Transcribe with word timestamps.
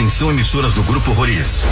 Atenção 0.00 0.30
emissoras 0.30 0.72
do 0.72 0.82
Grupo 0.82 1.12
Roriz. 1.12 1.66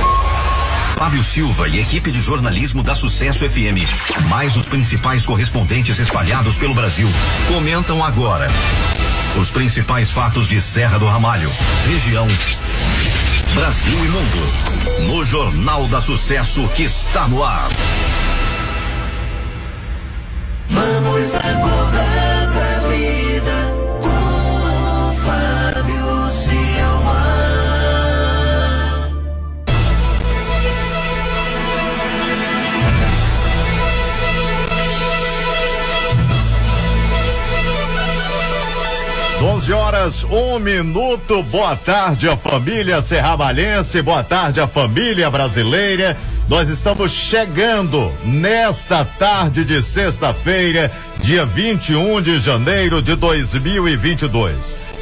Fábio 0.94 1.24
Silva 1.24 1.66
e 1.66 1.80
equipe 1.80 2.12
de 2.12 2.20
jornalismo 2.20 2.82
da 2.82 2.94
Sucesso 2.94 3.48
FM, 3.48 3.88
mais 4.28 4.54
os 4.54 4.68
principais 4.68 5.24
correspondentes 5.24 5.98
espalhados 5.98 6.58
pelo 6.58 6.74
Brasil, 6.74 7.08
comentam 7.48 8.04
agora 8.04 8.46
os 9.40 9.50
principais 9.50 10.10
fatos 10.10 10.46
de 10.46 10.60
Serra 10.60 10.98
do 10.98 11.06
Ramalho, 11.06 11.50
região, 11.86 12.28
Brasil 13.54 14.04
e 14.04 14.08
mundo. 14.08 15.06
No 15.06 15.24
Jornal 15.24 15.88
da 15.88 15.98
Sucesso 15.98 16.68
que 16.68 16.82
está 16.82 17.26
no 17.28 17.42
ar. 17.42 17.70
12 39.68 39.72
horas, 39.72 40.24
um 40.24 40.58
minuto. 40.58 41.42
Boa 41.42 41.76
tarde, 41.76 42.26
a 42.26 42.36
família 42.36 43.02
serrabalense. 43.02 44.00
Boa 44.00 44.24
tarde, 44.24 44.60
a 44.60 44.66
família 44.66 45.30
brasileira. 45.30 46.16
Nós 46.48 46.70
estamos 46.70 47.12
chegando 47.12 48.10
nesta 48.24 49.04
tarde 49.04 49.64
de 49.64 49.82
sexta-feira, 49.82 50.90
dia 51.18 51.44
21 51.44 52.22
de 52.22 52.40
janeiro 52.40 53.02
de 53.02 53.14
2022. 53.14 54.54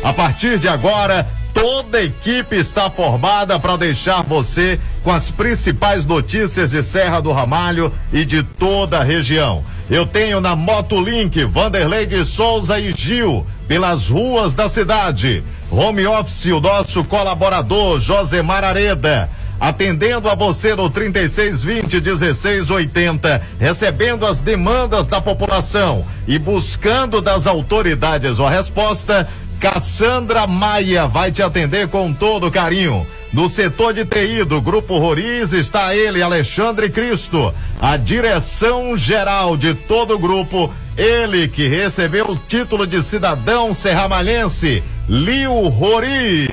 A 0.02 0.12
partir 0.12 0.58
de 0.58 0.66
agora, 0.66 1.24
toda 1.54 1.98
a 1.98 2.04
equipe 2.04 2.56
está 2.56 2.90
formada 2.90 3.60
para 3.60 3.76
deixar 3.76 4.22
você 4.22 4.80
com 5.04 5.12
as 5.12 5.30
principais 5.30 6.04
notícias 6.04 6.72
de 6.72 6.82
Serra 6.82 7.20
do 7.20 7.30
Ramalho 7.30 7.92
e 8.12 8.24
de 8.24 8.42
toda 8.42 8.98
a 8.98 9.04
região. 9.04 9.64
Eu 9.88 10.04
tenho 10.04 10.40
na 10.40 10.56
Motolink 10.56 11.44
Vanderlei 11.44 12.06
de 12.06 12.24
Souza 12.24 12.80
e 12.80 12.90
Gil 12.90 13.46
pelas 13.66 14.08
ruas 14.08 14.54
da 14.54 14.68
cidade. 14.68 15.42
Home 15.70 16.06
Office, 16.06 16.46
o 16.46 16.60
nosso 16.60 17.04
colaborador 17.04 18.00
Josemar 18.00 18.64
Areda. 18.64 19.28
Atendendo 19.58 20.28
a 20.28 20.34
você 20.34 20.76
no 20.76 20.90
3620 20.90 22.00
1680, 22.00 23.42
recebendo 23.58 24.26
as 24.26 24.38
demandas 24.38 25.06
da 25.06 25.18
população 25.18 26.04
e 26.26 26.38
buscando 26.38 27.22
das 27.22 27.46
autoridades 27.46 28.38
a 28.38 28.50
resposta, 28.50 29.26
Cassandra 29.60 30.46
Maia 30.46 31.06
vai 31.06 31.32
te 31.32 31.42
atender 31.42 31.88
com 31.88 32.12
todo 32.12 32.50
carinho. 32.50 33.06
No 33.32 33.48
setor 33.48 33.92
de 33.92 34.04
TI 34.04 34.44
do 34.44 34.60
Grupo 34.60 34.98
Roriz 34.98 35.52
está 35.52 35.94
ele, 35.94 36.22
Alexandre 36.22 36.88
Cristo. 36.88 37.52
A 37.80 37.96
direção 37.96 38.96
geral 38.96 39.56
de 39.56 39.74
todo 39.74 40.14
o 40.14 40.18
grupo, 40.18 40.72
ele 40.96 41.48
que 41.48 41.68
recebeu 41.68 42.30
o 42.30 42.36
título 42.36 42.86
de 42.86 43.02
cidadão 43.02 43.74
serramalhense, 43.74 44.82
Liu 45.08 45.68
Roriz. 45.68 46.48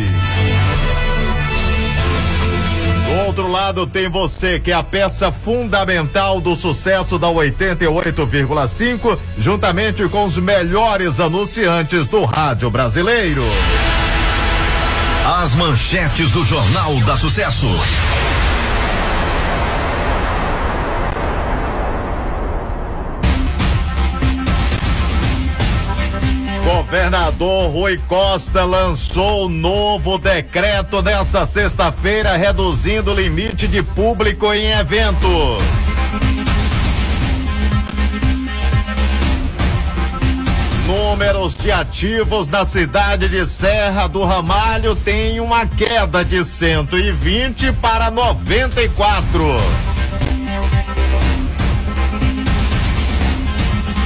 Outro 3.34 3.52
lado 3.52 3.88
tem 3.88 4.08
você, 4.08 4.60
que 4.60 4.70
é 4.70 4.76
a 4.76 4.84
peça 4.84 5.32
fundamental 5.32 6.40
do 6.40 6.56
sucesso 6.56 7.18
da 7.18 7.30
88,5, 7.30 9.18
juntamente 9.40 10.08
com 10.08 10.26
os 10.26 10.38
melhores 10.38 11.20
anunciantes 11.20 12.08
do 12.08 12.26
rádio 12.26 12.70
brasileiro. 12.70 13.42
As 15.42 15.56
manchetes 15.56 16.30
do 16.30 16.44
Jornal 16.46 16.96
da 17.08 17.18
Sucesso. 17.18 17.70
Governador 26.94 27.72
Rui 27.72 28.00
Costa 28.08 28.64
lançou 28.66 29.50
novo 29.50 30.20
decreto 30.20 31.02
nesta 31.02 31.48
sexta-feira, 31.48 32.38
reduzindo 32.38 33.10
o 33.10 33.16
limite 33.16 33.68
de 33.68 33.82
público 33.82 34.54
em 34.54 34.70
eventos. 34.74 35.64
Números 40.86 41.58
de 41.58 41.72
ativos 41.72 42.48
na 42.48 42.64
cidade 42.64 43.28
de 43.28 43.44
Serra 43.48 44.06
do 44.06 44.24
Ramalho 44.24 44.96
têm 44.96 45.40
uma 45.40 45.66
queda 45.66 46.24
de 46.24 46.46
120 46.46 47.72
para 47.74 48.12
94. 48.12 49.58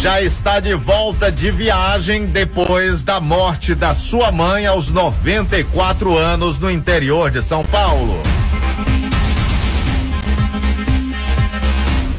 já 0.00 0.22
está 0.22 0.60
de 0.60 0.72
volta 0.72 1.30
de 1.30 1.50
viagem 1.50 2.24
depois 2.24 3.04
da 3.04 3.20
morte 3.20 3.74
da 3.74 3.94
sua 3.94 4.32
mãe 4.32 4.64
aos 4.64 4.90
94 4.90 6.16
anos 6.16 6.58
no 6.58 6.70
interior 6.70 7.30
de 7.30 7.42
São 7.42 7.62
Paulo. 7.66 8.22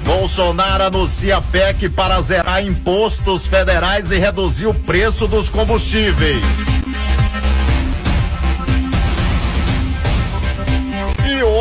Bolsonaro 0.05 0.83
anuncia 0.83 1.41
PEC 1.41 1.89
para 1.89 2.21
zerar 2.21 2.63
impostos 2.63 3.47
federais 3.47 4.11
e 4.11 4.19
reduzir 4.19 4.67
o 4.67 4.75
preço 4.75 5.27
dos 5.27 5.49
combustíveis. 5.49 6.78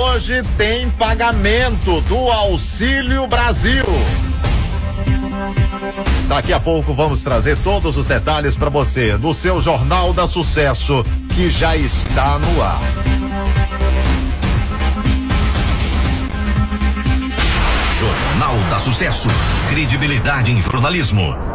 Hoje 0.09 0.43
tem 0.57 0.89
pagamento 0.91 2.01
do 2.03 2.17
Auxílio 2.31 3.27
Brasil. 3.27 3.85
Daqui 6.27 6.53
a 6.53 6.61
pouco 6.61 6.95
vamos 6.95 7.23
trazer 7.23 7.59
todos 7.59 7.97
os 7.97 8.07
detalhes 8.07 8.57
para 8.57 8.71
você 8.71 9.17
no 9.17 9.35
seu 9.35 9.61
Jornal 9.61 10.13
da 10.13 10.27
Sucesso, 10.27 11.05
que 11.35 11.51
já 11.51 11.77
está 11.77 12.39
no 12.39 12.63
ar. 12.63 12.81
Jornal 17.99 18.57
da 18.71 18.79
Sucesso. 18.79 19.29
Credibilidade 19.69 20.53
em 20.53 20.61
jornalismo. 20.61 21.48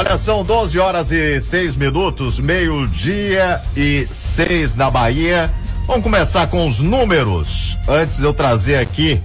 Olha, 0.00 0.16
são 0.16 0.42
12 0.42 0.78
horas 0.78 1.12
e 1.12 1.38
6 1.42 1.76
minutos, 1.76 2.40
meio-dia 2.40 3.60
e 3.76 4.08
6 4.10 4.74
na 4.74 4.90
Bahia. 4.90 5.52
Vamos 5.86 6.02
começar 6.02 6.46
com 6.46 6.66
os 6.66 6.80
números. 6.80 7.78
Antes 7.86 8.16
de 8.16 8.24
eu 8.24 8.32
trazer 8.32 8.76
aqui 8.76 9.20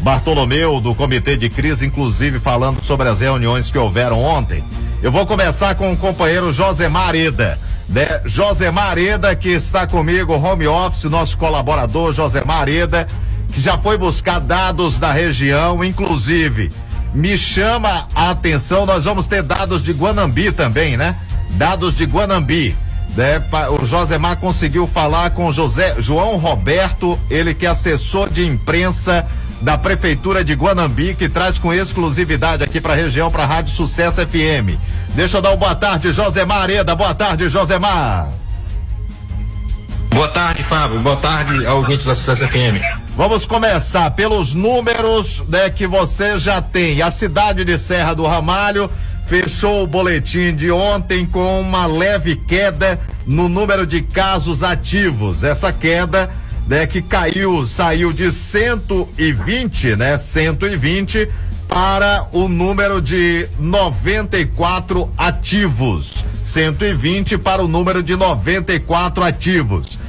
Bartolomeu 0.00 0.80
do 0.80 0.96
Comitê 0.96 1.36
de 1.36 1.48
Crise, 1.48 1.86
inclusive 1.86 2.40
falando 2.40 2.82
sobre 2.82 3.08
as 3.08 3.20
reuniões 3.20 3.70
que 3.70 3.78
houveram 3.78 4.20
ontem. 4.20 4.64
Eu 5.00 5.12
vou 5.12 5.24
começar 5.28 5.76
com 5.76 5.92
o 5.92 5.96
companheiro 5.96 6.52
Josemar 6.52 7.14
Eda. 7.14 7.56
Né? 7.88 8.20
Josemar 8.24 8.98
Eda, 8.98 9.32
que 9.36 9.50
está 9.50 9.86
comigo, 9.86 10.32
home 10.32 10.66
office, 10.66 11.04
nosso 11.04 11.38
colaborador 11.38 12.12
Josemar 12.12 12.68
Eda, 12.68 13.06
que 13.52 13.60
já 13.60 13.78
foi 13.78 13.96
buscar 13.96 14.40
dados 14.40 14.98
da 14.98 15.12
região, 15.12 15.84
inclusive 15.84 16.72
me 17.14 17.36
chama 17.36 18.08
a 18.14 18.30
atenção, 18.30 18.84
nós 18.86 19.04
vamos 19.04 19.26
ter 19.26 19.42
dados 19.42 19.82
de 19.82 19.92
Guanambi 19.92 20.52
também, 20.52 20.96
né? 20.96 21.16
Dados 21.50 21.94
de 21.94 22.04
Guanambi. 22.04 22.76
Né? 23.16 23.42
O 23.80 23.86
Josemar 23.86 24.36
conseguiu 24.36 24.86
falar 24.86 25.30
com 25.30 25.50
José 25.50 25.96
João 25.98 26.36
Roberto, 26.36 27.18
ele 27.30 27.54
que 27.54 27.64
é 27.64 27.70
assessor 27.70 28.28
de 28.28 28.44
imprensa 28.44 29.26
da 29.60 29.78
Prefeitura 29.78 30.44
de 30.44 30.52
Guanambi, 30.52 31.14
que 31.14 31.28
traz 31.28 31.58
com 31.58 31.72
exclusividade 31.72 32.62
aqui 32.62 32.80
para 32.80 32.92
a 32.92 32.96
região, 32.96 33.30
para 33.30 33.44
a 33.44 33.46
Rádio 33.46 33.72
Sucesso 33.74 34.20
FM. 34.26 34.78
Deixa 35.14 35.38
eu 35.38 35.42
dar 35.42 35.50
uma 35.50 35.56
boa 35.56 35.74
tarde, 35.74 36.12
Josemar 36.12 36.62
Areda. 36.62 36.94
Boa 36.94 37.14
tarde, 37.14 37.48
Josemar. 37.48 38.28
Boa 40.16 40.28
tarde, 40.28 40.62
Fábio. 40.62 40.98
Boa 41.00 41.16
tarde 41.16 41.66
ouvintes 41.66 42.06
da 42.06 42.14
Sucesso 42.14 42.48
FM. 42.48 42.80
Vamos 43.14 43.44
começar 43.44 44.10
pelos 44.12 44.54
números 44.54 45.44
né, 45.46 45.68
que 45.68 45.86
você 45.86 46.38
já 46.38 46.62
tem. 46.62 47.02
A 47.02 47.10
cidade 47.10 47.66
de 47.66 47.78
Serra 47.78 48.14
do 48.14 48.24
Ramalho 48.24 48.90
fechou 49.26 49.84
o 49.84 49.86
boletim 49.86 50.56
de 50.56 50.70
ontem 50.70 51.26
com 51.26 51.60
uma 51.60 51.84
leve 51.84 52.34
queda 52.34 52.98
no 53.26 53.46
número 53.46 53.86
de 53.86 54.00
casos 54.00 54.62
ativos. 54.62 55.44
Essa 55.44 55.70
queda 55.70 56.30
né, 56.66 56.86
que 56.86 57.02
caiu, 57.02 57.66
saiu 57.66 58.10
de 58.10 58.32
120, 58.32 59.96
né? 59.96 60.16
120 60.16 61.28
para 61.68 62.26
o 62.32 62.48
número 62.48 63.02
de 63.02 63.50
94 63.58 65.12
ativos. 65.18 66.24
120 66.42 67.36
para 67.36 67.62
o 67.62 67.68
número 67.68 68.02
de 68.02 68.16
94 68.16 69.22
ativos. 69.22 70.05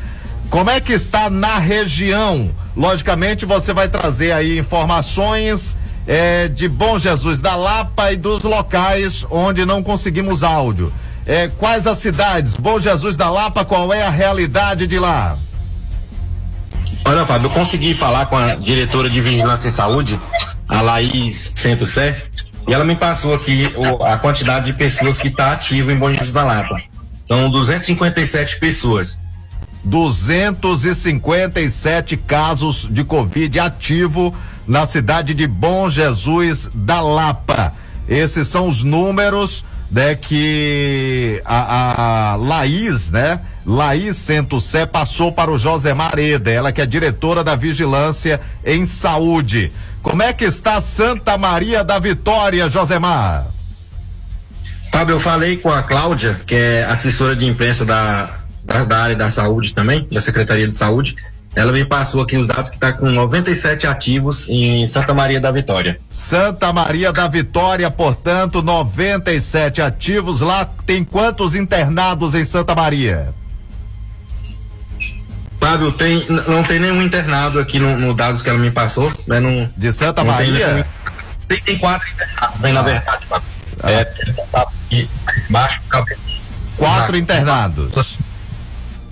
Como 0.49 0.69
é 0.69 0.79
que 0.79 0.93
está 0.93 1.29
na 1.29 1.59
região? 1.59 2.51
Logicamente, 2.75 3.45
você 3.45 3.73
vai 3.73 3.89
trazer 3.89 4.31
aí 4.31 4.57
informações 4.57 5.75
é, 6.07 6.47
de 6.47 6.69
Bom 6.69 6.97
Jesus 6.97 7.41
da 7.41 7.55
Lapa 7.55 8.11
e 8.13 8.15
dos 8.15 8.43
locais 8.43 9.25
onde 9.29 9.65
não 9.65 9.83
conseguimos 9.83 10.43
áudio. 10.43 10.91
É, 11.25 11.49
quais 11.49 11.85
as 11.85 11.97
cidades? 11.97 12.55
Bom 12.55 12.79
Jesus 12.79 13.17
da 13.17 13.29
Lapa, 13.29 13.65
qual 13.65 13.93
é 13.93 14.03
a 14.03 14.09
realidade 14.09 14.87
de 14.87 14.97
lá? 14.97 15.37
Olha, 17.03 17.25
Fábio, 17.25 17.47
eu 17.47 17.51
consegui 17.51 17.93
falar 17.93 18.27
com 18.27 18.37
a 18.37 18.55
diretora 18.55 19.09
de 19.09 19.19
Vigilância 19.19 19.67
em 19.67 19.71
Saúde, 19.71 20.19
a 20.67 20.81
Laís 20.81 21.51
Centro 21.55 21.85
Sé, 21.85 22.23
e 22.67 22.73
ela 22.73 22.85
me 22.85 22.95
passou 22.95 23.33
aqui 23.33 23.69
o, 23.75 24.03
a 24.03 24.17
quantidade 24.17 24.67
de 24.67 24.73
pessoas 24.73 25.17
que 25.17 25.27
está 25.27 25.51
ativa 25.51 25.91
em 25.91 25.97
Bom 25.97 26.09
Jesus 26.09 26.31
da 26.31 26.43
Lapa. 26.43 26.81
São 27.27 27.49
257 27.49 28.59
pessoas. 28.59 29.21
257 29.87 32.17
casos 32.17 32.87
de 32.91 33.03
Covid 33.03 33.59
ativo 33.59 34.35
na 34.67 34.85
cidade 34.85 35.33
de 35.33 35.47
Bom 35.47 35.89
Jesus 35.89 36.69
da 36.73 37.01
Lapa. 37.01 37.73
Esses 38.07 38.47
são 38.47 38.67
os 38.67 38.83
números 38.83 39.65
né, 39.89 40.15
que 40.15 41.41
a, 41.45 42.33
a 42.33 42.35
Laís, 42.35 43.09
né? 43.09 43.39
Laís 43.65 44.27
Sé 44.61 44.85
passou 44.85 45.31
para 45.31 45.51
o 45.51 45.57
Josemar 45.57 46.19
Eda, 46.19 46.51
ela 46.51 46.71
que 46.71 46.81
é 46.81 46.85
diretora 46.85 47.43
da 47.43 47.55
Vigilância 47.55 48.39
em 48.65 48.85
Saúde. 48.85 49.71
Como 50.01 50.21
é 50.21 50.33
que 50.33 50.45
está 50.45 50.79
Santa 50.79 51.37
Maria 51.37 51.83
da 51.83 51.99
Vitória, 51.99 52.69
Josemar? 52.69 53.47
Fábio, 54.91 55.15
eu 55.15 55.19
falei 55.19 55.57
com 55.57 55.69
a 55.69 55.83
Cláudia, 55.83 56.39
que 56.45 56.55
é 56.55 56.85
assessora 56.85 57.35
de 57.35 57.45
imprensa 57.45 57.85
da 57.85 58.29
da, 58.67 58.83
da, 58.83 59.03
área 59.03 59.15
da 59.15 59.31
saúde 59.31 59.73
também, 59.73 60.05
da 60.11 60.19
Secretaria 60.19 60.67
de 60.67 60.75
Saúde, 60.75 61.15
ela 61.55 61.71
me 61.71 61.83
passou 61.85 62.21
aqui 62.21 62.37
os 62.37 62.45
dados 62.45 62.69
que 62.69 62.75
está 62.75 62.93
com 62.93 63.09
97 63.09 63.87
ativos 63.87 64.47
em 64.47 64.85
Santa 64.85 65.13
Maria 65.13 65.39
da 65.39 65.49
Vitória. 65.49 65.99
Santa 66.11 66.71
Maria 66.71 67.11
da 67.11 67.27
Vitória, 67.27 67.89
portanto, 67.89 68.61
97 68.61 69.81
ativos. 69.81 70.41
Lá 70.41 70.65
tem 70.85 71.03
quantos 71.03 71.55
internados 71.55 72.35
em 72.35 72.45
Santa 72.45 72.75
Maria? 72.75 73.33
Fábio, 75.59 75.91
tem, 75.93 76.23
não 76.47 76.61
tem 76.63 76.79
nenhum 76.79 77.01
internado 77.01 77.59
aqui 77.59 77.79
no, 77.79 77.97
no 77.97 78.13
dados 78.13 78.43
que 78.43 78.49
ela 78.49 78.59
me 78.59 78.69
passou. 78.69 79.11
Né, 79.25 79.39
não, 79.39 79.67
De 79.75 79.91
Santa 79.91 80.23
Maria? 80.23 80.85
Tem, 81.47 81.59
tem, 81.61 81.77
quatro 81.79 82.07
internados, 82.09 82.57
bem 82.59 82.71
ah. 82.71 82.75
na 82.75 82.81
verdade, 82.83 83.25
Fábio. 83.25 83.49
Ah. 83.81 83.91
É, 83.91 84.05
tá 84.51 84.67
baixo 85.49 85.81
cabelo. 85.89 86.21
Quatro 86.77 87.17
internados. 87.17 88.19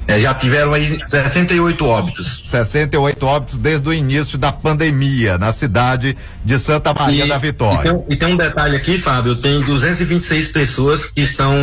É, 0.07 0.19
já 0.19 0.33
tiveram 0.33 0.73
aí 0.73 0.99
68 1.07 1.85
óbitos. 1.85 2.43
68 2.47 3.25
óbitos 3.25 3.57
desde 3.57 3.89
o 3.89 3.93
início 3.93 4.37
da 4.37 4.51
pandemia 4.51 5.37
na 5.37 5.51
cidade 5.51 6.15
de 6.43 6.59
Santa 6.59 6.93
Maria 6.93 7.25
e, 7.25 7.29
da 7.29 7.37
Vitória. 7.37 7.89
E 7.89 7.91
tem, 7.91 8.03
e 8.09 8.15
tem, 8.15 8.33
um 8.33 8.37
detalhe 8.37 8.75
aqui, 8.75 8.99
Fábio: 8.99 9.35
tem 9.35 9.61
226 9.61 10.49
pessoas 10.49 11.05
que 11.05 11.21
estão 11.21 11.53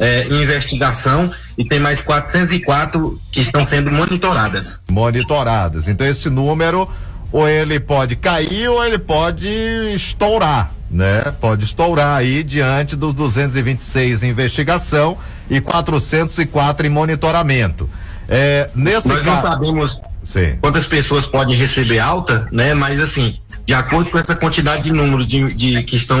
é, 0.00 0.26
em 0.28 0.42
investigação 0.42 1.30
e 1.56 1.64
tem 1.64 1.78
mais 1.78 2.02
404 2.02 3.20
que 3.30 3.40
estão 3.40 3.64
sendo 3.64 3.92
monitoradas. 3.92 4.82
Monitoradas. 4.90 5.86
Então 5.86 6.06
esse 6.06 6.28
número 6.28 6.88
ou 7.32 7.48
ele 7.48 7.78
pode 7.78 8.16
cair 8.16 8.68
ou 8.68 8.84
ele 8.84 8.98
pode 8.98 9.48
estourar, 9.94 10.72
né? 10.90 11.32
Pode 11.40 11.64
estourar 11.64 12.16
aí 12.16 12.42
diante 12.42 12.96
dos 12.96 13.14
226 13.14 14.24
em 14.24 14.30
investigação 14.30 15.16
e 15.48 15.60
404 15.60 16.86
em 16.86 16.90
monitoramento. 16.90 17.88
É, 18.28 18.70
nesse 18.74 19.08
Nós 19.08 19.22
não 19.24 19.42
sabemos 19.42 19.90
Sim. 20.22 20.56
quantas 20.60 20.86
pessoas 20.86 21.26
podem 21.26 21.56
receber 21.56 21.98
alta, 21.98 22.46
né? 22.52 22.74
Mas 22.74 23.02
assim, 23.02 23.38
de 23.66 23.74
acordo 23.74 24.10
com 24.10 24.18
essa 24.18 24.34
quantidade 24.34 24.84
de 24.84 24.92
números 24.92 25.26
de, 25.26 25.52
de 25.54 25.82
que 25.84 25.96
estão 25.96 26.18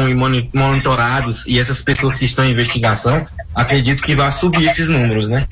monitorados 0.54 1.44
e 1.46 1.58
essas 1.58 1.80
pessoas 1.82 2.16
que 2.16 2.24
estão 2.24 2.44
em 2.44 2.52
investigação, 2.52 3.26
acredito 3.54 4.02
que 4.02 4.14
vai 4.14 4.30
subir 4.32 4.68
esses 4.68 4.88
números, 4.88 5.28
né? 5.28 5.46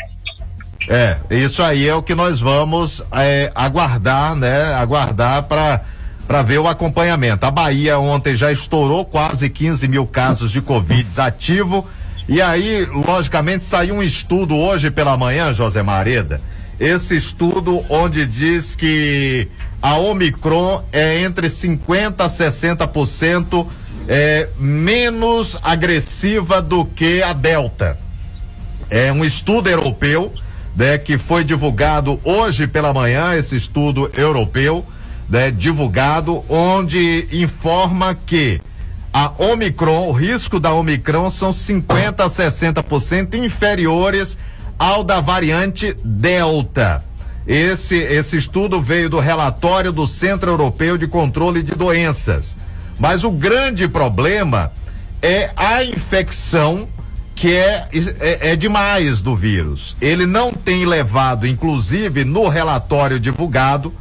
É, 0.89 1.19
isso 1.31 1.63
aí 1.63 1.87
é 1.87 1.95
o 1.95 2.03
que 2.03 2.15
nós 2.15 2.41
vamos 2.41 3.05
é, 3.13 3.53
aguardar, 3.55 4.35
né? 4.35 4.73
Aguardar 4.75 5.43
para 5.43 5.83
para 6.27 6.43
ver 6.43 6.59
o 6.59 6.69
acompanhamento. 6.69 7.47
A 7.47 7.51
Bahia 7.51 7.99
ontem 7.99 8.37
já 8.37 8.53
estourou 8.53 9.03
quase 9.03 9.49
15 9.49 9.89
mil 9.89 10.07
casos 10.07 10.51
de 10.51 10.61
Covid 10.61 11.09
ativo. 11.19 11.89
E 12.29 12.43
aí, 12.43 12.85
logicamente, 12.85 13.65
saiu 13.65 13.95
um 13.95 14.03
estudo 14.03 14.55
hoje 14.55 14.91
pela 14.91 15.17
manhã, 15.17 15.55
José 15.55 15.83
Mareda. 15.83 16.43
Esse 16.79 17.17
estudo 17.17 17.83
onde 17.89 18.27
diz 18.27 18.77
que 18.77 19.49
a 19.81 19.97
Omicron 19.97 20.85
é 20.93 21.19
entre 21.23 21.49
50% 21.49 22.17
a 22.19 22.29
60% 22.29 23.67
é, 24.07 24.49
menos 24.59 25.59
agressiva 25.63 26.61
do 26.61 26.85
que 26.85 27.23
a 27.23 27.33
Delta. 27.33 27.99
É 28.91 29.11
um 29.11 29.25
estudo 29.25 29.71
europeu 29.71 30.31
né, 30.79 30.97
que 30.97 31.19
foi 31.19 31.43
divulgado 31.43 32.21
hoje 32.23 32.69
pela 32.69 32.95
manhã, 32.95 33.35
esse 33.35 33.57
estudo 33.57 34.09
europeu, 34.17 34.87
né, 35.29 35.51
divulgado, 35.51 36.45
onde 36.49 37.27
informa 37.33 38.15
que 38.15 38.61
a 39.13 39.33
Omicron, 39.39 40.07
o 40.07 40.13
risco 40.13 40.61
da 40.61 40.73
Omicron 40.73 41.31
são 41.31 41.53
50 41.53 42.23
a 42.23 42.29
60% 42.29 43.35
inferiores 43.35 44.39
ao 44.79 45.03
da 45.03 45.21
variante 45.21 45.97
Delta. 46.05 47.03
Esse, 47.45 47.97
esse 47.97 48.37
estudo 48.37 48.81
veio 48.81 49.11
do 49.11 49.19
relatório 49.19 49.91
do 49.91 50.07
Centro 50.07 50.53
Europeu 50.53 50.97
de 50.97 51.09
Controle 51.09 51.61
de 51.61 51.73
Doenças. 51.73 52.55
Mas 53.01 53.25
o 53.25 53.33
grande 53.33 53.89
problema 53.89 54.71
é 55.21 55.51
a 55.57 55.83
infecção 55.83 56.87
que 57.39 57.55
é, 57.55 57.89
é, 58.19 58.51
é 58.51 58.57
demais 58.57 59.23
do 59.23 59.35
vírus. 59.37 59.97
Ele 60.01 60.27
não 60.27 60.53
tem 60.53 60.85
levado, 60.85 61.47
inclusive 61.47 62.25
no 62.25 62.49
relatório 62.49 63.21
divulgado, 63.21 63.95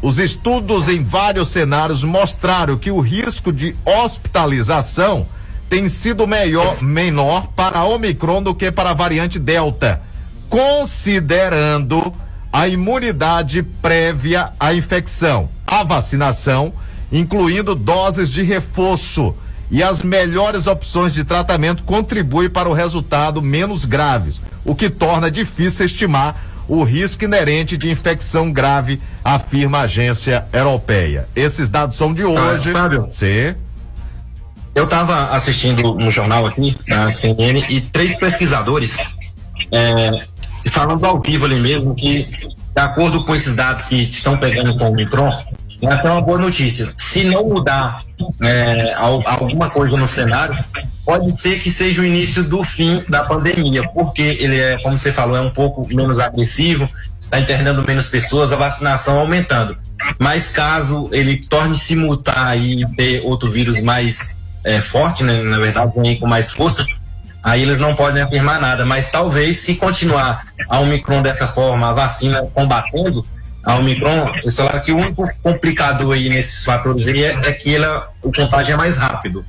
os 0.00 0.18
estudos 0.18 0.88
em 0.88 1.02
vários 1.02 1.48
cenários 1.48 2.04
mostraram 2.04 2.78
que 2.78 2.90
o 2.90 3.00
risco 3.00 3.52
de 3.52 3.74
hospitalização 3.84 5.26
tem 5.68 5.88
sido 5.88 6.26
maior, 6.26 6.80
menor 6.82 7.48
para 7.56 7.78
a 7.78 7.84
Omicron 7.84 8.42
do 8.42 8.54
que 8.54 8.70
para 8.70 8.90
a 8.90 8.94
variante 8.94 9.40
Delta, 9.40 10.00
considerando 10.48 12.14
a 12.52 12.68
imunidade 12.68 13.62
prévia 13.62 14.52
à 14.60 14.72
infecção, 14.72 15.48
a 15.66 15.82
vacinação, 15.82 16.72
incluindo 17.10 17.74
doses 17.74 18.30
de 18.30 18.42
reforço 18.42 19.34
e 19.70 19.82
as 19.82 20.02
melhores 20.02 20.66
opções 20.66 21.14
de 21.14 21.24
tratamento 21.24 21.82
contribuem 21.82 22.48
para 22.48 22.68
o 22.68 22.72
resultado 22.72 23.40
menos 23.42 23.84
graves, 23.84 24.40
o 24.64 24.74
que 24.74 24.90
torna 24.90 25.30
difícil 25.30 25.86
estimar 25.86 26.36
o 26.66 26.82
risco 26.82 27.24
inerente 27.24 27.76
de 27.76 27.90
infecção 27.90 28.50
grave, 28.50 29.00
afirma 29.22 29.78
a 29.78 29.82
agência 29.82 30.46
europeia. 30.52 31.28
Esses 31.36 31.68
dados 31.68 31.96
são 31.96 32.14
de 32.14 32.22
ah, 32.22 32.28
hoje. 32.28 32.70
Ah, 32.70 32.72
Fábio. 32.72 33.08
Sim. 33.10 33.54
Eu 34.74 34.84
estava 34.84 35.26
assistindo 35.26 35.94
no 35.94 36.10
jornal 36.10 36.46
aqui, 36.46 36.76
na 36.88 37.12
CNN, 37.12 37.64
e 37.68 37.80
três 37.80 38.16
pesquisadores 38.16 38.96
é, 39.72 40.24
falando 40.70 41.04
ao 41.04 41.20
vivo 41.20 41.44
ali 41.44 41.60
mesmo 41.60 41.94
que, 41.94 42.24
de 42.24 42.82
acordo 42.82 43.24
com 43.24 43.34
esses 43.34 43.54
dados 43.54 43.84
que 43.84 44.02
estão 44.02 44.36
pegando 44.36 44.76
com 44.76 44.90
o 44.90 44.94
Micron, 44.94 45.30
essa 45.86 46.08
é 46.08 46.10
uma 46.10 46.20
boa 46.20 46.38
notícia. 46.38 46.88
Se 46.96 47.24
não 47.24 47.44
mudar 47.48 48.02
é, 48.42 48.94
alguma 48.94 49.70
coisa 49.70 49.96
no 49.96 50.06
cenário, 50.06 50.62
pode 51.04 51.30
ser 51.30 51.58
que 51.60 51.70
seja 51.70 52.02
o 52.02 52.04
início 52.04 52.42
do 52.44 52.64
fim 52.64 53.04
da 53.08 53.24
pandemia, 53.24 53.88
porque 53.88 54.22
ele 54.22 54.58
é, 54.58 54.78
como 54.82 54.98
você 54.98 55.12
falou, 55.12 55.36
é 55.36 55.40
um 55.40 55.50
pouco 55.50 55.86
menos 55.86 56.18
agressivo, 56.18 56.88
está 57.22 57.38
internando 57.38 57.84
menos 57.86 58.08
pessoas, 58.08 58.52
a 58.52 58.56
vacinação 58.56 59.18
aumentando. 59.18 59.76
Mas 60.18 60.50
caso 60.50 61.08
ele 61.12 61.36
torne-se 61.36 61.96
mutar 61.96 62.58
e 62.58 62.84
ter 62.94 63.22
outro 63.24 63.50
vírus 63.50 63.82
mais 63.82 64.36
é, 64.62 64.80
forte, 64.80 65.24
né, 65.24 65.42
na 65.42 65.58
verdade, 65.58 65.92
vem 65.96 66.18
com 66.18 66.26
mais 66.26 66.52
força, 66.52 66.84
aí 67.42 67.62
eles 67.62 67.78
não 67.78 67.94
podem 67.94 68.22
afirmar 68.22 68.60
nada. 68.60 68.84
Mas 68.86 69.10
talvez, 69.10 69.58
se 69.58 69.74
continuar 69.74 70.46
a 70.68 70.80
Omicron 70.80 71.22
dessa 71.22 71.46
forma, 71.46 71.90
a 71.90 71.92
vacina 71.92 72.42
combatendo, 72.54 73.26
a 73.64 73.76
Omicron, 73.76 74.32
eles 74.42 74.56
falaram 74.56 74.80
que 74.80 74.92
o 74.92 74.96
único 74.96 75.24
complicador 75.42 76.14
aí 76.14 76.28
nesses 76.28 76.64
fatores 76.64 77.06
aí 77.08 77.24
é, 77.24 77.30
é 77.44 77.52
que 77.52 77.74
ela, 77.74 78.10
o 78.22 78.30
contágio 78.32 78.74
é 78.74 78.76
mais 78.76 78.98
rápido. 78.98 79.44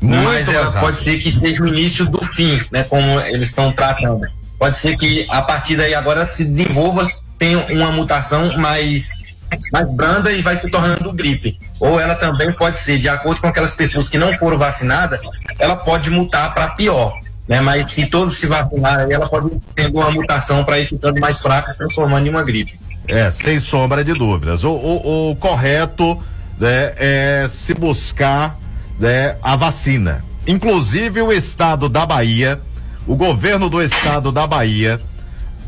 Muito 0.00 0.24
Mas 0.24 0.48
ela 0.48 0.66
rápido. 0.66 0.80
pode 0.80 0.96
ser 0.98 1.18
que 1.18 1.30
seja 1.30 1.62
o 1.62 1.68
início 1.68 2.04
do 2.06 2.24
fim, 2.34 2.60
né? 2.72 2.82
Como 2.82 3.20
eles 3.20 3.48
estão 3.48 3.70
tratando. 3.72 4.26
Pode 4.58 4.76
ser 4.76 4.96
que 4.96 5.26
a 5.28 5.42
partir 5.42 5.76
daí 5.76 5.94
agora 5.94 6.26
se 6.26 6.44
desenvolva, 6.44 7.06
tenha 7.38 7.58
uma 7.70 7.92
mutação 7.92 8.56
mais 8.58 9.22
mais 9.70 9.86
branda 9.90 10.32
e 10.32 10.40
vai 10.40 10.56
se 10.56 10.70
tornando 10.70 11.12
gripe. 11.12 11.60
Ou 11.78 12.00
ela 12.00 12.14
também 12.14 12.50
pode 12.52 12.78
ser, 12.78 12.98
de 12.98 13.08
acordo 13.08 13.40
com 13.40 13.48
aquelas 13.48 13.74
pessoas 13.74 14.08
que 14.08 14.16
não 14.16 14.32
foram 14.38 14.58
vacinadas, 14.58 15.20
ela 15.58 15.76
pode 15.76 16.10
mutar 16.10 16.54
para 16.54 16.68
pior. 16.68 17.18
Né? 17.46 17.60
Mas 17.60 17.92
se 17.92 18.06
todos 18.06 18.38
se 18.38 18.46
vacinarem, 18.46 19.12
ela 19.12 19.28
pode 19.28 19.50
ter 19.74 19.90
uma 19.90 20.10
mutação 20.10 20.64
para 20.64 20.78
ir 20.78 20.86
ficando 20.86 21.20
mais 21.20 21.40
fraca, 21.40 21.70
se 21.70 21.78
transformando 21.78 22.26
em 22.26 22.30
uma 22.30 22.42
gripe. 22.42 22.78
É, 23.08 23.30
sem 23.30 23.58
sombra 23.58 24.04
de 24.04 24.14
dúvidas. 24.14 24.64
O, 24.64 24.70
o, 24.70 25.30
o 25.30 25.36
correto 25.36 26.18
né, 26.58 26.94
é 26.96 27.46
se 27.48 27.74
buscar 27.74 28.58
né, 28.98 29.36
a 29.42 29.56
vacina. 29.56 30.24
Inclusive 30.46 31.22
o 31.22 31.32
estado 31.32 31.88
da 31.88 32.06
Bahia, 32.06 32.60
o 33.06 33.14
governo 33.14 33.68
do 33.68 33.82
estado 33.82 34.30
da 34.30 34.46
Bahia 34.46 35.00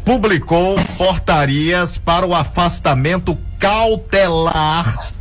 publicou 0.05 0.77
portarias 0.99 1.97
para 1.97 2.27
o 2.27 2.35
afastamento 2.35 3.39
cautelar, 3.59 5.13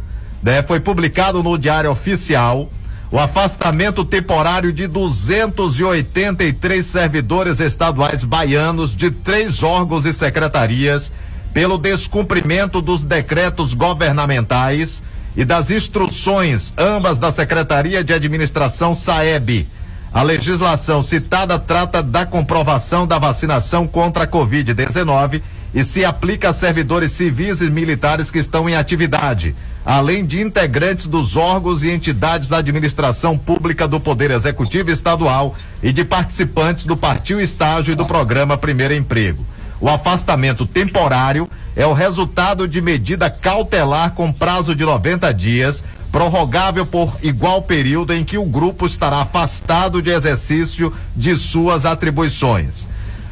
né? 0.41 0.61
Foi 0.61 0.79
publicado 0.79 1.41
no 1.41 1.57
Diário 1.57 1.89
Oficial 1.89 2.69
o 3.09 3.19
afastamento 3.19 4.03
temporário 4.03 4.73
de 4.73 4.87
283 4.87 6.83
servidores 6.83 7.59
estaduais 7.59 8.23
baianos 8.23 8.95
de 8.95 9.11
três 9.11 9.61
órgãos 9.61 10.03
e 10.05 10.11
secretarias 10.11 11.11
pelo 11.53 11.77
descumprimento 11.77 12.81
dos 12.81 13.03
decretos 13.03 13.73
governamentais 13.73 15.03
e 15.35 15.45
das 15.45 15.69
instruções, 15.71 16.73
ambas 16.77 17.19
da 17.19 17.31
Secretaria 17.31 18.03
de 18.03 18.13
Administração 18.13 18.95
SAEB. 18.95 19.67
A 20.13 20.21
legislação 20.21 21.01
citada 21.01 21.57
trata 21.57 22.03
da 22.03 22.25
comprovação 22.25 23.07
da 23.07 23.17
vacinação 23.17 23.87
contra 23.87 24.25
a 24.25 24.27
Covid-19 24.27 25.41
e 25.73 25.83
se 25.83 26.05
aplica 26.05 26.49
a 26.49 26.53
servidores 26.53 27.11
civis 27.11 27.61
e 27.61 27.69
militares 27.69 28.29
que 28.29 28.37
estão 28.37 28.69
em 28.69 28.75
atividade, 28.75 29.55
além 29.83 30.23
de 30.23 30.39
integrantes 30.39 31.07
dos 31.07 31.35
órgãos 31.35 31.83
e 31.83 31.89
entidades 31.89 32.49
da 32.49 32.57
administração 32.57 33.37
pública 33.37 33.87
do 33.87 33.99
Poder 33.99 34.29
Executivo 34.29 34.91
Estadual 34.91 35.55
e 35.81 35.91
de 35.91 36.05
participantes 36.05 36.85
do 36.85 36.95
Partiu 36.95 37.41
Estágio 37.41 37.93
e 37.93 37.95
do 37.95 38.05
Programa 38.05 38.55
Primeiro 38.55 38.93
Emprego. 38.93 39.43
O 39.83 39.89
afastamento 39.89 40.65
temporário 40.65 41.49
é 41.75 41.85
o 41.85 41.91
resultado 41.91 42.69
de 42.69 42.79
medida 42.79 43.29
cautelar 43.29 44.11
com 44.11 44.31
prazo 44.31 44.73
de 44.73 44.85
90 44.85 45.33
dias, 45.33 45.83
prorrogável 46.09 46.85
por 46.85 47.17
igual 47.21 47.61
período 47.63 48.13
em 48.13 48.23
que 48.23 48.37
o 48.37 48.45
grupo 48.45 48.85
estará 48.85 49.17
afastado 49.17 50.01
de 50.01 50.09
exercício 50.09 50.93
de 51.13 51.35
suas 51.35 51.85
atribuições. 51.85 52.87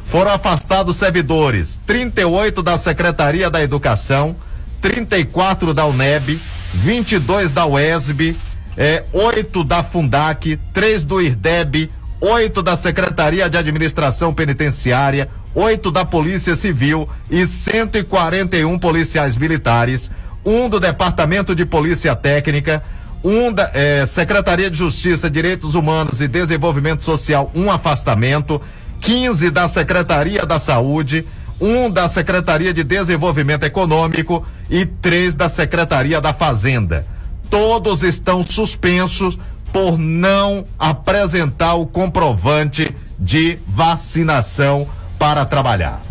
Foram 0.07 0.31
afastados 0.31 0.97
servidores 0.97 1.79
38 1.87 2.61
da 2.61 2.77
Secretaria 2.77 3.49
da 3.49 3.63
Educação, 3.63 4.35
34 4.81 5.73
da 5.73 5.85
UNEB, 5.85 6.37
22 6.73 7.53
da 7.53 7.65
UESB, 7.65 8.35
é, 8.75 9.05
8 9.13 9.63
da 9.63 9.83
Fundac, 9.83 10.59
3 10.73 11.05
do 11.05 11.21
IRDEB, 11.21 11.89
8 12.19 12.61
da 12.61 12.75
Secretaria 12.75 13.49
de 13.49 13.57
Administração 13.57 14.33
Penitenciária, 14.33 15.29
oito 15.53 15.91
da 15.91 16.05
Polícia 16.05 16.55
Civil 16.55 17.07
e 17.29 17.45
141 17.45 18.77
policiais 18.79 19.37
militares, 19.37 20.11
um 20.45 20.69
do 20.69 20.79
Departamento 20.79 21.55
de 21.55 21.65
Polícia 21.65 22.15
Técnica, 22.15 22.83
um 23.23 23.51
da 23.51 23.69
eh, 23.73 24.05
Secretaria 24.07 24.69
de 24.69 24.77
Justiça, 24.77 25.29
Direitos 25.29 25.75
Humanos 25.75 26.21
e 26.21 26.27
Desenvolvimento 26.27 27.03
Social, 27.03 27.51
um 27.53 27.69
afastamento, 27.69 28.61
15 28.99 29.49
da 29.51 29.67
Secretaria 29.67 30.45
da 30.45 30.57
Saúde, 30.57 31.25
um 31.59 31.89
da 31.89 32.09
Secretaria 32.09 32.73
de 32.73 32.83
Desenvolvimento 32.83 33.63
Econômico 33.63 34.45
e 34.69 34.85
três 34.85 35.35
da 35.35 35.47
Secretaria 35.47 36.19
da 36.19 36.33
Fazenda. 36.33 37.05
Todos 37.49 38.01
estão 38.01 38.43
suspensos 38.43 39.37
por 39.71 39.97
não 39.97 40.65
apresentar 40.79 41.75
o 41.75 41.85
comprovante 41.85 42.95
de 43.19 43.59
vacinação 43.67 44.87
para 45.21 45.45
trabalhar. 45.45 46.01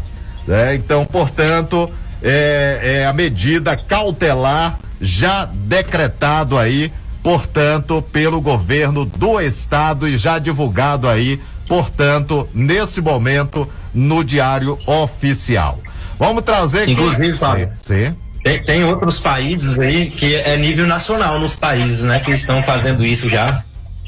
É, 0.48 0.72
então, 0.76 1.04
portanto, 1.04 1.84
é, 2.22 3.00
é 3.00 3.06
a 3.06 3.12
medida 3.12 3.76
cautelar 3.76 4.78
já 5.00 5.46
decretado 5.46 6.56
aí, 6.56 6.92
portanto, 7.20 8.00
pelo 8.12 8.40
governo 8.40 9.04
do 9.04 9.40
estado 9.40 10.06
e 10.06 10.16
já 10.16 10.38
divulgado 10.38 11.08
aí, 11.08 11.40
portanto, 11.66 12.48
nesse 12.54 13.00
momento 13.00 13.68
no 13.92 14.22
diário 14.22 14.78
oficial. 14.86 15.80
Vamos 16.16 16.44
trazer 16.44 16.88
Inclusive, 16.88 17.36
Fábio, 17.36 17.68
sim. 17.82 18.14
Tem, 18.44 18.62
tem, 18.62 18.84
outros 18.84 19.18
países 19.18 19.76
aí 19.76 20.08
que 20.08 20.36
é 20.36 20.56
nível 20.56 20.86
nacional 20.86 21.40
nos 21.40 21.56
países, 21.56 22.00
né, 22.04 22.20
que 22.20 22.30
estão 22.30 22.62
fazendo 22.62 23.04
isso 23.04 23.28
já 23.28 23.64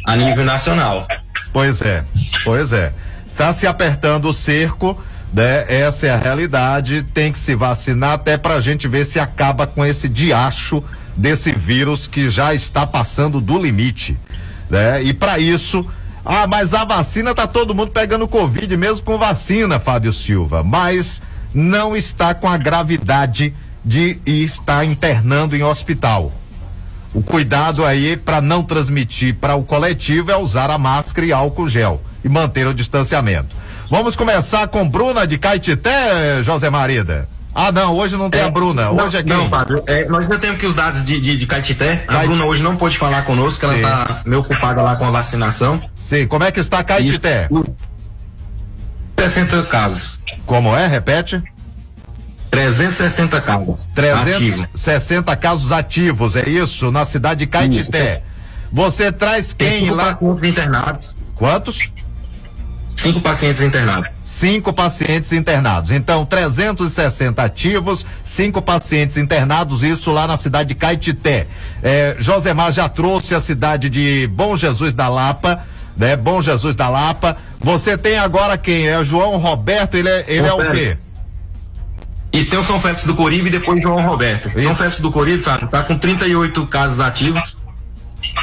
a 0.07 0.15
nível 0.15 0.45
nacional. 0.45 1.09
Pois 1.53 1.83
é, 1.83 2.05
pois 2.45 2.73
é 2.73 2.93
está 3.33 3.53
se 3.53 3.67
apertando 3.67 4.27
o 4.29 4.33
cerco, 4.33 4.97
né? 5.33 5.65
Essa 5.69 6.07
é 6.07 6.11
a 6.11 6.19
realidade. 6.19 7.05
Tem 7.15 7.33
que 7.33 7.39
se 7.39 7.55
vacinar 7.55 8.13
até 8.13 8.37
para 8.37 8.55
a 8.55 8.61
gente 8.61 8.87
ver 8.87 9.07
se 9.07 9.19
acaba 9.19 9.67
com 9.67 9.85
esse 9.85 10.09
diacho 10.09 10.85
desse 11.17 11.53
vírus 11.53 12.07
que 12.07 12.31
já 12.31 12.55
está 12.55 12.87
passando 12.87 13.41
do 13.41 13.61
limite, 13.61 14.17
né? 14.71 15.03
E 15.03 15.13
para 15.13 15.39
isso, 15.39 15.87
ah, 16.25 16.47
mas 16.47 16.73
a 16.73 16.85
vacina 16.85 17.35
tá 17.35 17.47
todo 17.47 17.75
mundo 17.75 17.91
pegando 17.91 18.29
covid 18.29 18.77
mesmo 18.77 19.03
com 19.03 19.19
vacina, 19.19 19.81
Fábio 19.81 20.13
Silva, 20.13 20.63
mas 20.63 21.21
não 21.53 21.97
está 21.97 22.35
com 22.35 22.49
a 22.49 22.57
gravidade 22.57 23.55
de 23.85 24.19
estar 24.25 24.85
internando 24.85 25.57
em 25.57 25.63
hospital. 25.63 26.33
O 27.15 27.23
cuidado 27.23 27.85
aí 27.85 28.17
para 28.17 28.41
não 28.41 28.63
transmitir 28.63 29.35
para 29.35 29.55
o 29.55 29.65
coletivo 29.65 30.31
é 30.31 30.37
usar 30.37 30.71
a 30.71 30.79
máscara 30.79 31.27
e 31.27 31.33
álcool 31.33 31.69
gel 31.69 32.01
e 32.25 32.29
manter 32.29 32.67
o 32.67 32.73
distanciamento. 32.73 33.55
Vamos 33.91 34.17
começar 34.17 34.67
com 34.69 34.89
Bruna 34.89 35.27
de 35.27 35.37
Caetité, 35.37 36.43
José 36.43 36.71
Marida. 36.71 37.29
Ah, 37.55 37.71
não, 37.71 37.95
hoje 37.95 38.17
não 38.17 38.31
tem 38.31 38.41
é, 38.41 38.45
a 38.45 38.51
Bruna. 38.51 38.91
Hoje 38.91 39.13
não, 39.13 39.21
é 39.21 39.23
quem? 39.23 39.37
Não, 39.37 39.51
Padre, 39.51 39.83
é, 39.87 40.09
nós 40.09 40.25
ainda 40.25 40.39
temos 40.39 40.59
que 40.59 40.67
os 40.67 40.75
dados 40.75 41.05
de, 41.05 41.21
de, 41.21 41.37
de 41.37 41.47
Caetité. 41.47 42.03
A 42.09 42.21
Bruna 42.21 42.47
hoje 42.47 42.63
não 42.63 42.77
pôde 42.77 42.97
falar 42.97 43.27
conosco, 43.27 43.67
ela 43.67 43.77
está 43.77 44.23
meio 44.25 44.41
ocupada 44.41 44.81
lá 44.81 44.97
com 44.97 45.05
a 45.05 45.11
vacinação. 45.11 45.83
Sim, 45.99 46.27
como 46.27 46.45
é 46.45 46.51
que 46.51 46.61
está 46.61 46.83
Caetité? 46.83 47.49
360 49.17 49.63
casos. 49.65 50.19
Como 50.47 50.75
é? 50.75 50.87
Repete. 50.87 51.43
360 52.53 53.41
casos. 53.41 53.89
360 53.95 55.35
casos 55.37 55.73
ativos, 55.73 56.37
é 56.37 56.47
isso? 56.47 56.91
Na 56.91 57.07
cidade 57.07 57.41
de 57.41 57.47
Caetité. 57.47 58.23
Você 58.71 59.11
traz 59.11 59.55
quem 59.55 59.85
Cinco 59.85 59.95
lá? 59.95 60.05
pacientes 60.13 60.45
internados. 60.45 61.17
Quantos? 61.35 61.79
Cinco 62.95 63.21
pacientes 63.23 63.63
internados. 63.63 64.19
Cinco 64.23 64.71
pacientes 64.71 65.33
internados. 65.33 65.91
Então, 65.91 66.27
360 66.27 67.43
ativos, 67.43 68.05
cinco 68.23 68.61
pacientes 68.61 69.17
internados, 69.17 69.83
isso 69.83 70.13
lá 70.13 70.27
na 70.27 70.37
cidade 70.37 70.69
de 70.71 70.75
Caetité. 70.75 71.47
É, 71.83 72.17
Josemar 72.19 72.71
já 72.71 72.87
trouxe 72.87 73.35
a 73.35 73.41
cidade 73.41 73.89
de 73.89 74.29
Bom 74.31 74.59
Jesus 74.59 74.93
da 74.93 75.09
Lapa, 75.09 75.65
né? 75.97 76.17
Bom 76.17 76.43
Jesus 76.43 76.77
da 76.77 76.91
Lapa. 76.91 77.35
Você 77.59 77.97
tem 77.97 78.19
agora 78.19 78.59
quem? 78.59 78.89
É 78.89 78.99
o 78.99 79.05
João 79.05 79.39
Roberto, 79.39 79.95
ele 79.95 80.11
é, 80.11 80.25
ele 80.29 80.47
é 80.47 80.53
o 80.53 80.71
quê? 80.71 80.95
Isso 82.33 82.49
tem 82.49 82.59
o 82.59 82.65
São 82.65 82.81
Félix 82.81 83.05
do 83.05 83.15
Coribe 83.15 83.49
e 83.49 83.53
depois 83.53 83.83
João 83.83 84.07
Roberto. 84.07 84.51
São 84.59 84.75
Félix 84.75 85.01
do 85.01 85.11
Coribe, 85.11 85.43
Fábio, 85.43 85.69
tá 85.69 85.83
com 85.83 85.99
38 85.99 86.67
casos 86.67 86.99
ativos. 86.99 87.59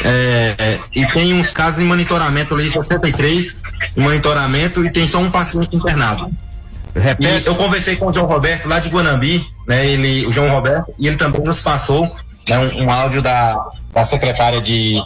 É, 0.03 0.55
é, 0.57 0.79
e 0.93 1.05
tem 1.07 1.33
uns 1.33 1.51
casos 1.51 1.79
em 1.79 1.85
monitoramento 1.85 2.53
ali, 2.53 2.69
63 2.69 3.61
em 3.95 4.01
monitoramento 4.01 4.85
e 4.85 4.91
tem 4.91 5.07
só 5.07 5.19
um 5.19 5.31
paciente 5.31 5.75
internado. 5.75 6.29
E 6.95 6.99
Repete. 6.99 7.47
eu 7.47 7.55
conversei 7.55 7.95
com 7.95 8.07
o 8.07 8.13
João 8.13 8.27
Roberto 8.27 8.67
lá 8.67 8.79
de 8.79 8.89
Guanambi, 8.89 9.45
né? 9.67 9.87
Ele, 9.87 10.25
o 10.25 10.31
João 10.31 10.49
Roberto, 10.49 10.93
e 10.97 11.07
ele 11.07 11.17
também 11.17 11.41
nos 11.41 11.61
passou 11.61 12.13
né, 12.47 12.59
um, 12.59 12.83
um 12.85 12.91
áudio 12.91 13.21
da, 13.21 13.57
da 13.93 14.03
secretária 14.03 14.59
de, 14.59 15.01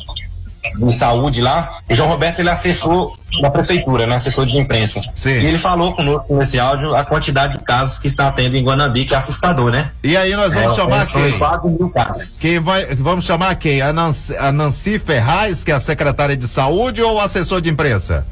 de 0.86 0.94
saúde 0.94 1.42
lá. 1.42 1.78
O 1.90 1.94
João 1.96 2.10
Roberto 2.10 2.40
ele 2.40 2.50
é 2.50 2.52
assessor 2.52 3.16
da 3.42 3.50
prefeitura, 3.50 4.08
né? 4.08 4.16
Assessor 4.16 4.46
de 4.46 4.58
imprensa. 4.58 5.02
Sim. 5.14 5.30
E 5.42 5.46
ele 5.48 5.58
falou 5.58 5.94
conosco 5.96 6.36
nesse 6.36 6.60
áudio 6.60 6.96
a 6.96 7.04
quantidade 7.04 7.58
de 7.58 7.64
casos 7.64 8.00
que 8.00 8.08
está 8.08 8.32
tendo 8.32 8.56
em 8.56 8.64
Guanambi, 8.64 9.06
que 9.06 9.14
é 9.14 9.18
assustador, 9.18 9.72
né? 9.72 9.92
E 10.04 10.16
aí 10.16 10.36
nós 10.36 10.54
vamos 10.54 10.72
É, 10.72 10.76
chamar 10.76 11.08
quem? 11.08 11.38
quase 11.38 11.70
mil 11.70 11.90
casos. 11.90 12.40
Quem 12.40 12.60
vai, 12.60 12.96
vamos 12.96 13.26
chamar 13.26 13.56
quem? 13.56 13.82
A 13.82 13.92
Nancy, 13.92 14.36
a 14.38 14.52
Nancy 14.52 15.00
Ferraz, 15.00 15.64
que 15.64 15.72
é 15.72 15.76
a 15.76 15.82
secretária 15.82 16.38
de 16.38 16.48
saúde, 16.48 17.02
ou 17.02 17.16
o 17.16 17.20
assessor 17.20 17.60
de 17.62 17.70
imprensa? 17.70 18.26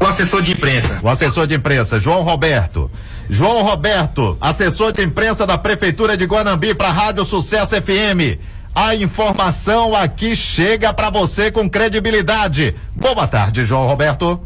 O 0.00 0.06
assessor 0.06 0.42
de 0.42 0.52
imprensa. 0.52 0.98
O 1.02 1.08
assessor 1.08 1.46
de 1.46 1.54
imprensa, 1.54 1.98
João 1.98 2.22
Roberto. 2.22 2.90
João 3.30 3.62
Roberto, 3.62 4.36
assessor 4.40 4.92
de 4.92 5.02
imprensa 5.02 5.46
da 5.46 5.56
Prefeitura 5.56 6.14
de 6.16 6.26
Guanambi 6.26 6.74
para 6.74 6.88
a 6.88 6.92
Rádio 6.92 7.24
Sucesso 7.24 7.74
FM. 7.80 8.38
A 8.74 8.92
informação 8.96 9.94
aqui 9.94 10.34
chega 10.34 10.92
para 10.92 11.08
você 11.08 11.48
com 11.48 11.70
credibilidade. 11.70 12.74
Boa 12.92 13.24
tarde, 13.28 13.64
João 13.64 13.86
Roberto. 13.86 14.40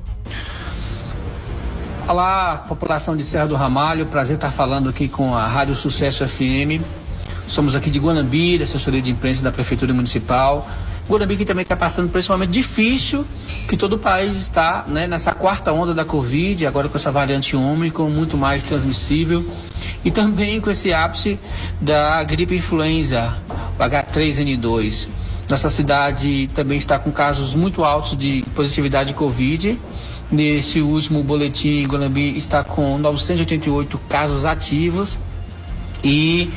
Olá, 2.06 2.58
população 2.68 3.16
de 3.16 3.24
Serra 3.24 3.46
do 3.46 3.54
Ramalho, 3.54 4.04
prazer 4.04 4.34
estar 4.36 4.50
falando 4.50 4.90
aqui 4.90 5.08
com 5.08 5.34
a 5.34 5.46
Rádio 5.46 5.74
Sucesso 5.74 6.28
FM. 6.28 6.84
Somos 7.48 7.74
aqui 7.74 7.90
de 7.90 7.98
Guanambi, 7.98 8.58
da 8.58 8.64
assessoria 8.64 9.00
de 9.00 9.10
imprensa 9.10 9.42
da 9.42 9.50
Prefeitura 9.50 9.94
Municipal. 9.94 10.68
Guanambi 11.08 11.36
que 11.36 11.44
também 11.44 11.62
está 11.62 11.74
passando 11.74 12.10
por 12.10 12.18
esse 12.18 12.28
momento 12.28 12.50
difícil 12.50 13.24
que 13.66 13.76
todo 13.76 13.94
o 13.94 13.98
país 13.98 14.36
está, 14.36 14.84
né, 14.86 15.06
nessa 15.06 15.32
quarta 15.32 15.72
onda 15.72 15.94
da 15.94 16.04
Covid, 16.04 16.66
agora 16.66 16.88
com 16.88 16.96
essa 16.96 17.10
variante 17.10 17.56
Ômicron, 17.56 18.10
muito 18.10 18.36
mais 18.36 18.62
transmissível, 18.62 19.44
e 20.04 20.10
também 20.10 20.60
com 20.60 20.70
esse 20.70 20.92
ápice 20.92 21.38
da 21.80 22.22
gripe 22.24 22.54
influenza, 22.54 23.36
o 23.78 23.82
H3N2. 23.82 25.08
Nossa 25.48 25.70
cidade 25.70 26.50
também 26.54 26.76
está 26.76 26.98
com 26.98 27.10
casos 27.10 27.54
muito 27.54 27.82
altos 27.82 28.14
de 28.14 28.44
positividade 28.54 29.08
de 29.08 29.14
Covid. 29.14 29.80
Nesse 30.30 30.82
último 30.82 31.22
boletim, 31.22 31.86
Guanambi 31.86 32.36
está 32.36 32.62
com 32.62 32.98
988 32.98 33.98
casos 34.10 34.44
ativos 34.44 35.18
e 36.04 36.50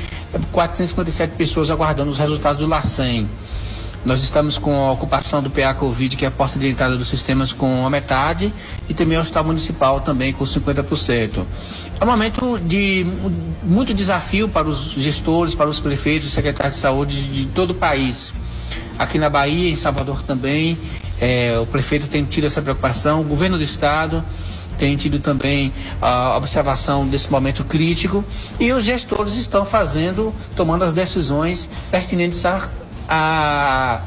457 0.51 1.35
pessoas 1.35 1.69
aguardando 1.69 2.11
os 2.11 2.17
resultados 2.17 2.59
do 2.59 2.67
LACEN. 2.67 3.29
Nós 4.03 4.23
estamos 4.23 4.57
com 4.57 4.73
a 4.87 4.91
ocupação 4.91 5.43
do 5.43 5.51
PA 5.51 5.75
Covid, 5.75 6.15
que 6.15 6.25
é 6.25 6.27
a 6.27 6.31
porta 6.31 6.57
de 6.57 6.67
entrada 6.67 6.97
dos 6.97 7.07
sistemas, 7.07 7.53
com 7.53 7.85
a 7.85 7.89
metade, 7.89 8.51
e 8.89 8.95
também 8.95 9.15
o 9.15 9.21
Hospital 9.21 9.43
Municipal 9.43 10.01
também 10.01 10.33
com 10.33 10.43
50%. 10.43 11.45
É 11.99 12.03
um 12.03 12.07
momento 12.07 12.59
de 12.59 13.05
muito 13.61 13.93
desafio 13.93 14.49
para 14.49 14.67
os 14.67 14.93
gestores, 14.93 15.53
para 15.53 15.69
os 15.69 15.79
prefeitos 15.79 16.31
secretários 16.31 16.75
de 16.75 16.81
saúde 16.81 17.23
de 17.27 17.45
todo 17.47 17.71
o 17.71 17.75
país. 17.75 18.33
Aqui 18.97 19.19
na 19.19 19.29
Bahia, 19.29 19.69
em 19.69 19.75
Salvador 19.75 20.23
também, 20.23 20.79
eh, 21.19 21.59
o 21.61 21.67
prefeito 21.67 22.09
tem 22.09 22.25
tido 22.25 22.47
essa 22.47 22.61
preocupação, 22.61 23.21
o 23.21 23.23
governo 23.23 23.57
do 23.57 23.63
estado 23.63 24.23
tem 24.79 24.95
tido 24.95 25.19
também 25.19 25.71
a 26.01 26.35
observação 26.35 27.07
desse 27.07 27.31
momento 27.31 27.63
crítico 27.63 28.25
e 28.59 28.73
os 28.73 28.83
gestores 28.83 29.35
estão 29.35 29.63
fazendo, 29.63 30.33
tomando 30.55 30.83
as 30.83 30.91
decisões 30.91 31.69
pertinentes 31.91 32.43
a, 32.43 32.67
a 33.07 34.01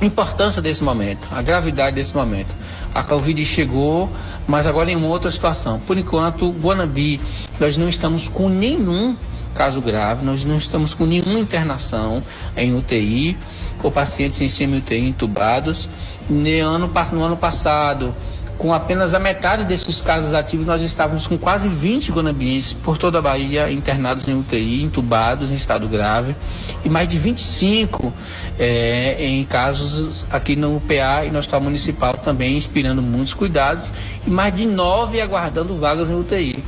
importância 0.00 0.60
desse 0.60 0.82
momento, 0.82 1.28
a 1.30 1.42
gravidade 1.42 1.94
desse 1.94 2.14
momento. 2.14 2.54
A 2.94 3.02
Covid 3.02 3.44
chegou, 3.44 4.10
mas 4.46 4.66
agora 4.66 4.90
em 4.90 4.96
uma 4.96 5.08
outra 5.08 5.30
situação. 5.30 5.80
Por 5.80 5.96
enquanto, 5.96 6.50
Guanambi, 6.50 7.20
nós 7.58 7.76
não 7.76 7.88
estamos 7.88 8.28
com 8.28 8.48
nenhum 8.48 9.16
caso 9.54 9.80
grave, 9.80 10.24
nós 10.24 10.44
não 10.44 10.56
estamos 10.56 10.94
com 10.94 11.06
nenhuma 11.06 11.38
internação 11.38 12.22
em 12.56 12.74
UTI 12.74 13.36
ou 13.82 13.90
pacientes 13.90 14.40
em 14.40 14.48
semi-UTI 14.48 15.08
entubados. 15.08 15.88
No 16.28 16.48
ano, 16.66 16.90
no 17.12 17.22
ano 17.22 17.36
passado, 17.36 18.14
com 18.58 18.72
apenas 18.72 19.14
a 19.14 19.18
metade 19.18 19.64
desses 19.64 20.00
casos 20.00 20.34
ativos, 20.34 20.66
nós 20.66 20.80
estávamos 20.82 21.26
com 21.26 21.36
quase 21.36 21.68
20 21.68 22.12
guanabienses 22.12 22.72
por 22.72 22.96
toda 22.96 23.18
a 23.18 23.22
Bahia 23.22 23.70
internados 23.70 24.26
em 24.28 24.38
UTI, 24.38 24.82
entubados 24.82 25.50
em 25.50 25.54
estado 25.54 25.88
grave, 25.88 26.36
e 26.84 26.88
mais 26.88 27.08
de 27.08 27.18
25 27.18 28.12
eh, 28.58 29.16
em 29.18 29.44
casos 29.44 30.24
aqui 30.30 30.54
no 30.54 30.80
PA 30.80 31.24
e 31.24 31.30
no 31.30 31.38
Hospital 31.38 31.60
Municipal 31.60 32.14
também, 32.14 32.56
inspirando 32.56 33.02
muitos 33.02 33.34
cuidados, 33.34 33.92
e 34.26 34.30
mais 34.30 34.54
de 34.54 34.66
nove 34.66 35.20
aguardando 35.20 35.74
vagas 35.74 36.08
em 36.10 36.14
UTI. 36.14 36.62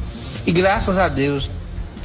E 0.47 0.53
graças 0.53 0.99
a 0.99 1.09
Deus, 1.09 1.51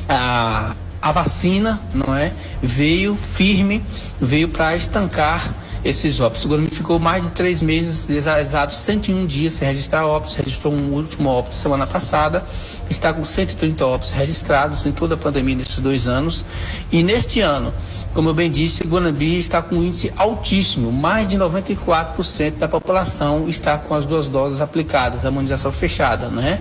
a, 0.08 0.76
a 1.02 1.12
vacina, 1.12 1.80
não 1.94 2.14
é, 2.16 2.32
veio 2.62 3.16
firme, 3.16 3.84
veio 4.20 4.50
para 4.50 4.76
estancar 4.76 5.54
esses 5.84 6.20
óbitos. 6.20 6.46
O 6.46 6.48
Guarani 6.50 6.70
ficou 6.70 7.00
mais 7.00 7.26
de 7.26 7.32
três 7.32 7.62
meses, 7.62 8.10
exa- 8.10 8.40
exatos 8.40 8.78
101 8.78 9.26
dias 9.26 9.54
sem 9.54 9.68
registrar 9.68 10.06
óbitos, 10.06 10.36
registrou 10.36 10.74
um 10.74 10.94
último 10.94 11.30
óbito 11.30 11.56
semana 11.56 11.88
passada, 11.88 12.44
está 12.90 13.14
com 13.14 13.24
130 13.24 13.86
óbitos 13.86 14.12
registrados 14.12 14.86
em 14.86 14.92
toda 14.92 15.16
a 15.16 15.18
pandemia 15.18 15.56
nesses 15.56 15.80
dois 15.80 16.08
anos. 16.08 16.44
E 16.92 17.02
neste 17.04 17.40
ano, 17.40 17.74
como 18.14 18.30
eu 18.30 18.34
bem 18.34 18.50
disse, 18.52 18.84
Guanambi 18.86 19.38
está 19.40 19.62
com 19.62 19.76
um 19.76 19.84
índice 19.84 20.12
altíssimo, 20.18 20.92
mais 20.92 21.28
de 21.28 21.38
94% 21.38 22.58
da 22.58 22.68
população 22.68 23.48
está 23.48 23.78
com 23.78 23.94
as 23.94 24.06
duas 24.06 24.28
doses 24.28 24.62
aplicadas, 24.62 25.26
a 25.26 25.30
imunização 25.30 25.72
fechada, 25.72 26.28
né? 26.28 26.60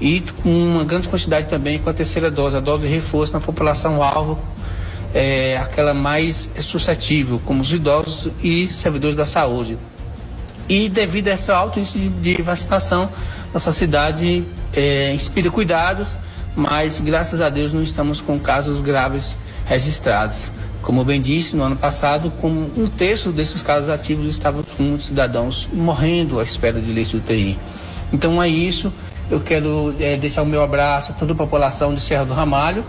E 0.00 0.20
com 0.42 0.48
uma 0.48 0.84
grande 0.84 1.08
quantidade 1.08 1.48
também 1.48 1.78
com 1.78 1.90
a 1.90 1.92
terceira 1.92 2.30
dose, 2.30 2.56
a 2.56 2.60
dose 2.60 2.86
de 2.86 2.92
reforço 2.94 3.32
na 3.32 3.40
população 3.40 4.02
alvo, 4.02 4.38
é, 5.14 5.56
aquela 5.56 5.94
mais 5.94 6.50
suscetível, 6.58 7.40
como 7.44 7.62
os 7.62 7.72
idosos 7.72 8.32
e 8.42 8.68
servidores 8.68 9.16
da 9.16 9.24
saúde. 9.24 9.78
E 10.68 10.88
devido 10.88 11.28
a 11.28 11.32
esse 11.32 11.50
alto 11.50 11.78
índice 11.78 11.98
de, 11.98 12.42
vacinação, 12.42 13.08
nossa 13.52 13.70
cidade 13.70 14.44
é, 14.72 15.12
inspira 15.14 15.50
cuidados, 15.50 16.18
mas 16.56 17.00
graças 17.00 17.40
a 17.40 17.48
Deus 17.48 17.72
não 17.72 17.82
estamos 17.82 18.20
com 18.20 18.38
casos 18.38 18.80
graves 18.80 19.38
registrados. 19.64 20.50
Como 20.82 21.04
bem 21.04 21.20
disse, 21.20 21.54
no 21.54 21.62
ano 21.62 21.76
passado, 21.76 22.30
com 22.40 22.48
um 22.48 22.86
terço 22.86 23.30
desses 23.30 23.62
casos 23.62 23.88
ativos 23.88 24.28
estavam 24.28 24.62
com 24.76 24.98
cidadãos 24.98 25.68
morrendo 25.72 26.38
à 26.38 26.42
espera 26.42 26.80
de 26.80 26.92
leite 26.92 27.10
de 27.10 27.16
UTI. 27.16 27.58
Então 28.12 28.42
é 28.42 28.48
isso. 28.48 28.92
Eu 29.28 29.40
quero 29.40 29.94
eh, 29.98 30.16
deixar 30.16 30.42
o 30.42 30.46
meu 30.46 30.62
abraço 30.62 31.10
a 31.10 31.14
toda 31.14 31.32
a 31.32 31.36
população 31.36 31.92
de 31.92 32.00
Serra 32.00 32.24
do 32.24 32.32
Ramalho, 32.32 32.84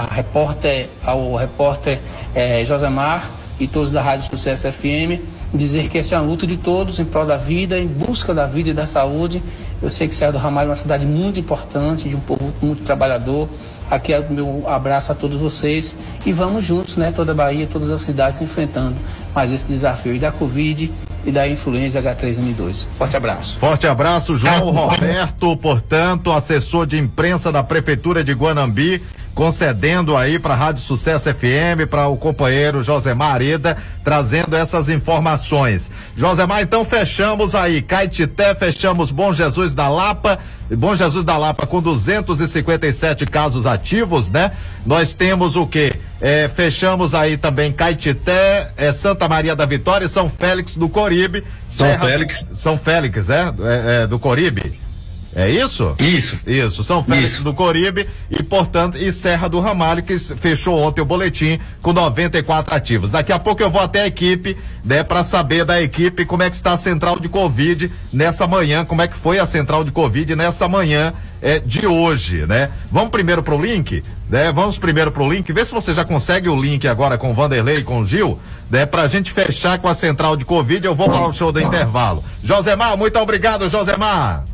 a 0.00 0.14
repórter, 0.14 0.88
ao 1.04 1.34
repórter 1.34 2.00
eh, 2.34 2.64
Josemar 2.64 3.30
e 3.58 3.66
todos 3.66 3.90
da 3.90 4.00
Rádio 4.00 4.30
Sucesso 4.30 4.70
FM, 4.72 5.20
dizer 5.52 5.88
que 5.88 5.98
essa 5.98 6.14
é 6.14 6.18
uma 6.18 6.26
luta 6.26 6.46
de 6.46 6.56
todos 6.56 6.98
em 6.98 7.04
prol 7.04 7.26
da 7.26 7.36
vida, 7.36 7.78
em 7.78 7.86
busca 7.86 8.32
da 8.32 8.46
vida 8.46 8.70
e 8.70 8.72
da 8.72 8.86
saúde. 8.86 9.42
Eu 9.82 9.90
sei 9.90 10.08
que 10.08 10.14
Serra 10.14 10.32
do 10.32 10.38
Ramalho 10.38 10.68
é 10.68 10.70
uma 10.70 10.76
cidade 10.76 11.06
muito 11.06 11.38
importante, 11.38 12.08
de 12.08 12.16
um 12.16 12.20
povo 12.20 12.52
muito 12.62 12.82
trabalhador. 12.84 13.48
Aqui 13.90 14.12
é 14.12 14.20
o 14.20 14.32
meu 14.32 14.64
abraço 14.66 15.10
a 15.10 15.14
todos 15.14 15.36
vocês 15.36 15.96
e 16.24 16.32
vamos 16.32 16.64
juntos, 16.64 16.96
né? 16.96 17.12
Toda 17.12 17.32
a 17.32 17.34
Bahia, 17.34 17.66
todas 17.66 17.90
as 17.90 18.00
cidades 18.00 18.40
enfrentando 18.40 18.96
mais 19.34 19.52
esse 19.52 19.64
desafio 19.64 20.18
da 20.18 20.30
Covid 20.30 20.90
e 21.24 21.32
da 21.32 21.48
influenza 21.48 22.00
H3N2. 22.00 22.86
Forte 22.94 23.16
abraço. 23.16 23.58
Forte 23.58 23.86
abraço, 23.86 24.36
João 24.36 24.70
Roberto, 24.70 25.56
portanto, 25.56 26.32
assessor 26.32 26.86
de 26.86 26.98
imprensa 26.98 27.50
da 27.50 27.62
Prefeitura 27.62 28.22
de 28.22 28.32
Guanambi, 28.32 29.02
concedendo 29.34 30.16
aí 30.16 30.38
para 30.38 30.54
a 30.54 30.56
Rádio 30.56 30.82
Sucesso 30.82 31.32
FM, 31.32 31.88
para 31.88 32.08
o 32.08 32.16
companheiro 32.16 32.82
Josemar 32.82 33.34
Areda, 33.34 33.76
trazendo 34.04 34.56
essas 34.56 34.88
informações. 34.88 35.90
Josemar, 36.16 36.62
então 36.62 36.84
fechamos 36.84 37.54
aí, 37.54 37.80
Caetité, 37.82 38.54
fechamos 38.54 39.10
Bom 39.10 39.32
Jesus 39.32 39.74
da 39.74 39.88
Lapa, 39.88 40.38
Bom 40.70 40.94
Jesus 40.94 41.24
da 41.24 41.36
Lapa 41.36 41.66
com 41.66 41.80
257 41.80 43.26
casos 43.26 43.66
ativos, 43.66 44.30
né? 44.30 44.52
Nós 44.84 45.14
temos 45.14 45.56
o 45.56 45.66
que? 45.66 45.92
É, 46.20 46.50
fechamos 46.54 47.14
aí 47.14 47.36
também 47.36 47.72
Caetité, 47.72 48.70
é, 48.76 48.92
Santa 48.92 49.28
Maria 49.28 49.56
da 49.56 49.64
Vitória 49.64 50.04
e 50.04 50.08
São 50.08 50.28
Félix 50.28 50.76
do 50.76 50.88
Coribe. 50.88 51.42
São 51.68 51.86
Serra, 51.86 52.06
Félix. 52.06 52.50
São 52.54 52.78
Félix, 52.78 53.30
é? 53.30 53.42
é, 53.42 54.02
é 54.02 54.06
do 54.06 54.18
Coribe. 54.18 54.89
É 55.34 55.48
isso? 55.48 55.94
Isso. 56.00 56.40
Isso, 56.46 56.82
São 56.82 57.04
Félix 57.04 57.34
isso. 57.34 57.44
do 57.44 57.54
Coribe 57.54 58.08
e, 58.28 58.42
portanto, 58.42 58.98
e 58.98 59.12
Serra 59.12 59.48
do 59.48 59.60
Ramalho, 59.60 60.02
que 60.02 60.18
fechou 60.18 60.76
ontem 60.78 61.00
o 61.00 61.04
boletim 61.04 61.58
com 61.80 61.92
94 61.92 62.74
ativos. 62.74 63.12
Daqui 63.12 63.32
a 63.32 63.38
pouco 63.38 63.62
eu 63.62 63.70
vou 63.70 63.80
até 63.80 64.02
a 64.02 64.06
equipe, 64.06 64.56
né, 64.84 65.04
para 65.04 65.22
saber 65.22 65.64
da 65.64 65.80
equipe 65.80 66.24
como 66.24 66.42
é 66.42 66.50
que 66.50 66.56
está 66.56 66.72
a 66.72 66.76
central 66.76 67.20
de 67.20 67.28
Covid 67.28 67.90
nessa 68.12 68.46
manhã, 68.46 68.84
como 68.84 69.02
é 69.02 69.08
que 69.08 69.16
foi 69.16 69.38
a 69.38 69.46
central 69.46 69.84
de 69.84 69.92
Covid 69.92 70.34
nessa 70.34 70.66
manhã 70.66 71.12
é, 71.40 71.58
de 71.58 71.86
hoje, 71.86 72.44
né? 72.46 72.70
Vamos 72.90 73.10
primeiro 73.10 73.42
pro 73.42 73.60
link, 73.60 74.02
né? 74.28 74.50
Vamos 74.52 74.78
primeiro 74.78 75.12
pro 75.12 75.30
link, 75.30 75.50
vê 75.52 75.64
se 75.64 75.70
você 75.70 75.94
já 75.94 76.04
consegue 76.04 76.48
o 76.48 76.60
link 76.60 76.86
agora 76.88 77.16
com 77.16 77.30
o 77.30 77.34
Vanderlei 77.34 77.76
e 77.76 77.82
com 77.82 78.00
o 78.00 78.04
Gil, 78.04 78.38
né? 78.68 78.84
Pra 78.84 79.06
gente 79.06 79.32
fechar 79.32 79.78
com 79.78 79.88
a 79.88 79.94
central 79.94 80.36
de 80.36 80.44
Covid, 80.44 80.84
eu 80.84 80.94
vou 80.94 81.08
para 81.08 81.28
o 81.28 81.32
show 81.32 81.52
do 81.52 81.60
intervalo. 81.60 82.24
Josemar, 82.42 82.96
muito 82.96 83.18
obrigado, 83.18 83.68
Josemar. 83.70 84.49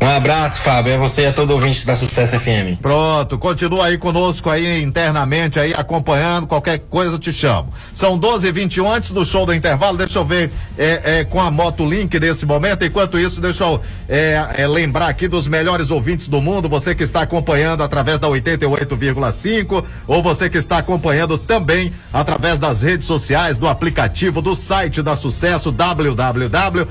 Um 0.00 0.08
abraço, 0.08 0.60
Fábio. 0.60 0.92
É 0.92 0.98
você 0.98 1.22
e 1.22 1.26
a 1.26 1.32
todo 1.32 1.52
ouvinte 1.52 1.86
da 1.86 1.96
Sucesso 1.96 2.38
FM. 2.38 2.78
Pronto, 2.82 3.38
continua 3.38 3.86
aí 3.86 3.96
conosco 3.96 4.50
aí 4.50 4.82
internamente 4.82 5.58
aí 5.58 5.72
acompanhando, 5.72 6.46
qualquer 6.46 6.78
coisa 6.78 7.14
eu 7.14 7.18
te 7.18 7.32
chamo. 7.32 7.72
São 7.92 8.18
12 8.18 8.46
e 8.46 8.52
21 8.52 8.90
antes 8.90 9.12
do 9.12 9.24
show 9.24 9.46
do 9.46 9.54
intervalo, 9.54 9.96
deixa 9.96 10.18
eu 10.18 10.24
ver 10.24 10.52
é, 10.76 11.20
é, 11.20 11.24
com 11.24 11.40
a 11.40 11.50
moto 11.50 11.88
link 11.88 12.18
desse 12.18 12.44
momento. 12.44 12.84
Enquanto 12.84 13.18
isso, 13.18 13.40
deixa 13.40 13.64
eu 13.64 13.80
é, 14.08 14.46
é 14.58 14.66
lembrar 14.66 15.08
aqui 15.08 15.26
dos 15.26 15.48
melhores 15.48 15.90
ouvintes 15.90 16.28
do 16.28 16.40
mundo, 16.40 16.68
você 16.68 16.94
que 16.94 17.02
está 17.02 17.22
acompanhando 17.22 17.82
através 17.82 18.20
da 18.20 18.28
88,5 18.28 19.84
ou 20.06 20.22
você 20.22 20.50
que 20.50 20.58
está 20.58 20.78
acompanhando 20.78 21.38
também 21.38 21.92
através 22.12 22.58
das 22.58 22.82
redes 22.82 23.06
sociais, 23.06 23.56
do 23.56 23.66
aplicativo, 23.66 24.42
do 24.42 24.54
site 24.54 25.00
da 25.00 25.16
Sucesso, 25.16 25.72
www.sucesso.fm. 25.72 26.84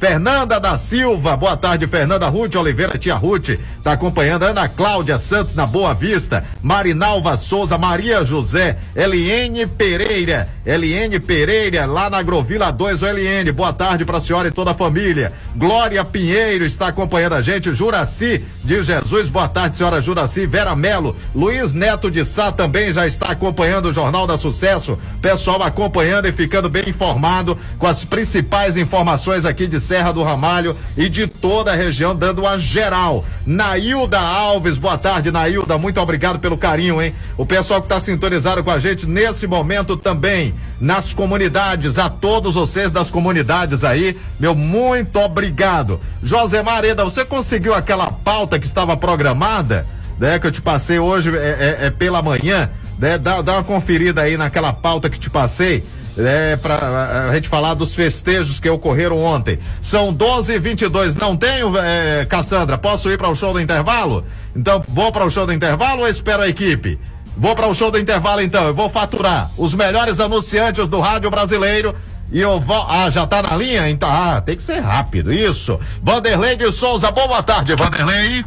Fernanda 0.00 0.58
da 0.58 0.77
Silva, 0.78 1.36
boa 1.36 1.56
tarde, 1.56 1.86
Fernanda 1.86 2.28
Ruth 2.28 2.54
Oliveira, 2.54 2.96
tia 2.96 3.14
Ruth, 3.14 3.58
tá 3.82 3.92
acompanhando 3.92 4.44
Ana 4.44 4.68
Cláudia 4.68 5.18
Santos 5.18 5.54
na 5.54 5.66
Boa 5.66 5.92
Vista, 5.92 6.44
Marinalva 6.62 7.36
Souza, 7.36 7.76
Maria 7.76 8.24
José, 8.24 8.78
Eliene 8.94 9.66
Pereira, 9.66 10.48
Eliene 10.64 11.20
Pereira, 11.20 11.84
lá 11.84 12.08
na 12.08 12.18
Agrovila 12.18 12.70
2, 12.70 13.02
o 13.02 13.06
Eliene, 13.06 13.52
boa 13.52 13.72
tarde 13.72 14.04
pra 14.04 14.20
senhora 14.20 14.48
e 14.48 14.52
toda 14.52 14.70
a 14.70 14.74
família. 14.74 15.32
Glória 15.56 16.04
Pinheiro 16.04 16.64
está 16.64 16.88
acompanhando 16.88 17.34
a 17.34 17.42
gente, 17.42 17.72
Juraci 17.72 18.42
de 18.64 18.82
Jesus, 18.82 19.28
boa 19.28 19.48
tarde, 19.48 19.76
senhora 19.76 20.00
Juraci, 20.00 20.46
Vera 20.46 20.74
Melo, 20.76 21.16
Luiz 21.34 21.74
Neto 21.74 22.10
de 22.10 22.24
Sá 22.24 22.52
também 22.52 22.92
já 22.92 23.06
está 23.06 23.26
acompanhando 23.32 23.86
o 23.86 23.92
Jornal 23.92 24.26
da 24.26 24.36
Sucesso, 24.36 24.98
pessoal 25.20 25.62
acompanhando 25.62 26.26
e 26.26 26.32
ficando 26.32 26.68
bem 26.68 26.88
informado 26.88 27.58
com 27.78 27.86
as 27.86 28.04
principais 28.04 28.76
informações 28.76 29.44
aqui 29.44 29.66
de 29.66 29.80
Serra 29.80 30.12
do 30.12 30.22
Ramalho 30.22 30.67
e 30.96 31.08
de 31.08 31.26
toda 31.26 31.72
a 31.72 31.74
região, 31.74 32.14
dando 32.14 32.40
uma 32.42 32.58
geral. 32.58 33.24
Nailda 33.46 34.18
Alves, 34.20 34.78
boa 34.78 34.98
tarde, 34.98 35.30
Nailda, 35.30 35.78
muito 35.78 36.00
obrigado 36.00 36.38
pelo 36.38 36.58
carinho, 36.58 37.00
hein? 37.00 37.14
O 37.36 37.46
pessoal 37.46 37.80
que 37.80 37.86
está 37.86 38.00
sintonizado 38.00 38.62
com 38.64 38.70
a 38.70 38.78
gente 38.78 39.06
nesse 39.06 39.46
momento 39.46 39.96
também, 39.96 40.54
nas 40.80 41.12
comunidades, 41.12 41.98
a 41.98 42.08
todos 42.08 42.54
vocês 42.54 42.92
das 42.92 43.10
comunidades 43.10 43.84
aí, 43.84 44.16
meu 44.38 44.54
muito 44.54 45.18
obrigado. 45.18 46.00
José 46.22 46.62
Mareda, 46.62 47.04
você 47.04 47.24
conseguiu 47.24 47.74
aquela 47.74 48.10
pauta 48.10 48.58
que 48.58 48.66
estava 48.66 48.96
programada, 48.96 49.86
né? 50.18 50.38
Que 50.38 50.46
eu 50.46 50.52
te 50.52 50.60
passei 50.60 50.98
hoje 50.98 51.36
é, 51.36 51.78
é, 51.80 51.86
é 51.86 51.90
pela 51.90 52.22
manhã, 52.22 52.70
né? 52.98 53.18
Dá, 53.18 53.42
dá 53.42 53.54
uma 53.54 53.64
conferida 53.64 54.22
aí 54.22 54.36
naquela 54.36 54.72
pauta 54.72 55.08
que 55.08 55.18
te 55.18 55.30
passei 55.30 55.84
é, 56.18 56.56
para 56.56 57.28
a 57.28 57.34
gente 57.34 57.48
falar 57.48 57.74
dos 57.74 57.94
festejos 57.94 58.58
que 58.58 58.68
ocorreram 58.68 59.22
ontem. 59.22 59.58
São 59.80 60.12
12 60.12 60.54
e 60.54 60.58
22 60.58 61.14
Não 61.14 61.36
tenho, 61.36 61.76
é, 61.78 62.26
Cassandra? 62.26 62.76
Posso 62.76 63.10
ir 63.10 63.16
para 63.16 63.28
o 63.28 63.36
show 63.36 63.52
do 63.52 63.60
intervalo? 63.60 64.24
Então, 64.54 64.82
vou 64.88 65.12
para 65.12 65.24
o 65.24 65.30
show 65.30 65.46
do 65.46 65.52
intervalo 65.52 66.02
ou 66.02 66.08
espero 66.08 66.42
a 66.42 66.48
equipe? 66.48 66.98
Vou 67.36 67.54
para 67.54 67.68
o 67.68 67.74
show 67.74 67.90
do 67.90 67.98
intervalo 67.98 68.40
então. 68.40 68.66
Eu 68.66 68.74
vou 68.74 68.90
faturar 68.90 69.50
os 69.56 69.74
melhores 69.74 70.18
anunciantes 70.18 70.88
do 70.88 70.98
rádio 70.98 71.30
brasileiro. 71.30 71.94
E 72.30 72.40
eu 72.40 72.60
vou. 72.60 72.84
Ah, 72.88 73.08
já 73.08 73.26
tá 73.26 73.40
na 73.42 73.56
linha? 73.56 73.88
Então, 73.88 74.10
ah, 74.10 74.40
tem 74.40 74.56
que 74.56 74.62
ser 74.62 74.80
rápido. 74.80 75.32
Isso. 75.32 75.78
Vanderlei 76.02 76.56
de 76.56 76.70
Souza. 76.72 77.10
Boa 77.10 77.42
tarde, 77.42 77.74
Vanderlei. 77.74 78.44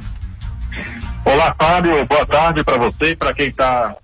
Olá, 1.23 1.55
Fábio. 1.60 2.05
Boa 2.05 2.25
tarde 2.25 2.63
para 2.63 2.77
você 2.77 3.12
e 3.12 3.15
para 3.15 3.34
quem 3.34 3.47
está 3.47 3.95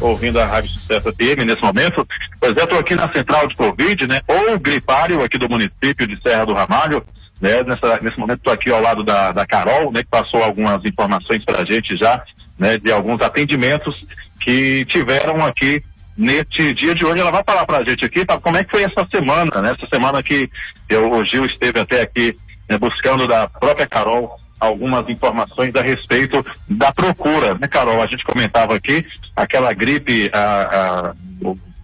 ouvindo 0.00 0.40
a 0.40 0.46
Rádio 0.46 0.70
Sucesso 0.70 1.12
FM 1.12 1.44
nesse 1.46 1.62
momento. 1.62 2.06
Pois 2.40 2.56
é, 2.56 2.62
estou 2.62 2.78
aqui 2.78 2.94
na 2.94 3.12
central 3.12 3.46
de 3.46 3.54
Covid, 3.56 4.06
né? 4.06 4.20
Ou 4.26 4.58
gripário 4.58 5.22
aqui 5.22 5.38
do 5.38 5.48
município 5.48 6.06
de 6.06 6.20
Serra 6.22 6.46
do 6.46 6.54
Ramalho. 6.54 7.04
Né? 7.40 7.62
Nessa, 7.62 8.00
nesse 8.02 8.18
momento 8.18 8.38
estou 8.38 8.52
aqui 8.52 8.70
ao 8.70 8.80
lado 8.80 9.02
da, 9.04 9.32
da 9.32 9.46
Carol, 9.46 9.92
né? 9.92 10.02
Que 10.02 10.10
passou 10.10 10.42
algumas 10.42 10.84
informações 10.84 11.44
para 11.44 11.62
a 11.62 11.64
gente 11.64 11.96
já, 11.96 12.22
né? 12.58 12.78
De 12.78 12.90
alguns 12.90 13.20
atendimentos 13.20 13.94
que 14.40 14.84
tiveram 14.86 15.44
aqui 15.44 15.82
neste 16.16 16.74
dia 16.74 16.94
de 16.94 17.04
hoje. 17.04 17.20
Ela 17.20 17.30
vai 17.30 17.42
falar 17.44 17.66
para 17.66 17.78
a 17.78 17.84
gente 17.84 18.04
aqui 18.04 18.24
tá, 18.24 18.38
como 18.38 18.56
é 18.56 18.64
que 18.64 18.70
foi 18.70 18.82
essa 18.82 19.06
semana, 19.14 19.60
né? 19.60 19.76
Essa 19.76 19.88
semana 19.92 20.22
que 20.22 20.50
eu, 20.88 21.10
o 21.12 21.24
Gil 21.24 21.44
esteve 21.44 21.78
até 21.78 22.02
aqui 22.02 22.36
né, 22.68 22.78
buscando 22.78 23.26
da 23.26 23.48
própria 23.48 23.86
Carol 23.86 24.39
algumas 24.60 25.08
informações 25.08 25.74
a 25.74 25.82
respeito 25.82 26.44
da 26.68 26.92
procura, 26.92 27.54
né, 27.54 27.66
Carol? 27.66 28.02
A 28.02 28.06
gente 28.06 28.24
comentava 28.24 28.74
aqui 28.74 29.04
aquela 29.34 29.72
gripe 29.72 30.30
a, 30.32 31.10
a, 31.10 31.14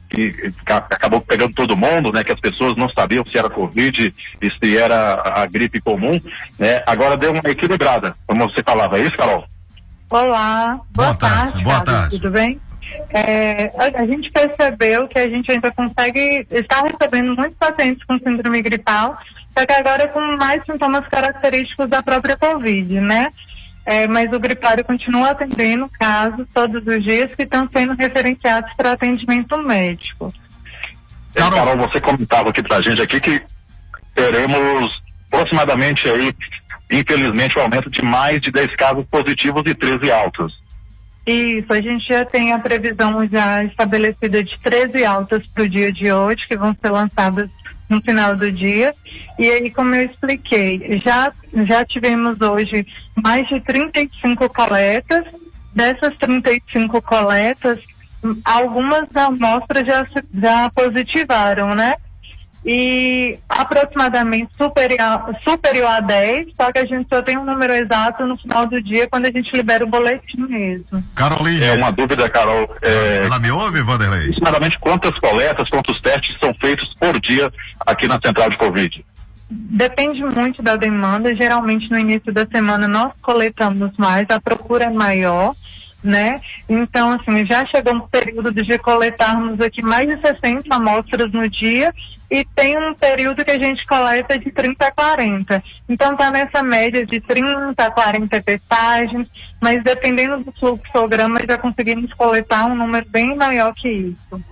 que 0.08 0.52
acabou 0.68 1.20
pegando 1.20 1.54
todo 1.54 1.76
mundo, 1.76 2.12
né? 2.12 2.22
Que 2.22 2.32
as 2.32 2.40
pessoas 2.40 2.76
não 2.76 2.88
sabiam 2.90 3.24
se 3.26 3.36
era 3.36 3.50
Covid 3.50 4.14
e 4.40 4.50
se 4.50 4.78
era 4.78 5.22
a 5.24 5.46
gripe 5.46 5.80
comum, 5.80 6.20
né? 6.58 6.82
Agora 6.86 7.16
deu 7.16 7.32
uma 7.32 7.50
equilibrada, 7.50 8.14
como 8.26 8.48
você 8.48 8.62
falava, 8.62 8.98
é 8.98 9.02
isso, 9.02 9.16
Carol? 9.16 9.44
Olá, 10.08 10.80
boa, 10.92 11.08
boa 11.08 11.14
tarde, 11.14 11.52
tarde 11.52 11.64
boa 11.64 11.80
tarde. 11.80 12.10
tudo 12.10 12.30
bem? 12.30 12.60
É, 13.10 13.72
a, 13.76 14.02
a, 14.02 14.06
gente 14.06 14.30
percebeu 14.30 15.08
que 15.08 15.18
a 15.18 15.28
gente 15.28 15.50
ainda 15.50 15.70
consegue 15.72 16.46
estar 16.50 16.82
recebendo 16.82 17.34
muitos 17.34 17.56
pacientes 17.58 18.04
com 18.04 18.18
síndrome 18.18 18.62
gripal, 18.62 19.18
só 19.56 19.64
que 19.64 19.72
agora 19.72 20.06
com 20.08 20.20
mais 20.36 20.62
sintomas 20.66 21.08
característicos 21.08 21.88
da 21.88 22.02
própria 22.02 22.36
Covid, 22.36 23.00
né? 23.00 23.28
É, 23.86 24.06
mas 24.06 24.30
o 24.32 24.40
gripário 24.40 24.84
continua 24.84 25.30
atendendo 25.30 25.88
casos 25.98 26.46
todos 26.52 26.84
os 26.86 27.04
dias 27.04 27.32
que 27.34 27.44
estão 27.44 27.68
sendo 27.74 27.94
referenciados 27.94 28.70
para 28.76 28.92
atendimento 28.92 29.56
médico. 29.58 30.34
Carol, 31.34 31.52
Carol, 31.52 31.88
você 31.88 32.00
comentava 32.00 32.50
aqui 32.50 32.62
para 32.62 32.76
a 32.76 32.82
gente 32.82 33.00
aqui 33.00 33.20
que 33.20 33.40
teremos 34.14 34.90
aproximadamente 35.30 36.08
aí, 36.08 36.34
infelizmente, 36.90 37.56
o 37.56 37.60
um 37.60 37.64
aumento 37.64 37.88
de 37.88 38.02
mais 38.02 38.40
de 38.40 38.50
10 38.50 38.74
casos 38.74 39.06
positivos 39.10 39.62
e 39.66 39.74
13 39.74 40.10
altos. 40.10 40.52
Isso, 41.26 41.72
a 41.72 41.80
gente 41.80 42.06
já 42.08 42.24
tem 42.24 42.52
a 42.52 42.58
previsão 42.58 43.26
já 43.28 43.64
estabelecida 43.64 44.42
de 44.42 44.58
13 44.62 45.04
altas 45.04 45.46
para 45.48 45.64
o 45.64 45.68
dia 45.68 45.92
de 45.92 46.12
hoje, 46.12 46.46
que 46.48 46.56
vão 46.56 46.76
ser 46.80 46.90
lançadas 46.90 47.48
no 47.88 48.00
final 48.02 48.36
do 48.36 48.50
dia. 48.50 48.94
E 49.38 49.48
aí, 49.48 49.70
como 49.70 49.94
eu 49.94 50.06
expliquei, 50.06 51.00
já, 51.04 51.32
já 51.66 51.84
tivemos 51.84 52.40
hoje 52.40 52.86
mais 53.22 53.46
de 53.48 53.60
35 53.60 54.48
coletas. 54.48 55.24
Dessas 55.74 56.16
35 56.16 57.02
coletas, 57.02 57.78
algumas 58.42 59.14
amostras 59.14 59.86
já, 59.86 60.06
já 60.32 60.70
positivaram, 60.70 61.74
né? 61.74 61.96
E 62.66 63.38
aproximadamente 63.48 64.50
superior, 64.60 65.22
superior 65.48 65.88
a 65.88 66.00
10, 66.00 66.48
só 66.60 66.72
que 66.72 66.80
a 66.80 66.84
gente 66.84 67.08
só 67.08 67.22
tem 67.22 67.38
um 67.38 67.44
número 67.44 67.72
exato 67.72 68.26
no 68.26 68.36
final 68.38 68.66
do 68.66 68.82
dia 68.82 69.06
quando 69.08 69.26
a 69.26 69.30
gente 69.30 69.56
libera 69.56 69.84
o 69.84 69.88
boletim 69.88 70.40
mesmo. 70.48 71.04
Caroline. 71.14 71.64
É 71.64 71.74
uma 71.74 71.92
dúvida, 71.92 72.28
Carol. 72.28 72.68
É, 72.82 73.24
Ela 73.24 73.38
me 73.38 73.52
ouve, 73.52 73.82
Vanderlei? 73.82 74.22
Aproximadamente 74.22 74.80
quantas 74.80 75.16
coletas, 75.20 75.70
quantos 75.70 76.00
testes 76.00 76.36
são 76.42 76.52
feitos 76.60 76.92
por 76.98 77.20
dia 77.20 77.52
aqui 77.86 78.08
na 78.08 78.18
central 78.24 78.50
de 78.50 78.58
Covid? 78.58 79.04
Depende 79.48 80.24
muito 80.24 80.60
da 80.60 80.74
demanda. 80.74 81.32
Geralmente 81.36 81.88
no 81.88 81.98
início 82.00 82.32
da 82.32 82.48
semana 82.52 82.88
nós 82.88 83.12
coletamos 83.22 83.92
mais, 83.96 84.26
a 84.28 84.40
procura 84.40 84.86
é 84.86 84.90
maior 84.90 85.54
né? 86.06 86.40
Então, 86.68 87.12
assim, 87.12 87.46
já 87.46 87.66
chegou 87.66 87.94
um 87.94 88.08
período 88.08 88.52
de 88.52 88.78
coletarmos 88.78 89.60
aqui 89.60 89.82
mais 89.82 90.08
de 90.08 90.20
60 90.20 90.74
amostras 90.74 91.30
no 91.32 91.48
dia 91.48 91.92
e 92.30 92.44
tem 92.54 92.76
um 92.76 92.94
período 92.94 93.44
que 93.44 93.50
a 93.50 93.58
gente 93.58 93.86
coleta 93.86 94.38
de 94.38 94.50
30 94.50 94.86
a 94.86 94.90
40. 94.90 95.64
Então 95.88 96.12
está 96.12 96.30
nessa 96.30 96.62
média 96.62 97.06
de 97.06 97.20
30 97.20 97.74
a 97.76 97.90
40 97.90 98.42
testagens, 98.42 99.28
mas 99.62 99.82
dependendo 99.84 100.42
do 100.42 100.52
fluxograma 100.52 101.40
já 101.48 101.56
conseguimos 101.56 102.12
coletar 102.14 102.66
um 102.66 102.74
número 102.74 103.06
bem 103.08 103.36
maior 103.36 103.72
que 103.74 103.88
isso. 103.88 104.42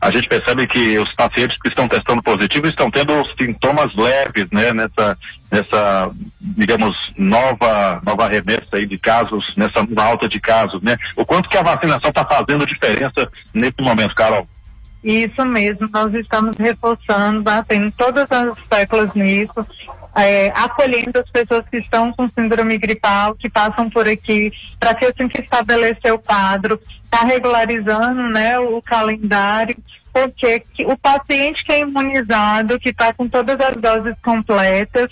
A 0.00 0.10
gente 0.10 0.28
percebe 0.28 0.66
que 0.66 0.98
os 0.98 1.10
pacientes 1.14 1.56
que 1.62 1.68
estão 1.68 1.88
testando 1.88 2.22
positivo 2.22 2.66
estão 2.66 2.90
tendo 2.90 3.24
sintomas 3.40 3.94
leves, 3.94 4.46
né, 4.52 4.70
nessa, 4.74 5.16
nessa, 5.54 6.10
digamos, 6.40 6.94
nova, 7.16 8.02
nova 8.04 8.28
remessa 8.28 8.66
aí 8.72 8.86
de 8.86 8.98
casos, 8.98 9.44
nessa 9.56 9.86
alta 10.02 10.28
de 10.28 10.40
casos, 10.40 10.82
né? 10.82 10.96
O 11.16 11.24
quanto 11.24 11.48
que 11.48 11.56
a 11.56 11.62
vacinação 11.62 12.10
está 12.10 12.24
fazendo 12.24 12.66
diferença 12.66 13.30
nesse 13.54 13.80
momento, 13.80 14.14
Carol? 14.14 14.48
Isso 15.04 15.44
mesmo, 15.44 15.88
nós 15.92 16.12
estamos 16.14 16.56
reforçando, 16.56 17.42
batendo 17.42 17.92
todas 17.92 18.26
as 18.30 18.58
teclas 18.68 19.14
nisso, 19.14 19.66
é, 20.16 20.48
acolhendo 20.56 21.20
as 21.20 21.30
pessoas 21.30 21.62
que 21.68 21.76
estão 21.76 22.12
com 22.12 22.28
síndrome 22.30 22.78
gripal, 22.78 23.34
que 23.34 23.50
passam 23.50 23.90
por 23.90 24.08
aqui, 24.08 24.50
para 24.80 24.94
que 24.94 25.04
assim 25.04 25.28
que 25.28 25.42
estabelecer 25.42 26.12
o 26.12 26.18
quadro, 26.18 26.80
está 27.04 27.24
regularizando 27.26 28.22
né, 28.30 28.58
o 28.58 28.80
calendário, 28.80 29.76
porque 30.10 30.64
o 30.86 30.96
paciente 30.96 31.64
que 31.64 31.72
é 31.72 31.80
imunizado, 31.80 32.78
que 32.78 32.90
está 32.90 33.12
com 33.12 33.28
todas 33.28 33.60
as 33.60 33.76
doses 33.76 34.14
completas, 34.22 35.08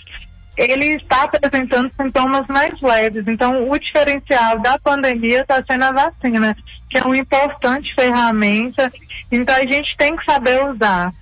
ele 0.57 0.95
está 0.95 1.23
apresentando 1.23 1.91
sintomas 1.99 2.45
mais 2.47 2.79
leves. 2.81 3.27
Então, 3.27 3.69
o 3.69 3.77
diferencial 3.77 4.59
da 4.59 4.77
pandemia 4.77 5.41
está 5.41 5.63
sendo 5.69 5.83
a 5.85 5.91
vacina, 5.91 6.55
que 6.89 6.97
é 6.97 7.03
uma 7.03 7.17
importante 7.17 7.93
ferramenta. 7.95 8.91
Então, 9.31 9.55
a 9.55 9.65
gente 9.65 9.95
tem 9.97 10.15
que 10.15 10.25
saber 10.25 10.63
usar. 10.65 11.13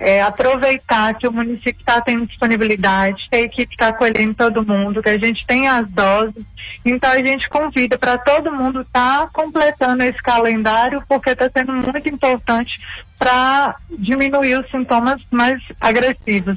É, 0.00 0.22
aproveitar 0.22 1.12
que 1.14 1.26
o 1.26 1.32
município 1.32 1.80
está 1.80 2.00
tendo 2.00 2.24
disponibilidade, 2.24 3.26
que 3.28 3.36
a 3.36 3.40
equipe 3.40 3.74
está 3.74 3.88
acolhendo 3.88 4.32
todo 4.32 4.64
mundo, 4.64 5.02
que 5.02 5.10
a 5.10 5.18
gente 5.18 5.44
tem 5.44 5.66
as 5.66 5.88
doses. 5.88 6.44
Então 6.84 7.10
a 7.10 7.18
gente 7.18 7.48
convida 7.48 7.98
para 7.98 8.16
todo 8.16 8.52
mundo 8.52 8.82
estar 8.82 9.22
tá 9.22 9.30
completando 9.32 10.04
esse 10.04 10.22
calendário, 10.22 11.02
porque 11.08 11.30
está 11.30 11.50
sendo 11.52 11.72
muito 11.72 12.08
importante 12.08 12.70
para 13.18 13.74
diminuir 13.90 14.60
os 14.60 14.70
sintomas 14.70 15.20
mais 15.32 15.60
agressivos. 15.80 16.56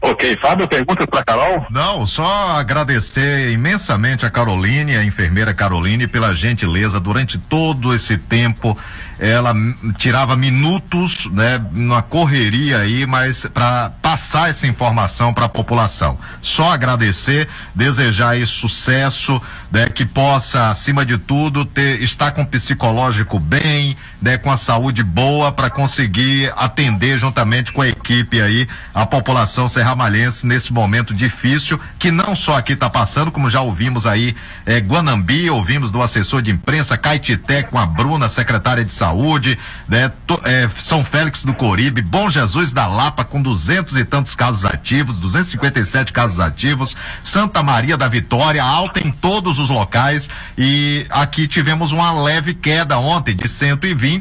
Ok, 0.00 0.36
Fábio, 0.40 0.68
pergunta 0.68 1.06
para 1.06 1.24
Carol? 1.24 1.66
Não, 1.70 2.06
só 2.06 2.58
agradecer 2.58 3.50
imensamente 3.52 4.26
a 4.26 4.30
Caroline, 4.30 4.96
a 4.96 5.04
enfermeira 5.04 5.54
Caroline, 5.54 6.06
pela 6.06 6.34
gentileza 6.34 7.00
durante 7.00 7.38
todo 7.38 7.94
esse 7.94 8.18
tempo. 8.18 8.76
Ela 9.18 9.54
tirava 9.96 10.36
minutos, 10.36 11.30
né, 11.32 11.64
na 11.72 12.02
correria 12.02 12.80
aí, 12.80 13.06
mas 13.06 13.46
para 13.46 13.90
passar 14.02 14.50
essa 14.50 14.66
informação 14.66 15.32
para 15.32 15.46
a 15.46 15.48
população. 15.48 16.18
Só 16.42 16.72
agradecer, 16.72 17.48
desejar 17.74 18.30
aí 18.30 18.44
sucesso, 18.44 19.40
né, 19.70 19.88
que 19.88 20.04
possa, 20.04 20.68
acima 20.68 21.06
de 21.06 21.16
tudo, 21.16 21.64
ter 21.64 22.02
estar 22.02 22.32
com 22.32 22.42
o 22.42 22.46
psicológico 22.46 23.38
bem, 23.38 23.96
né, 24.24 24.38
com 24.38 24.50
a 24.50 24.56
saúde 24.56 25.02
boa 25.02 25.52
para 25.52 25.68
conseguir 25.68 26.50
atender 26.56 27.18
juntamente 27.18 27.70
com 27.70 27.82
a 27.82 27.88
equipe 27.88 28.40
aí 28.40 28.66
a 28.94 29.04
população 29.04 29.68
serramalhense 29.68 30.46
nesse 30.46 30.72
momento 30.72 31.12
difícil 31.12 31.78
que 31.98 32.10
não 32.10 32.34
só 32.34 32.56
aqui 32.56 32.72
está 32.72 32.88
passando, 32.88 33.30
como 33.30 33.50
já 33.50 33.60
ouvimos 33.60 34.06
aí 34.06 34.34
eh, 34.64 34.78
Guanambi, 34.78 35.50
ouvimos 35.50 35.90
do 35.90 36.00
assessor 36.00 36.40
de 36.40 36.50
imprensa 36.50 36.96
Caetité 36.96 37.64
com 37.64 37.78
a 37.78 37.84
Bruna, 37.84 38.30
secretária 38.30 38.82
de 38.82 38.92
saúde, 38.92 39.58
né, 39.86 40.10
to, 40.26 40.40
eh, 40.44 40.70
São 40.78 41.04
Félix 41.04 41.44
do 41.44 41.52
Coribe, 41.52 42.00
Bom 42.00 42.30
Jesus 42.30 42.72
da 42.72 42.86
Lapa 42.86 43.24
com 43.24 43.42
duzentos 43.42 43.94
e 43.94 44.06
tantos 44.06 44.34
casos 44.34 44.64
ativos, 44.64 45.20
257 45.20 46.14
casos 46.14 46.40
ativos, 46.40 46.96
Santa 47.22 47.62
Maria 47.62 47.98
da 47.98 48.08
Vitória 48.08 48.64
alta 48.64 49.06
em 49.06 49.10
todos 49.10 49.58
os 49.58 49.68
locais 49.68 50.30
e 50.56 51.04
aqui 51.10 51.46
tivemos 51.46 51.92
uma 51.92 52.10
leve 52.22 52.54
queda 52.54 52.98
ontem 52.98 53.36
de 53.36 53.48
120, 53.48 54.13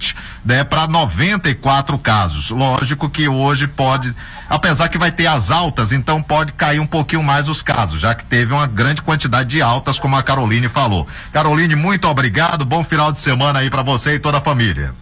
né, 0.43 0.63
para 0.63 0.87
94 0.87 1.97
casos. 1.97 2.49
Lógico 2.49 3.09
que 3.09 3.27
hoje 3.27 3.67
pode, 3.67 4.13
apesar 4.49 4.89
que 4.89 4.97
vai 4.97 5.11
ter 5.11 5.27
as 5.27 5.51
altas, 5.51 5.91
então 5.91 6.21
pode 6.21 6.51
cair 6.53 6.79
um 6.79 6.87
pouquinho 6.87 7.23
mais 7.23 7.49
os 7.49 7.61
casos, 7.61 8.01
já 8.01 8.13
que 8.15 8.25
teve 8.25 8.53
uma 8.53 8.67
grande 8.67 9.01
quantidade 9.01 9.49
de 9.49 9.61
altas, 9.61 9.99
como 9.99 10.15
a 10.15 10.23
Caroline 10.23 10.69
falou. 10.69 11.07
Caroline, 11.31 11.75
muito 11.75 12.07
obrigado, 12.07 12.65
bom 12.65 12.83
final 12.83 13.11
de 13.11 13.19
semana 13.19 13.59
aí 13.59 13.69
para 13.69 13.81
você 13.81 14.15
e 14.15 14.19
toda 14.19 14.37
a 14.37 14.41
família. 14.41 14.93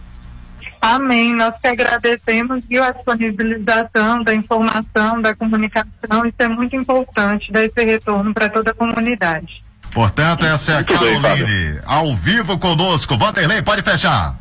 Amém. 0.82 1.32
Nós 1.32 1.54
que 1.62 1.68
agradecemos 1.68 2.64
viu, 2.68 2.82
a 2.82 2.90
disponibilização 2.90 4.24
da 4.24 4.34
informação, 4.34 5.22
da 5.22 5.32
comunicação. 5.32 6.26
Isso 6.26 6.34
é 6.40 6.48
muito 6.48 6.74
importante, 6.74 7.52
dar 7.52 7.64
esse 7.64 7.84
retorno 7.84 8.34
para 8.34 8.48
toda 8.48 8.72
a 8.72 8.74
comunidade. 8.74 9.62
Portanto, 9.92 10.44
essa 10.44 10.72
é 10.72 10.78
a 10.78 10.84
Caroline, 10.84 11.78
ao 11.84 12.16
vivo 12.16 12.58
conosco. 12.58 13.16
Vanderlei, 13.16 13.62
pode 13.62 13.82
fechar. 13.82 14.36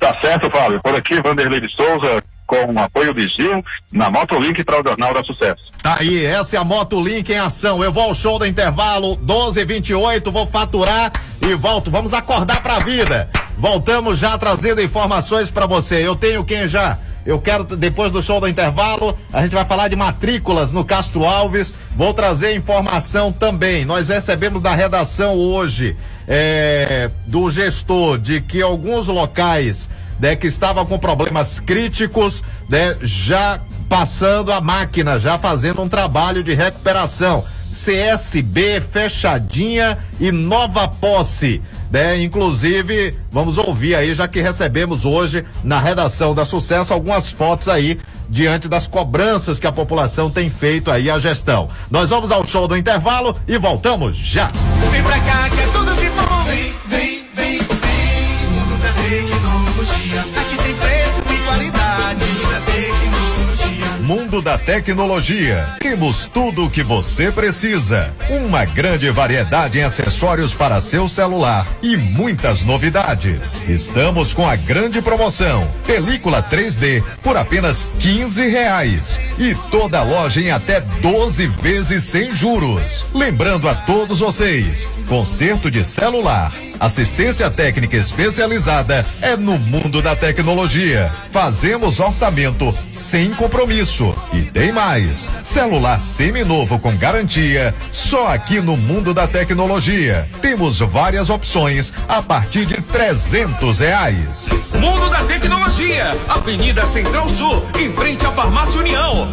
Tá 0.00 0.18
certo, 0.20 0.50
Fábio. 0.50 0.80
Por 0.82 0.94
aqui, 0.94 1.20
Vanderlei 1.22 1.60
de 1.60 1.70
Souza, 1.76 2.24
com 2.46 2.72
o 2.72 2.78
apoio 2.80 3.14
de 3.14 3.28
Gil, 3.28 3.62
na 3.92 4.10
Motolink 4.10 4.64
para 4.64 4.80
o 4.80 4.82
Jornal 4.84 5.14
da 5.14 5.22
Sucesso. 5.22 5.62
Tá 5.82 5.98
aí, 6.00 6.24
essa 6.24 6.56
é 6.56 6.58
a 6.58 6.64
Motolink 6.64 7.30
em 7.30 7.38
ação. 7.38 7.84
Eu 7.84 7.92
vou 7.92 8.04
ao 8.04 8.14
show 8.14 8.38
do 8.38 8.46
intervalo 8.46 9.16
12:28, 9.18 10.30
vou 10.32 10.46
faturar 10.46 11.12
e 11.46 11.54
volto. 11.54 11.90
Vamos 11.90 12.14
acordar 12.14 12.62
pra 12.62 12.78
vida. 12.78 13.28
Voltamos 13.56 14.18
já 14.18 14.36
trazendo 14.38 14.82
informações 14.82 15.50
para 15.50 15.66
você. 15.66 15.96
Eu 15.96 16.16
tenho 16.16 16.44
quem 16.44 16.66
já? 16.66 16.98
Eu 17.24 17.38
quero, 17.38 17.64
depois 17.64 18.10
do 18.10 18.22
show 18.22 18.40
do 18.40 18.48
intervalo, 18.48 19.16
a 19.32 19.42
gente 19.42 19.54
vai 19.54 19.64
falar 19.64 19.88
de 19.88 19.96
matrículas 19.96 20.72
no 20.72 20.84
Castro 20.84 21.24
Alves. 21.24 21.74
Vou 21.96 22.14
trazer 22.14 22.54
informação 22.54 23.30
também. 23.30 23.84
Nós 23.84 24.08
recebemos 24.08 24.62
da 24.62 24.74
redação 24.74 25.34
hoje 25.34 25.96
é, 26.26 27.10
do 27.26 27.50
gestor 27.50 28.18
de 28.18 28.40
que 28.40 28.62
alguns 28.62 29.08
locais 29.08 29.88
né, 30.18 30.36
que 30.36 30.46
estavam 30.46 30.84
com 30.86 30.98
problemas 30.98 31.60
críticos, 31.60 32.44
né, 32.68 32.96
já 33.02 33.60
passando 33.88 34.52
a 34.52 34.60
máquina, 34.60 35.18
já 35.18 35.36
fazendo 35.38 35.82
um 35.82 35.88
trabalho 35.88 36.42
de 36.42 36.54
recuperação. 36.54 37.44
CSB 37.70 38.80
fechadinha 38.80 39.98
e 40.18 40.32
nova 40.32 40.88
posse. 40.88 41.62
Né? 41.90 42.22
Inclusive, 42.22 43.16
vamos 43.30 43.58
ouvir 43.58 43.94
aí, 43.94 44.14
já 44.14 44.28
que 44.28 44.40
recebemos 44.40 45.04
hoje 45.04 45.44
na 45.64 45.80
redação 45.80 46.34
da 46.34 46.44
Sucesso 46.44 46.92
algumas 46.92 47.30
fotos 47.30 47.68
aí 47.68 47.98
diante 48.28 48.68
das 48.68 48.86
cobranças 48.86 49.58
que 49.58 49.66
a 49.66 49.72
população 49.72 50.30
tem 50.30 50.48
feito 50.48 50.90
aí 50.90 51.10
à 51.10 51.18
gestão. 51.18 51.68
Nós 51.90 52.10
vamos 52.10 52.30
ao 52.30 52.46
show 52.46 52.68
do 52.68 52.76
intervalo 52.76 53.36
e 53.46 53.58
voltamos 53.58 54.16
já. 54.16 54.48
Vem 54.90 55.02
pra 55.02 55.18
cá 55.20 55.50
que 55.50 55.60
é 55.60 55.66
tudo 55.72 55.94
de 55.96 56.08
bom. 56.10 56.44
Vem, 56.44 56.72
vem, 56.86 57.26
vem, 57.34 57.58
vem. 57.58 58.46
Mundo 58.50 58.82
da 58.82 58.92
tecnologia. 58.92 60.20
Aqui 60.40 60.56
tem 60.62 60.74
preço 60.76 61.22
e 61.28 61.44
qualidade. 61.44 62.24
Mundo 62.24 62.50
da 62.52 62.60
tecnologia. 62.60 64.02
Mundo 64.02 64.42
da 64.42 64.58
Tecnologia. 64.58 65.79
Temos 65.90 66.28
tudo 66.28 66.66
o 66.66 66.70
que 66.70 66.84
você 66.84 67.32
precisa. 67.32 68.14
Uma 68.28 68.64
grande 68.64 69.10
variedade 69.10 69.80
em 69.80 69.82
acessórios 69.82 70.54
para 70.54 70.80
seu 70.80 71.08
celular 71.08 71.66
e 71.82 71.96
muitas 71.96 72.62
novidades. 72.62 73.68
Estamos 73.68 74.32
com 74.32 74.48
a 74.48 74.54
grande 74.54 75.02
promoção: 75.02 75.66
película 75.84 76.44
3D 76.44 77.02
por 77.24 77.36
apenas 77.36 77.84
15 77.98 78.48
reais 78.48 79.20
e 79.36 79.52
toda 79.68 80.04
loja 80.04 80.40
em 80.40 80.52
até 80.52 80.80
12 80.80 81.48
vezes 81.48 82.04
sem 82.04 82.32
juros. 82.32 83.04
Lembrando 83.12 83.68
a 83.68 83.74
todos 83.74 84.20
vocês, 84.20 84.88
conserto 85.08 85.68
de 85.68 85.84
celular, 85.84 86.52
assistência 86.78 87.50
técnica 87.50 87.96
especializada 87.96 89.04
é 89.20 89.36
no 89.36 89.58
mundo 89.58 90.00
da 90.00 90.14
tecnologia. 90.14 91.10
Fazemos 91.32 91.98
orçamento 91.98 92.72
sem 92.92 93.34
compromisso. 93.34 94.14
E 94.32 94.42
tem 94.42 94.72
mais: 94.72 95.28
celular 95.42 95.98
seminovo 95.98 96.78
com 96.78 96.96
garantia, 96.96 97.74
só 97.90 98.28
aqui 98.28 98.60
no 98.60 98.76
mundo 98.76 99.12
da 99.12 99.26
tecnologia. 99.26 100.28
Temos 100.40 100.78
várias 100.80 101.30
opções 101.30 101.92
a 102.08 102.22
partir 102.22 102.66
de 102.66 102.80
trezentos 102.82 103.80
reais. 103.80 104.48
Mundo 104.78 105.10
da 105.10 105.24
Tecnologia, 105.24 106.10
Avenida 106.28 106.86
Central 106.86 107.28
Sul, 107.28 107.64
em 107.78 107.92
frente 107.92 108.24
à 108.24 108.32
Farmácia 108.32 108.80
União. 108.80 109.28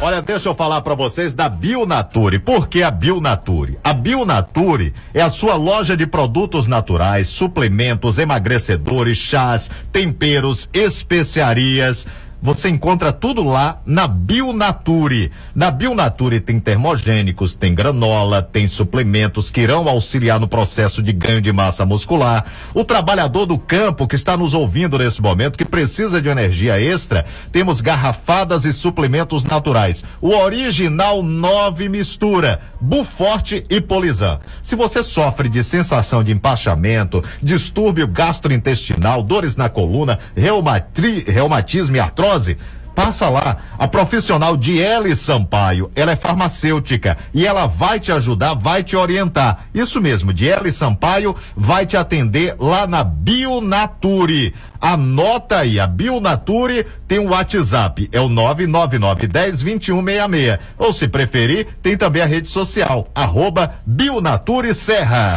Olha, 0.00 0.20
deixa 0.20 0.48
eu 0.48 0.54
falar 0.54 0.82
para 0.82 0.94
vocês 0.94 1.32
da 1.32 1.48
Bionature. 1.48 2.38
Por 2.38 2.68
que 2.68 2.82
a 2.82 2.90
Bionature? 2.90 3.78
A 3.82 3.94
Bionature 3.94 4.92
é 5.14 5.22
a 5.22 5.30
sua 5.30 5.54
loja 5.54 5.96
de 5.96 6.06
produtos 6.06 6.66
naturais, 6.66 7.28
suplementos, 7.28 8.18
emagrecedores, 8.18 9.16
chás, 9.16 9.70
temperos, 9.90 10.68
especiarias 10.72 12.06
Você 12.42 12.68
encontra 12.68 13.12
tudo 13.12 13.42
lá 13.42 13.80
na 13.84 14.06
Bionature. 14.06 15.32
Na 15.54 15.70
Bionature 15.70 16.38
tem 16.38 16.60
termogênicos, 16.60 17.56
tem 17.56 17.74
granola, 17.74 18.42
tem 18.42 18.68
suplementos 18.68 19.50
que 19.50 19.62
irão 19.62 19.88
auxiliar 19.88 20.38
no 20.38 20.46
processo 20.46 21.02
de 21.02 21.12
ganho 21.12 21.40
de 21.40 21.52
massa 21.52 21.86
muscular. 21.86 22.44
O 22.74 22.84
trabalhador 22.84 23.46
do 23.46 23.58
campo 23.58 24.06
que 24.06 24.14
está 24.14 24.36
nos 24.36 24.52
ouvindo 24.54 24.98
nesse 24.98 25.20
momento, 25.22 25.56
que 25.56 25.64
precisa 25.64 26.20
de 26.20 26.28
energia 26.28 26.80
extra, 26.80 27.24
temos 27.50 27.80
garrafadas 27.80 28.64
e 28.64 28.72
suplementos 28.72 29.42
naturais. 29.44 30.04
O 30.20 30.28
original 30.28 31.22
9 31.22 31.88
mistura, 31.88 32.60
Buforte 32.80 33.64
e 33.70 33.80
Polizan. 33.80 34.38
Se 34.62 34.76
você 34.76 35.02
sofre 35.02 35.48
de 35.48 35.64
sensação 35.64 36.22
de 36.22 36.32
empachamento, 36.32 37.24
distúrbio 37.42 38.06
gastrointestinal, 38.06 39.22
dores 39.22 39.56
na 39.56 39.68
coluna, 39.68 40.18
reumatismo 40.36 41.96
e 41.96 42.00
artrose, 42.00 42.35
Passa 42.96 43.28
lá, 43.28 43.58
a 43.78 43.86
profissional 43.86 44.56
Diele 44.56 45.14
Sampaio, 45.14 45.92
ela 45.94 46.10
é 46.12 46.16
farmacêutica 46.16 47.18
e 47.34 47.46
ela 47.46 47.66
vai 47.66 48.00
te 48.00 48.10
ajudar, 48.10 48.54
vai 48.54 48.82
te 48.82 48.96
orientar. 48.96 49.66
Isso 49.74 50.00
mesmo, 50.00 50.32
Diele 50.32 50.72
Sampaio 50.72 51.36
vai 51.54 51.84
te 51.84 51.94
atender 51.94 52.56
lá 52.58 52.86
na 52.86 53.04
Bionature. 53.04 54.54
Anota 54.80 55.58
aí, 55.58 55.78
a 55.78 55.86
Bionature 55.86 56.86
tem 57.06 57.18
um 57.18 57.28
WhatsApp, 57.28 58.08
é 58.10 58.18
o 58.18 58.30
999102166. 58.30 60.58
Ou 60.78 60.90
se 60.90 61.06
preferir, 61.06 61.66
tem 61.82 61.98
também 61.98 62.22
a 62.22 62.26
rede 62.26 62.48
social, 62.48 63.10
arroba 63.14 63.74
Bionature 63.84 64.72
Serra. 64.72 65.34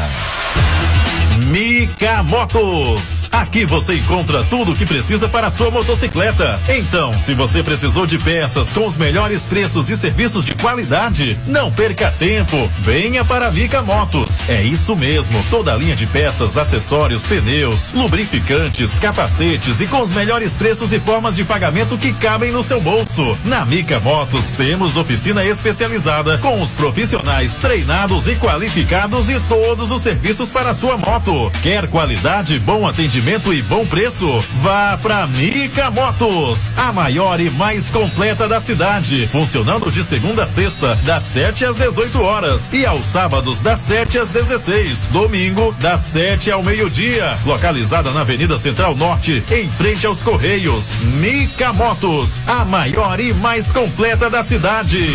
Mica 1.46 2.22
Motos. 2.24 3.30
Aqui 3.32 3.66
você 3.66 3.96
encontra 3.96 4.44
tudo 4.44 4.74
o 4.74 4.76
que 4.76 4.86
precisa 4.86 5.30
para 5.30 5.48
a 5.48 5.50
sua 5.50 5.72
motocicleta. 5.72 6.60
Então, 6.68 7.18
se 7.18 7.34
você 7.34 7.64
precisou 7.64 8.06
de 8.06 8.18
peças 8.18 8.74
com 8.74 8.86
os 8.86 8.98
melhores 8.98 9.44
preços 9.44 9.90
e 9.90 9.96
serviços 9.96 10.44
de 10.44 10.54
qualidade, 10.56 11.40
não 11.48 11.72
perca 11.72 12.12
tempo. 12.12 12.70
Venha 12.80 13.24
para 13.24 13.48
a 13.48 13.52
Mica 13.52 13.82
Motos. 13.82 14.42
É 14.50 14.62
isso 14.62 14.96
mesmo, 14.96 15.42
toda 15.50 15.74
a 15.74 15.78
linha 15.78 15.96
de 15.96 16.06
peças, 16.06 16.58
acessórios, 16.58 17.24
pneus, 17.24 17.94
lubrificantes, 17.94 19.00
capacetes 19.00 19.80
e 19.80 19.88
com 19.88 20.02
os 20.02 20.12
melhores 20.12 20.56
preços 20.58 20.92
e 20.92 21.00
formas 21.00 21.36
de 21.36 21.46
pagamento 21.46 21.98
que 21.98 22.12
cabem 22.12 22.52
no 22.52 22.64
seu 22.64 22.82
bolso. 22.82 23.38
Na 23.46 23.66
Mica 23.66 24.00
Motos 24.00 24.54
temos 24.54 24.98
oficina 24.98 25.46
especializada 25.46 26.38
com 26.40 26.62
os 26.62 26.72
profissionais 26.72 27.56
treinados 27.56 28.28
e 28.28 28.36
qualificados 28.36 29.30
e 29.30 29.40
todos 29.48 29.92
os 29.92 30.02
serviços 30.02 30.52
para 30.52 30.72
a 30.72 30.74
sua 30.74 30.98
moto. 30.98 31.29
Quer 31.62 31.88
qualidade, 31.88 32.58
bom 32.60 32.88
atendimento 32.88 33.54
e 33.54 33.62
bom 33.62 33.86
preço? 33.86 34.44
Vá 34.62 34.98
pra 34.98 35.28
Mica 35.28 35.92
Motos, 35.92 36.72
a 36.76 36.92
maior 36.92 37.40
e 37.40 37.52
mais 37.52 37.92
completa 37.92 38.48
da 38.48 38.60
cidade. 38.60 39.28
Funcionando 39.32 39.92
de 39.92 40.04
segunda 40.04 40.44
a 40.44 40.48
sexta, 40.48 40.96
das 41.04 41.24
7 41.26 41.66
às 41.66 41.78
18 41.78 42.20
horas 42.22 42.70
e 42.74 42.84
aos 42.84 43.06
sábados, 43.06 43.62
das 43.62 43.80
7 43.82 44.18
às 44.18 44.32
16. 44.32 45.08
Domingo, 45.08 45.72
das 45.80 46.02
7 46.02 46.50
ao 46.50 46.64
meio-dia. 46.64 47.38
Localizada 47.46 48.10
na 48.12 48.22
Avenida 48.22 48.58
Central 48.58 48.96
Norte, 48.96 49.44
em 49.52 49.70
frente 49.70 50.08
aos 50.08 50.24
Correios. 50.24 50.94
Mica 51.20 51.72
Motos, 51.74 52.40
a 52.48 52.66
maior 52.66 53.20
e 53.20 53.34
mais 53.36 53.72
completa 53.72 54.30
da 54.30 54.42
cidade. 54.42 55.06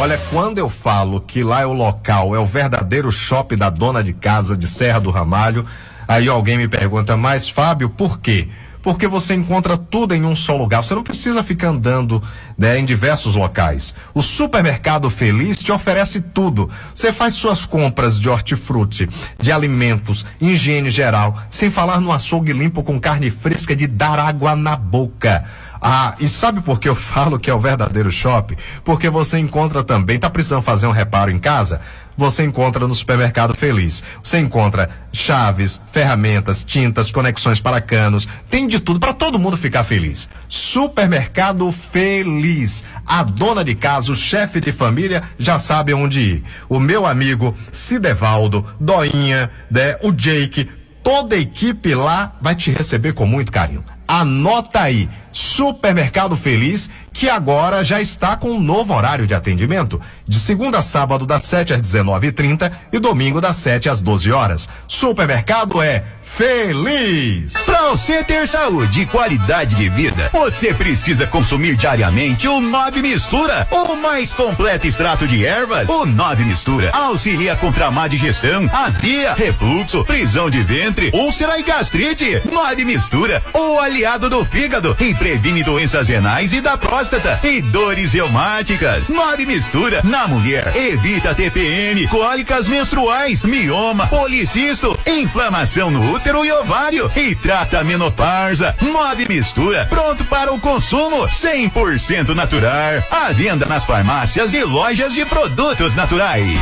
Olha, 0.00 0.18
quando 0.30 0.56
eu 0.56 0.70
falo 0.70 1.20
que 1.20 1.42
lá 1.42 1.60
é 1.60 1.66
o 1.66 1.74
local, 1.74 2.34
é 2.34 2.38
o 2.38 2.46
verdadeiro 2.46 3.12
shopping 3.12 3.58
da 3.58 3.68
dona 3.68 4.02
de 4.02 4.14
casa 4.14 4.56
de 4.56 4.66
Serra 4.66 4.98
do 4.98 5.10
Ramalho, 5.10 5.66
aí 6.08 6.26
alguém 6.26 6.56
me 6.56 6.66
pergunta, 6.66 7.18
mas 7.18 7.50
Fábio, 7.50 7.90
por 7.90 8.18
quê? 8.18 8.48
Porque 8.80 9.06
você 9.06 9.34
encontra 9.34 9.76
tudo 9.76 10.14
em 10.14 10.24
um 10.24 10.34
só 10.34 10.56
lugar. 10.56 10.82
Você 10.82 10.94
não 10.94 11.02
precisa 11.02 11.44
ficar 11.44 11.68
andando 11.68 12.22
né, 12.56 12.78
em 12.78 12.84
diversos 12.86 13.36
locais. 13.36 13.94
O 14.14 14.22
supermercado 14.22 15.10
Feliz 15.10 15.58
te 15.58 15.70
oferece 15.70 16.22
tudo. 16.22 16.70
Você 16.94 17.12
faz 17.12 17.34
suas 17.34 17.66
compras 17.66 18.18
de 18.18 18.30
hortifruti, 18.30 19.06
de 19.38 19.52
alimentos, 19.52 20.24
higiene 20.40 20.90
geral, 20.90 21.38
sem 21.50 21.70
falar 21.70 22.00
no 22.00 22.10
açougue 22.10 22.54
limpo 22.54 22.82
com 22.82 22.98
carne 22.98 23.28
fresca 23.28 23.76
de 23.76 23.86
dar 23.86 24.18
água 24.18 24.56
na 24.56 24.76
boca. 24.76 25.44
Ah, 25.80 26.14
e 26.20 26.28
sabe 26.28 26.60
por 26.60 26.78
que 26.78 26.88
eu 26.88 26.94
falo 26.96 27.38
que 27.38 27.50
é 27.50 27.54
o 27.54 27.60
verdadeiro 27.60 28.10
shopping? 28.10 28.56
Porque 28.84 29.08
você 29.08 29.38
encontra 29.38 29.82
também, 29.82 30.18
tá 30.18 30.28
precisando 30.28 30.62
fazer 30.62 30.86
um 30.86 30.92
reparo 30.92 31.30
em 31.30 31.38
casa? 31.38 31.80
Você 32.16 32.44
encontra 32.44 32.86
no 32.86 32.94
supermercado 32.94 33.54
Feliz. 33.54 34.04
Você 34.22 34.38
encontra 34.38 34.90
chaves, 35.10 35.80
ferramentas, 35.90 36.62
tintas, 36.62 37.10
conexões 37.10 37.60
para 37.60 37.80
canos, 37.80 38.28
tem 38.50 38.68
de 38.68 38.78
tudo 38.78 39.00
para 39.00 39.14
todo 39.14 39.38
mundo 39.38 39.56
ficar 39.56 39.84
feliz. 39.84 40.28
Supermercado 40.46 41.72
Feliz. 41.72 42.84
A 43.06 43.22
dona 43.22 43.64
de 43.64 43.74
casa, 43.74 44.12
o 44.12 44.16
chefe 44.16 44.60
de 44.60 44.70
família 44.70 45.22
já 45.38 45.58
sabe 45.58 45.94
onde 45.94 46.20
ir. 46.20 46.44
O 46.68 46.78
meu 46.78 47.06
amigo 47.06 47.54
Cidevaldo, 47.72 48.66
Doinha, 48.78 49.50
né, 49.70 49.96
o 50.02 50.12
Jake, 50.12 50.68
toda 51.02 51.34
a 51.36 51.38
equipe 51.38 51.94
lá 51.94 52.36
vai 52.40 52.54
te 52.54 52.70
receber 52.70 53.14
com 53.14 53.24
muito 53.24 53.50
carinho. 53.50 53.84
Anota 54.06 54.80
aí, 54.80 55.08
Supermercado 55.32 56.36
Feliz, 56.36 56.90
que 57.12 57.28
agora 57.28 57.84
já 57.84 58.00
está 58.00 58.36
com 58.36 58.50
um 58.50 58.60
novo 58.60 58.94
horário 58.94 59.26
de 59.26 59.34
atendimento, 59.34 60.00
de 60.26 60.38
segunda 60.38 60.78
a 60.78 60.82
sábado 60.82 61.26
das 61.26 61.42
7 61.44 61.74
às 61.74 61.82
19h30 61.82 62.70
e 62.92 62.98
domingo 62.98 63.40
das 63.40 63.56
7 63.56 63.88
às 63.88 64.00
12 64.00 64.30
horas. 64.32 64.68
Supermercado 64.86 65.82
é 65.82 66.04
feliz. 66.22 67.52
Para 67.66 67.90
você 67.90 68.22
ter 68.22 68.46
saúde 68.46 69.02
e 69.02 69.06
qualidade 69.06 69.74
de 69.74 69.88
vida, 69.88 70.30
você 70.32 70.72
precisa 70.72 71.26
consumir 71.26 71.76
diariamente 71.76 72.46
o 72.46 72.60
Nove 72.60 73.02
Mistura, 73.02 73.66
o 73.70 73.96
mais 73.96 74.32
completo 74.32 74.86
extrato 74.86 75.26
de 75.26 75.44
ervas. 75.44 75.88
O 75.88 76.06
Nove 76.06 76.44
Mistura 76.44 76.90
auxilia 76.92 77.56
contra 77.56 77.86
a 77.86 77.90
má 77.90 78.06
digestão, 78.06 78.70
azia, 78.72 79.34
refluxo, 79.34 80.04
prisão 80.04 80.48
de 80.48 80.62
ventre, 80.62 81.10
úlcera 81.12 81.58
e 81.58 81.62
gastrite. 81.62 82.40
Nove 82.50 82.84
Mistura, 82.84 83.42
o 83.52 83.78
aliado 83.78 84.30
do 84.30 84.44
fígado 84.44 84.96
e 85.00 85.14
previne 85.20 85.62
doenças 85.62 86.08
renais 86.08 86.54
e 86.54 86.62
da 86.62 86.78
próstata 86.78 87.38
e 87.44 87.60
dores 87.60 88.14
reumáticas. 88.14 89.10
Nove 89.10 89.44
Mistura 89.44 90.00
na 90.02 90.26
mulher 90.26 90.74
evita 90.74 91.34
TPM, 91.34 92.08
cólicas 92.08 92.66
menstruais, 92.66 93.44
mioma, 93.44 94.06
policisto, 94.06 94.98
inflamação 95.06 95.90
no 95.90 96.14
útero 96.14 96.42
e 96.42 96.50
ovário 96.50 97.12
e 97.14 97.34
trata 97.34 97.80
a 97.80 97.84
menopausa. 97.84 98.74
Nove 98.80 99.28
Mistura, 99.28 99.86
pronto 99.90 100.24
para 100.24 100.50
o 100.54 100.58
consumo, 100.58 101.28
100% 101.28 102.30
natural. 102.34 103.04
À 103.10 103.30
venda 103.30 103.66
nas 103.66 103.84
farmácias 103.84 104.54
e 104.54 104.64
lojas 104.64 105.12
de 105.12 105.26
produtos 105.26 105.94
naturais. 105.94 106.58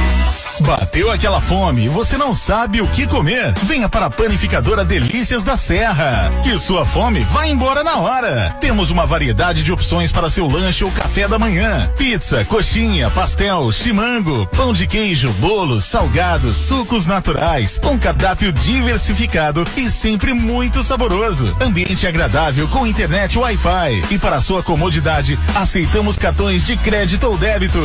Bateu 0.60 1.10
aquela 1.10 1.40
fome 1.40 1.84
e 1.84 1.88
você 1.88 2.16
não 2.16 2.34
sabe 2.34 2.80
o 2.80 2.88
que 2.88 3.06
comer? 3.06 3.52
Venha 3.62 3.88
para 3.88 4.06
a 4.06 4.10
panificadora 4.10 4.84
Delícias 4.84 5.44
da 5.44 5.56
Serra, 5.56 6.32
que 6.42 6.58
sua 6.58 6.84
fome 6.84 7.20
vai 7.20 7.50
embora 7.50 7.84
na 7.84 7.96
hora. 7.96 8.47
Temos 8.60 8.90
uma 8.90 9.06
variedade 9.06 9.62
de 9.62 9.72
opções 9.72 10.12
para 10.12 10.30
seu 10.30 10.46
lanche 10.46 10.84
ou 10.84 10.90
café 10.90 11.26
da 11.28 11.38
manhã: 11.38 11.90
pizza, 11.96 12.44
coxinha, 12.44 13.10
pastel, 13.10 13.70
chimango, 13.72 14.46
pão 14.48 14.72
de 14.72 14.86
queijo, 14.86 15.30
bolos, 15.34 15.84
salgados, 15.84 16.56
sucos 16.56 17.06
naturais, 17.06 17.80
um 17.84 17.98
cardápio 17.98 18.52
diversificado 18.52 19.64
e 19.76 19.90
sempre 19.90 20.32
muito 20.32 20.82
saboroso. 20.82 21.56
Ambiente 21.60 22.06
agradável 22.06 22.68
com 22.68 22.86
internet 22.86 23.38
Wi-Fi 23.38 24.04
e 24.10 24.18
para 24.18 24.40
sua 24.40 24.62
comodidade 24.62 25.38
aceitamos 25.54 26.16
cartões 26.16 26.64
de 26.64 26.76
crédito 26.76 27.24
ou 27.24 27.36
débito. 27.36 27.78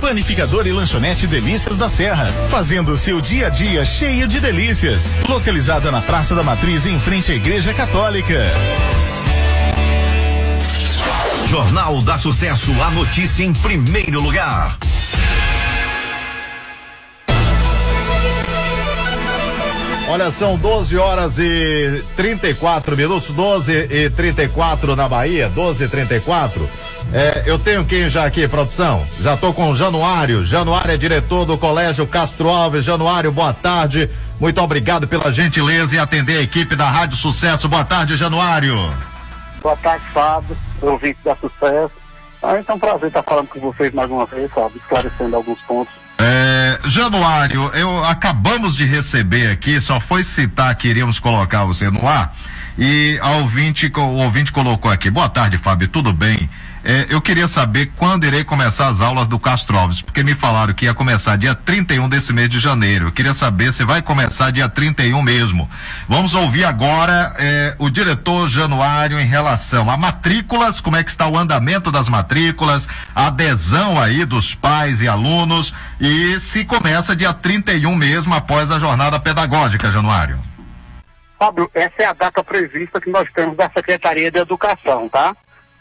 Panificador 0.00 0.66
e 0.66 0.72
lanchonete 0.72 1.26
Delícias 1.26 1.76
da 1.76 1.88
Serra, 1.88 2.32
fazendo 2.48 2.96
seu 2.96 3.20
dia 3.20 3.48
a 3.48 3.50
dia 3.50 3.84
cheio 3.84 4.28
de 4.28 4.40
delícias. 4.40 5.14
Localizada 5.28 5.90
na 5.90 6.00
Praça 6.00 6.34
da 6.34 6.42
Matriz, 6.42 6.86
em 6.86 6.98
frente 6.98 7.32
à 7.32 7.34
Igreja 7.34 7.74
Católica. 7.74 8.38
Jornal 11.48 12.02
da 12.02 12.18
Sucesso, 12.18 12.70
a 12.82 12.90
notícia 12.90 13.42
em 13.42 13.54
primeiro 13.54 14.20
lugar. 14.20 14.76
Olha, 20.10 20.30
são 20.30 20.58
12 20.58 20.98
horas 20.98 21.38
e 21.38 22.04
34 22.14 22.94
minutos, 22.94 23.30
12 23.30 23.72
e 23.72 24.10
34 24.10 24.94
na 24.94 25.08
Bahia, 25.08 25.48
12 25.48 25.84
e 25.84 25.88
34. 25.88 26.68
É, 27.14 27.44
eu 27.46 27.58
tenho 27.58 27.82
quem 27.86 28.10
já 28.10 28.26
aqui, 28.26 28.46
produção? 28.46 29.06
Já 29.22 29.34
tô 29.34 29.50
com 29.54 29.70
o 29.70 29.76
Januário. 29.76 30.44
Januário 30.44 30.92
é 30.92 30.98
diretor 30.98 31.46
do 31.46 31.56
Colégio 31.56 32.06
Castro 32.06 32.50
Alves. 32.50 32.84
Januário, 32.84 33.32
boa 33.32 33.54
tarde. 33.54 34.10
Muito 34.38 34.60
obrigado 34.60 35.08
pela 35.08 35.32
gentileza 35.32 35.96
em 35.96 35.98
atender 35.98 36.40
a 36.40 36.42
equipe 36.42 36.76
da 36.76 36.90
Rádio 36.90 37.16
Sucesso. 37.16 37.70
Boa 37.70 37.84
tarde, 37.84 38.18
Januário. 38.18 38.76
Boa 39.60 39.76
tarde, 39.76 40.04
Fábio, 40.12 40.56
ouvinte 40.80 41.18
da 41.24 41.36
Sucesso. 41.36 41.92
Ah, 42.42 42.58
então, 42.58 42.78
prazer 42.78 43.08
estar 43.08 43.22
falando 43.22 43.48
com 43.48 43.60
vocês 43.60 43.92
mais 43.92 44.10
uma 44.10 44.24
vez, 44.26 44.50
Fábio, 44.52 44.76
esclarecendo 44.76 45.34
alguns 45.34 45.60
pontos. 45.62 45.92
É, 46.20 46.78
Januário, 46.84 47.70
eu 47.74 48.04
acabamos 48.04 48.76
de 48.76 48.84
receber 48.84 49.50
aqui, 49.50 49.80
só 49.80 50.00
foi 50.00 50.24
citar 50.24 50.74
que 50.74 50.88
iríamos 50.88 51.18
colocar 51.18 51.64
você 51.64 51.90
no 51.90 52.06
ar, 52.06 52.36
e 52.76 53.18
a 53.22 53.32
ouvinte, 53.36 53.90
o 53.94 54.00
ouvinte 54.00 54.52
colocou 54.52 54.90
aqui, 54.90 55.10
boa 55.10 55.28
tarde, 55.28 55.58
Fábio, 55.58 55.88
tudo 55.88 56.12
bem? 56.12 56.48
É, 56.90 57.06
eu 57.10 57.20
queria 57.20 57.46
saber 57.46 57.92
quando 57.98 58.24
irei 58.24 58.42
começar 58.42 58.88
as 58.88 59.02
aulas 59.02 59.28
do 59.28 59.38
Castro 59.38 59.76
Alves, 59.76 60.00
porque 60.00 60.24
me 60.24 60.34
falaram 60.34 60.72
que 60.72 60.86
ia 60.86 60.94
começar 60.94 61.36
dia 61.36 61.54
31 61.54 62.08
desse 62.08 62.32
mês 62.32 62.48
de 62.48 62.58
janeiro. 62.58 63.08
Eu 63.08 63.12
queria 63.12 63.34
saber 63.34 63.74
se 63.74 63.84
vai 63.84 64.00
começar 64.00 64.50
dia 64.50 64.70
31 64.70 65.20
mesmo. 65.20 65.68
Vamos 66.08 66.32
ouvir 66.32 66.64
agora 66.64 67.36
é, 67.38 67.74
o 67.78 67.90
diretor 67.90 68.48
Januário 68.48 69.20
em 69.20 69.26
relação 69.26 69.90
a 69.90 69.98
matrículas, 69.98 70.80
como 70.80 70.96
é 70.96 71.04
que 71.04 71.10
está 71.10 71.28
o 71.28 71.36
andamento 71.36 71.92
das 71.92 72.08
matrículas, 72.08 72.88
adesão 73.14 74.00
aí 74.00 74.24
dos 74.24 74.54
pais 74.54 75.02
e 75.02 75.08
alunos 75.08 75.74
e 76.00 76.40
se 76.40 76.64
começa 76.64 77.14
dia 77.14 77.34
31 77.34 77.94
mesmo 77.94 78.34
após 78.34 78.70
a 78.70 78.78
jornada 78.78 79.20
pedagógica, 79.20 79.92
Januário. 79.92 80.38
Fábio, 81.38 81.70
essa 81.74 81.94
é 81.98 82.06
a 82.06 82.14
data 82.14 82.42
prevista 82.42 82.98
que 82.98 83.10
nós 83.10 83.28
temos 83.34 83.58
da 83.58 83.70
Secretaria 83.76 84.30
de 84.30 84.38
Educação, 84.38 85.06
tá? 85.10 85.36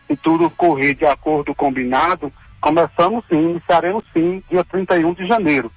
Se 0.08 0.16
tudo 0.16 0.50
correr 0.50 0.94
de 0.94 1.06
acordo 1.06 1.54
combinado, 1.54 2.32
começamos 2.62 3.24
sim, 3.30 3.52
iniciaremos 3.52 4.04
sim, 4.14 4.42
dia 4.50 4.64
31 4.64 5.14
de 5.14 5.28
janeiro. 5.28 5.72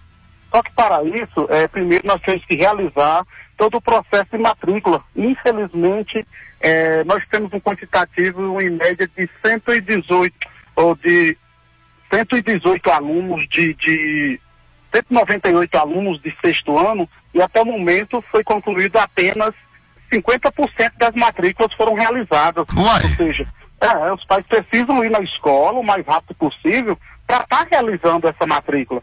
Só 0.52 0.62
que 0.62 0.72
para 0.72 1.02
isso, 1.04 1.46
é, 1.48 1.68
primeiro 1.68 2.06
nós 2.06 2.20
temos 2.22 2.44
que 2.44 2.56
realizar 2.56 3.24
todo 3.56 3.76
o 3.76 3.80
processo 3.80 4.30
de 4.32 4.38
matrícula. 4.38 5.02
Infelizmente, 5.14 6.26
é, 6.60 7.04
nós 7.04 7.22
temos 7.30 7.52
um 7.52 7.60
quantitativo 7.60 8.60
em 8.60 8.70
média 8.70 9.08
de 9.16 9.28
118 9.44 10.34
ou 10.76 10.96
de 10.96 11.36
118 12.12 12.90
alunos 12.90 13.46
de, 13.48 13.74
de 13.74 14.40
198 14.92 15.78
alunos 15.78 16.20
de 16.20 16.34
sexto 16.44 16.76
ano 16.76 17.08
e 17.32 17.40
até 17.40 17.62
o 17.62 17.66
momento 17.66 18.22
foi 18.30 18.42
concluído 18.42 18.96
apenas 18.96 19.54
50% 20.12 20.92
das 20.98 21.14
matrículas 21.14 21.72
foram 21.74 21.94
realizadas. 21.94 22.66
Uai. 22.74 23.04
Ou 23.04 23.16
seja, 23.16 23.46
é, 23.80 24.12
os 24.12 24.24
pais 24.24 24.44
precisam 24.46 25.02
ir 25.02 25.10
na 25.10 25.20
escola 25.20 25.78
o 25.78 25.84
mais 25.84 26.04
rápido 26.06 26.34
possível 26.36 26.98
para 27.26 27.38
estar 27.38 27.64
tá 27.64 27.66
realizando 27.70 28.28
essa 28.28 28.46
matrícula. 28.46 29.02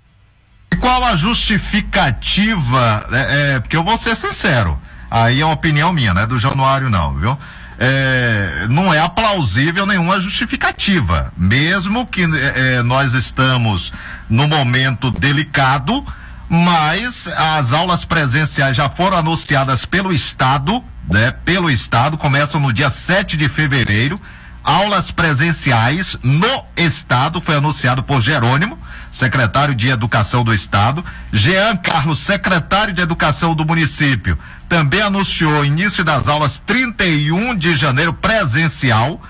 Qual 0.79 1.03
a 1.03 1.15
justificativa? 1.15 3.07
É, 3.11 3.55
é, 3.55 3.59
porque 3.59 3.75
eu 3.75 3.83
vou 3.83 3.97
ser 3.97 4.15
sincero, 4.15 4.79
aí 5.09 5.41
é 5.41 5.45
uma 5.45 5.55
opinião 5.55 5.91
minha, 5.91 6.13
não 6.13 6.21
é 6.21 6.27
do 6.27 6.37
Januário 6.37 6.89
não, 6.89 7.13
viu? 7.13 7.37
É, 7.79 8.67
não 8.69 8.93
é 8.93 8.99
aplausível 8.99 9.85
nenhuma 9.85 10.19
justificativa, 10.19 11.31
mesmo 11.37 12.05
que 12.05 12.23
é, 12.23 12.77
é 12.77 12.83
nós 12.83 13.13
estamos 13.13 13.93
no 14.29 14.47
momento 14.47 15.11
delicado, 15.11 16.05
mas 16.49 17.27
as 17.27 17.73
aulas 17.73 18.05
presenciais 18.05 18.75
já 18.75 18.89
foram 18.89 19.17
anunciadas 19.17 19.85
pelo 19.85 20.11
Estado, 20.11 20.83
né? 21.07 21.31
Pelo 21.45 21.69
Estado, 21.69 22.17
começam 22.17 22.59
no 22.59 22.73
dia 22.73 22.89
7 22.89 23.37
de 23.37 23.47
fevereiro 23.49 24.19
aulas 24.67 25.09
presenciais 25.11 26.17
no 26.21 26.65
Estado, 26.75 27.39
foi 27.39 27.55
anunciado 27.55 28.03
por 28.03 28.19
Jerônimo, 28.19 28.77
secretário 29.09 29.73
de 29.73 29.87
Educação 29.87 30.43
do 30.43 30.53
Estado. 30.53 31.05
Jean 31.31 31.77
Carlos, 31.77 32.19
secretário 32.19 32.93
de 32.93 33.01
Educação 33.01 33.55
do 33.55 33.65
município, 33.65 34.37
também 34.67 35.01
anunciou 35.01 35.63
início 35.63 36.03
das 36.03 36.27
aulas 36.27 36.59
31 36.59 37.55
de 37.55 37.77
janeiro 37.77 38.11
presencial. 38.11 39.21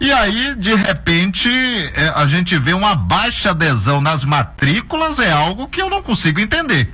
E 0.00 0.10
aí, 0.10 0.56
de 0.56 0.74
repente, 0.74 1.48
é, 1.94 2.12
a 2.16 2.26
gente 2.26 2.58
vê 2.58 2.72
uma 2.72 2.96
baixa 2.96 3.50
adesão 3.50 4.00
nas 4.00 4.24
matrículas, 4.24 5.20
é 5.20 5.30
algo 5.30 5.68
que 5.68 5.80
eu 5.80 5.88
não 5.88 6.02
consigo 6.02 6.40
entender. 6.40 6.90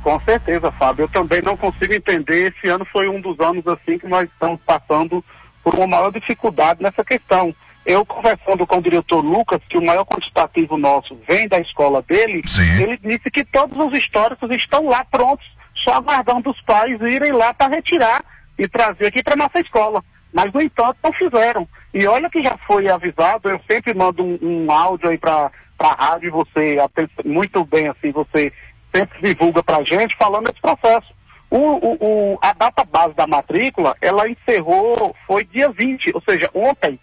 Com 0.00 0.20
certeza, 0.20 0.70
Fábio. 0.78 1.04
Eu 1.04 1.08
também 1.08 1.42
não 1.42 1.56
consigo 1.56 1.92
entender. 1.92 2.52
Esse 2.56 2.68
ano 2.68 2.84
foi 2.84 3.08
um 3.08 3.20
dos 3.20 3.38
anos 3.40 3.66
assim 3.66 3.98
que 3.98 4.06
nós 4.06 4.28
estamos 4.28 4.60
passando 4.64 5.24
por 5.62 5.74
uma 5.74 5.86
maior 5.86 6.12
dificuldade 6.12 6.82
nessa 6.82 7.04
questão. 7.04 7.54
Eu 7.84 8.06
conversando 8.06 8.66
com 8.66 8.76
o 8.76 8.82
diretor 8.82 9.20
Lucas, 9.20 9.60
que 9.68 9.76
o 9.76 9.84
maior 9.84 10.04
quantitativo 10.04 10.76
nosso 10.76 11.18
vem 11.28 11.48
da 11.48 11.58
escola 11.58 12.02
dele, 12.02 12.42
Sim. 12.46 12.82
ele 12.82 12.96
disse 12.98 13.30
que 13.30 13.44
todos 13.44 13.76
os 13.76 13.98
históricos 13.98 14.50
estão 14.52 14.86
lá 14.86 15.04
prontos, 15.04 15.46
só 15.82 15.94
aguardando 15.94 16.50
os 16.50 16.60
pais 16.62 17.00
irem 17.00 17.32
lá 17.32 17.52
para 17.52 17.74
retirar 17.74 18.24
e 18.58 18.68
trazer 18.68 19.06
aqui 19.06 19.22
para 19.22 19.34
nossa 19.34 19.58
escola. 19.58 20.02
Mas, 20.32 20.52
no 20.52 20.62
entanto, 20.62 20.96
não 21.02 21.12
fizeram. 21.12 21.68
E 21.92 22.06
olha 22.06 22.30
que 22.30 22.42
já 22.42 22.56
foi 22.66 22.88
avisado, 22.88 23.50
eu 23.50 23.60
sempre 23.70 23.92
mando 23.92 24.22
um, 24.24 24.38
um 24.40 24.70
áudio 24.70 25.10
aí 25.10 25.18
para 25.18 25.50
a 25.78 25.94
rádio, 25.94 26.30
você 26.30 26.76
muito 27.24 27.64
bem 27.64 27.88
assim, 27.88 28.12
você 28.12 28.52
sempre 28.94 29.34
divulga 29.34 29.62
para 29.62 29.78
a 29.78 29.84
gente 29.84 30.16
falando 30.16 30.46
desse 30.46 30.60
processo. 30.60 31.12
O, 31.54 31.58
o, 31.58 31.96
o, 32.34 32.38
a 32.40 32.54
data 32.54 32.82
base 32.82 33.12
da 33.14 33.26
matrícula, 33.26 33.94
ela 34.00 34.26
encerrou, 34.26 35.14
foi 35.26 35.44
dia 35.44 35.68
20, 35.70 36.12
ou 36.14 36.22
seja, 36.26 36.48
ontem, 36.54 36.98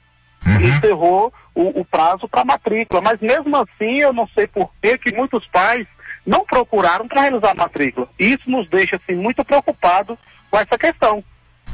Uhum. 0.45 0.61
encerrou 0.61 1.33
o, 1.53 1.81
o 1.81 1.85
prazo 1.85 2.25
para 2.29 2.45
matrícula. 2.45 3.01
Mas 3.01 3.19
mesmo 3.19 3.55
assim, 3.57 3.99
eu 3.99 4.13
não 4.13 4.25
sei 4.29 4.47
por 4.47 4.71
que 4.81 4.97
que 4.97 5.13
muitos 5.13 5.45
pais 5.47 5.85
não 6.25 6.45
procuraram 6.45 7.07
para 7.09 7.21
realizar 7.23 7.51
a 7.51 7.55
matrícula. 7.55 8.07
Isso 8.17 8.49
nos 8.49 8.67
deixa 8.69 8.95
assim 8.95 9.15
muito 9.19 9.43
preocupados 9.43 10.17
com 10.49 10.57
essa 10.57 10.77
questão. 10.77 11.21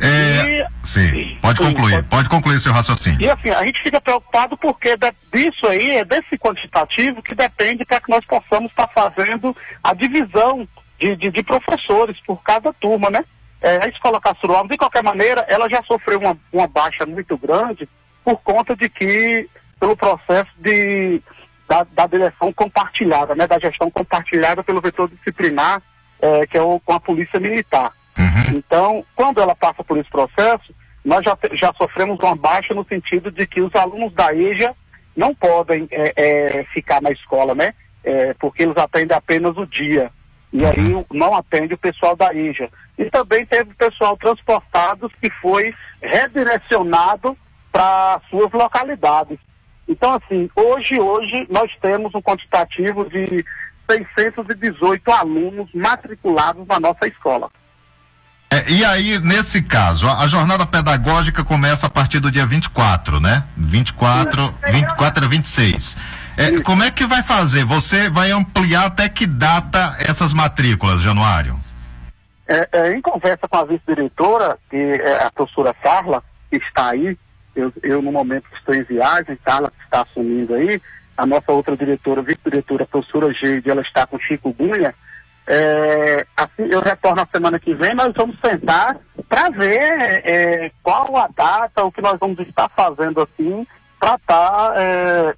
É, 0.01 0.67
sim, 0.83 1.37
pode 1.41 1.59
concluir, 1.59 2.03
pode 2.05 2.27
concluir 2.27 2.59
seu 2.59 2.73
raciocínio. 2.73 3.21
E 3.21 3.29
assim, 3.29 3.49
a 3.51 3.63
gente 3.65 3.81
fica 3.83 4.01
preocupado 4.01 4.57
porque 4.57 4.97
de- 4.97 5.13
disso 5.33 5.67
aí, 5.67 5.91
é 5.97 6.03
desse 6.03 6.37
quantitativo 6.37 7.21
que 7.21 7.33
depende 7.35 7.85
para 7.85 8.01
que 8.01 8.09
nós 8.09 8.25
possamos 8.25 8.71
estar 8.71 8.89
fazendo 8.89 9.55
a 9.83 9.93
divisão 9.93 10.67
de, 10.99 11.15
de, 11.15 11.29
de 11.29 11.43
professores 11.43 12.17
por 12.25 12.41
cada 12.43 12.71
turma, 12.73 13.09
né? 13.09 13.23
É, 13.61 13.83
a 13.83 13.87
escola 13.87 14.21
Castro 14.21 14.53
Alves, 14.53 14.71
de 14.71 14.77
qualquer 14.77 15.03
maneira, 15.03 15.45
ela 15.49 15.69
já 15.69 15.81
sofreu 15.83 16.19
uma, 16.19 16.37
uma 16.51 16.67
baixa 16.67 17.05
muito 17.05 17.37
grande 17.37 17.87
por 18.23 18.37
conta 18.41 18.75
de 18.75 18.89
que, 18.89 19.49
pelo 19.79 19.95
processo 19.95 20.51
de, 20.57 21.21
da, 21.67 21.85
da 21.93 22.07
direção 22.07 22.51
compartilhada, 22.53 23.35
né? 23.35 23.47
Da 23.47 23.59
gestão 23.59 23.89
compartilhada 23.89 24.63
pelo 24.63 24.81
vetor 24.81 25.09
disciplinar, 25.09 25.81
é, 26.21 26.47
que 26.47 26.57
é 26.57 26.61
o, 26.61 26.79
com 26.79 26.93
a 26.93 26.99
polícia 26.99 27.39
militar. 27.39 27.91
Então, 28.55 29.05
quando 29.15 29.41
ela 29.41 29.55
passa 29.55 29.83
por 29.83 29.97
esse 29.97 30.09
processo, 30.09 30.73
nós 31.03 31.23
já, 31.23 31.37
já 31.53 31.73
sofremos 31.73 32.17
uma 32.19 32.35
baixa 32.35 32.73
no 32.73 32.85
sentido 32.85 33.31
de 33.31 33.45
que 33.45 33.61
os 33.61 33.73
alunos 33.75 34.13
da 34.13 34.33
EJA 34.33 34.75
não 35.15 35.33
podem 35.33 35.87
é, 35.91 36.13
é, 36.15 36.63
ficar 36.73 37.01
na 37.01 37.11
escola, 37.11 37.53
né? 37.53 37.73
É, 38.03 38.33
porque 38.35 38.63
eles 38.63 38.77
atendem 38.77 39.15
apenas 39.15 39.55
o 39.57 39.65
dia. 39.65 40.11
E 40.55 40.65
aí 40.65 41.05
não 41.11 41.35
atende 41.35 41.73
o 41.73 41.77
pessoal 41.77 42.15
da 42.15 42.33
EJA. 42.33 42.69
E 42.97 43.09
também 43.09 43.45
teve 43.45 43.73
pessoal 43.73 44.15
transportado 44.15 45.11
que 45.21 45.29
foi 45.41 45.75
redirecionado 46.01 47.37
para 47.73 48.21
suas 48.29 48.49
localidades. 48.53 49.37
Então, 49.85 50.13
assim, 50.13 50.49
hoje, 50.55 50.97
hoje 50.97 51.45
nós 51.49 51.69
temos 51.81 52.15
um 52.15 52.21
quantitativo 52.21 53.03
de 53.09 53.43
618 53.89 55.11
alunos 55.11 55.69
matriculados 55.73 56.65
na 56.65 56.79
nossa 56.79 57.05
escola. 57.05 57.49
É, 58.49 58.71
e 58.71 58.85
aí, 58.85 59.19
nesse 59.19 59.61
caso, 59.61 60.07
a, 60.07 60.23
a 60.23 60.27
jornada 60.29 60.65
pedagógica 60.65 61.43
começa 61.43 61.87
a 61.87 61.89
partir 61.89 62.21
do 62.21 62.31
dia 62.31 62.45
24, 62.45 63.19
né? 63.19 63.43
24, 63.57 64.55
24 64.71 65.25
a 65.25 65.27
26. 65.27 65.97
É, 66.37 66.61
como 66.61 66.83
é 66.83 66.91
que 66.91 67.05
vai 67.05 67.23
fazer? 67.23 67.63
Você 67.65 68.09
vai 68.09 68.31
ampliar 68.31 68.85
até 68.85 69.07
que 69.07 69.25
data 69.25 69.95
essas 69.99 70.33
matrículas, 70.33 71.01
Januário? 71.01 71.59
É, 72.47 72.67
é, 72.71 72.91
em 72.91 73.01
conversa 73.01 73.47
com 73.47 73.57
a 73.57 73.63
vice-diretora, 73.63 74.57
que 74.69 74.75
é 74.75 75.23
a 75.23 75.31
professora 75.31 75.73
Carla, 75.73 76.23
que 76.49 76.57
está 76.57 76.91
aí, 76.91 77.17
eu, 77.55 77.71
eu 77.81 78.01
no 78.01 78.11
momento 78.11 78.45
estou 78.53 78.75
em 78.75 78.83
viagem, 78.83 79.37
Carla 79.43 79.71
que 79.71 79.83
está 79.83 80.01
assumindo 80.01 80.53
aí, 80.53 80.79
a 81.17 81.25
nossa 81.25 81.51
outra 81.51 81.75
diretora, 81.75 82.21
vice-diretora, 82.21 82.83
a 82.83 82.87
professora 82.87 83.33
Geide, 83.33 83.69
ela 83.69 83.81
está 83.81 84.05
com 84.05 84.19
Chico 84.19 84.53
Gunha, 84.53 84.93
é, 85.47 86.25
assim, 86.35 86.69
eu 86.71 86.81
retorno 86.81 87.17
na 87.17 87.27
semana 87.31 87.59
que 87.59 87.73
vem, 87.73 87.93
nós 87.93 88.11
vamos 88.15 88.35
sentar 88.43 88.97
para 89.29 89.49
ver 89.49 90.23
é, 90.25 90.71
qual 90.83 91.15
a 91.17 91.27
data, 91.27 91.83
o 91.83 91.91
que 91.91 92.01
nós 92.01 92.17
vamos 92.19 92.39
estar 92.39 92.69
fazendo 92.75 93.21
assim, 93.21 93.65
para 93.99 94.15
estar 94.15 94.73
é, 94.75 95.35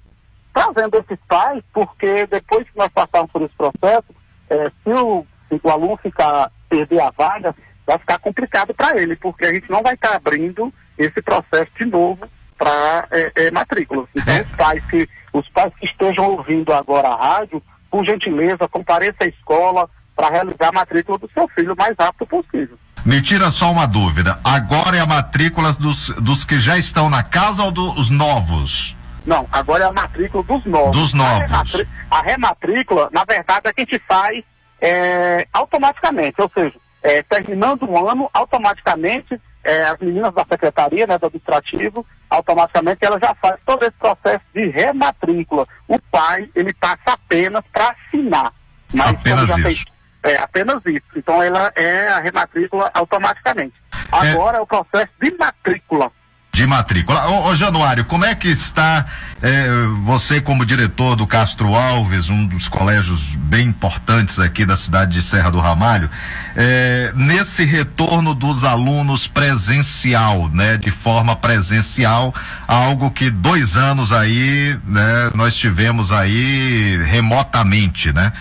trazendo 0.58 0.98
esses 0.98 1.18
pais, 1.28 1.62
porque 1.72 2.26
depois 2.26 2.64
que 2.68 2.76
nós 2.76 2.88
passarmos 2.92 3.30
por 3.30 3.42
esse 3.42 3.54
processo, 3.54 4.06
é, 4.50 4.70
se, 4.82 4.90
o, 4.90 5.26
se 5.48 5.60
o 5.62 5.70
aluno 5.70 5.96
ficar, 5.98 6.50
perder 6.68 7.00
a 7.00 7.10
vaga, 7.10 7.54
vai 7.86 7.98
ficar 7.98 8.18
complicado 8.18 8.74
para 8.74 9.00
ele, 9.00 9.16
porque 9.16 9.46
a 9.46 9.54
gente 9.54 9.70
não 9.70 9.82
vai 9.82 9.94
estar 9.94 10.14
abrindo 10.14 10.72
esse 10.96 11.22
processo 11.22 11.70
de 11.78 11.86
novo 11.86 12.26
para 12.56 13.06
é, 13.10 13.32
é, 13.36 13.50
matrículas. 13.50 14.08
Então, 14.14 14.34
os 14.40 14.56
pais, 14.56 14.84
que, 14.90 15.08
os 15.32 15.48
pais 15.50 15.72
que 15.78 15.86
estejam 15.86 16.32
ouvindo 16.32 16.72
agora 16.72 17.08
a 17.08 17.16
rádio, 17.16 17.62
por 17.90 18.04
gentileza, 18.04 18.68
compareça 18.68 19.16
à 19.22 19.26
escola 19.26 19.88
para 20.16 20.30
realizar 20.30 20.68
a 20.68 20.72
matrícula 20.72 21.18
do 21.18 21.30
seu 21.32 21.46
filho 21.48 21.74
o 21.74 21.76
mais 21.76 21.94
rápido 21.98 22.26
possível. 22.26 22.76
Me 23.04 23.22
tira 23.22 23.50
só 23.52 23.70
uma 23.70 23.86
dúvida. 23.86 24.40
Agora 24.42 24.96
é 24.96 25.00
a 25.00 25.06
matrícula 25.06 25.72
dos, 25.72 26.10
dos 26.10 26.44
que 26.44 26.58
já 26.58 26.76
estão 26.76 27.08
na 27.08 27.22
casa 27.22 27.62
ou 27.62 27.70
dos 27.70 28.10
novos? 28.10 28.97
Não, 29.28 29.46
agora 29.52 29.84
é 29.84 29.86
a 29.86 29.92
matrícula 29.92 30.42
dos 30.42 30.64
novos. 30.64 30.96
Dos 30.96 31.12
novos. 31.12 31.84
A, 32.10 32.22
rematrícula, 32.22 33.10
na 33.12 33.26
verdade, 33.28 33.68
é 33.68 33.72
que 33.74 33.82
a 33.82 33.84
gente 33.84 34.02
faz 34.08 34.42
é, 34.80 35.46
automaticamente, 35.52 36.40
ou 36.40 36.50
seja, 36.54 36.74
é, 37.02 37.22
terminando 37.24 37.82
o 37.82 38.08
ano, 38.08 38.30
automaticamente 38.32 39.38
é, 39.62 39.82
as 39.82 39.98
meninas 39.98 40.32
da 40.32 40.46
secretaria, 40.46 41.06
né, 41.06 41.18
do 41.18 41.26
administrativo, 41.26 42.06
automaticamente 42.30 43.04
ela 43.04 43.20
já 43.20 43.34
faz 43.34 43.56
todo 43.66 43.82
esse 43.82 43.98
processo 43.98 44.44
de 44.54 44.66
rematrícula. 44.68 45.66
O 45.86 45.98
pai, 46.10 46.48
ele 46.54 46.72
passa 46.72 47.12
apenas 47.12 47.62
para 47.70 47.90
assinar. 47.90 48.50
Mas 48.94 49.10
Apenas 49.10 49.40
como 49.40 49.46
já 49.46 49.54
isso. 49.56 49.62
Fez, 49.62 49.84
é, 50.22 50.36
apenas 50.38 50.80
isso. 50.86 51.06
Então 51.14 51.42
ela 51.42 51.70
é 51.76 52.08
a 52.08 52.20
rematrícula 52.20 52.90
automaticamente. 52.94 53.74
Agora 54.10 54.56
é, 54.56 54.60
o 54.62 54.66
processo 54.66 55.12
de 55.20 55.36
matrícula. 55.36 56.10
De 56.58 56.66
matrícula. 56.66 57.28
Ô, 57.28 57.50
ô 57.50 57.54
Januário, 57.54 58.04
como 58.04 58.24
é 58.24 58.34
que 58.34 58.48
está 58.48 59.06
eh, 59.40 59.68
você 60.02 60.40
como 60.40 60.66
diretor 60.66 61.14
do 61.14 61.24
Castro 61.24 61.72
Alves, 61.76 62.30
um 62.30 62.44
dos 62.48 62.66
colégios 62.66 63.36
bem 63.36 63.68
importantes 63.68 64.40
aqui 64.40 64.66
da 64.66 64.76
cidade 64.76 65.12
de 65.12 65.22
Serra 65.22 65.52
do 65.52 65.60
Ramalho, 65.60 66.10
eh, 66.56 67.12
nesse 67.14 67.64
retorno 67.64 68.34
dos 68.34 68.64
alunos 68.64 69.28
presencial, 69.28 70.48
né, 70.48 70.76
de 70.76 70.90
forma 70.90 71.36
presencial, 71.36 72.34
algo 72.66 73.12
que 73.12 73.30
dois 73.30 73.76
anos 73.76 74.10
aí, 74.10 74.76
né, 74.84 75.30
nós 75.36 75.54
tivemos 75.54 76.10
aí 76.10 77.00
remotamente, 77.04 78.12
né? 78.12 78.32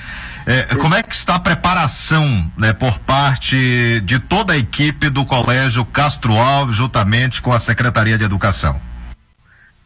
É, 0.50 0.64
como 0.78 0.96
é 0.96 1.04
que 1.04 1.14
está 1.14 1.36
a 1.36 1.40
preparação 1.42 2.50
né, 2.58 2.72
por 2.72 3.00
parte 3.00 4.00
de 4.06 4.18
toda 4.18 4.54
a 4.54 4.58
equipe 4.58 5.10
do 5.10 5.26
Colégio 5.26 5.84
Castro 5.84 6.38
Alves, 6.38 6.78
juntamente 6.78 7.42
com 7.42 7.52
a 7.52 7.60
Secretaria 7.60 8.18
de 8.18 8.24
Educação? 8.24 8.80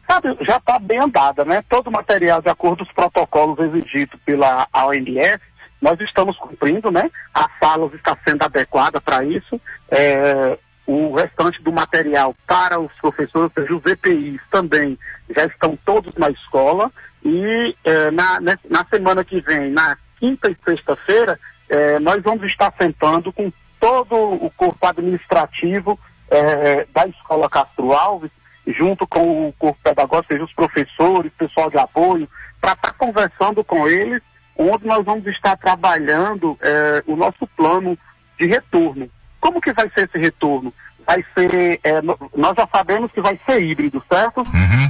Sabe, 0.08 0.36
já 0.42 0.58
está 0.58 0.78
bem 0.78 1.00
andada, 1.00 1.44
né? 1.44 1.64
Todo 1.68 1.88
o 1.88 1.90
material 1.90 2.40
de 2.40 2.48
acordo 2.48 2.84
com 2.84 2.84
os 2.84 2.94
protocolos 2.94 3.58
exigidos 3.58 4.20
pela 4.24 4.68
OMS, 4.72 5.40
nós 5.80 5.98
estamos 6.00 6.36
cumprindo, 6.36 6.92
né? 6.92 7.10
As 7.34 7.48
salas 7.58 7.92
está 7.94 8.16
sendo 8.24 8.44
adequada 8.44 9.00
para 9.00 9.24
isso. 9.24 9.60
É, 9.90 10.56
o 10.86 11.12
restante 11.16 11.60
do 11.60 11.72
material 11.72 12.36
para 12.46 12.78
os 12.78 12.92
professores, 13.00 13.50
ou 13.56 13.62
seja, 13.64 13.74
os 13.74 13.84
EPIs 13.84 14.40
também 14.48 14.96
já 15.36 15.44
estão 15.44 15.76
todos 15.84 16.14
na 16.14 16.30
escola. 16.30 16.88
E 17.24 17.74
é, 17.82 18.12
na, 18.12 18.38
na 18.40 18.86
semana 18.88 19.24
que 19.24 19.40
vem, 19.40 19.72
na 19.72 19.96
quinta 20.22 20.48
e 20.48 20.56
sexta-feira, 20.64 21.36
eh, 21.68 21.98
nós 21.98 22.22
vamos 22.22 22.44
estar 22.46 22.72
sentando 22.80 23.32
com 23.32 23.52
todo 23.80 24.14
o 24.14 24.48
corpo 24.56 24.86
administrativo 24.86 25.98
eh, 26.30 26.86
da 26.94 27.08
Escola 27.08 27.50
Castro 27.50 27.92
Alves, 27.92 28.30
junto 28.64 29.04
com 29.04 29.48
o 29.48 29.52
corpo 29.54 29.80
pedagógico, 29.82 30.32
seja 30.32 30.44
os 30.44 30.52
professores, 30.52 31.32
pessoal 31.36 31.68
de 31.68 31.78
apoio, 31.78 32.28
para 32.60 32.74
estar 32.74 32.92
conversando 32.92 33.64
com 33.64 33.88
eles, 33.88 34.22
onde 34.56 34.86
nós 34.86 35.04
vamos 35.04 35.26
estar 35.26 35.56
trabalhando 35.56 36.56
eh, 36.62 37.02
o 37.08 37.16
nosso 37.16 37.44
plano 37.56 37.98
de 38.38 38.46
retorno. 38.46 39.10
Como 39.40 39.60
que 39.60 39.72
vai 39.72 39.90
ser 39.90 40.08
esse 40.08 40.18
retorno? 40.18 40.72
Vai 41.06 41.24
ser, 41.34 41.80
no- 42.02 42.18
nós 42.36 42.54
já 42.56 42.68
sabemos 42.72 43.10
que 43.12 43.20
vai 43.20 43.38
ser 43.48 43.62
híbrido, 43.62 44.02
certo? 44.10 44.44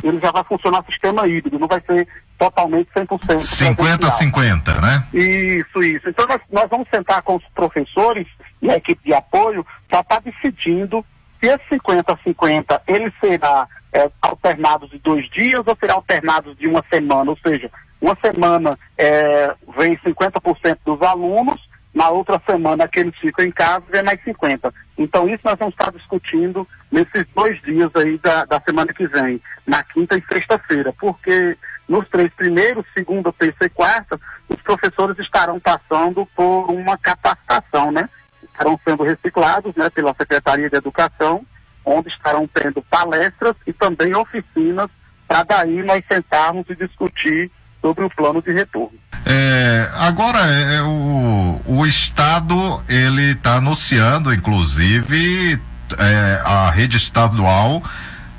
Ele 0.05 0.21
já 0.21 0.31
vai 0.31 0.45
funcionar 0.45 0.85
sistema 0.85 1.27
híbrido, 1.27 1.59
não 1.59 1.69
vai 1.69 1.81
ser 1.81 2.07
totalmente 2.39 2.89
100%. 2.95 3.41
50-50, 3.41 4.81
né? 4.81 5.07
Isso, 5.15 5.83
isso. 5.83 6.09
Então 6.09 6.27
nós, 6.27 6.41
nós 6.51 6.69
vamos 6.69 6.89
sentar 6.95 7.23
com 7.23 7.37
os 7.37 7.45
professores 7.55 8.27
e 8.61 8.71
a 8.71 8.77
equipe 8.77 9.01
de 9.05 9.15
apoio 9.15 9.65
para 9.89 10.01
estar 10.01 10.21
decidindo 10.21 11.05
se 11.43 11.49
esse 11.49 11.65
50-50 11.71 12.81
ele 12.87 13.13
será 13.21 13.67
é, 13.93 14.11
alternado 14.21 14.89
de 14.89 14.99
dois 14.99 15.29
dias 15.31 15.63
ou 15.67 15.77
será 15.79 15.95
alternado 15.95 16.55
de 16.55 16.67
uma 16.67 16.85
semana. 16.93 17.31
Ou 17.31 17.39
seja, 17.45 17.71
uma 18.01 18.17
semana 18.25 18.79
é, 18.99 19.55
vem 19.79 19.97
50% 19.99 20.79
dos 20.85 21.01
alunos, 21.03 21.61
na 21.95 22.09
outra 22.09 22.41
semana 22.49 22.89
que 22.89 23.01
eles 23.01 23.15
ficam 23.19 23.45
em 23.45 23.51
casa 23.51 23.85
vem 23.91 24.03
mais 24.03 24.19
50%. 24.25 24.73
Então 24.97 25.29
isso 25.29 25.41
nós 25.45 25.59
vamos 25.59 25.75
estar 25.75 25.93
discutindo 25.93 26.67
nesses 26.91 27.27
dois 27.35 27.61
dias 27.63 27.91
aí 27.95 28.19
da, 28.19 28.45
da 28.45 28.61
semana 28.61 28.93
que 28.93 29.07
vem, 29.07 29.41
na 29.67 29.83
quinta 29.83 30.17
e 30.17 30.25
sexta-feira, 30.33 30.93
porque 30.99 31.57
nos 31.89 32.09
três 32.09 32.33
primeiros, 32.35 32.87
segunda, 32.97 33.33
terça 33.33 33.67
e 33.67 33.69
quarta, 33.69 34.19
os 34.49 34.61
professores 34.63 35.19
estarão 35.19 35.61
passando 35.61 36.27
por 36.35 36.71
uma 36.71 36.97
capacitação, 36.97 37.91
né? 37.93 38.09
Estarão 38.43 38.79
sendo 38.87 39.03
reciclados, 39.03 39.75
né, 39.75 39.91
pela 39.91 40.15
Secretaria 40.15 40.71
de 40.71 40.77
Educação, 40.77 41.45
onde 41.85 42.09
estarão 42.09 42.49
tendo 42.49 42.83
palestras 42.83 43.55
e 43.67 43.73
também 43.73 44.15
oficinas 44.15 44.89
para 45.27 45.43
daí 45.43 45.83
nós 45.83 46.03
sentarmos 46.11 46.65
e 46.69 46.77
discutir 46.77 47.51
sobre 47.83 48.05
o 48.05 48.11
plano 48.11 48.41
de 48.41 48.53
retorno. 48.53 48.93
É, 49.27 49.91
agora, 49.95 50.39
é, 50.39 50.81
o, 50.83 51.61
o 51.67 51.85
Estado, 51.85 52.81
ele 52.89 53.33
está 53.33 53.57
anunciando, 53.57 54.33
inclusive, 54.33 55.61
é, 55.99 56.43
a 56.45 56.71
rede 56.71 56.97
estadual 56.97 57.83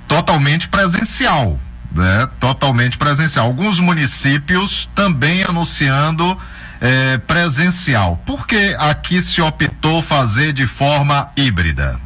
totalmente 0.08 0.68
presencial, 0.68 1.60
né? 1.92 2.28
Totalmente 2.40 2.98
presencial. 2.98 3.46
Alguns 3.46 3.80
municípios 3.80 4.90
também 4.96 5.44
anunciando 5.44 6.38
é, 6.80 7.18
presencial. 7.20 8.22
Por 8.26 8.48
que 8.48 8.76
aqui 8.80 9.22
se 9.22 9.42
optou 9.42 10.02
fazer 10.02 10.54
de 10.54 10.68
forma 10.68 11.30
híbrida? 11.36 12.00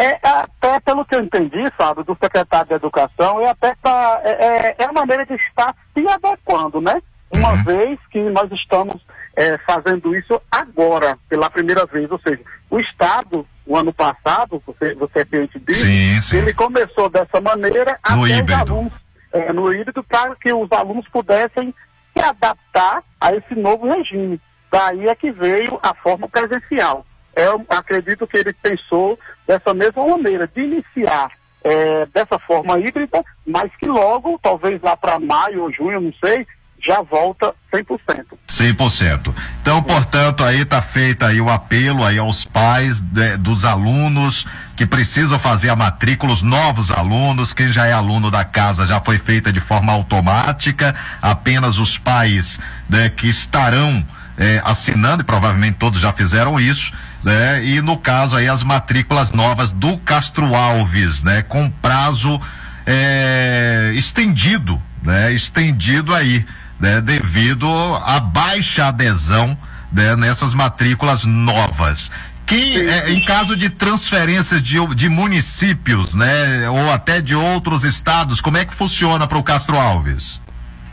É 0.00 0.16
até 0.22 0.78
pelo 0.80 1.04
que 1.04 1.16
eu 1.16 1.20
entendi, 1.20 1.60
sabe, 1.78 2.04
do 2.04 2.16
secretário 2.22 2.68
de 2.68 2.74
Educação, 2.74 3.40
é 3.40 3.48
até 3.50 3.74
pra, 3.82 4.20
é, 4.22 4.30
é- 4.30 4.76
é 4.78 4.84
a 4.84 4.92
maneira 4.92 5.26
de 5.26 5.34
estar 5.34 5.74
se 5.92 6.06
adequando, 6.08 6.80
né? 6.80 7.02
Uma 7.30 7.56
vez 7.64 7.98
que 8.10 8.20
nós 8.30 8.50
estamos 8.52 9.04
é, 9.36 9.58
fazendo 9.58 10.14
isso 10.16 10.40
agora, 10.50 11.18
pela 11.28 11.50
primeira 11.50 11.84
vez, 11.86 12.10
ou 12.10 12.18
seja, 12.20 12.40
o 12.70 12.78
Estado, 12.78 13.46
o 13.66 13.76
ano 13.76 13.92
passado, 13.92 14.62
você, 14.66 14.94
você 14.94 15.20
é 15.20 15.24
ciente 15.26 15.58
disso, 15.60 15.84
Sim, 15.84 16.20
sim. 16.22 16.36
ele 16.38 16.54
começou 16.54 17.08
dessa 17.10 17.40
maneira 17.40 17.98
No 18.10 18.24
até 18.24 18.34
híbrido. 18.38 18.52
os 18.54 18.70
alunos, 18.70 18.92
é, 19.32 19.52
no 19.52 19.72
híbrido, 19.72 20.02
para 20.04 20.34
que 20.36 20.52
os 20.52 20.70
alunos 20.72 21.06
pudessem 21.08 21.74
se 22.16 22.24
adaptar 22.24 23.02
a 23.20 23.32
esse 23.34 23.54
novo 23.54 23.86
regime. 23.88 24.40
Daí 24.72 25.08
é 25.08 25.14
que 25.14 25.30
veio 25.30 25.78
a 25.82 25.94
forma 25.94 26.28
presencial. 26.28 27.04
Eu 27.36 27.64
acredito 27.68 28.26
que 28.26 28.38
ele 28.38 28.52
pensou 28.54 29.16
dessa 29.48 29.72
mesma 29.74 30.06
maneira, 30.06 30.46
de 30.54 30.60
iniciar 30.62 31.30
é, 31.64 32.06
dessa 32.14 32.38
forma 32.38 32.78
híbrida, 32.78 33.24
mas 33.46 33.70
que 33.80 33.86
logo, 33.86 34.38
talvez 34.42 34.80
lá 34.82 34.96
para 34.96 35.18
maio 35.18 35.62
ou 35.62 35.72
junho, 35.72 36.00
não 36.00 36.12
sei, 36.24 36.46
já 36.80 37.02
volta 37.02 37.52
100%. 37.74 38.24
100%. 38.48 39.34
Então, 39.60 39.82
portanto, 39.82 40.44
aí 40.44 40.60
está 40.60 40.80
feito 40.80 41.24
aí 41.24 41.40
o 41.40 41.50
apelo 41.50 42.04
aí 42.04 42.18
aos 42.18 42.44
pais 42.44 43.00
de- 43.00 43.36
dos 43.38 43.64
alunos 43.64 44.46
que 44.76 44.86
precisam 44.86 45.40
fazer 45.40 45.70
a 45.70 45.74
matrícula, 45.76 46.32
os 46.32 46.42
novos 46.42 46.92
alunos, 46.92 47.52
quem 47.52 47.72
já 47.72 47.86
é 47.86 47.92
aluno 47.92 48.30
da 48.30 48.44
casa 48.44 48.86
já 48.86 49.00
foi 49.00 49.18
feita 49.18 49.52
de 49.52 49.60
forma 49.60 49.92
automática, 49.92 50.94
apenas 51.20 51.78
os 51.78 51.98
pais 51.98 52.60
né, 52.88 53.08
que 53.08 53.26
estarão 53.28 54.06
eh, 54.40 54.62
assinando, 54.64 55.22
e 55.22 55.26
provavelmente 55.26 55.78
todos 55.78 56.00
já 56.00 56.12
fizeram 56.12 56.60
isso, 56.60 56.92
né? 57.22 57.64
E 57.64 57.80
no 57.80 57.96
caso 57.96 58.36
aí 58.36 58.48
as 58.48 58.62
matrículas 58.62 59.32
novas 59.32 59.72
do 59.72 59.98
Castro 59.98 60.54
Alves, 60.54 61.22
né? 61.22 61.42
Com 61.42 61.70
prazo 61.70 62.40
eh, 62.86 63.92
estendido, 63.94 64.80
né? 65.02 65.32
Estendido 65.32 66.14
aí, 66.14 66.44
né? 66.78 67.00
Devido 67.00 67.68
à 68.04 68.20
baixa 68.20 68.86
adesão 68.86 69.56
né? 69.92 70.16
nessas 70.16 70.54
matrículas 70.54 71.24
novas. 71.24 72.10
Quem, 72.46 72.76
eh, 72.76 73.12
em 73.12 73.22
caso 73.24 73.54
de 73.54 73.68
transferência 73.68 74.60
de, 74.60 74.78
de 74.94 75.08
municípios, 75.08 76.14
né? 76.14 76.68
Ou 76.70 76.90
até 76.90 77.20
de 77.20 77.34
outros 77.34 77.84
estados, 77.84 78.40
como 78.40 78.56
é 78.56 78.64
que 78.64 78.74
funciona 78.74 79.26
para 79.26 79.38
o 79.38 79.42
Castro 79.42 79.78
Alves? 79.78 80.40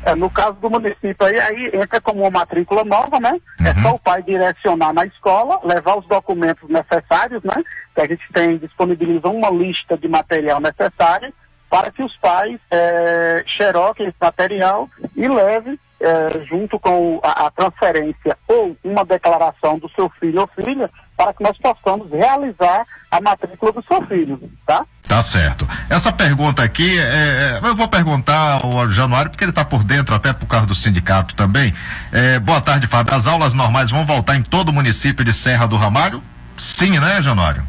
É, 0.06 0.14
no 0.14 0.30
caso 0.30 0.54
do 0.54 0.70
município 0.70 1.16
aí, 1.26 1.40
aí 1.40 1.72
entra 1.74 2.00
como 2.00 2.22
uma 2.22 2.30
matrícula 2.30 2.84
nova, 2.84 3.20
né? 3.20 3.42
É 3.66 3.74
só 3.82 3.96
o 3.96 4.00
pai 4.00 4.22
direcionar 4.22 4.94
na 4.94 5.04
escola, 5.06 5.60
levar 5.64 5.98
os 5.98 6.06
documentos 6.06 6.70
necessários, 6.70 7.44
né? 7.44 7.64
Que 7.96 8.02
a 8.02 8.08
gente 8.08 8.24
tem, 8.32 8.58
disponibiliza 8.60 9.28
uma 9.28 9.50
lista 9.50 9.98
de 9.98 10.08
material 10.08 10.60
necessário 10.60 11.34
para 11.72 11.90
que 11.90 12.04
os 12.04 12.16
pais 12.18 12.60
é, 12.70 13.44
xeroquem 13.48 14.08
esse 14.08 14.18
material 14.22 14.88
e 15.16 15.28
leve 15.28 15.80
é, 16.00 16.46
junto 16.46 16.80
com 16.80 17.20
a, 17.24 17.48
a 17.48 17.52
transferência 17.52 18.38
ou 18.48 18.78
uma 18.84 19.04
declaração 19.04 19.80
do 19.80 19.90
seu 19.90 20.08
filho 20.20 20.42
ou 20.42 20.64
filha 20.64 20.88
para 21.18 21.34
que 21.34 21.44
nós 21.44 21.58
possamos 21.58 22.10
realizar 22.12 22.86
a 23.12 23.22
matrícula 23.22 23.72
do 23.72 23.84
seu 23.88 24.06
filho, 24.08 24.52
tá? 24.66 24.86
Tá 25.08 25.22
certo. 25.24 25.68
Essa 25.90 26.12
pergunta 26.12 26.64
aqui, 26.64 26.98
é, 27.00 27.02
é, 27.04 27.60
eu 27.64 27.76
vou 27.76 27.88
perguntar 27.88 28.60
ao 28.64 28.90
Januário, 28.92 29.30
porque 29.32 29.44
ele 29.44 29.52
está 29.52 29.64
por 29.64 29.84
dentro, 29.84 30.14
até 30.16 30.34
por 30.34 30.46
causa 30.48 30.66
do 30.66 30.76
sindicato 30.76 31.36
também. 31.36 31.74
É, 32.12 32.40
boa 32.40 32.60
tarde, 32.60 32.88
Fábio. 32.88 33.14
As 33.16 33.28
aulas 33.28 33.54
normais 33.54 33.92
vão 33.92 34.06
voltar 34.06 34.36
em 34.36 34.44
todo 34.44 34.70
o 34.70 34.74
município 34.74 35.24
de 35.24 35.34
Serra 35.34 35.66
do 35.68 35.78
Ramalho? 35.78 36.22
Sim, 36.58 37.00
né, 37.00 37.22
Januário? 37.22 37.64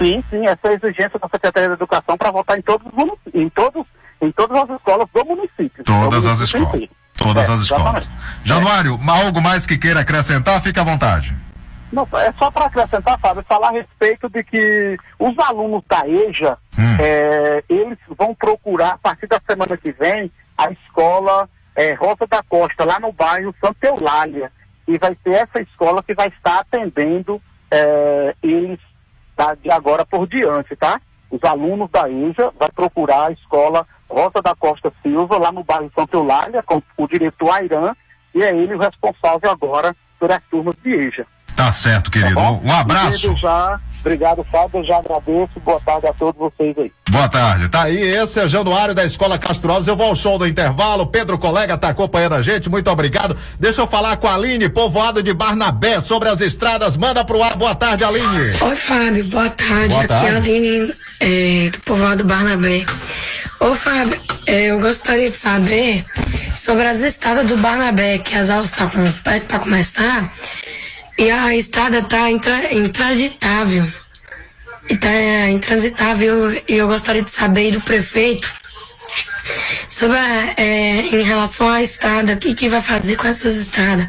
Sim, 0.00 0.22
sim, 0.30 0.46
essa 0.46 0.60
é 0.64 0.68
a 0.70 0.74
exigência 0.74 1.18
da 1.18 1.28
Secretaria 1.28 1.68
de 1.68 1.74
Educação 1.74 2.16
para 2.16 2.30
votar 2.30 2.58
em 2.58 2.62
todos 2.62 2.86
em 3.34 3.48
todos, 3.50 3.84
em 4.22 4.30
todas 4.32 4.56
as 4.62 4.70
escolas 4.76 5.06
do 5.12 5.24
município. 5.24 5.84
Todas 5.84 6.24
Do 6.24 6.30
as 6.30 6.36
município 6.38 6.44
escolas. 6.44 6.68
inteiro. 6.74 6.92
Todas 7.16 7.48
É, 7.48 7.52
as 7.52 7.60
escolas. 7.62 7.84
exatamente. 8.04 8.10
Januário, 8.44 9.00
algo 9.08 9.40
mais 9.42 9.66
que 9.66 9.76
queira 9.76 10.00
acrescentar, 10.00 10.62
fica 10.62 10.80
à 10.80 10.84
vontade. 10.84 11.34
Não, 11.92 12.06
é 12.12 12.32
só 12.38 12.50
para 12.50 12.66
acrescentar, 12.66 13.18
Fábio, 13.18 13.42
falar 13.48 13.68
a 13.68 13.72
respeito 13.72 14.28
de 14.28 14.42
que 14.44 14.96
os 15.18 15.38
alunos 15.38 15.82
da 15.88 16.06
EJA, 16.06 16.58
Hum. 16.78 16.96
é, 17.00 17.64
eles 17.68 17.98
vão 18.16 18.34
procurar, 18.34 18.92
a 18.94 18.98
partir 18.98 19.26
da 19.26 19.40
semana 19.48 19.76
que 19.76 19.90
vem, 19.92 20.30
a 20.56 20.70
escola 20.70 21.48
é, 21.74 21.94
Rosa 21.94 22.26
da 22.28 22.42
Costa, 22.42 22.84
lá 22.84 22.98
no 23.00 23.12
bairro 23.12 23.54
Santa 23.60 23.86
Eulália. 23.86 24.50
E 24.86 24.98
vai 24.98 25.16
ser 25.22 25.30
essa 25.34 25.60
escola 25.60 26.02
que 26.02 26.12
vai 26.14 26.28
estar 26.28 26.58
atendendo 26.60 27.40
é, 27.70 28.34
eles 28.42 28.78
da- 29.36 29.54
de 29.54 29.70
agora 29.70 30.04
por 30.04 30.26
diante, 30.26 30.74
tá? 30.76 31.00
Os 31.30 31.42
alunos 31.44 31.90
da 31.90 32.08
EJA 32.10 32.50
vai 32.58 32.70
procurar 32.70 33.26
a 33.28 33.32
escola 33.32 33.86
Rosa 34.08 34.40
da 34.42 34.54
Costa 34.56 34.92
Silva, 35.02 35.36
lá 35.38 35.52
no 35.52 35.62
bairro 35.62 35.90
Santa 35.94 36.16
Eulália, 36.16 36.62
com 36.62 36.82
o 36.96 37.06
diretor 37.06 37.50
Airan, 37.50 37.94
e 38.34 38.42
é 38.42 38.50
ele 38.50 38.74
o 38.74 38.78
responsável 38.78 39.50
agora 39.50 39.94
por 40.18 40.32
as 40.32 40.42
turmas 40.50 40.74
de 40.82 40.90
EJA. 40.90 41.26
Tá 41.58 41.72
certo, 41.72 42.08
querido. 42.08 42.36
Tá 42.36 42.52
um 42.52 42.72
abraço. 42.72 43.36
Já, 43.36 43.80
obrigado, 43.98 44.46
Fábio. 44.48 44.78
Eu 44.78 44.84
já 44.84 44.98
agradeço. 44.98 45.58
Boa 45.64 45.80
tarde 45.80 46.06
a 46.06 46.12
todos 46.12 46.38
vocês 46.38 46.78
aí. 46.78 46.92
Boa 47.10 47.28
tarde. 47.28 47.68
Tá 47.68 47.82
aí, 47.82 47.98
esse 47.98 48.38
é 48.38 48.44
o 48.44 48.48
Januário 48.48 48.94
da 48.94 49.04
Escola 49.04 49.36
Castro 49.36 49.72
Alves. 49.72 49.88
Eu 49.88 49.96
vou 49.96 50.06
ao 50.06 50.14
show 50.14 50.38
do 50.38 50.46
intervalo. 50.46 51.08
Pedro 51.08 51.36
Colega 51.36 51.76
tá 51.76 51.88
acompanhando 51.88 52.36
a 52.36 52.42
gente. 52.42 52.70
Muito 52.70 52.88
obrigado. 52.88 53.36
Deixa 53.58 53.80
eu 53.80 53.88
falar 53.88 54.16
com 54.18 54.28
a 54.28 54.36
Aline, 54.36 54.68
povoado 54.68 55.20
de 55.20 55.34
Barnabé, 55.34 56.00
sobre 56.00 56.28
as 56.28 56.40
estradas. 56.40 56.96
Manda 56.96 57.24
pro 57.24 57.42
ar. 57.42 57.56
Boa 57.56 57.74
tarde, 57.74 58.04
Aline. 58.04 58.52
Oi, 58.62 58.76
Fábio, 58.76 59.24
boa 59.24 59.50
tarde. 59.50 59.88
Boa 59.88 60.04
Aqui 60.04 60.12
é 60.12 60.16
a 60.16 60.20
tarde. 60.20 60.36
Aline 60.36 60.94
é, 61.18 61.70
do 61.70 61.80
povoado 61.80 62.24
Barnabé. 62.24 62.86
Ô, 63.58 63.74
Fábio, 63.74 64.20
é, 64.46 64.66
eu 64.66 64.78
gostaria 64.78 65.28
de 65.28 65.36
saber 65.36 66.04
sobre 66.54 66.86
as 66.86 67.00
estradas 67.00 67.48
do 67.48 67.56
Barnabé, 67.56 68.18
que 68.18 68.36
as 68.36 68.48
aulas 68.48 68.66
estão 68.66 68.88
com, 68.88 69.10
perto 69.24 69.46
para 69.48 69.58
começar, 69.58 70.32
e 71.18 71.30
a 71.30 71.54
estrada 71.56 71.98
está 71.98 72.30
intra, 72.30 72.72
intransitável. 72.72 73.86
E 74.88 74.96
tá 74.96 75.10
é, 75.10 75.50
intransitável, 75.50 76.50
e 76.66 76.74
eu 76.74 76.88
gostaria 76.88 77.22
de 77.22 77.30
saber 77.30 77.72
do 77.72 77.80
prefeito 77.80 78.48
sobre 79.88 80.16
a- 80.16 80.54
é, 80.56 81.00
em 81.00 81.22
relação 81.22 81.68
à 81.68 81.82
estrada, 81.82 82.32
o 82.34 82.36
que, 82.38 82.54
que 82.54 82.68
vai 82.68 82.80
fazer 82.80 83.16
com 83.16 83.26
essas 83.26 83.56
estradas. 83.56 84.08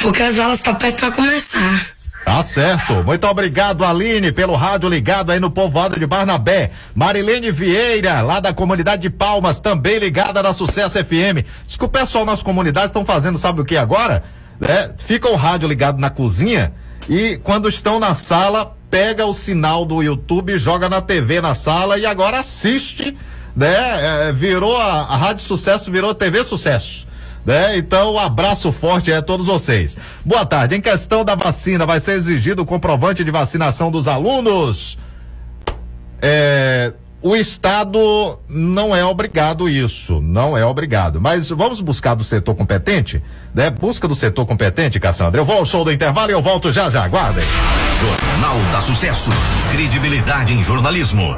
Porque 0.00 0.22
as 0.22 0.38
aulas 0.38 0.58
estão 0.60 0.74
perto 0.76 1.00
para 1.00 1.10
começar. 1.14 1.86
Tá 2.24 2.42
certo. 2.42 3.04
Muito 3.04 3.24
obrigado, 3.26 3.84
Aline, 3.84 4.32
pelo 4.32 4.56
rádio 4.56 4.88
ligado 4.88 5.30
aí 5.30 5.38
no 5.38 5.50
povoado 5.50 5.98
de 5.98 6.06
Barnabé. 6.06 6.72
Marilene 6.94 7.52
Vieira, 7.52 8.20
lá 8.22 8.40
da 8.40 8.52
comunidade 8.52 9.02
de 9.02 9.10
Palmas, 9.10 9.60
também 9.60 9.98
ligada 9.98 10.42
na 10.42 10.52
Sucesso 10.52 10.98
FM. 11.04 11.44
Diz 11.66 11.76
que 11.76 11.84
o 11.84 11.88
pessoal 11.88 12.24
nas 12.24 12.42
comunidades 12.42 12.90
estão 12.90 13.04
fazendo, 13.04 13.38
sabe 13.38 13.60
o 13.60 13.64
que 13.64 13.76
agora? 13.76 14.24
É, 14.60 14.90
fica 14.98 15.28
o 15.28 15.36
rádio 15.36 15.68
ligado 15.68 15.98
na 15.98 16.10
cozinha 16.10 16.72
e 17.08 17.38
quando 17.42 17.68
estão 17.68 18.00
na 18.00 18.14
sala, 18.14 18.76
pega 18.90 19.24
o 19.26 19.34
sinal 19.34 19.84
do 19.84 20.02
YouTube, 20.02 20.58
joga 20.58 20.88
na 20.88 21.00
TV 21.00 21.40
na 21.40 21.54
sala 21.54 21.98
e 21.98 22.06
agora 22.06 22.40
assiste, 22.40 23.16
né? 23.54 24.28
É, 24.28 24.32
virou 24.32 24.76
a, 24.76 25.02
a 25.02 25.16
Rádio 25.16 25.44
Sucesso, 25.44 25.90
virou 25.90 26.14
TV 26.14 26.42
Sucesso. 26.44 27.06
Né? 27.44 27.78
Então, 27.78 28.14
um 28.14 28.18
abraço 28.18 28.72
forte 28.72 29.12
a 29.12 29.22
todos 29.22 29.46
vocês. 29.46 29.96
Boa 30.24 30.44
tarde. 30.44 30.74
Em 30.74 30.80
questão 30.80 31.24
da 31.24 31.36
vacina, 31.36 31.86
vai 31.86 32.00
ser 32.00 32.12
exigido 32.12 32.62
o 32.62 32.66
comprovante 32.66 33.22
de 33.22 33.30
vacinação 33.30 33.88
dos 33.88 34.08
alunos? 34.08 34.98
É, 36.20 36.92
o 37.26 37.34
Estado 37.34 38.38
não 38.48 38.94
é 38.94 39.04
obrigado 39.04 39.68
isso, 39.68 40.20
não 40.20 40.56
é 40.56 40.64
obrigado. 40.64 41.20
Mas 41.20 41.50
vamos 41.50 41.80
buscar 41.80 42.14
do 42.14 42.22
setor 42.22 42.54
competente? 42.54 43.20
Né? 43.52 43.68
Busca 43.68 44.06
do 44.06 44.14
setor 44.14 44.46
competente, 44.46 45.00
Cassandra. 45.00 45.40
Eu 45.40 45.44
vou 45.44 45.58
ao 45.58 45.66
show 45.66 45.84
do 45.84 45.90
intervalo 45.90 46.30
e 46.30 46.34
eu 46.34 46.40
volto 46.40 46.70
já 46.70 46.88
já. 46.88 47.02
Aguardem. 47.02 47.44
Jornal 48.00 48.56
da 48.70 48.80
Sucesso. 48.80 49.30
Credibilidade 49.72 50.54
em 50.54 50.62
jornalismo. 50.62 51.36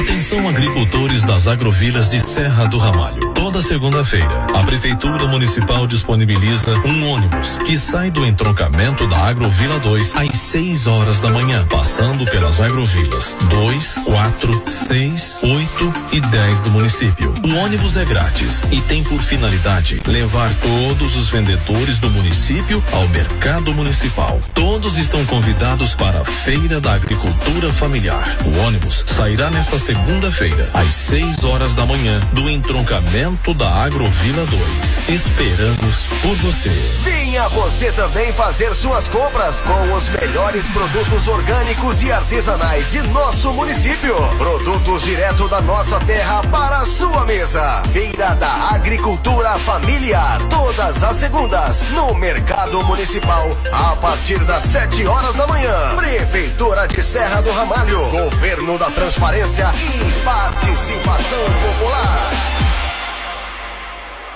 Atenção 0.00 0.48
agricultores 0.48 1.24
das 1.24 1.48
agrovilas 1.48 2.08
de 2.08 2.20
Serra 2.20 2.66
do 2.66 2.78
Ramalho. 2.78 3.34
Toda 3.56 3.68
segunda-feira, 3.68 4.46
a 4.54 4.62
Prefeitura 4.64 5.26
Municipal 5.28 5.86
disponibiliza 5.86 6.72
um 6.80 7.08
ônibus 7.08 7.56
que 7.64 7.78
sai 7.78 8.10
do 8.10 8.22
entroncamento 8.22 9.06
da 9.06 9.16
Agrovila 9.28 9.78
2 9.78 10.14
às 10.14 10.38
6 10.38 10.86
horas 10.86 11.20
da 11.20 11.30
manhã, 11.30 11.66
passando 11.66 12.26
pelas 12.26 12.60
agrovilas 12.60 13.34
2, 13.48 13.94
4, 14.04 14.68
6, 14.68 15.38
8 15.42 15.94
e 16.12 16.20
10 16.20 16.60
do 16.60 16.70
município. 16.70 17.32
O 17.42 17.54
ônibus 17.56 17.96
é 17.96 18.04
grátis 18.04 18.62
e 18.70 18.78
tem 18.82 19.02
por 19.02 19.22
finalidade 19.22 20.02
levar 20.06 20.52
todos 20.56 21.16
os 21.16 21.30
vendedores 21.30 21.98
do 21.98 22.10
município 22.10 22.84
ao 22.92 23.08
mercado 23.08 23.72
municipal. 23.72 24.38
Todos 24.52 24.98
estão 24.98 25.24
convidados 25.24 25.94
para 25.94 26.20
a 26.20 26.24
Feira 26.26 26.78
da 26.78 26.92
Agricultura 26.92 27.72
Familiar. 27.72 28.36
O 28.44 28.66
ônibus 28.66 29.02
sairá 29.06 29.48
nesta 29.48 29.78
segunda-feira, 29.78 30.68
às 30.74 30.92
6 30.92 31.42
horas 31.42 31.74
da 31.74 31.86
manhã, 31.86 32.20
do 32.34 32.50
entroncamento 32.50 33.45
da 33.54 33.84
Agrovila 33.84 34.44
2. 34.46 35.08
Esperamos 35.08 36.06
por 36.20 36.34
você. 36.36 36.68
Venha 37.04 37.48
você 37.48 37.92
também 37.92 38.32
fazer 38.32 38.74
suas 38.74 39.06
compras 39.06 39.60
com 39.60 39.94
os 39.94 40.08
melhores 40.08 40.66
produtos 40.68 41.28
orgânicos 41.28 42.02
e 42.02 42.10
artesanais 42.10 42.90
de 42.90 43.02
nosso 43.02 43.52
município. 43.52 44.16
Produtos 44.36 45.02
direto 45.02 45.48
da 45.48 45.60
nossa 45.60 46.00
terra 46.00 46.42
para 46.50 46.78
a 46.78 46.86
sua 46.86 47.24
mesa. 47.24 47.82
Feira 47.92 48.34
da 48.34 48.70
Agricultura 48.70 49.56
Familiar, 49.60 50.40
todas 50.50 51.02
as 51.04 51.16
segundas, 51.16 51.82
no 51.90 52.14
Mercado 52.14 52.82
Municipal, 52.84 53.46
a 53.72 53.94
partir 53.96 54.38
das 54.40 54.64
7 54.64 55.06
horas 55.06 55.34
da 55.36 55.46
manhã. 55.46 55.94
Prefeitura 55.96 56.88
de 56.88 57.02
Serra 57.02 57.40
do 57.42 57.52
Ramalho, 57.52 58.00
Governo 58.10 58.76
da 58.78 58.90
Transparência 58.90 59.70
e 59.76 60.24
Participação 60.24 61.44
Popular. 61.62 62.55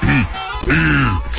Mm. 0.03 0.25
Mm. 0.67 1.30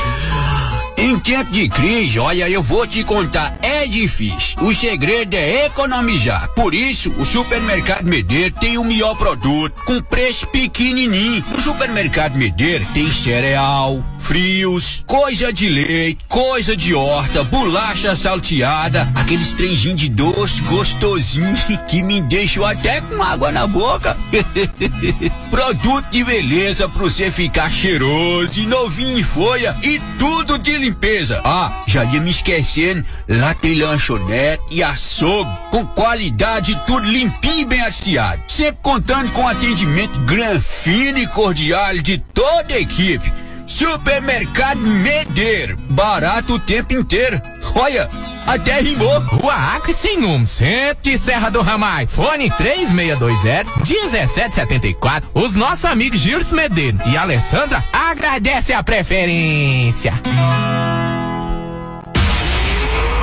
Em 1.11 1.19
tempo 1.19 1.51
de 1.51 1.67
crise, 1.67 2.19
olha, 2.19 2.47
eu 2.47 2.63
vou 2.63 2.87
te 2.87 3.03
contar, 3.03 3.57
é 3.61 3.85
difícil. 3.85 4.57
O 4.61 4.73
segredo 4.73 5.33
é 5.33 5.65
economizar. 5.65 6.47
Por 6.55 6.73
isso, 6.73 7.11
o 7.17 7.25
Supermercado 7.25 8.05
Medeiro 8.05 8.55
tem 8.61 8.77
o 8.77 8.83
melhor 8.85 9.17
produto, 9.17 9.73
com 9.83 10.01
preço 10.01 10.47
pequenininho. 10.47 11.43
No 11.51 11.59
Supermercado 11.59 12.37
Medeiro 12.37 12.85
tem 12.93 13.11
cereal, 13.11 14.01
frios, 14.19 15.03
coisa 15.05 15.51
de 15.51 15.67
leite, 15.67 16.23
coisa 16.29 16.77
de 16.77 16.93
horta, 16.93 17.43
bolacha 17.43 18.15
salteada, 18.15 19.05
aqueles 19.13 19.51
trenzinhos 19.51 19.99
de 19.99 20.07
doce 20.07 20.61
gostosinho 20.61 21.53
que 21.89 22.01
me 22.01 22.21
deixam 22.21 22.63
até 22.63 23.01
com 23.01 23.21
água 23.21 23.51
na 23.51 23.67
boca. 23.67 24.15
Produto 25.51 26.05
de 26.09 26.23
beleza 26.23 26.87
pra 26.87 27.03
você 27.03 27.29
ficar 27.29 27.69
cheiroso 27.69 28.61
e 28.61 28.65
novinho 28.65 29.19
em 29.19 29.23
folha 29.23 29.75
e 29.83 29.99
tudo 30.17 30.57
de 30.57 30.77
limpeza. 30.77 31.00
Ah, 31.43 31.81
já 31.87 32.05
ia 32.05 32.21
me 32.21 32.29
esquecendo, 32.29 33.03
lá 33.27 33.53
tem 33.55 33.75
lanchonete 33.75 34.61
e 34.69 34.83
açougue 34.83 35.49
com 35.71 35.85
qualidade 35.85 36.79
tudo 36.85 37.05
limpinho 37.05 37.61
e 37.61 37.65
bem 37.65 37.81
aciado. 37.81 38.41
Sempre 38.47 38.79
contando 38.83 39.31
com 39.31 39.47
atendimento 39.47 40.19
granfino 40.19 41.17
e 41.17 41.25
cordial 41.25 41.97
de 41.97 42.19
toda 42.19 42.75
a 42.75 42.79
equipe. 42.79 43.33
Supermercado 43.71 44.79
Medeiro, 44.79 45.77
barato 45.89 46.55
o 46.55 46.59
tempo 46.59 46.93
inteiro. 46.93 47.41
Olha, 47.73 48.09
até 48.45 48.81
rimou. 48.81 49.21
Rua 49.21 49.53
Acre 49.75 49.93
sem 49.93 50.25
um, 50.25 50.45
centro 50.45 51.03
de 51.03 51.17
Serra 51.17 51.49
do 51.49 51.61
Ramai. 51.61 52.05
Fone 52.05 52.51
3620-1774. 52.51 55.23
Os 55.33 55.55
nossos 55.55 55.85
amigos 55.85 56.19
Gilles 56.19 56.51
Medeiro 56.51 56.97
e 57.07 57.15
Alessandra 57.15 57.81
agradecem 57.93 58.75
a 58.75 58.83
preferência. 58.83 60.21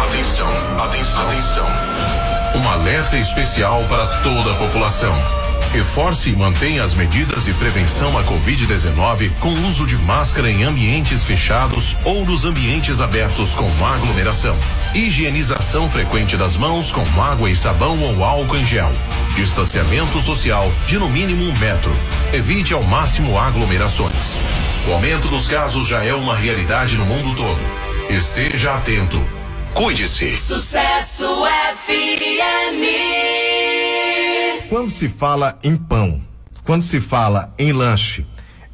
Atenção, 0.02 0.48
atenção, 0.82 1.28
atenção. 1.28 1.66
Um 2.56 2.66
alerta 2.70 3.18
especial 3.18 3.84
para 3.88 4.06
toda 4.22 4.52
a 4.52 4.54
população. 4.56 5.37
Reforce 5.72 6.30
e 6.30 6.36
mantenha 6.36 6.82
as 6.82 6.94
medidas 6.94 7.44
de 7.44 7.52
prevenção 7.54 8.16
à 8.18 8.24
Covid-19 8.24 9.30
com 9.38 9.50
uso 9.66 9.86
de 9.86 9.96
máscara 9.98 10.50
em 10.50 10.64
ambientes 10.64 11.22
fechados 11.24 11.96
ou 12.04 12.24
nos 12.24 12.44
ambientes 12.44 13.00
abertos 13.00 13.54
com 13.54 13.68
aglomeração. 13.84 14.56
Higienização 14.94 15.88
frequente 15.90 16.36
das 16.36 16.56
mãos 16.56 16.90
com 16.90 17.04
água 17.20 17.50
e 17.50 17.56
sabão 17.56 18.00
ou 18.00 18.24
álcool 18.24 18.56
em 18.56 18.66
gel. 18.66 18.90
Distanciamento 19.36 20.18
social 20.20 20.70
de 20.86 20.98
no 20.98 21.08
mínimo 21.08 21.44
um 21.44 21.58
metro. 21.58 21.94
Evite 22.32 22.72
ao 22.72 22.82
máximo 22.82 23.38
aglomerações. 23.38 24.40
O 24.88 24.92
aumento 24.92 25.28
dos 25.28 25.46
casos 25.46 25.86
já 25.86 26.02
é 26.02 26.14
uma 26.14 26.34
realidade 26.34 26.96
no 26.96 27.04
mundo 27.04 27.36
todo. 27.36 27.60
Esteja 28.08 28.74
atento. 28.74 29.22
Cuide-se. 29.74 30.34
Sucesso 30.36 31.26
FM. 31.76 33.57
Quando 34.68 34.90
se 34.90 35.08
fala 35.08 35.58
em 35.64 35.74
pão, 35.76 36.22
quando 36.62 36.82
se 36.82 37.00
fala 37.00 37.54
em 37.58 37.72
lanche, 37.72 38.26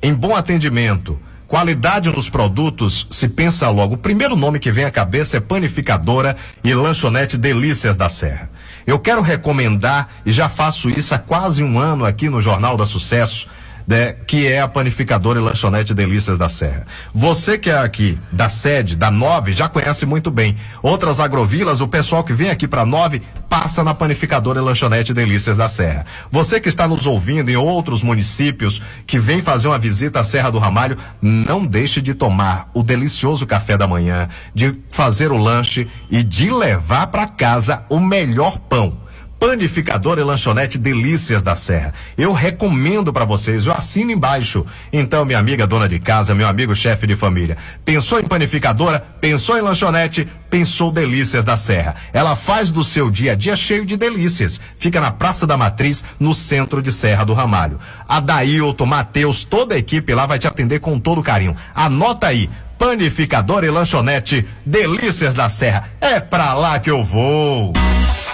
em 0.02 0.12
bom 0.12 0.34
atendimento, 0.34 1.16
qualidade 1.46 2.10
nos 2.10 2.28
produtos, 2.28 3.06
se 3.08 3.28
pensa 3.28 3.70
logo. 3.70 3.94
O 3.94 3.98
primeiro 3.98 4.34
nome 4.34 4.58
que 4.58 4.72
vem 4.72 4.84
à 4.84 4.90
cabeça 4.90 5.36
é 5.36 5.40
Panificadora 5.40 6.36
e 6.64 6.74
Lanchonete 6.74 7.38
Delícias 7.38 7.96
da 7.96 8.08
Serra. 8.08 8.50
Eu 8.84 8.98
quero 8.98 9.22
recomendar, 9.22 10.08
e 10.26 10.32
já 10.32 10.48
faço 10.48 10.90
isso 10.90 11.14
há 11.14 11.18
quase 11.18 11.62
um 11.62 11.78
ano 11.78 12.04
aqui 12.04 12.28
no 12.28 12.40
Jornal 12.40 12.76
da 12.76 12.84
Sucesso, 12.84 13.46
né, 13.86 14.12
que 14.12 14.46
é 14.46 14.60
a 14.60 14.68
panificadora 14.68 15.38
e 15.38 15.42
lanchonete 15.42 15.94
Delícias 15.94 16.38
da 16.38 16.48
Serra. 16.48 16.86
Você 17.12 17.58
que 17.58 17.70
é 17.70 17.78
aqui 17.78 18.18
da 18.32 18.48
sede, 18.48 18.96
da 18.96 19.10
Nove, 19.10 19.52
já 19.52 19.68
conhece 19.68 20.06
muito 20.06 20.30
bem. 20.30 20.56
Outras 20.82 21.20
agrovilas, 21.20 21.80
o 21.80 21.88
pessoal 21.88 22.24
que 22.24 22.32
vem 22.32 22.50
aqui 22.50 22.66
para 22.66 22.86
Nove, 22.86 23.22
passa 23.48 23.84
na 23.84 23.94
panificadora 23.94 24.60
e 24.60 24.62
lanchonete 24.62 25.14
Delícias 25.14 25.56
da 25.56 25.68
Serra. 25.68 26.06
Você 26.30 26.60
que 26.60 26.68
está 26.68 26.88
nos 26.88 27.06
ouvindo 27.06 27.50
em 27.50 27.56
outros 27.56 28.02
municípios, 28.02 28.82
que 29.06 29.18
vem 29.18 29.42
fazer 29.42 29.68
uma 29.68 29.78
visita 29.78 30.20
à 30.20 30.24
Serra 30.24 30.50
do 30.50 30.58
Ramalho, 30.58 30.98
não 31.20 31.64
deixe 31.64 32.02
de 32.02 32.14
tomar 32.14 32.68
o 32.74 32.82
delicioso 32.82 33.46
café 33.46 33.76
da 33.76 33.86
manhã, 33.86 34.28
de 34.54 34.74
fazer 34.90 35.30
o 35.30 35.36
lanche 35.36 35.88
e 36.10 36.22
de 36.22 36.50
levar 36.50 37.06
para 37.08 37.26
casa 37.26 37.84
o 37.88 38.00
melhor 38.00 38.58
pão. 38.58 39.03
Panificador 39.46 40.18
e 40.18 40.22
lanchonete 40.22 40.78
Delícias 40.78 41.42
da 41.42 41.54
Serra. 41.54 41.92
Eu 42.16 42.32
recomendo 42.32 43.12
para 43.12 43.26
vocês, 43.26 43.66
eu 43.66 43.74
assino 43.74 44.10
embaixo. 44.10 44.64
Então, 44.90 45.22
minha 45.22 45.38
amiga 45.38 45.66
dona 45.66 45.86
de 45.86 45.98
casa, 45.98 46.34
meu 46.34 46.48
amigo 46.48 46.74
chefe 46.74 47.06
de 47.06 47.14
família, 47.14 47.58
pensou 47.84 48.18
em 48.18 48.24
panificadora, 48.24 49.04
pensou 49.20 49.58
em 49.58 49.60
lanchonete, 49.60 50.26
pensou 50.48 50.90
Delícias 50.90 51.44
da 51.44 51.58
Serra. 51.58 51.94
Ela 52.10 52.34
faz 52.34 52.70
do 52.70 52.82
seu 52.82 53.10
dia 53.10 53.32
a 53.32 53.34
dia 53.34 53.54
cheio 53.54 53.84
de 53.84 53.98
delícias. 53.98 54.58
Fica 54.78 54.98
na 54.98 55.10
Praça 55.10 55.46
da 55.46 55.58
Matriz, 55.58 56.06
no 56.18 56.32
centro 56.32 56.80
de 56.80 56.90
Serra 56.90 57.22
do 57.24 57.34
Ramalho. 57.34 57.78
Adailton, 58.08 58.86
Matheus, 58.86 59.44
toda 59.44 59.74
a 59.74 59.78
equipe 59.78 60.14
lá 60.14 60.24
vai 60.24 60.38
te 60.38 60.48
atender 60.48 60.80
com 60.80 60.98
todo 60.98 61.22
carinho. 61.22 61.54
Anota 61.74 62.28
aí. 62.28 62.48
Panificador 62.78 63.62
e 63.62 63.68
lanchonete 63.68 64.46
Delícias 64.64 65.34
da 65.34 65.50
Serra. 65.50 65.90
É 66.00 66.18
pra 66.18 66.54
lá 66.54 66.78
que 66.78 66.90
eu 66.90 67.04
vou. 67.04 67.74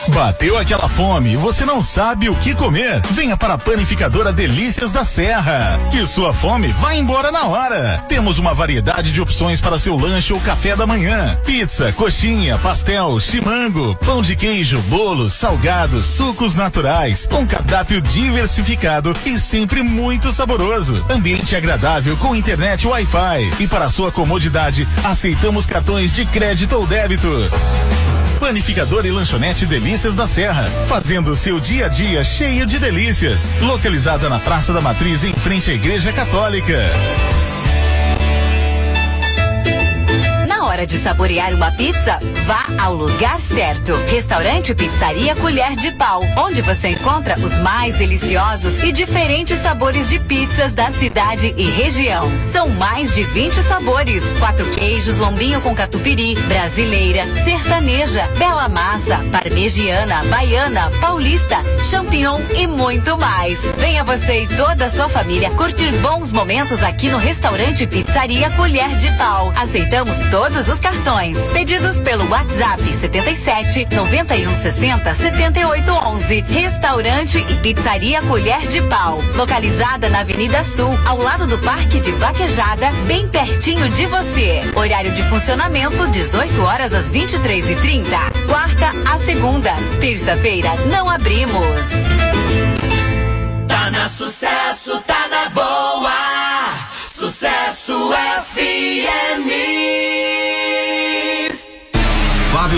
Bateu 0.08 0.56
aquela 0.56 0.88
fome 0.88 1.32
e 1.32 1.36
você 1.36 1.64
não 1.64 1.82
sabe 1.82 2.28
o 2.28 2.34
que 2.34 2.54
comer? 2.54 3.00
Venha 3.10 3.36
para 3.36 3.54
a 3.54 3.58
Panificadora 3.58 4.32
Delícias 4.32 4.90
da 4.90 5.04
Serra. 5.04 5.78
Que 5.90 6.06
sua 6.06 6.32
fome 6.32 6.68
vai 6.68 6.98
embora 6.98 7.30
na 7.30 7.46
hora. 7.46 8.02
Temos 8.08 8.38
uma 8.38 8.54
variedade 8.54 9.12
de 9.12 9.20
opções 9.20 9.60
para 9.60 9.78
seu 9.78 9.96
lanche 9.96 10.32
ou 10.32 10.40
café 10.40 10.74
da 10.74 10.86
manhã: 10.86 11.38
pizza, 11.44 11.92
coxinha, 11.92 12.58
pastel, 12.58 13.20
chimango, 13.20 13.94
pão 13.96 14.22
de 14.22 14.34
queijo, 14.34 14.80
bolos, 14.82 15.34
salgados, 15.34 16.06
sucos 16.06 16.54
naturais. 16.54 17.28
Um 17.30 17.46
cardápio 17.46 18.00
diversificado 18.00 19.14
e 19.26 19.38
sempre 19.38 19.82
muito 19.82 20.32
saboroso. 20.32 21.04
Ambiente 21.10 21.54
agradável 21.54 22.16
com 22.16 22.34
internet 22.34 22.86
Wi-Fi. 22.86 23.52
E 23.60 23.66
para 23.66 23.88
sua 23.88 24.10
comodidade, 24.10 24.88
aceitamos 25.04 25.66
cartões 25.66 26.12
de 26.12 26.24
crédito 26.24 26.76
ou 26.76 26.86
débito. 26.86 27.28
Panificador 28.40 29.04
e 29.04 29.10
lanchonete 29.10 29.66
Delícias 29.66 30.14
da 30.14 30.26
Serra, 30.26 30.64
fazendo 30.88 31.30
o 31.30 31.36
seu 31.36 31.60
dia 31.60 31.86
a 31.86 31.88
dia 31.88 32.24
cheio 32.24 32.64
de 32.64 32.78
delícias. 32.78 33.52
Localizada 33.60 34.30
na 34.30 34.40
Praça 34.40 34.72
da 34.72 34.80
Matriz, 34.80 35.22
em 35.22 35.34
frente 35.34 35.70
à 35.70 35.74
Igreja 35.74 36.10
Católica. 36.10 36.90
Hora 40.70 40.86
de 40.86 40.98
saborear 40.98 41.52
uma 41.52 41.72
pizza, 41.72 42.20
vá 42.46 42.64
ao 42.80 42.94
lugar 42.94 43.40
certo. 43.40 43.92
Restaurante 44.08 44.72
Pizzaria 44.72 45.34
Colher 45.34 45.74
de 45.74 45.90
Pau, 45.90 46.22
onde 46.36 46.62
você 46.62 46.90
encontra 46.90 47.36
os 47.40 47.58
mais 47.58 47.96
deliciosos 47.96 48.78
e 48.78 48.92
diferentes 48.92 49.58
sabores 49.58 50.08
de 50.08 50.20
pizzas 50.20 50.72
da 50.72 50.92
cidade 50.92 51.52
e 51.56 51.64
região. 51.68 52.30
São 52.46 52.68
mais 52.68 53.16
de 53.16 53.24
20 53.24 53.54
sabores: 53.62 54.22
quatro 54.38 54.64
queijos, 54.70 55.18
lombinho 55.18 55.60
com 55.60 55.74
catupiry, 55.74 56.36
brasileira, 56.46 57.24
sertaneja, 57.42 58.28
bela 58.38 58.68
massa, 58.68 59.18
parmegiana, 59.32 60.22
baiana, 60.26 60.88
paulista, 61.00 61.56
champignon 61.90 62.38
e 62.56 62.68
muito 62.68 63.18
mais. 63.18 63.58
Venha 63.76 64.04
você 64.04 64.44
e 64.44 64.46
toda 64.46 64.84
a 64.84 64.90
sua 64.90 65.08
família 65.08 65.50
curtir 65.50 65.90
bons 66.00 66.30
momentos 66.30 66.80
aqui 66.84 67.10
no 67.10 67.18
restaurante 67.18 67.88
Pizzaria 67.88 68.50
Colher 68.50 68.94
de 68.96 69.10
Pau. 69.18 69.52
Aceitamos 69.56 70.20
todos 70.60 70.68
os 70.68 70.80
cartões. 70.80 71.38
Pedidos 71.54 72.00
pelo 72.00 72.28
WhatsApp 72.28 72.82
77 72.94 73.88
91 73.94 74.54
60 74.54 75.14
78 75.14 75.90
11. 75.90 76.40
Restaurante 76.48 77.38
e 77.38 77.54
Pizzaria 77.56 78.20
Colher 78.20 78.60
de 78.68 78.82
Pau. 78.82 79.22
Localizada 79.34 80.10
na 80.10 80.20
Avenida 80.20 80.62
Sul, 80.62 80.90
ao 81.06 81.16
lado 81.18 81.46
do 81.46 81.58
Parque 81.58 81.98
de 82.00 82.12
Vaquejada, 82.12 82.92
bem 83.06 83.26
pertinho 83.28 83.88
de 83.88 84.04
você. 84.06 84.60
Horário 84.76 85.12
de 85.12 85.22
funcionamento 85.30 86.06
18 86.08 86.62
horas 86.62 86.92
às 86.92 87.08
23 87.08 87.70
e 87.70 87.76
30 87.76 88.10
Quarta 88.46 88.90
a 89.10 89.18
segunda. 89.18 89.72
Terça-feira 89.98 90.74
não 90.90 91.08
abrimos. 91.08 91.88
Tá 93.66 93.90
na 93.90 94.08
sucesso, 94.10 95.00
tá 95.06 95.26
na 95.28 95.48
boa. 95.48 96.10
Sucesso 97.14 98.10
FM. 98.52 100.09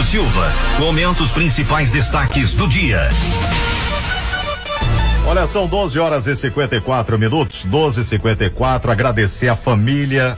Fábio 0.03 0.05
Silva, 0.05 0.53
comenta 0.79 1.23
os 1.23 1.31
principais 1.31 1.91
destaques 1.91 2.55
do 2.55 2.67
dia. 2.67 3.09
Olha, 5.27 5.47
são 5.47 5.67
12 5.67 5.99
horas 5.99 6.27
e 6.27 6.35
54 6.35 7.19
minutos, 7.19 7.65
12 7.65 8.01
e 8.01 8.05
54 8.05 8.91
Agradecer 8.91 9.49
a 9.49 9.55
família 9.55 10.37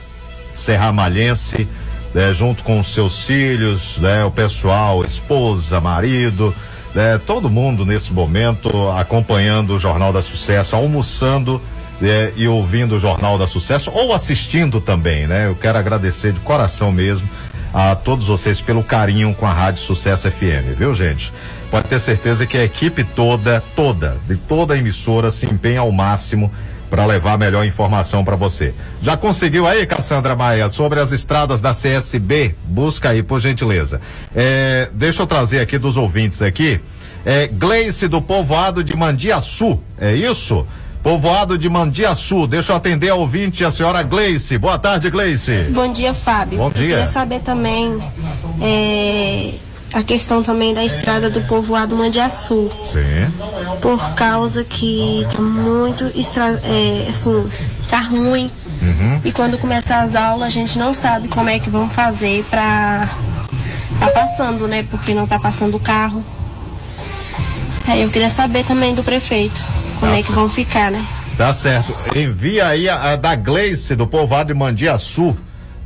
serramalhense, 0.53 1.67
né, 2.13 2.31
junto 2.33 2.63
com 2.63 2.79
os 2.79 2.93
seus 2.93 3.25
filhos, 3.25 3.97
né, 3.97 4.23
o 4.23 4.31
pessoal, 4.31 5.03
esposa, 5.03 5.81
marido, 5.81 6.53
né, 6.93 7.19
todo 7.25 7.49
mundo 7.49 7.85
nesse 7.85 8.13
momento 8.13 8.69
acompanhando 8.91 9.75
o 9.75 9.79
Jornal 9.79 10.13
da 10.13 10.21
Sucesso, 10.21 10.75
almoçando 10.75 11.59
né, 11.99 12.31
e 12.35 12.47
ouvindo 12.47 12.95
o 12.95 12.99
Jornal 12.99 13.37
da 13.37 13.47
Sucesso, 13.47 13.91
ou 13.93 14.13
assistindo 14.13 14.79
também, 14.79 15.27
né? 15.27 15.47
Eu 15.47 15.55
quero 15.55 15.77
agradecer 15.77 16.33
de 16.33 16.39
coração 16.41 16.91
mesmo 16.91 17.27
a 17.73 17.95
todos 17.95 18.27
vocês 18.27 18.61
pelo 18.61 18.83
carinho 18.83 19.33
com 19.33 19.45
a 19.45 19.51
Rádio 19.51 19.81
Sucesso 19.81 20.29
FM, 20.31 20.77
viu, 20.77 20.93
gente? 20.93 21.31
Pode 21.69 21.87
ter 21.87 21.99
certeza 21.99 22.45
que 22.45 22.57
a 22.57 22.63
equipe 22.63 23.03
toda, 23.03 23.61
toda, 23.75 24.17
de 24.27 24.35
toda 24.35 24.73
a 24.73 24.77
emissora 24.77 25.31
se 25.31 25.45
empenha 25.45 25.81
ao 25.81 25.91
máximo 25.91 26.51
para 26.89 27.05
levar 27.05 27.33
a 27.33 27.37
melhor 27.37 27.65
informação 27.65 28.23
para 28.23 28.35
você. 28.35 28.73
Já 29.01 29.17
conseguiu 29.17 29.67
aí, 29.67 29.85
Cassandra 29.85 30.35
Maia, 30.35 30.69
sobre 30.69 30.99
as 30.99 31.11
estradas 31.11 31.59
da 31.59 31.73
CSB? 31.73 32.55
Busca 32.63 33.09
aí, 33.09 33.21
por 33.21 33.39
gentileza. 33.39 33.99
É, 34.33 34.87
deixa 34.93 35.23
eu 35.23 35.27
trazer 35.27 35.59
aqui 35.59 35.77
dos 35.77 35.97
ouvintes 35.97 36.41
aqui. 36.41 36.79
É, 37.25 37.47
Gleice 37.47 38.07
do 38.07 38.21
povoado 38.21 38.83
de 38.83 38.95
Mandiaçu, 38.95 39.81
é 39.97 40.13
isso? 40.13 40.65
Povoado 41.05 41.55
de 41.55 41.69
Mandiaçu, 41.69 42.47
deixa 42.47 42.71
eu 42.71 42.77
atender 42.77 43.09
a 43.09 43.13
ouvinte, 43.13 43.63
a 43.63 43.69
senhora 43.69 44.01
Gleice. 44.01 44.57
Boa 44.57 44.79
tarde, 44.79 45.07
Gleice. 45.11 45.67
Bom 45.69 45.93
dia, 45.93 46.15
Fábio. 46.15 46.57
Bom 46.57 46.69
Eu 46.69 46.71
dia. 46.71 46.87
queria 46.87 47.05
saber 47.05 47.41
também 47.41 47.99
é, 48.59 49.53
a 49.93 50.01
questão 50.01 50.41
também 50.41 50.73
da 50.73 50.83
estrada 50.83 51.29
do 51.29 51.41
povoado 51.41 51.95
Mandiaçu. 51.95 52.71
Sim. 52.83 53.31
Por 53.83 54.15
causa 54.15 54.63
que 54.63 55.27
tá 55.31 55.39
muito 55.39 56.11
estra... 56.15 56.59
é, 56.63 57.05
assim, 57.07 57.51
tá 57.87 57.99
ruim. 57.99 58.49
Uhum. 58.81 59.21
E 59.23 59.31
quando 59.31 59.59
começar 59.59 59.99
as 60.01 60.15
aulas, 60.15 60.47
a 60.47 60.49
gente 60.49 60.79
não 60.79 60.91
sabe 60.91 61.27
como 61.27 61.51
é 61.51 61.59
que 61.59 61.69
vão 61.69 61.87
fazer 61.87 62.43
pra 62.49 63.07
tá 63.99 64.07
passando, 64.07 64.67
né? 64.67 64.81
Porque 64.89 65.13
não 65.13 65.27
tá 65.27 65.37
passando 65.37 65.77
o 65.77 65.79
carro. 65.79 66.25
Aí 67.87 68.01
eu 68.01 68.09
queria 68.09 68.31
saber 68.31 68.65
também 68.65 68.95
do 68.95 69.03
prefeito, 69.03 69.63
como 69.99 70.11
Tá 70.11 70.17
é 70.17 70.23
que 70.23 70.31
vão 70.31 70.49
ficar, 70.49 70.91
né? 70.91 71.05
Tá 71.37 71.53
certo. 71.53 72.17
Envia 72.17 72.67
aí 72.67 72.87
a, 72.87 73.13
a 73.13 73.15
da 73.15 73.35
Gleice 73.35 73.95
do 73.95 74.07
povoado 74.07 74.53
de 74.53 74.57
Mandiaçu. 74.57 75.35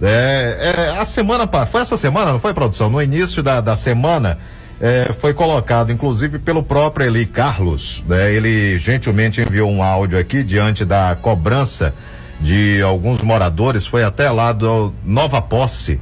É, 0.02 0.76
é, 0.96 1.00
a 1.00 1.06
semana, 1.06 1.48
foi 1.66 1.82
essa 1.82 1.98
semana, 1.98 2.32
não 2.32 2.40
foi, 2.40 2.54
produção? 2.54 2.90
No 2.90 3.02
início 3.02 3.44
da, 3.44 3.60
da 3.60 3.76
semana, 3.76 4.38
é, 4.80 5.12
foi 5.20 5.34
colocado, 5.34 5.92
inclusive, 5.92 6.40
pelo 6.40 6.64
próprio 6.64 7.06
Eli 7.08 7.26
Carlos. 7.26 8.04
né? 8.08 8.32
Ele 8.32 8.78
gentilmente 8.80 9.42
enviou 9.42 9.70
um 9.70 9.84
áudio 9.84 10.18
aqui 10.18 10.44
diante 10.44 10.86
da 10.86 11.18
cobrança 11.22 11.94
de 12.40 12.82
alguns 12.82 13.22
moradores, 13.22 13.86
foi 13.86 14.04
até 14.04 14.32
lá 14.32 14.54
do 14.54 14.94
Nova 15.04 15.42
Posse. 15.42 16.00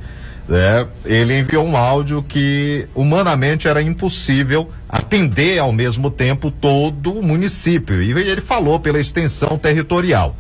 Né? 0.48 0.88
Ele 1.06 1.40
enviou 1.40 1.66
um 1.66 1.76
áudio 1.76 2.24
que 2.24 2.88
humanamente 2.96 3.68
era 3.68 3.82
impossível 3.82 4.72
atender 4.88 5.60
ao 5.60 5.72
mesmo 5.72 6.10
tempo 6.10 6.50
todo 6.50 7.12
o 7.12 7.24
município. 7.24 8.02
E 8.02 8.12
ele 8.12 8.42
falou 8.42 8.80
pela 8.80 9.00
extensão 9.00 9.58
territorial. 9.58 10.36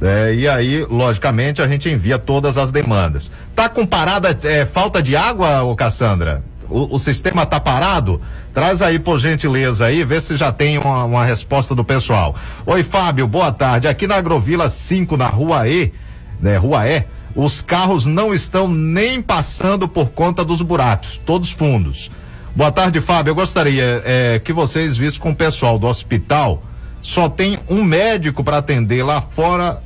É, 0.00 0.34
e 0.34 0.48
aí, 0.48 0.84
logicamente, 0.90 1.62
a 1.62 1.68
gente 1.68 1.88
envia 1.88 2.18
todas 2.18 2.58
as 2.58 2.72
demandas. 2.72 3.30
Tá 3.54 3.68
com 3.68 3.86
parada, 3.86 4.36
é, 4.42 4.66
falta 4.66 5.00
de 5.00 5.14
água, 5.14 5.62
ô 5.62 5.76
Cassandra? 5.76 6.42
O, 6.68 6.96
o 6.96 6.98
sistema 6.98 7.46
tá 7.46 7.60
parado? 7.60 8.20
Traz 8.52 8.82
aí, 8.82 8.98
por 8.98 9.20
gentileza, 9.20 9.86
aí, 9.86 10.02
vê 10.02 10.20
se 10.20 10.36
já 10.36 10.50
tem 10.50 10.76
uma, 10.76 11.04
uma 11.04 11.24
resposta 11.24 11.72
do 11.72 11.84
pessoal. 11.84 12.34
Oi, 12.66 12.82
Fábio, 12.82 13.28
boa 13.28 13.52
tarde. 13.52 13.86
Aqui 13.86 14.08
na 14.08 14.16
Agrovila 14.16 14.68
5, 14.68 15.16
na 15.16 15.26
Rua 15.26 15.68
E, 15.68 15.92
né, 16.40 16.56
Rua 16.56 16.88
E, 16.88 17.04
os 17.34 17.62
carros 17.62 18.06
não 18.06 18.34
estão 18.34 18.68
nem 18.68 19.22
passando 19.22 19.88
por 19.88 20.10
conta 20.10 20.44
dos 20.44 20.62
buracos, 20.62 21.20
todos 21.24 21.50
fundos. 21.50 22.10
Boa 22.54 22.70
tarde, 22.70 23.00
Fábio. 23.00 23.30
Eu 23.30 23.34
gostaria 23.34 24.02
é, 24.04 24.38
que 24.38 24.52
vocês 24.52 24.96
vissem 24.96 25.20
com 25.20 25.30
o 25.30 25.34
pessoal 25.34 25.78
do 25.78 25.86
hospital. 25.86 26.62
Só 27.00 27.28
tem 27.28 27.58
um 27.68 27.82
médico 27.82 28.44
para 28.44 28.58
atender 28.58 29.02
lá 29.02 29.22
fora 29.22 29.82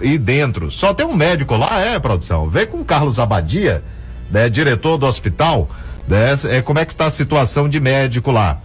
e 0.00 0.16
dentro. 0.16 0.70
Só 0.70 0.94
tem 0.94 1.04
um 1.04 1.14
médico 1.14 1.56
lá, 1.56 1.80
é, 1.80 1.98
produção. 1.98 2.48
Vem 2.48 2.66
com 2.66 2.80
o 2.80 2.84
Carlos 2.84 3.18
Abadia, 3.18 3.82
né, 4.30 4.48
diretor 4.48 4.96
do 4.96 5.06
hospital, 5.06 5.68
né, 6.06 6.38
é, 6.44 6.62
como 6.62 6.78
é 6.78 6.84
que 6.84 6.92
está 6.92 7.06
a 7.06 7.10
situação 7.10 7.68
de 7.68 7.80
médico 7.80 8.30
lá. 8.30 8.60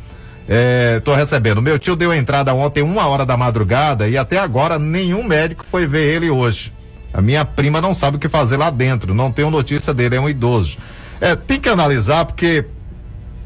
É, 0.48 1.00
tô 1.02 1.14
recebendo. 1.14 1.62
Meu 1.62 1.78
tio 1.78 1.96
deu 1.96 2.14
entrada 2.14 2.54
ontem, 2.54 2.84
uma 2.84 3.08
hora 3.08 3.26
da 3.26 3.36
madrugada, 3.36 4.08
e 4.08 4.18
até 4.18 4.38
agora 4.38 4.78
nenhum 4.78 5.24
médico 5.24 5.66
foi 5.70 5.88
ver 5.88 6.16
ele 6.16 6.30
hoje. 6.30 6.72
A 7.14 7.22
minha 7.22 7.44
prima 7.44 7.82
não 7.82 7.94
sabe 7.94 8.18
o 8.18 8.20
que 8.20 8.30
fazer 8.30 8.58
lá 8.58 8.70
dentro, 8.70 9.14
não 9.14 9.32
tenho 9.32 9.50
notícia 9.50 9.94
dele, 9.94 10.16
é 10.16 10.20
um 10.20 10.30
idoso. 10.30 10.78
É, 11.20 11.36
tem 11.36 11.60
que 11.60 11.68
analisar, 11.68 12.26
porque 12.26 12.66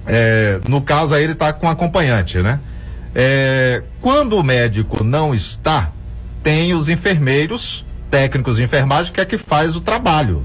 é, 0.05 0.59
no 0.67 0.81
caso 0.81 1.15
aí 1.15 1.23
ele 1.23 1.33
está 1.33 1.53
com 1.53 1.69
acompanhante, 1.69 2.39
né? 2.39 2.59
É, 3.15 3.83
quando 4.01 4.37
o 4.37 4.43
médico 4.43 5.03
não 5.03 5.33
está, 5.33 5.91
tem 6.41 6.73
os 6.73 6.89
enfermeiros, 6.89 7.85
técnicos 8.11 8.57
de 8.57 8.63
enfermagem, 8.63 9.13
que 9.13 9.21
é 9.21 9.25
que 9.25 9.37
faz 9.37 9.75
o 9.75 9.81
trabalho, 9.81 10.43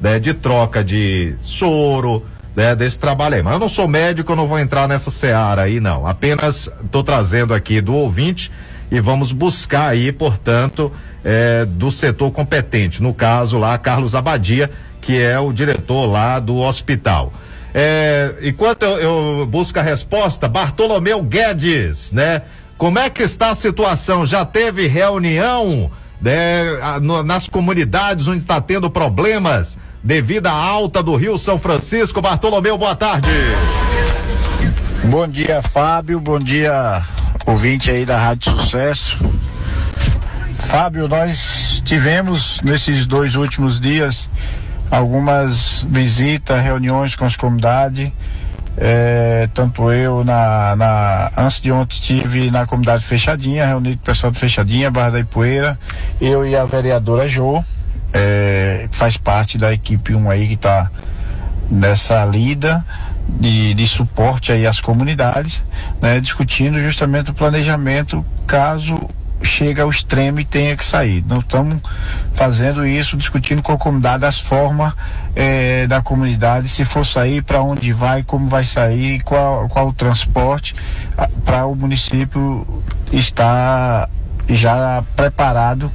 né? 0.00 0.18
De 0.18 0.34
troca 0.34 0.84
de 0.84 1.34
soro, 1.42 2.24
né? 2.54 2.76
Desse 2.76 2.98
trabalho 2.98 3.36
aí. 3.36 3.42
Mas 3.42 3.54
eu 3.54 3.60
não 3.60 3.68
sou 3.68 3.88
médico, 3.88 4.32
eu 4.32 4.36
não 4.36 4.46
vou 4.46 4.58
entrar 4.58 4.86
nessa 4.86 5.10
seara 5.10 5.62
aí, 5.62 5.80
não. 5.80 6.06
Apenas 6.06 6.70
estou 6.84 7.02
trazendo 7.02 7.54
aqui 7.54 7.80
do 7.80 7.94
ouvinte 7.94 8.52
e 8.90 9.00
vamos 9.00 9.32
buscar 9.32 9.88
aí, 9.88 10.10
portanto, 10.10 10.92
é, 11.24 11.64
do 11.64 11.90
setor 11.92 12.30
competente. 12.30 13.02
No 13.02 13.14
caso 13.14 13.58
lá, 13.58 13.76
Carlos 13.78 14.14
Abadia, 14.14 14.70
que 15.00 15.20
é 15.20 15.38
o 15.38 15.52
diretor 15.52 16.06
lá 16.06 16.38
do 16.38 16.56
hospital. 16.56 17.32
É, 17.72 18.34
enquanto 18.42 18.82
eu, 18.82 18.98
eu 19.40 19.46
busco 19.46 19.78
a 19.78 19.82
resposta, 19.82 20.48
Bartolomeu 20.48 21.22
Guedes, 21.22 22.12
né? 22.12 22.42
Como 22.76 22.98
é 22.98 23.10
que 23.10 23.22
está 23.22 23.50
a 23.50 23.54
situação? 23.54 24.24
Já 24.24 24.44
teve 24.44 24.86
reunião 24.86 25.90
né, 26.20 26.64
nas 27.24 27.46
comunidades 27.46 28.26
onde 28.26 28.38
está 28.38 28.60
tendo 28.60 28.90
problemas 28.90 29.78
devido 30.02 30.46
à 30.46 30.52
alta 30.52 31.02
do 31.02 31.14
Rio 31.14 31.38
São 31.38 31.58
Francisco? 31.58 32.22
Bartolomeu, 32.22 32.78
boa 32.78 32.96
tarde. 32.96 33.28
Bom 35.04 35.28
dia, 35.28 35.60
Fábio. 35.60 36.18
Bom 36.18 36.38
dia, 36.38 37.02
ouvinte 37.50 37.90
aí 37.90 38.06
da 38.06 38.16
Rádio 38.16 38.52
Sucesso. 38.52 39.18
Fábio, 40.56 41.08
nós 41.08 41.82
tivemos 41.84 42.60
nesses 42.62 43.06
dois 43.06 43.34
últimos 43.34 43.80
dias 43.80 44.30
algumas 44.88 45.84
visitas, 45.90 46.62
reuniões 46.62 47.16
com 47.16 47.24
as 47.24 47.36
comunidades. 47.36 48.12
É, 48.76 49.48
tanto 49.52 49.90
eu 49.90 50.22
na, 50.22 50.76
na 50.76 51.32
antes 51.36 51.60
de 51.60 51.72
ontem 51.72 51.94
estive 51.94 52.52
na 52.52 52.66
comunidade 52.66 53.04
fechadinha, 53.04 53.66
reunido 53.66 53.96
com 53.96 54.02
o 54.02 54.06
pessoal 54.06 54.30
de 54.30 54.38
fechadinha, 54.38 54.88
Barra 54.88 55.10
da 55.10 55.20
Ipueira, 55.20 55.76
eu 56.20 56.46
e 56.46 56.54
a 56.54 56.64
vereadora 56.64 57.26
Jo, 57.26 57.64
é, 58.12 58.86
faz 58.92 59.16
parte 59.16 59.58
da 59.58 59.72
equipe 59.72 60.14
1 60.14 60.30
aí 60.30 60.46
que 60.46 60.54
está 60.54 60.88
nessa 61.68 62.24
lida 62.24 62.84
de, 63.38 63.74
de 63.74 63.88
suporte 63.88 64.52
aí 64.52 64.66
às 64.66 64.80
comunidades, 64.80 65.62
né, 66.00 66.20
discutindo 66.20 66.78
justamente 66.80 67.30
o 67.30 67.34
planejamento 67.34 68.24
caso 68.46 69.08
chegue 69.42 69.80
ao 69.80 69.88
extremo 69.88 70.40
e 70.40 70.44
tenha 70.44 70.76
que 70.76 70.84
sair. 70.84 71.24
Nós 71.26 71.40
estamos 71.40 71.78
fazendo 72.34 72.86
isso, 72.86 73.16
discutindo 73.16 73.62
com 73.62 73.72
a 73.72 73.78
comunidade 73.78 74.24
as 74.24 74.38
formas 74.38 74.92
eh, 75.34 75.86
da 75.86 76.02
comunidade, 76.02 76.68
se 76.68 76.84
for 76.84 77.04
sair, 77.06 77.42
para 77.42 77.62
onde 77.62 77.92
vai, 77.92 78.22
como 78.22 78.46
vai 78.46 78.64
sair, 78.64 79.22
qual, 79.22 79.68
qual 79.68 79.88
o 79.88 79.92
transporte, 79.92 80.74
para 81.44 81.66
o 81.66 81.74
município 81.74 82.66
estar 83.12 84.10
já 84.48 85.02
preparado 85.16 85.90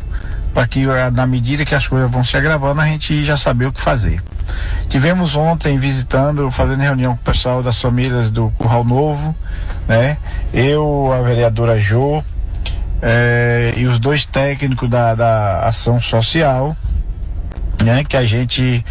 para 0.55 0.65
que 0.65 0.85
eh, 0.85 1.11
na 1.11 1.27
medida 1.27 1.65
que 1.65 1.75
as 1.75 1.85
coisas 1.85 2.09
vão 2.09 2.23
se 2.23 2.37
agravando 2.37 2.79
a 2.79 2.85
gente 2.85 3.25
já 3.25 3.35
saber 3.35 3.65
o 3.65 3.73
que 3.73 3.81
fazer. 3.81 4.23
Tivemos 4.87 5.35
ontem 5.35 5.77
visitando, 5.77 6.49
fazendo 6.49 6.79
reunião 6.79 7.13
com 7.13 7.21
o 7.21 7.25
pessoal 7.25 7.61
das 7.61 7.79
famílias 7.81 8.31
do 8.31 8.49
Curral 8.51 8.85
Novo, 8.85 9.35
né? 9.85 10.17
Eu, 10.53 11.11
a 11.11 11.21
vereadora 11.21 11.77
Jo 11.77 12.23
eh, 13.01 13.73
e 13.75 13.85
os 13.85 13.99
dois 13.99 14.25
técnicos 14.25 14.89
da, 14.89 15.13
da 15.13 15.59
ação 15.67 16.01
social, 16.01 16.73
né? 17.83 18.05
Que 18.05 18.15
a 18.15 18.23
gente 18.23 18.83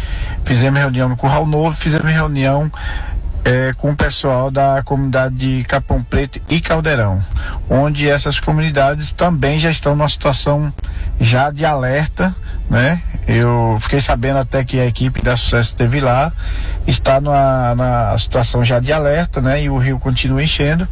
fizemos 0.43 0.79
reunião 0.79 1.09
no 1.09 1.17
Curral 1.17 1.47
Novo, 1.47 1.75
fizemos 1.75 2.11
reunião 2.11 2.71
eh, 3.45 3.73
com 3.77 3.91
o 3.91 3.95
pessoal 3.95 4.49
da 4.49 4.81
comunidade 4.83 5.35
de 5.35 5.63
Capão 5.65 6.03
Preto 6.03 6.41
e 6.49 6.59
Caldeirão, 6.59 7.23
onde 7.69 8.09
essas 8.09 8.39
comunidades 8.39 9.13
também 9.13 9.59
já 9.59 9.69
estão 9.69 9.95
numa 9.95 10.09
situação 10.09 10.73
já 11.21 11.51
de 11.51 11.63
alerta, 11.63 12.35
né? 12.67 12.99
Eu 13.27 13.77
fiquei 13.79 14.01
sabendo 14.01 14.39
até 14.39 14.63
que 14.63 14.79
a 14.79 14.85
equipe 14.85 15.21
da 15.21 15.37
Sucesso 15.37 15.69
esteve 15.69 15.99
lá, 15.99 16.33
está 16.87 17.21
numa, 17.21 17.75
na 17.75 18.17
situação 18.17 18.63
já 18.63 18.79
de 18.79 18.91
alerta, 18.91 19.39
né? 19.39 19.63
E 19.63 19.69
o 19.69 19.77
rio 19.77 19.99
continua 19.99 20.43
enchendo 20.43 20.87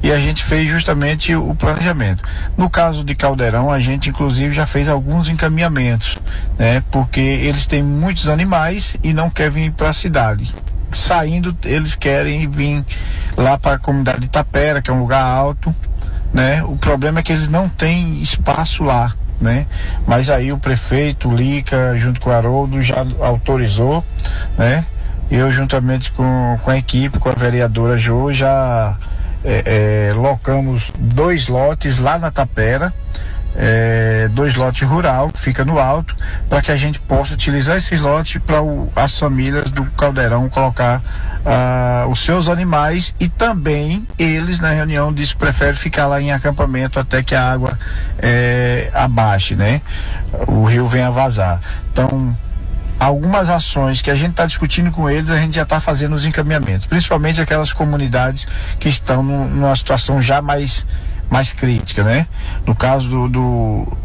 e 0.00 0.12
a 0.12 0.18
gente 0.18 0.44
fez 0.44 0.68
justamente 0.68 1.34
o 1.34 1.54
planejamento. 1.56 2.22
No 2.56 2.70
caso 2.70 3.02
de 3.02 3.16
Caldeirão, 3.16 3.70
a 3.70 3.80
gente 3.80 4.10
inclusive 4.10 4.54
já 4.54 4.66
fez 4.66 4.88
alguns 4.88 5.28
encaminhamentos, 5.28 6.16
né? 6.56 6.82
Porque 6.92 7.20
eles 7.20 7.66
têm 7.66 7.82
muitos 7.82 8.28
animais 8.28 8.96
e 9.02 9.12
não 9.12 9.28
querem 9.28 9.46
vir 9.46 9.72
para 9.72 9.88
a 9.88 9.92
cidade 9.92 10.54
saindo, 10.92 11.56
eles 11.64 11.94
querem 11.94 12.48
vir 12.48 12.84
lá 13.36 13.58
para 13.58 13.76
a 13.76 13.78
comunidade 13.78 14.20
de 14.20 14.26
Itapera, 14.26 14.80
que 14.80 14.90
é 14.90 14.94
um 14.94 15.00
lugar 15.00 15.22
alto, 15.22 15.74
né? 16.32 16.62
O 16.64 16.76
problema 16.76 17.20
é 17.20 17.22
que 17.22 17.32
eles 17.32 17.48
não 17.48 17.68
têm 17.68 18.20
espaço 18.20 18.82
lá, 18.82 19.12
né? 19.40 19.66
Mas 20.06 20.30
aí 20.30 20.52
o 20.52 20.58
prefeito, 20.58 21.30
Lica, 21.30 21.96
junto 21.98 22.20
com 22.20 22.30
o 22.30 22.32
Haroldo, 22.32 22.82
já 22.82 23.04
autorizou, 23.20 24.04
né? 24.56 24.86
eu 25.30 25.52
juntamente 25.52 26.12
com, 26.12 26.58
com 26.62 26.70
a 26.70 26.78
equipe, 26.78 27.18
com 27.18 27.28
a 27.28 27.32
vereadora 27.32 27.98
Jo, 27.98 28.32
já 28.32 28.96
é, 29.44 30.10
é, 30.10 30.12
locamos 30.14 30.92
dois 30.98 31.48
lotes 31.48 31.98
lá 31.98 32.18
na 32.18 32.30
Tapera, 32.30 32.92
é, 33.56 34.28
dois 34.32 34.54
lotes 34.54 34.86
rural, 34.88 35.30
que 35.30 35.40
fica 35.40 35.64
no 35.64 35.78
alto, 35.78 36.14
para 36.48 36.60
que 36.62 36.70
a 36.70 36.76
gente 36.76 37.00
possa 37.00 37.34
utilizar 37.34 37.76
esses 37.76 38.00
lotes 38.00 38.40
para 38.42 38.58
as 39.02 39.18
famílias 39.18 39.70
do 39.70 39.84
Caldeirão 39.92 40.48
colocar 40.48 41.02
ah, 41.44 42.06
os 42.08 42.20
seus 42.20 42.48
animais 42.48 43.14
e 43.18 43.28
também 43.28 44.06
eles 44.18 44.60
na 44.60 44.70
reunião 44.70 45.12
disse 45.12 45.32
que 45.32 45.38
preferem 45.38 45.74
ficar 45.74 46.06
lá 46.06 46.20
em 46.20 46.32
acampamento 46.32 46.98
até 46.98 47.22
que 47.22 47.34
a 47.34 47.52
água 47.52 47.78
é, 48.18 48.90
abaixe, 48.92 49.54
né? 49.54 49.80
O 50.46 50.64
rio 50.64 50.86
venha 50.86 51.10
vazar. 51.10 51.60
Então, 51.92 52.36
algumas 52.98 53.48
ações 53.50 54.00
que 54.02 54.10
a 54.10 54.14
gente 54.14 54.30
está 54.30 54.46
discutindo 54.46 54.90
com 54.90 55.08
eles, 55.08 55.30
a 55.30 55.38
gente 55.38 55.54
já 55.56 55.62
está 55.62 55.78
fazendo 55.80 56.14
os 56.14 56.24
encaminhamentos, 56.24 56.86
principalmente 56.86 57.40
aquelas 57.40 57.72
comunidades 57.72 58.46
que 58.78 58.88
estão 58.88 59.22
num- 59.22 59.48
numa 59.48 59.76
situação 59.76 60.20
já 60.20 60.40
mais, 60.42 60.86
mais 61.30 61.52
crítica, 61.52 62.02
né? 62.02 62.26
No 62.66 62.74
caso 62.74 63.08
do, 63.08 63.28
do, 63.28 63.98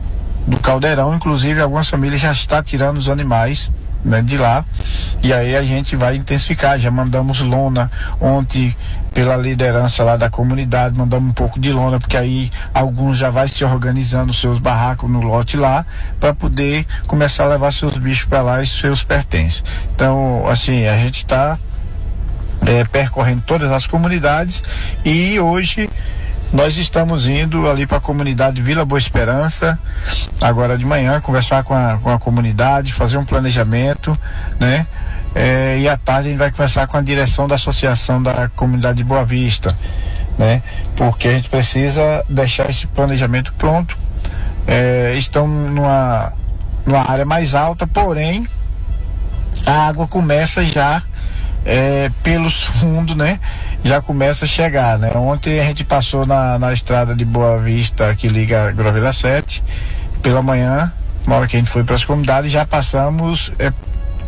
do 0.47 0.59
Caldeirão, 0.59 1.15
inclusive, 1.15 1.61
algumas 1.61 1.89
famílias 1.89 2.21
já 2.21 2.31
estão 2.31 2.61
tirando 2.63 2.97
os 2.97 3.09
animais 3.09 3.69
né, 4.03 4.21
de 4.21 4.37
lá 4.37 4.65
e 5.23 5.31
aí 5.31 5.55
a 5.55 5.63
gente 5.63 5.95
vai 5.95 6.15
intensificar, 6.15 6.79
já 6.79 6.89
mandamos 6.89 7.41
lona 7.41 7.91
ontem 8.19 8.75
pela 9.13 9.35
liderança 9.35 10.03
lá 10.03 10.17
da 10.17 10.29
comunidade, 10.29 10.97
mandamos 10.97 11.29
um 11.29 11.33
pouco 11.33 11.59
de 11.59 11.71
lona, 11.71 11.99
porque 11.99 12.17
aí 12.17 12.51
alguns 12.73 13.17
já 13.17 13.29
vai 13.29 13.47
se 13.47 13.63
organizando 13.63 14.33
seus 14.33 14.57
barracos 14.57 15.09
no 15.09 15.21
lote 15.21 15.57
lá 15.57 15.85
para 16.19 16.33
poder 16.33 16.85
começar 17.07 17.43
a 17.43 17.49
levar 17.49 17.71
seus 17.71 17.97
bichos 17.97 18.25
para 18.25 18.41
lá 18.41 18.63
e 18.63 18.67
seus 18.67 19.03
pertences. 19.03 19.63
Então, 19.93 20.47
assim, 20.47 20.87
a 20.87 20.97
gente 20.97 21.17
está 21.17 21.59
é, 22.65 22.83
percorrendo 22.85 23.43
todas 23.45 23.71
as 23.71 23.85
comunidades 23.85 24.63
e 25.03 25.39
hoje 25.39 25.89
nós 26.53 26.77
estamos 26.77 27.25
indo 27.25 27.69
ali 27.69 27.87
para 27.87 27.97
a 27.97 28.01
comunidade 28.01 28.61
Vila 28.61 28.83
Boa 28.83 28.99
Esperança, 28.99 29.79
agora 30.39 30.77
de 30.77 30.85
manhã, 30.85 31.21
conversar 31.21 31.63
com 31.63 31.73
a, 31.73 31.97
com 31.97 32.09
a 32.11 32.19
comunidade, 32.19 32.91
fazer 32.91 33.17
um 33.17 33.23
planejamento, 33.25 34.17
né? 34.59 34.85
É, 35.33 35.79
e 35.79 35.87
à 35.87 35.95
tarde 35.95 36.27
a 36.27 36.31
gente 36.31 36.39
vai 36.39 36.51
conversar 36.51 36.87
com 36.87 36.97
a 36.97 37.01
direção 37.01 37.47
da 37.47 37.55
Associação 37.55 38.21
da 38.21 38.49
Comunidade 38.49 38.97
de 38.97 39.03
Boa 39.03 39.23
Vista, 39.23 39.77
né? 40.37 40.61
Porque 40.97 41.29
a 41.29 41.33
gente 41.33 41.49
precisa 41.49 42.25
deixar 42.27 42.69
esse 42.69 42.85
planejamento 42.87 43.53
pronto. 43.53 43.97
É, 44.67 45.15
estão 45.17 45.47
numa, 45.47 46.33
numa 46.85 47.09
área 47.09 47.25
mais 47.25 47.55
alta, 47.55 47.87
porém 47.87 48.45
a 49.65 49.87
água 49.87 50.05
começa 50.05 50.63
já 50.65 51.01
é, 51.65 52.11
pelos 52.23 52.63
fundos, 52.63 53.15
né? 53.15 53.39
Já 53.83 54.01
começa 54.01 54.45
a 54.45 54.47
chegar, 54.47 54.99
né? 54.99 55.11
Ontem 55.15 55.59
a 55.59 55.63
gente 55.63 55.83
passou 55.83 56.25
na, 56.25 56.59
na 56.59 56.71
estrada 56.71 57.15
de 57.15 57.25
Boa 57.25 57.57
Vista 57.57 58.13
que 58.15 58.27
liga 58.27 58.71
Grovila 58.71 59.11
7 59.11 59.63
pela 60.21 60.41
manhã, 60.41 60.91
na 61.27 61.35
hora 61.35 61.47
que 61.47 61.55
a 61.55 61.59
gente 61.59 61.71
foi 61.71 61.83
para 61.83 61.95
as 61.95 62.05
comunidades, 62.05 62.51
já 62.51 62.63
passamos 62.63 63.51
é, 63.57 63.73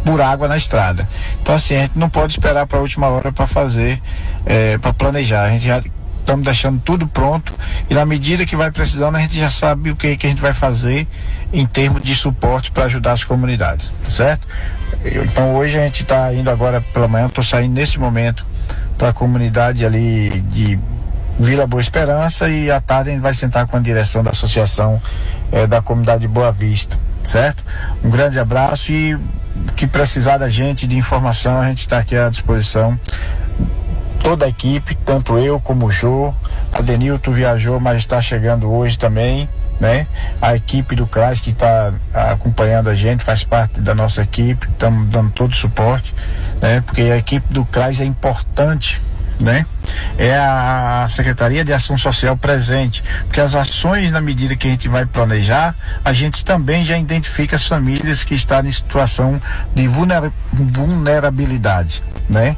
por 0.03 0.19
água 0.21 0.47
na 0.47 0.57
estrada. 0.57 1.07
Então 1.41 1.53
assim, 1.53 1.75
a 1.75 1.81
gente 1.81 1.97
não 1.97 2.09
pode 2.09 2.33
esperar 2.33 2.65
para 2.65 2.79
a 2.79 2.81
última 2.81 3.07
hora 3.07 3.31
para 3.31 3.45
fazer, 3.45 4.01
é, 4.45 4.77
para 4.79 4.91
planejar. 4.91 5.43
A 5.43 5.49
gente 5.51 5.65
já 5.65 5.81
estamos 6.23 6.45
deixando 6.45 6.81
tudo 6.81 7.05
pronto 7.05 7.53
e 7.89 7.93
na 7.93 8.05
medida 8.05 8.45
que 8.45 8.55
vai 8.55 8.71
precisando 8.71 9.17
a 9.17 9.19
gente 9.19 9.37
já 9.37 9.49
sabe 9.49 9.91
o 9.91 9.95
que, 9.95 10.15
que 10.15 10.25
a 10.25 10.29
gente 10.29 10.41
vai 10.41 10.53
fazer 10.53 11.05
em 11.51 11.65
termos 11.65 12.01
de 12.01 12.15
suporte 12.15 12.71
para 12.71 12.85
ajudar 12.85 13.11
as 13.11 13.23
comunidades, 13.23 13.91
tá 14.03 14.09
certo? 14.09 14.47
Então 15.03 15.55
hoje 15.55 15.77
a 15.77 15.83
gente 15.83 16.01
está 16.01 16.33
indo 16.33 16.49
agora 16.49 16.81
pela 16.81 17.07
manhã, 17.07 17.27
estou 17.27 17.43
saindo 17.43 17.73
nesse 17.73 17.99
momento 17.99 18.45
para 18.97 19.09
a 19.09 19.13
comunidade 19.13 19.85
ali 19.85 20.41
de 20.49 20.79
Vila 21.39 21.65
Boa 21.65 21.81
Esperança 21.81 22.47
e 22.49 22.69
à 22.69 22.79
tarde 22.79 23.09
a 23.09 23.13
gente 23.13 23.21
vai 23.21 23.33
sentar 23.33 23.65
com 23.67 23.75
a 23.75 23.79
direção 23.79 24.23
da 24.23 24.31
associação 24.31 25.01
eh, 25.51 25.65
da 25.65 25.81
comunidade 25.81 26.21
de 26.21 26.27
Boa 26.27 26.51
Vista, 26.51 26.97
certo? 27.23 27.63
Um 28.03 28.09
grande 28.09 28.39
abraço 28.39 28.91
e 28.91 29.17
que 29.75 29.87
precisar 29.87 30.37
da 30.37 30.49
gente 30.49 30.85
de 30.87 30.95
informação 30.95 31.59
a 31.59 31.67
gente 31.67 31.79
está 31.79 31.97
aqui 31.97 32.15
à 32.15 32.29
disposição. 32.29 32.99
Toda 34.21 34.45
a 34.45 34.49
equipe, 34.49 34.95
tanto 35.05 35.37
eu 35.37 35.59
como 35.59 35.87
o 35.87 35.91
Jô, 35.91 36.33
a 36.71 36.81
Denilton 36.81 37.31
viajou, 37.31 37.79
mas 37.79 37.97
está 37.97 38.21
chegando 38.21 38.71
hoje 38.71 38.97
também, 38.97 39.49
né? 39.83 40.07
A 40.41 40.55
equipe 40.55 40.95
do 40.95 41.05
CRAS 41.05 41.41
que 41.41 41.49
está 41.49 41.91
acompanhando 42.13 42.89
a 42.89 42.95
gente, 42.95 43.21
faz 43.21 43.43
parte 43.43 43.81
da 43.81 43.93
nossa 43.93 44.21
equipe, 44.21 44.65
estamos 44.69 45.09
dando 45.09 45.29
todo 45.31 45.51
o 45.51 45.55
suporte, 45.55 46.15
né? 46.61 46.81
Porque 46.85 47.01
a 47.01 47.17
equipe 47.17 47.53
do 47.53 47.65
CRAS 47.65 47.99
é 47.99 48.05
importante, 48.05 49.01
né? 49.41 49.65
É 50.17 50.37
a 50.37 51.05
Secretaria 51.09 51.65
de 51.65 51.73
Ação 51.73 51.97
Social 51.97 52.37
presente, 52.37 53.03
porque 53.25 53.41
as 53.41 53.55
ações 53.55 54.09
na 54.09 54.21
medida 54.21 54.55
que 54.55 54.67
a 54.67 54.71
gente 54.71 54.87
vai 54.87 55.05
planejar, 55.05 55.75
a 56.05 56.13
gente 56.13 56.45
também 56.45 56.85
já 56.85 56.97
identifica 56.97 57.57
as 57.57 57.67
famílias 57.67 58.23
que 58.23 58.35
estão 58.35 58.65
em 58.65 58.71
situação 58.71 59.37
de 59.75 59.85
vulnera- 59.85 60.31
vulnerabilidade, 60.53 62.01
né? 62.29 62.55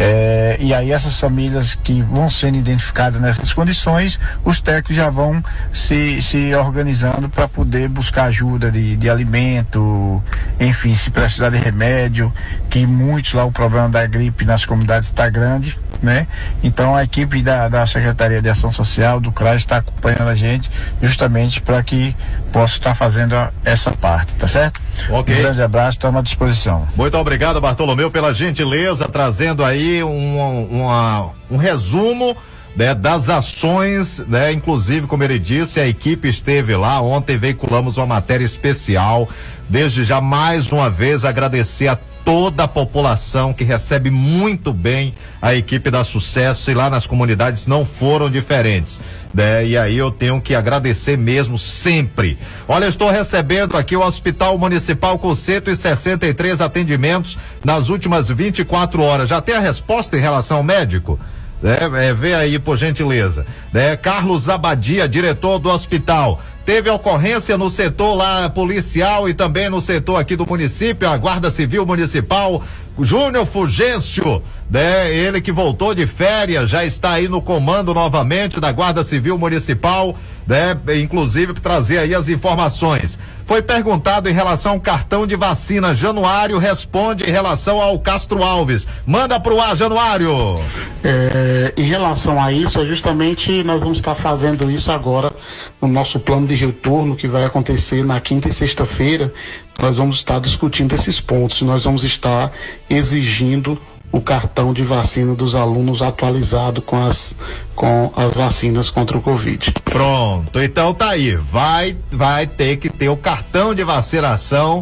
É, 0.00 0.56
e 0.60 0.72
aí 0.72 0.92
essas 0.92 1.18
famílias 1.18 1.74
que 1.74 2.00
vão 2.02 2.28
sendo 2.28 2.56
identificadas 2.56 3.20
nessas 3.20 3.52
condições, 3.52 4.20
os 4.44 4.60
técnicos 4.60 4.94
já 4.94 5.10
vão 5.10 5.42
se, 5.72 6.22
se 6.22 6.54
organizando 6.54 7.28
para 7.28 7.48
poder 7.48 7.88
buscar 7.88 8.26
ajuda 8.26 8.70
de, 8.70 8.96
de 8.96 9.10
alimento, 9.10 10.22
enfim, 10.60 10.94
se 10.94 11.10
precisar 11.10 11.50
de 11.50 11.58
remédio, 11.58 12.32
que 12.70 12.86
muitos 12.86 13.32
lá 13.32 13.44
o 13.44 13.50
problema 13.50 13.88
da 13.88 14.06
gripe 14.06 14.44
nas 14.44 14.64
comunidades 14.64 15.08
está 15.08 15.28
grande, 15.28 15.76
né? 16.02 16.26
Então 16.62 16.94
a 16.94 17.02
equipe 17.04 17.42
da, 17.42 17.68
da 17.68 17.84
Secretaria 17.86 18.40
de 18.40 18.48
Ação 18.48 18.72
Social, 18.72 19.20
do 19.20 19.32
CRAS, 19.32 19.56
está 19.62 19.78
acompanhando 19.78 20.28
a 20.28 20.34
gente 20.34 20.70
justamente 21.02 21.60
para 21.60 21.82
que 21.82 22.14
possa 22.52 22.74
estar 22.76 22.94
fazendo 22.94 23.34
a- 23.34 23.50
essa 23.64 23.90
parte, 23.90 24.34
tá 24.36 24.46
certo? 24.48 24.80
Ok. 25.10 25.34
Um 25.34 25.38
grande 25.38 25.62
abraço, 25.62 25.96
estamos 25.98 26.18
à 26.20 26.22
disposição. 26.22 26.86
Muito 26.96 27.16
obrigado, 27.18 27.60
Bartolomeu, 27.60 28.10
pela 28.10 28.32
gentileza, 28.32 29.06
trazendo 29.08 29.64
aí 29.64 30.02
um, 30.02 30.66
uma- 30.70 31.30
um 31.50 31.56
resumo 31.56 32.36
né, 32.76 32.94
das 32.94 33.28
ações, 33.28 34.18
né, 34.28 34.52
inclusive, 34.52 35.08
como 35.08 35.24
ele 35.24 35.38
disse, 35.38 35.80
a 35.80 35.86
equipe 35.88 36.28
esteve 36.28 36.76
lá. 36.76 37.00
Ontem 37.00 37.36
veiculamos 37.36 37.96
uma 37.96 38.06
matéria 38.06 38.44
especial. 38.44 39.28
Desde 39.68 40.04
já, 40.04 40.20
mais 40.20 40.70
uma 40.70 40.88
vez, 40.88 41.24
agradecer 41.24 41.88
a 41.88 41.98
toda 42.28 42.64
a 42.64 42.68
população 42.68 43.54
que 43.54 43.64
recebe 43.64 44.10
muito 44.10 44.70
bem 44.70 45.14
a 45.40 45.54
equipe 45.54 45.90
da 45.90 46.04
Sucesso 46.04 46.70
e 46.70 46.74
lá 46.74 46.90
nas 46.90 47.06
comunidades 47.06 47.66
não 47.66 47.86
foram 47.86 48.28
diferentes. 48.28 49.00
Né? 49.32 49.68
E 49.68 49.78
aí 49.78 49.96
eu 49.96 50.10
tenho 50.10 50.38
que 50.38 50.54
agradecer 50.54 51.16
mesmo 51.16 51.58
sempre. 51.58 52.36
Olha, 52.68 52.84
eu 52.84 52.90
estou 52.90 53.10
recebendo 53.10 53.78
aqui 53.78 53.96
o 53.96 54.04
Hospital 54.04 54.58
Municipal 54.58 55.18
com 55.18 55.34
163 55.34 56.60
atendimentos 56.60 57.38
nas 57.64 57.88
últimas 57.88 58.28
24 58.28 59.00
horas. 59.00 59.30
Já 59.30 59.40
tem 59.40 59.54
a 59.54 59.60
resposta 59.60 60.14
em 60.14 60.20
relação 60.20 60.58
ao 60.58 60.62
médico? 60.62 61.18
É, 61.64 62.08
é, 62.08 62.12
vê 62.12 62.34
aí, 62.34 62.58
por 62.58 62.76
gentileza. 62.76 63.46
Né? 63.72 63.96
Carlos 63.96 64.50
Abadia, 64.50 65.08
diretor 65.08 65.58
do 65.58 65.70
hospital. 65.70 66.42
Teve 66.68 66.90
ocorrência 66.90 67.56
no 67.56 67.70
setor 67.70 68.12
lá 68.12 68.50
policial 68.50 69.26
e 69.26 69.32
também 69.32 69.70
no 69.70 69.80
setor 69.80 70.16
aqui 70.16 70.36
do 70.36 70.46
município, 70.46 71.08
a 71.08 71.16
Guarda 71.16 71.50
Civil 71.50 71.86
Municipal. 71.86 72.62
Júnior 73.00 73.46
Fugêncio, 73.46 74.42
né? 74.68 75.10
Ele 75.10 75.40
que 75.40 75.50
voltou 75.50 75.94
de 75.94 76.06
férias, 76.06 76.68
já 76.68 76.84
está 76.84 77.12
aí 77.12 77.26
no 77.26 77.40
comando 77.40 77.94
novamente 77.94 78.60
da 78.60 78.70
Guarda 78.70 79.02
Civil 79.02 79.38
Municipal, 79.38 80.14
né? 80.46 80.76
Inclusive 81.00 81.54
trazer 81.54 82.00
aí 82.00 82.14
as 82.14 82.28
informações. 82.28 83.18
Foi 83.48 83.62
perguntado 83.62 84.28
em 84.28 84.32
relação 84.34 84.72
ao 84.72 84.80
cartão 84.80 85.26
de 85.26 85.34
vacina. 85.34 85.94
Januário 85.94 86.58
responde 86.58 87.24
em 87.24 87.30
relação 87.30 87.80
ao 87.80 87.98
Castro 87.98 88.42
Alves. 88.42 88.86
Manda 89.06 89.40
pro 89.40 89.58
ar, 89.58 89.74
Januário. 89.74 90.60
É, 91.02 91.72
em 91.74 91.84
relação 91.84 92.38
a 92.38 92.52
isso, 92.52 92.78
é 92.78 92.84
justamente 92.84 93.64
nós 93.64 93.80
vamos 93.80 93.96
estar 93.96 94.14
fazendo 94.14 94.70
isso 94.70 94.92
agora 94.92 95.32
no 95.80 95.88
nosso 95.88 96.20
plano 96.20 96.46
de 96.46 96.54
retorno 96.54 97.16
que 97.16 97.26
vai 97.26 97.46
acontecer 97.46 98.04
na 98.04 98.20
quinta 98.20 98.48
e 98.48 98.52
sexta-feira. 98.52 99.32
Nós 99.80 99.96
vamos 99.96 100.18
estar 100.18 100.40
discutindo 100.40 100.94
esses 100.94 101.18
pontos. 101.18 101.62
Nós 101.62 101.84
vamos 101.84 102.04
estar 102.04 102.52
exigindo 102.90 103.80
o 104.10 104.20
cartão 104.20 104.72
de 104.72 104.82
vacina 104.82 105.34
dos 105.34 105.54
alunos 105.54 106.00
atualizado 106.00 106.80
com 106.80 107.04
as, 107.04 107.34
com 107.74 108.12
as 108.16 108.32
vacinas 108.32 108.90
contra 108.90 109.16
o 109.16 109.20
Covid. 109.20 109.72
Pronto, 109.84 110.60
então 110.60 110.94
tá 110.94 111.10
aí. 111.10 111.36
Vai, 111.36 111.96
vai 112.10 112.46
ter 112.46 112.76
que 112.76 112.88
ter 112.88 113.08
o 113.08 113.16
cartão 113.16 113.74
de 113.74 113.84
vacinação 113.84 114.80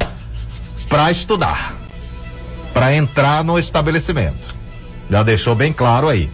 para 0.89 1.11
estudar, 1.11 1.75
para 2.73 2.95
entrar 2.95 3.43
no 3.43 3.59
estabelecimento. 3.59 4.55
Já 5.11 5.23
deixou 5.23 5.55
bem 5.55 5.73
claro 5.73 6.09
aí. 6.09 6.31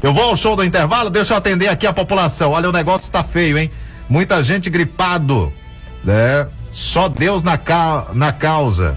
Eu 0.00 0.14
vou 0.14 0.24
ao 0.24 0.36
show 0.36 0.54
do 0.54 0.64
intervalo, 0.64 1.10
deixa 1.10 1.34
eu 1.34 1.38
atender 1.38 1.68
aqui 1.68 1.86
a 1.86 1.92
população. 1.92 2.52
Olha, 2.52 2.68
o 2.68 2.72
negócio 2.72 3.10
tá 3.10 3.24
feio, 3.24 3.58
hein? 3.58 3.70
Muita 4.08 4.42
gente 4.42 4.70
gripado, 4.70 5.52
né? 6.04 6.46
Só 6.70 7.08
Deus 7.08 7.42
na, 7.42 7.58
ca... 7.58 8.06
na 8.14 8.32
causa. 8.32 8.96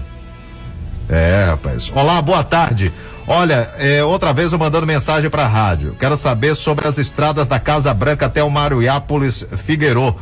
É, 1.08 1.46
rapaz. 1.50 1.90
Olá, 1.94 2.22
boa 2.22 2.44
tarde. 2.44 2.92
Olha, 3.26 3.70
é, 3.78 4.02
outra 4.02 4.32
vez 4.32 4.52
eu 4.52 4.58
mandando 4.58 4.86
mensagem 4.86 5.30
pra 5.30 5.46
rádio. 5.46 5.96
Quero 5.98 6.16
saber 6.16 6.56
sobre 6.56 6.88
as 6.88 6.98
estradas 6.98 7.46
da 7.46 7.58
Casa 7.58 7.94
Branca 7.94 8.26
até 8.26 8.42
o 8.42 8.50
Mariápolis 8.50 9.46
Figueiró. 9.64 10.14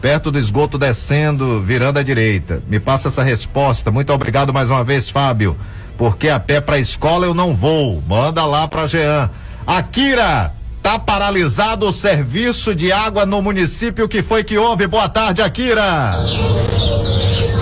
Perto 0.00 0.32
do 0.32 0.38
esgoto 0.38 0.78
descendo, 0.78 1.60
virando 1.60 1.98
à 1.98 2.02
direita. 2.02 2.62
Me 2.66 2.80
passa 2.80 3.08
essa 3.08 3.22
resposta. 3.22 3.90
Muito 3.90 4.12
obrigado 4.12 4.52
mais 4.52 4.70
uma 4.70 4.82
vez, 4.82 5.10
Fábio. 5.10 5.56
Porque 5.98 6.30
a 6.30 6.40
pé 6.40 6.60
pra 6.60 6.78
escola 6.78 7.26
eu 7.26 7.34
não 7.34 7.54
vou. 7.54 8.02
Manda 8.08 8.44
lá 8.46 8.66
pra 8.66 8.86
Jean. 8.86 9.30
Akira, 9.66 10.52
tá 10.82 10.98
paralisado 10.98 11.86
o 11.86 11.92
serviço 11.92 12.74
de 12.74 12.90
água 12.90 13.26
no 13.26 13.42
município. 13.42 14.08
Que 14.08 14.22
foi 14.22 14.42
que 14.42 14.56
houve? 14.56 14.86
Boa 14.86 15.08
tarde, 15.08 15.42
Akira. 15.42 16.12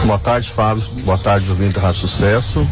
Boa 0.06 0.18
tarde, 0.18 0.48
Fábio. 0.48 0.84
Boa 1.04 1.18
tarde, 1.18 1.50
ouvinte 1.50 1.74
da 1.74 1.80
Rádio 1.80 2.00
Sucesso. 2.02 2.66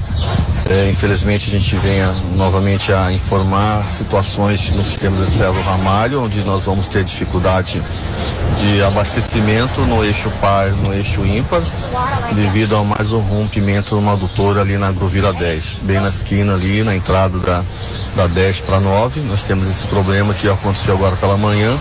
É, 0.69 0.91
infelizmente, 0.91 1.49
a 1.49 1.53
gente 1.53 1.77
vem 1.77 2.01
novamente 2.35 2.93
a 2.93 3.13
informar 3.13 3.85
situações 3.85 4.71
no 4.71 4.85
sistema 4.85 5.25
de 5.25 5.31
do 5.31 5.61
Ramalho, 5.63 6.25
onde 6.25 6.41
nós 6.41 6.65
vamos 6.65 6.89
ter 6.89 7.05
dificuldade 7.05 7.81
de 8.61 8.83
abastecimento 8.83 9.81
no 9.83 10.05
eixo 10.05 10.29
par, 10.41 10.71
no 10.73 10.93
eixo 10.93 11.25
ímpar, 11.25 11.63
devido 12.35 12.77
a 12.77 12.83
mais 12.83 13.13
um 13.13 13.21
rompimento 13.21 13.95
numa 13.95 14.15
adutora 14.15 14.63
ali 14.63 14.77
na 14.77 14.89
Agrovila 14.89 15.33
10, 15.33 15.79
bem 15.83 16.01
na 16.01 16.09
esquina 16.09 16.55
ali, 16.55 16.83
na 16.83 16.97
entrada 16.97 17.39
da, 17.39 17.63
da 18.17 18.27
10 18.27 18.63
para 18.63 18.81
9. 18.81 19.21
Nós 19.21 19.43
temos 19.43 19.69
esse 19.69 19.87
problema 19.87 20.33
que 20.35 20.49
aconteceu 20.49 20.95
agora 20.95 21.15
pela 21.17 21.37
manhã. 21.37 21.79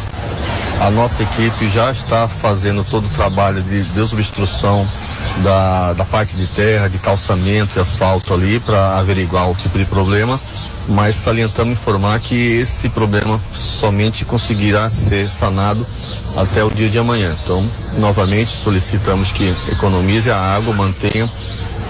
A 0.81 0.91
nossa 0.91 1.23
equipe 1.23 1.69
já 1.69 1.91
está 1.91 2.27
fazendo 2.27 2.83
todo 2.83 3.05
o 3.05 3.09
trabalho 3.09 3.63
de 3.63 3.81
desobstrução 3.83 4.85
da, 5.37 5.93
da 5.93 6.03
parte 6.03 6.35
de 6.35 6.45
terra, 6.47 6.89
de 6.89 6.99
calçamento 6.99 7.77
e 7.77 7.81
asfalto 7.81 8.33
ali 8.33 8.59
para 8.59 8.99
averiguar 8.99 9.49
o 9.49 9.55
tipo 9.55 9.77
de 9.77 9.85
problema, 9.85 10.39
mas 10.87 11.15
salientamos 11.15 11.79
informar 11.79 12.19
que 12.19 12.35
esse 12.35 12.89
problema 12.89 13.41
somente 13.51 14.25
conseguirá 14.25 14.89
ser 14.89 15.29
sanado 15.29 15.85
até 16.35 16.61
o 16.63 16.69
dia 16.69 16.89
de 16.89 16.99
amanhã. 16.99 17.33
Então, 17.41 17.69
novamente 17.97 18.51
solicitamos 18.51 19.31
que 19.31 19.55
economize 19.71 20.29
a 20.29 20.37
água, 20.37 20.73
mantenha 20.73 21.29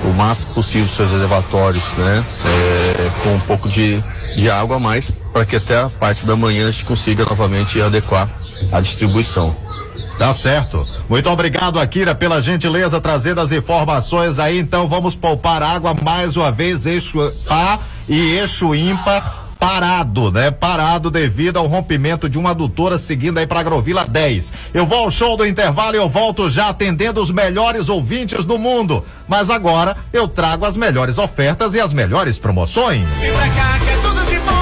o 0.04 0.14
máximo 0.14 0.54
possível 0.54 0.88
seus 0.88 1.12
reservatórios, 1.12 1.94
né, 1.94 2.24
é, 2.46 3.10
com 3.24 3.36
um 3.36 3.40
pouco 3.42 3.68
de, 3.70 4.02
de 4.36 4.50
água 4.50 4.78
a 4.78 4.80
mais, 4.80 5.12
para 5.32 5.46
que 5.46 5.56
até 5.56 5.78
a 5.80 5.90
parte 5.90 6.26
da 6.26 6.36
manhã 6.36 6.68
a 6.68 6.72
gente 6.72 6.86
consiga 6.86 7.26
novamente 7.26 7.82
adequar 7.82 8.30
a 8.72 8.82
distribuição. 8.82 9.56
Tá 10.18 10.34
certo. 10.34 10.88
Muito 11.10 11.30
obrigado, 11.30 11.80
Akira, 11.80 12.16
pela 12.16 12.42
gentileza 12.42 13.02
trazendo 13.02 13.42
as 13.42 13.52
informações 13.52 14.40
aí. 14.40 14.60
Então 14.60 14.88
vamos 14.88 15.14
poupar 15.14 15.62
água 15.62 15.94
mais 15.94 16.38
uma 16.38 16.52
vez, 16.52 16.86
eixo 16.86 17.20
A 17.50 17.80
e 18.08 18.38
eixo 18.38 18.74
ímpar 18.74 19.45
parado, 19.60 20.32
né? 20.32 20.52
Parado 20.52 21.10
devido 21.10 21.58
ao 21.58 21.68
rompimento 21.68 22.30
de 22.30 22.38
uma 22.38 22.52
adutora 22.52 22.98
seguindo 22.98 23.38
aí 23.38 23.48
para 23.48 23.60
Agrovila 23.60 24.06
10. 24.06 24.54
Eu 24.74 24.86
vou 24.86 25.00
ao 25.00 25.12
show 25.12 25.36
do 25.38 25.46
intervalo 25.46 25.96
e 25.96 26.00
eu 26.00 26.10
volto 26.10 26.50
já 26.50 26.70
atendendo 26.70 27.22
os 27.22 27.32
melhores 27.32 27.90
ouvintes 27.90 28.46
do 28.46 28.58
mundo. 28.58 29.04
Mas 29.28 29.50
agora 29.50 29.98
eu 30.14 30.28
trago 30.28 30.66
as 30.66 30.78
melhores 30.78 31.18
ofertas 31.18 31.74
e 31.74 31.80
as 31.80 31.94
melhores 31.94 32.38
promoções. 32.38 33.08
Vem 33.20 33.32
pra 33.32 33.50
cá 33.50 33.80
que 33.80 33.90
é 33.90 33.98
tudo 33.98 34.26
de 34.26 34.40
bom. 34.40 34.55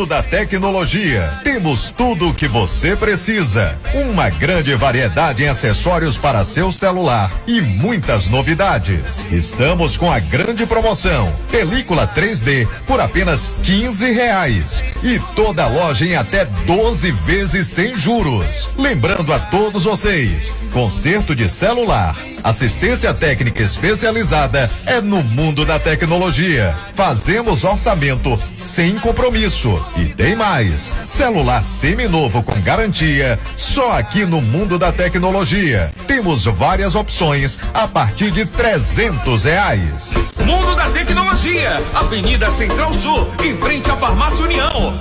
Mundo 0.00 0.08
da 0.08 0.22
Tecnologia. 0.22 1.40
Temos 1.44 1.90
tudo 1.90 2.30
o 2.30 2.34
que 2.34 2.48
você 2.48 2.96
precisa. 2.96 3.76
Uma 3.92 4.30
grande 4.30 4.74
variedade 4.74 5.42
em 5.42 5.48
acessórios 5.48 6.16
para 6.16 6.42
seu 6.42 6.72
celular 6.72 7.30
e 7.46 7.60
muitas 7.60 8.26
novidades. 8.26 9.30
Estamos 9.30 9.98
com 9.98 10.10
a 10.10 10.18
grande 10.18 10.64
promoção. 10.64 11.30
Película 11.50 12.08
3D 12.08 12.66
por 12.86 12.98
apenas 12.98 13.50
15 13.62 14.10
reais. 14.12 14.82
E 15.02 15.18
toda 15.34 15.66
loja 15.66 16.06
em 16.06 16.16
até 16.16 16.46
12 16.46 17.10
vezes 17.10 17.66
sem 17.66 17.94
juros. 17.94 18.70
Lembrando 18.78 19.34
a 19.34 19.38
todos 19.38 19.84
vocês, 19.84 20.50
conserto 20.72 21.34
de 21.34 21.46
celular, 21.46 22.16
assistência 22.42 23.12
técnica 23.12 23.62
especializada 23.62 24.70
é 24.86 25.00
no 25.00 25.22
mundo 25.22 25.66
da 25.66 25.78
tecnologia. 25.78 26.74
Fazemos 26.94 27.64
orçamento 27.64 28.40
sem 28.54 28.98
compromisso. 28.98 29.78
E 29.96 30.06
tem 30.14 30.36
mais. 30.36 30.92
Celular 31.06 31.62
seminovo 31.62 32.42
com 32.42 32.60
garantia, 32.60 33.38
só 33.56 33.98
aqui 33.98 34.24
no 34.24 34.40
mundo 34.40 34.78
da 34.78 34.92
tecnologia. 34.92 35.92
Temos 36.06 36.44
várias 36.44 36.94
opções 36.94 37.58
a 37.74 37.86
partir 37.86 38.30
de 38.30 38.46
trezentos 38.46 39.44
reais. 39.44 40.12
Mundo 40.44 40.74
da 40.74 40.90
Tecnologia, 40.90 41.76
Avenida 41.94 42.50
Central 42.50 42.92
Sul, 42.94 43.28
em 43.44 43.56
frente 43.56 43.90
à 43.90 43.96
Farmácia 43.96 44.44
União. 44.44 44.96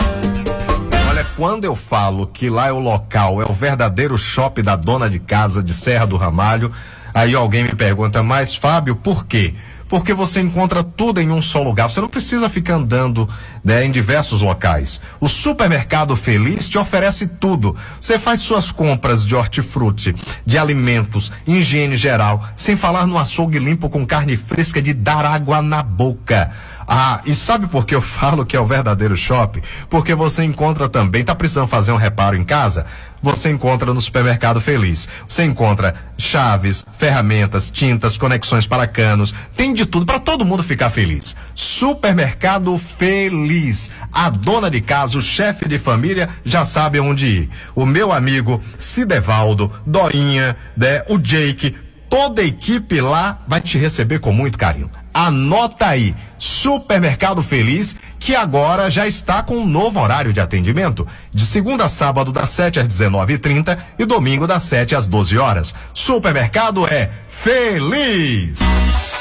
Olha, 1.10 1.26
quando 1.36 1.66
eu 1.66 1.76
falo 1.76 2.28
que 2.28 2.50
lá 2.50 2.68
é 2.68 2.72
o 2.72 2.80
local, 2.80 3.42
é 3.42 3.46
o 3.46 3.54
verdadeiro 3.54 4.18
shopping 4.18 4.62
da 4.62 4.76
dona 4.76 5.10
de 5.10 5.20
casa 5.20 5.64
de 5.64 5.74
Serra 5.74 6.06
do 6.06 6.18
Ramalho, 6.18 6.72
aí 7.14 7.34
alguém 7.34 7.64
me 7.64 7.74
pergunta, 7.74 8.22
mas 8.22 8.56
Fábio, 8.56 8.96
por 8.96 9.26
quê? 9.26 9.56
Porque 9.90 10.14
você 10.14 10.40
encontra 10.40 10.84
tudo 10.84 11.20
em 11.20 11.32
um 11.32 11.42
só 11.42 11.62
lugar. 11.62 11.90
Você 11.90 12.00
não 12.00 12.08
precisa 12.08 12.48
ficar 12.48 12.76
andando 12.76 13.28
né, 13.64 13.84
em 13.84 13.92
diversos 13.92 14.42
locais. 14.42 15.02
O 15.20 15.28
supermercado 15.28 16.16
Feliz 16.16 16.70
te 16.70 16.78
oferece 16.78 17.28
tudo. 17.28 17.76
Você 18.00 18.18
faz 18.18 18.40
suas 18.40 18.72
compras 18.72 19.26
de 19.26 19.36
hortifruti, 19.36 20.16
de 20.46 20.58
alimentos, 20.58 21.32
higiene 21.46 21.98
geral, 21.98 22.48
sem 22.56 22.78
falar 22.78 23.08
no 23.08 23.18
açougue 23.18 23.60
limpo 23.60 23.90
com 23.90 24.06
carne 24.06 24.38
fresca 24.38 24.82
de 24.82 24.94
dar 24.94 25.26
água 25.26 25.62
na 25.62 25.84
boca. 25.84 26.52
Ah, 26.92 27.22
e 27.24 27.36
sabe 27.36 27.68
por 27.68 27.86
que 27.86 27.94
eu 27.94 28.02
falo 28.04 28.44
que 28.44 28.56
é 28.56 28.60
o 28.60 28.66
verdadeiro 28.66 29.16
shopping? 29.16 29.62
Porque 29.90 30.16
você 30.16 30.44
encontra 30.44 30.90
também, 30.90 31.24
tá 31.24 31.36
precisando 31.36 31.68
fazer 31.68 31.92
um 31.92 31.98
reparo 31.98 32.36
em 32.36 32.44
casa? 32.44 32.88
Você 33.22 33.50
encontra 33.50 33.94
no 33.94 34.02
Supermercado 34.02 34.62
Feliz. 34.62 35.08
Você 35.28 35.44
encontra 35.44 35.96
chaves, 36.18 36.86
ferramentas, 36.98 37.70
tintas, 37.72 38.18
conexões 38.18 38.68
para 38.68 38.88
canos, 38.88 39.34
tem 39.56 39.74
de 39.74 39.86
tudo 39.86 40.06
para 40.06 40.20
todo 40.20 40.46
mundo 40.46 40.64
ficar 40.64 40.90
feliz. 40.90 41.36
Supermercado 41.56 42.78
Feliz. 42.78 43.90
A 44.12 44.30
dona 44.30 44.70
de 44.70 44.82
casa, 44.82 45.18
o 45.18 45.22
chefe 45.22 45.68
de 45.68 45.80
família 45.80 46.30
já 46.44 46.66
sabe 46.66 47.00
onde 47.00 47.26
ir. 47.26 47.50
O 47.74 47.86
meu 47.86 48.12
amigo 48.12 48.62
Cidevaldo, 48.78 49.72
Dorinha, 49.86 50.56
né, 50.76 51.04
o 51.08 51.18
Jake, 51.18 51.76
toda 52.10 52.42
a 52.42 52.46
equipe 52.46 53.00
lá 53.00 53.40
vai 53.48 53.62
te 53.62 53.78
receber 53.78 54.20
com 54.20 54.32
muito 54.32 54.58
carinho. 54.58 54.90
Anota 55.14 55.88
aí, 55.88 56.16
Supermercado 56.38 57.44
Feliz, 57.44 57.96
que 58.20 58.36
agora 58.36 58.90
já 58.90 59.08
está 59.08 59.44
com 59.44 59.58
um 59.58 59.68
novo 59.68 60.00
horário 60.00 60.34
de 60.34 60.40
atendimento, 60.40 61.08
de 61.34 61.46
segunda 61.46 61.86
a 61.86 61.90
sábado 61.90 62.32
das 62.32 62.50
7 62.50 62.80
às 62.80 62.88
19h30 62.88 63.78
e 63.98 64.06
domingo 64.06 64.48
das 64.48 64.64
7 64.64 64.96
às 64.96 65.08
12 65.08 65.38
horas. 65.38 65.76
Supermercado 65.94 66.88
é 66.88 67.10
Feliz! 67.28 68.60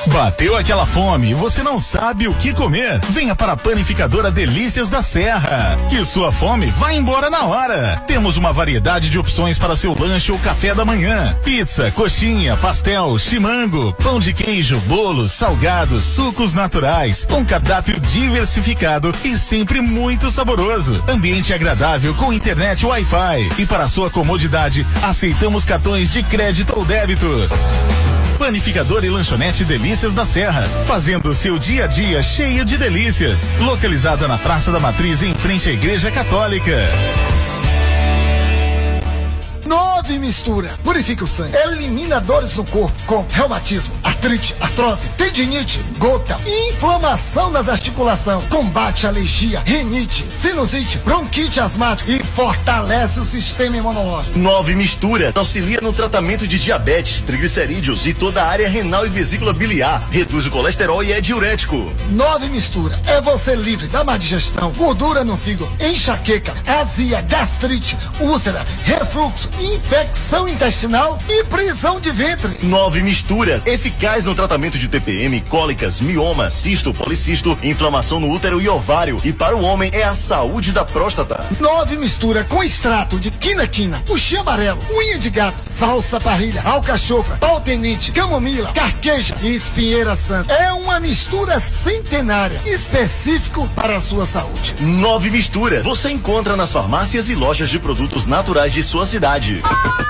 Bateu 0.06 0.56
aquela 0.56 0.86
fome 0.86 1.30
e 1.30 1.34
você 1.34 1.62
não 1.62 1.80
sabe 1.80 2.28
o 2.28 2.34
que 2.34 2.54
comer? 2.54 3.00
Venha 3.10 3.34
para 3.34 3.52
a 3.52 3.56
panificadora 3.56 4.30
Delícias 4.30 4.88
da 4.88 5.02
Serra. 5.02 5.78
Que 5.90 6.04
sua 6.04 6.30
fome 6.30 6.66
vai 6.78 6.96
embora 6.96 7.28
na 7.28 7.44
hora. 7.44 8.02
Temos 8.06 8.36
uma 8.36 8.52
variedade 8.52 9.10
de 9.10 9.18
opções 9.18 9.58
para 9.58 9.76
seu 9.76 9.98
lanche 9.98 10.30
ou 10.30 10.38
café 10.38 10.74
da 10.74 10.84
manhã: 10.84 11.36
pizza, 11.44 11.90
coxinha, 11.90 12.56
pastel, 12.56 13.18
chimango, 13.18 13.92
pão 13.94 14.20
de 14.20 14.32
queijo, 14.32 14.78
bolos, 14.80 15.32
salgados, 15.32 16.04
sucos 16.04 16.54
naturais, 16.54 17.26
um 17.30 17.44
cardápio 17.44 17.98
diversificado 18.00 19.14
e 19.24 19.36
sempre 19.36 19.80
muito 19.80 20.30
saboroso. 20.30 21.02
Ambiente 21.08 21.52
agradável 21.52 22.14
com 22.14 22.32
internet 22.32 22.86
Wi-Fi. 22.86 23.52
E 23.58 23.66
para 23.66 23.88
sua 23.88 24.10
comodidade, 24.10 24.86
aceitamos 25.02 25.64
cartões 25.64 26.10
de 26.10 26.22
crédito 26.22 26.74
ou 26.76 26.84
débito. 26.84 27.28
Panificador 28.38 29.04
e 29.04 29.10
lanchonete 29.10 29.64
Delícias 29.64 30.14
da 30.14 30.24
Serra, 30.24 30.68
fazendo 30.86 31.28
o 31.28 31.34
seu 31.34 31.58
dia 31.58 31.84
a 31.84 31.86
dia 31.86 32.22
cheio 32.22 32.64
de 32.64 32.78
delícias. 32.78 33.50
Localizada 33.58 34.28
na 34.28 34.38
Praça 34.38 34.70
da 34.70 34.78
Matriz, 34.78 35.22
em 35.22 35.34
frente 35.34 35.68
à 35.68 35.72
Igreja 35.72 36.10
Católica. 36.10 36.88
Nove 39.68 40.18
mistura. 40.18 40.70
Purifica 40.82 41.24
o 41.24 41.26
sangue. 41.26 41.54
Elimina 41.54 42.18
dores 42.18 42.54
no 42.54 42.64
corpo 42.64 42.96
com 43.06 43.26
reumatismo, 43.28 43.92
artrite, 44.02 44.56
artrose, 44.58 45.06
tendinite, 45.10 45.84
gota, 45.98 46.40
inflamação 46.70 47.52
das 47.52 47.68
articulações. 47.68 48.42
Combate 48.48 49.06
alergia, 49.06 49.62
rinite, 49.66 50.24
sinusite, 50.30 50.96
bronquite 50.98 51.60
asmática 51.60 52.10
e 52.10 52.22
fortalece 52.22 53.20
o 53.20 53.26
sistema 53.26 53.76
imunológico. 53.76 54.38
9 54.38 54.74
Mistura 54.74 55.32
auxilia 55.34 55.82
no 55.82 55.92
tratamento 55.92 56.48
de 56.48 56.58
diabetes, 56.58 57.20
triglicerídeos 57.20 58.06
e 58.06 58.14
toda 58.14 58.42
a 58.42 58.48
área 58.48 58.70
renal 58.70 59.04
e 59.06 59.10
vesícula 59.10 59.52
biliar. 59.52 60.08
Reduz 60.10 60.46
o 60.46 60.50
colesterol 60.50 61.04
e 61.04 61.12
é 61.12 61.20
diurético. 61.20 61.92
9 62.08 62.48
Mistura 62.48 62.98
é 63.06 63.20
você 63.20 63.54
livre 63.54 63.86
da 63.88 64.02
má 64.02 64.16
digestão, 64.16 64.72
gordura 64.72 65.24
no 65.24 65.36
fígado, 65.36 65.70
enxaqueca, 65.78 66.54
azia, 66.66 67.20
gastrite, 67.20 67.98
úlcera, 68.18 68.64
refluxo, 68.84 69.50
infecção 69.60 70.48
intestinal 70.48 71.18
e 71.28 71.44
prisão 71.44 72.00
de 72.00 72.10
ventre. 72.10 72.58
9 72.62 73.02
Mistura 73.02 73.62
eficaz 73.66 74.24
no 74.24 74.34
tratamento 74.34 74.78
de 74.78 74.88
TPM, 74.88 75.40
cólicas, 75.42 76.00
mioma, 76.00 76.50
cisto, 76.50 76.92
policisto, 76.92 77.58
inflamação 77.62 78.20
no 78.20 78.30
útero 78.30 78.60
e 78.60 78.68
ovário. 78.68 79.20
E 79.24 79.32
para 79.32 79.56
o 79.56 79.62
homem 79.62 79.90
é 79.92 80.04
a 80.04 80.14
saúde 80.14 80.72
da 80.72 80.84
próstata. 80.84 81.44
9 81.60 81.96
Mistura 81.96 82.44
com 82.44 82.62
extrato 82.62 83.18
de 83.18 83.30
quina-quina, 83.30 84.02
puxê 84.06 84.36
amarelo, 84.36 84.78
unha 84.92 85.18
de 85.18 85.30
gato, 85.30 85.58
salsa 85.62 86.20
parrilha, 86.20 86.62
alcachofra, 86.62 87.36
pau 87.36 87.60
tenente, 87.60 88.12
camomila, 88.12 88.72
carqueja 88.72 89.36
e 89.42 89.54
espinheira 89.54 90.14
santa. 90.16 90.52
É 90.52 90.72
uma 90.72 91.00
mistura 91.00 91.58
centenária, 91.60 92.60
específico 92.66 93.68
para 93.74 93.96
a 93.96 94.00
sua 94.00 94.26
saúde. 94.26 94.74
9 94.80 95.30
Mistura 95.30 95.82
você 95.82 96.10
encontra 96.10 96.56
nas 96.56 96.72
farmácias 96.72 97.28
e 97.30 97.34
lojas 97.34 97.68
de 97.68 97.78
produtos 97.78 98.26
naturais 98.26 98.72
de 98.72 98.82
sua 98.82 99.06
cidade. 99.06 99.47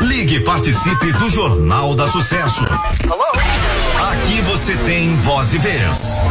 Ligue 0.00 0.36
e 0.36 0.40
participe 0.40 1.12
do 1.12 1.30
Jornal 1.30 1.94
da 1.94 2.08
Sucesso. 2.08 2.64
Aqui 4.10 4.40
você 4.42 4.76
tem 4.78 5.14
voz 5.14 5.54
e 5.54 5.58
vez. 5.58 6.20
88,5 6.20 6.28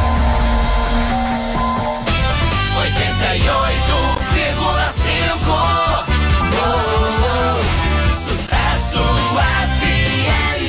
Sucesso 8.28 9.00
FM 9.38 10.68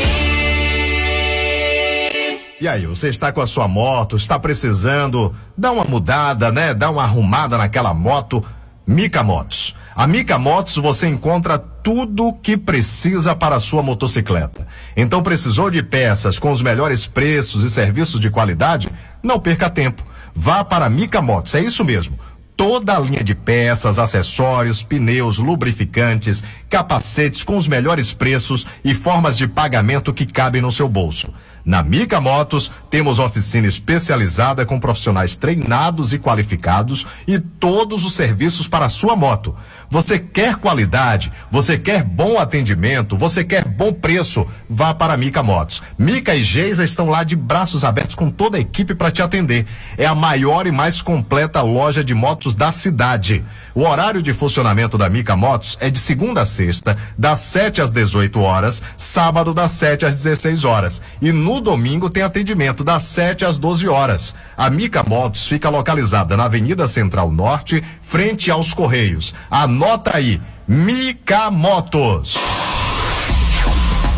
E 2.60 2.69
aí, 2.69 2.86
você 2.86 3.09
está 3.09 3.32
com 3.32 3.40
a 3.40 3.48
sua 3.48 3.66
moto, 3.66 4.15
está 4.16 4.39
precisando 4.39 5.35
dar 5.56 5.73
uma 5.73 5.85
mudada, 5.85 6.52
né? 6.52 6.73
Dar 6.73 6.90
uma 6.90 7.02
arrumada 7.02 7.59
naquela 7.59 7.93
moto? 7.93 8.44
Mica 8.89 9.23
Motos. 9.23 9.77
A 9.94 10.06
Mica 10.06 10.39
Motos 10.39 10.77
você 10.77 11.06
encontra 11.06 11.59
tudo 11.59 12.32
que 12.32 12.56
precisa 12.56 13.36
para 13.36 13.56
a 13.56 13.60
sua 13.60 13.82
motocicleta. 13.82 14.66
Então 14.97 15.23
precisou 15.23 15.70
de 15.70 15.82
peças 15.82 16.39
com 16.39 16.51
os 16.51 16.62
melhores 16.62 17.06
preços 17.06 17.65
e 17.65 17.70
serviços 17.70 18.19
de 18.19 18.31
qualidade? 18.31 18.89
Não 19.23 19.39
perca 19.39 19.69
tempo. 19.69 20.02
Vá 20.35 20.65
para 20.65 20.86
a 20.86 20.89
Mica 20.89 21.20
Motos, 21.20 21.55
é 21.55 21.60
isso 21.60 21.85
mesmo. 21.85 22.19
Toda 22.56 22.97
a 22.97 22.98
linha 22.98 23.23
de 23.23 23.35
peças, 23.35 23.98
acessórios, 23.98 24.82
pneus, 24.82 25.36
lubrificantes, 25.36 26.43
capacetes 26.70 27.44
com 27.44 27.59
os 27.59 27.69
melhores 27.69 28.15
preços 28.15 28.66
e 28.82 28.94
formas 28.94 29.36
de 29.36 29.47
pagamento 29.47 30.15
que 30.15 30.24
cabem 30.24 30.62
no 30.62 30.73
seu 30.73 30.89
bolso. 30.89 31.31
Na 31.69 31.82
Mica 31.82 32.19
Motos, 32.19 32.73
temos 32.89 33.19
oficina 33.19 33.66
especializada 33.66 34.65
com 34.65 34.81
profissionais 34.81 35.36
treinados 35.36 36.15
e 36.15 36.19
qualificados 36.19 37.07
e 37.27 37.39
todos 37.39 38.07
os 38.07 38.15
serviços 38.15 38.66
para 38.66 38.86
a 38.86 38.89
sua 38.89 39.15
moto. 39.15 39.55
Você 39.90 40.19
quer 40.19 40.56
qualidade, 40.56 41.32
você 41.51 41.78
quer 41.78 42.05
bom 42.05 42.39
atendimento, 42.39 43.16
você 43.16 43.43
quer 43.43 43.65
bom 43.65 43.90
preço, 43.90 44.47
vá 44.69 44.93
para 44.93 45.15
a 45.15 45.16
Mica 45.16 45.43
Motos. 45.43 45.82
Mica 45.98 46.35
e 46.35 46.43
Geisa 46.43 46.85
estão 46.85 47.09
lá 47.09 47.24
de 47.24 47.35
braços 47.35 47.85
abertos 47.85 48.15
com 48.15 48.31
toda 48.31 48.59
a 48.59 48.60
equipe 48.60 48.94
para 48.94 49.10
te 49.10 49.23
atender. 49.23 49.66
É 49.97 50.05
a 50.05 50.15
maior 50.15 50.66
e 50.66 50.73
mais 50.73 51.01
completa 51.01 51.62
loja 51.62 52.05
de 52.05 52.15
motos 52.15 52.55
da 52.55 52.70
cidade. 52.70 53.43
O 53.74 53.82
horário 53.82 54.23
de 54.23 54.35
funcionamento 54.35 54.98
da 54.98 55.09
Mica 55.09 55.35
Motos 55.36 55.78
é 55.81 55.89
de 55.89 55.98
segunda 55.98 56.43
a 56.43 56.44
sexta, 56.44 56.98
das 57.16 57.39
7 57.39 57.81
às 57.81 57.90
18 57.90 58.40
horas, 58.40 58.82
sábado 58.97 59.55
das 59.55 59.70
7 59.70 60.05
às 60.05 60.15
16 60.16 60.65
horas. 60.65 61.01
E 61.23 61.32
no 61.32 61.62
domingo 61.62 62.10
tem 62.10 62.23
atendimento 62.23 62.85
das 62.85 63.05
7 63.05 63.44
às 63.44 63.56
12 63.56 63.89
horas. 63.89 64.35
A 64.55 64.69
Mica 64.69 65.02
Motos 65.02 65.47
fica 65.47 65.70
localizada 65.70 66.36
na 66.36 66.44
Avenida 66.44 66.86
Central 66.86 67.31
Norte, 67.31 67.82
frente 68.02 68.51
aos 68.51 68.74
Correios. 68.74 69.35
Anota 69.79 70.17
aí, 70.17 70.43
Mica 70.67 71.53
Motos. 71.53 72.35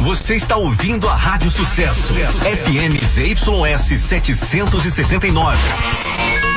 Você 0.00 0.34
está 0.34 0.56
ouvindo 0.56 1.06
a 1.06 1.14
Rádio 1.14 1.50
Sucesso. 1.50 2.14
FM 2.14 3.04
ZYS 3.04 4.00
779. 4.00 5.58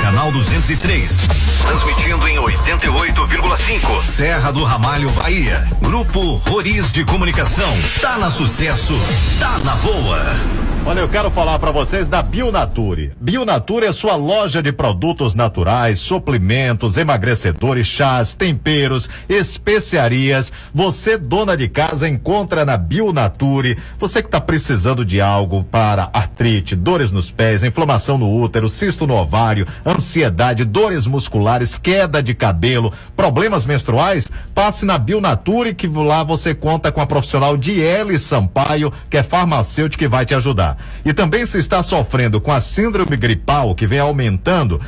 Canal 0.03 0.33
203. 0.33 1.27
Transmitindo 1.65 2.27
em 2.27 2.37
88,5. 2.37 4.03
Serra 4.03 4.51
do 4.51 4.61
Ramalho, 4.65 5.09
Bahia. 5.11 5.65
Grupo 5.81 6.33
Roriz 6.45 6.91
de 6.91 7.05
Comunicação. 7.05 7.73
Tá 8.01 8.17
na 8.17 8.29
sucesso. 8.29 8.93
Tá 9.39 9.59
na 9.59 9.77
boa. 9.77 10.73
Olha, 10.85 10.99
eu 10.99 11.07
quero 11.07 11.31
falar 11.31 11.57
para 11.59 11.71
vocês 11.71 12.09
da 12.09 12.21
Bionature. 12.21 13.13
Bionature 13.17 13.85
é 13.85 13.93
sua 13.93 14.17
loja 14.17 14.61
de 14.61 14.73
produtos 14.73 15.33
naturais, 15.33 15.97
suplementos, 15.97 16.97
emagrecedores, 16.97 17.87
chás, 17.87 18.33
temperos, 18.33 19.09
especiarias. 19.29 20.51
Você, 20.73 21.17
dona 21.17 21.55
de 21.55 21.69
casa, 21.69 22.09
encontra 22.09 22.65
na 22.65 22.75
Bionature. 22.75 23.77
Você 23.97 24.21
que 24.21 24.27
está 24.27 24.41
precisando 24.41 25.05
de 25.05 25.21
algo 25.21 25.63
para 25.63 26.09
artrite, 26.11 26.75
dores 26.75 27.13
nos 27.13 27.31
pés, 27.31 27.63
inflamação 27.63 28.17
no 28.17 28.29
útero, 28.29 28.67
cisto 28.67 29.07
no 29.07 29.15
ovário, 29.15 29.65
ansiedade, 29.95 30.65
dores 30.65 31.05
musculares, 31.07 31.77
queda 31.77 32.21
de 32.21 32.33
cabelo, 32.33 32.93
problemas 33.15 33.65
menstruais, 33.65 34.29
passe 34.53 34.85
na 34.85 34.97
Bionature 34.97 35.73
que 35.73 35.87
lá 35.87 36.23
você 36.23 36.53
conta 36.53 36.91
com 36.91 37.01
a 37.01 37.05
profissional 37.05 37.55
Diele 37.57 38.17
Sampaio, 38.19 38.91
que 39.09 39.17
é 39.17 39.23
farmacêutica 39.23 40.03
que 40.03 40.07
vai 40.07 40.25
te 40.25 40.35
ajudar. 40.35 40.77
E 41.05 41.13
também 41.13 41.45
se 41.45 41.57
está 41.59 41.81
sofrendo 41.83 42.41
com 42.41 42.51
a 42.51 42.59
síndrome 42.59 43.15
gripal 43.15 43.75
que 43.75 43.87
vem 43.87 43.99
aumentando, 43.99 44.81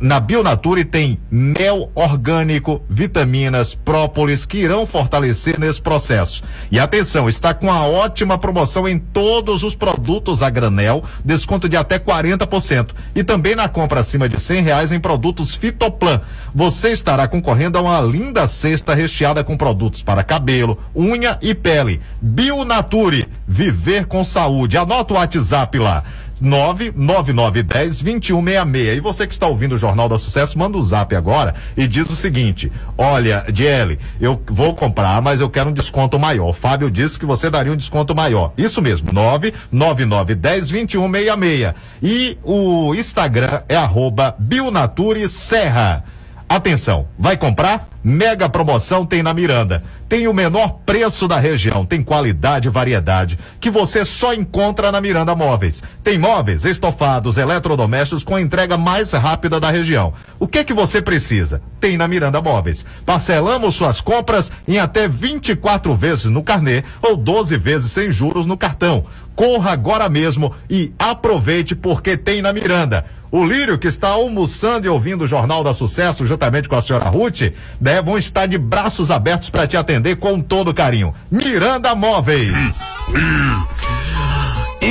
na 0.00 0.20
Bionature 0.20 0.84
tem 0.84 1.18
mel 1.30 1.90
orgânico, 1.94 2.82
vitaminas, 2.88 3.74
própolis 3.74 4.44
que 4.44 4.58
irão 4.58 4.86
fortalecer 4.86 5.58
nesse 5.58 5.80
processo. 5.80 6.42
E 6.70 6.78
atenção, 6.78 7.28
está 7.28 7.54
com 7.54 7.70
a 7.70 7.86
ótima 7.86 8.36
promoção 8.36 8.88
em 8.88 8.98
todos 8.98 9.62
os 9.62 9.74
produtos 9.74 10.42
a 10.42 10.50
granel, 10.50 11.04
desconto 11.24 11.68
de 11.68 11.76
até 11.76 11.98
40%. 11.98 12.90
E 13.14 13.24
também 13.24 13.54
na 13.54 13.68
compra 13.68 14.00
acima 14.00 14.28
de 14.28 14.40
cem 14.40 14.62
reais 14.62 14.92
em 14.92 15.00
produtos 15.00 15.54
Fitoplan. 15.54 16.20
Você 16.54 16.92
estará 16.92 17.26
concorrendo 17.26 17.78
a 17.78 17.82
uma 17.82 18.00
linda 18.00 18.46
cesta 18.46 18.94
recheada 18.94 19.42
com 19.42 19.56
produtos 19.56 20.02
para 20.02 20.22
cabelo, 20.22 20.78
unha 20.94 21.38
e 21.40 21.54
pele. 21.54 22.00
Bionature, 22.20 23.28
viver 23.46 24.06
com 24.06 24.24
saúde. 24.24 24.76
Anota 24.76 25.14
o 25.14 25.16
WhatsApp 25.16 25.78
lá. 25.78 26.02
99910 26.40 27.98
2166. 27.98 28.96
E 28.96 29.00
você 29.00 29.26
que 29.26 29.32
está 29.32 29.46
ouvindo 29.46 29.74
o 29.74 29.78
Jornal 29.78 30.08
da 30.08 30.18
Sucesso, 30.18 30.58
manda 30.58 30.76
o 30.76 30.80
um 30.80 30.82
zap 30.82 31.14
agora 31.14 31.54
e 31.76 31.86
diz 31.86 32.08
o 32.10 32.16
seguinte: 32.16 32.70
Olha, 32.96 33.44
Diele, 33.52 33.98
eu 34.20 34.40
vou 34.46 34.74
comprar, 34.74 35.20
mas 35.22 35.40
eu 35.40 35.50
quero 35.50 35.70
um 35.70 35.72
desconto 35.72 36.18
maior. 36.18 36.48
O 36.48 36.52
Fábio 36.52 36.90
disse 36.90 37.18
que 37.18 37.26
você 37.26 37.48
daria 37.50 37.72
um 37.72 37.76
desconto 37.76 38.14
maior. 38.14 38.52
Isso 38.56 38.80
mesmo, 38.82 39.12
99910 39.12 40.68
2166. 40.68 41.74
E 42.02 42.38
o 42.42 42.94
Instagram 42.94 43.62
é 43.68 43.76
arroba 43.76 44.34
Bionature 44.38 45.28
Serra. 45.28 46.04
Atenção, 46.48 47.08
vai 47.18 47.36
comprar? 47.36 47.88
Mega 48.02 48.48
promoção 48.48 49.06
tem 49.06 49.22
na 49.22 49.32
Miranda. 49.32 49.82
Tem 50.14 50.28
o 50.28 50.32
menor 50.32 50.78
preço 50.86 51.26
da 51.26 51.40
região, 51.40 51.84
tem 51.84 52.00
qualidade 52.00 52.68
e 52.68 52.70
variedade 52.70 53.36
que 53.60 53.68
você 53.68 54.04
só 54.04 54.32
encontra 54.32 54.92
na 54.92 55.00
Miranda 55.00 55.34
Móveis. 55.34 55.82
Tem 56.04 56.16
móveis, 56.16 56.64
estofados, 56.64 57.36
eletrodomésticos 57.36 58.22
com 58.22 58.36
a 58.36 58.40
entrega 58.40 58.78
mais 58.78 59.10
rápida 59.10 59.58
da 59.58 59.72
região. 59.72 60.12
O 60.38 60.46
que 60.46 60.62
que 60.62 60.72
você 60.72 61.02
precisa? 61.02 61.60
Tem 61.80 61.96
na 61.96 62.06
Miranda 62.06 62.40
Móveis. 62.40 62.86
Parcelamos 63.04 63.74
suas 63.74 64.00
compras 64.00 64.52
em 64.68 64.78
até 64.78 65.08
24 65.08 65.92
vezes 65.96 66.26
no 66.26 66.44
carnê 66.44 66.84
ou 67.02 67.16
12 67.16 67.56
vezes 67.56 67.90
sem 67.90 68.08
juros 68.08 68.46
no 68.46 68.56
cartão. 68.56 69.06
Corra 69.34 69.72
agora 69.72 70.08
mesmo 70.08 70.54
e 70.70 70.92
aproveite 70.96 71.74
porque 71.74 72.16
tem 72.16 72.40
na 72.40 72.52
Miranda. 72.52 73.04
O 73.36 73.44
Lírio, 73.44 73.76
que 73.76 73.88
está 73.88 74.10
almoçando 74.10 74.86
e 74.86 74.88
ouvindo 74.88 75.24
o 75.24 75.26
Jornal 75.26 75.64
da 75.64 75.74
Sucesso, 75.74 76.24
juntamente 76.24 76.68
com 76.68 76.76
a 76.76 76.80
senhora 76.80 77.08
Ruth, 77.08 77.52
né, 77.80 78.00
vão 78.00 78.16
estar 78.16 78.46
de 78.46 78.56
braços 78.56 79.10
abertos 79.10 79.50
para 79.50 79.66
te 79.66 79.76
atender 79.76 80.03
com 80.14 80.40
todo 80.40 80.74
carinho. 80.74 81.14
Miranda 81.30 81.94
Móveis. 81.94 82.52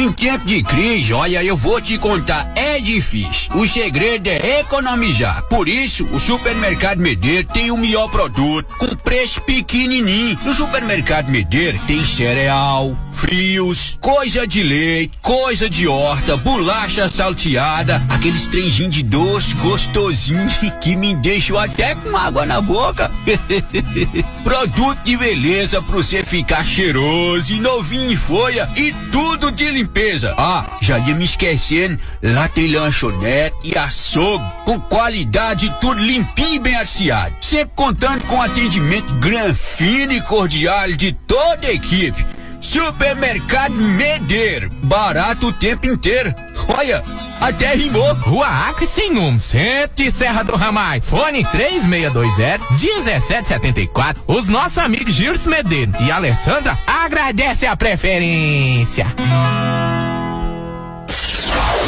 Em 0.03 0.11
tempo 0.11 0.45
de 0.45 0.61
crise, 0.61 1.13
olha, 1.13 1.41
eu 1.41 1.55
vou 1.55 1.79
te 1.79 1.97
contar, 1.97 2.51
é 2.57 2.77
difícil. 2.77 3.53
O 3.55 3.65
segredo 3.65 4.27
é 4.27 4.59
economizar. 4.59 5.43
Por 5.43 5.69
isso, 5.69 6.03
o 6.11 6.19
Supermercado 6.19 6.99
Medeiro 6.99 7.47
tem 7.47 7.71
o 7.71 7.77
melhor 7.77 8.11
produto, 8.11 8.67
com 8.77 8.97
preço 8.97 9.39
pequenininho. 9.43 10.37
No 10.43 10.53
Supermercado 10.53 11.29
Medeiro 11.29 11.79
tem 11.87 12.05
cereal, 12.05 12.93
frios, 13.13 13.97
coisa 14.01 14.45
de 14.45 14.61
leite, 14.61 15.17
coisa 15.21 15.69
de 15.69 15.87
horta, 15.87 16.35
bolacha 16.35 17.07
salteada, 17.07 18.03
aqueles 18.09 18.45
trenzinhos 18.47 18.93
de 18.93 19.03
doce 19.03 19.55
gostosinho 19.55 20.49
que 20.83 20.97
me 20.97 21.15
deixam 21.15 21.57
até 21.57 21.95
com 21.95 22.17
água 22.17 22.45
na 22.45 22.59
boca. 22.59 23.09
Produto 24.43 24.99
de 25.05 25.15
beleza 25.15 25.81
pra 25.81 25.95
você 25.95 26.21
ficar 26.23 26.65
cheiroso 26.65 27.53
e 27.53 27.61
novinho 27.61 28.11
em 28.11 28.17
folha 28.17 28.67
e 28.75 28.91
tudo 29.09 29.49
de 29.49 29.71
limpeza. 29.71 29.92
Ah, 30.37 30.77
já 30.81 30.97
ia 30.97 31.15
me 31.15 31.23
esquecendo, 31.23 31.99
lá 32.21 32.47
tem 32.47 32.67
lanchonete 32.67 33.55
e 33.63 33.77
açougue 33.77 34.43
com 34.65 34.79
qualidade 34.79 35.73
tudo 35.79 35.99
limpinho 35.99 36.55
e 36.55 36.59
bem 36.59 36.75
aciado. 36.75 37.35
Sempre 37.41 37.75
contando 37.75 38.23
com 38.25 38.41
atendimento 38.41 39.13
granfino 39.15 40.13
e 40.13 40.21
cordial 40.21 40.91
de 40.93 41.13
toda 41.13 41.67
a 41.67 41.73
equipe. 41.73 42.25
Supermercado 42.63 43.73
Medeiro, 43.73 44.69
barato 44.83 45.47
o 45.47 45.53
tempo 45.53 45.85
inteiro. 45.85 46.33
Olha, 46.69 47.03
até 47.41 47.75
rimou. 47.75 48.13
Rua 48.15 48.47
Acre 48.47 48.87
sem 48.87 49.11
número, 49.11 49.37
centro 49.37 50.09
Serra 50.13 50.43
do 50.43 50.55
Ramai. 50.55 51.01
Fone 51.01 51.43
3620-1774. 51.43 54.15
Os 54.25 54.47
nossos 54.47 54.77
amigos 54.77 55.13
Gilson 55.13 55.49
Medeiro 55.49 55.91
e 55.99 56.09
Alessandra 56.09 56.79
agradecem 56.87 57.67
a 57.67 57.75
preferência. 57.75 59.13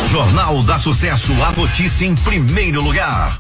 Jornal 0.08 0.62
da 0.64 0.78
Sucesso, 0.78 1.32
a 1.42 1.54
notícia 1.54 2.06
em 2.06 2.16
primeiro 2.16 2.82
lugar. 2.82 3.40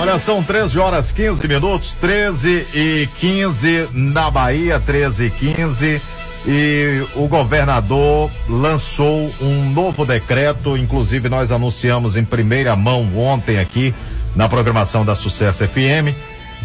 Olha, 0.00 0.18
são 0.18 0.42
13 0.42 0.78
horas 0.78 1.12
15 1.12 1.46
minutos, 1.46 1.94
13 1.96 2.66
e 2.72 3.08
15 3.18 3.90
na 3.92 4.30
Bahia, 4.30 4.80
13 4.80 5.26
e 5.26 5.30
15. 5.30 6.02
E 6.46 7.04
o 7.14 7.28
governador 7.28 8.30
lançou 8.48 9.30
um 9.42 9.68
novo 9.68 10.06
decreto, 10.06 10.74
inclusive 10.74 11.28
nós 11.28 11.52
anunciamos 11.52 12.16
em 12.16 12.24
primeira 12.24 12.74
mão 12.74 13.14
ontem 13.14 13.58
aqui 13.58 13.94
na 14.34 14.48
programação 14.48 15.04
da 15.04 15.14
Sucesso 15.14 15.68
FM. 15.68 16.16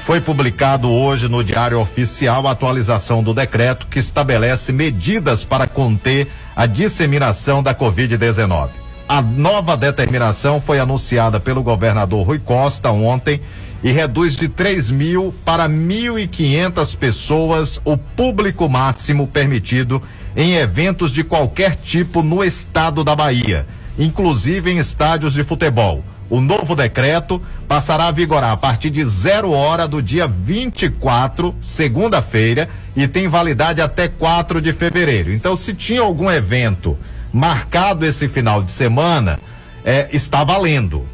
Foi 0.06 0.22
publicado 0.22 0.90
hoje 0.90 1.28
no 1.28 1.44
Diário 1.44 1.82
Oficial 1.82 2.48
a 2.48 2.52
atualização 2.52 3.22
do 3.22 3.34
decreto 3.34 3.86
que 3.88 4.00
estabelece 4.00 4.72
medidas 4.72 5.44
para 5.44 5.68
conter 5.68 6.30
a 6.56 6.66
disseminação 6.66 7.62
da 7.62 7.76
Covid-19. 7.76 8.85
A 9.08 9.22
nova 9.22 9.78
determinação 9.78 10.60
foi 10.60 10.80
anunciada 10.80 11.40
pelo 11.40 11.62
governador 11.62 12.26
Rui 12.26 12.40
Costa 12.40 12.90
ontem 12.90 13.40
e 13.84 13.92
reduz 13.92 14.36
de 14.36 14.50
3 14.50 14.90
mil 14.90 15.32
para 15.46 15.70
1.500 15.70 16.98
pessoas 16.98 17.80
o 17.86 17.96
público 17.98 18.68
máximo 18.68 19.28
permitido 19.28 20.02
em 20.36 20.56
eventos 20.56 21.12
de 21.12 21.24
qualquer 21.24 21.76
tipo 21.76 22.24
no 22.24 22.44
estado 22.44 23.04
da 23.04 23.16
Bahia, 23.16 23.68
inclusive 23.96 24.72
em 24.72 24.80
estádios 24.80 25.34
de 25.34 25.44
futebol. 25.44 26.04
O 26.28 26.42
novo 26.42 26.76
decreto 26.76 27.40
passará 27.68 28.08
a 28.08 28.12
vigorar 28.12 28.54
a 28.54 28.58
partir 28.58 28.90
de 28.90 29.06
zero 29.06 29.52
hora 29.52 29.88
do 29.88 30.02
dia 30.02 30.28
24, 30.28 31.54
segunda-feira, 31.62 32.68
e 32.96 33.08
tem 33.08 33.28
validade 33.28 33.80
até 33.80 34.08
4 34.08 34.60
de 34.60 34.74
fevereiro. 34.74 35.32
Então, 35.32 35.56
se 35.56 35.76
tinha 35.76 36.02
algum 36.02 36.32
evento 36.32 36.98
marcado 37.36 38.06
esse 38.06 38.30
final 38.30 38.64
de 38.64 38.72
semana, 38.72 39.42
é, 39.84 40.08
está 40.14 40.42
valendo. 40.46 41.06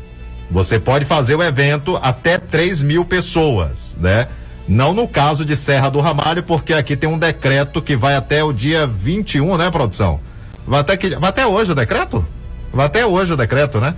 Você 0.51 0.79
pode 0.79 1.03
fazer 1.03 1.33
o 1.33 1.41
evento 1.41 1.97
até 1.99 2.37
3 2.37 2.83
mil 2.83 3.03
pessoas, 3.03 3.97
né? 3.99 4.27
Não 4.67 4.93
no 4.93 5.07
caso 5.07 5.43
de 5.43 5.57
Serra 5.57 5.89
do 5.89 5.99
Ramalho, 5.99 6.43
porque 6.43 6.73
aqui 6.73 6.95
tem 6.95 7.09
um 7.09 7.17
decreto 7.17 7.81
que 7.81 7.95
vai 7.95 8.15
até 8.15 8.43
o 8.43 8.53
dia 8.53 8.85
21, 8.85 9.57
né, 9.57 9.71
produção? 9.71 10.19
Vai 10.67 10.81
até, 10.81 10.95
que, 10.95 11.15
vai 11.15 11.31
até 11.31 11.47
hoje 11.47 11.71
o 11.71 11.75
decreto? 11.75 12.23
Vai 12.71 12.85
até 12.85 13.03
hoje 13.03 13.33
o 13.33 13.37
decreto, 13.37 13.79
né? 13.79 13.95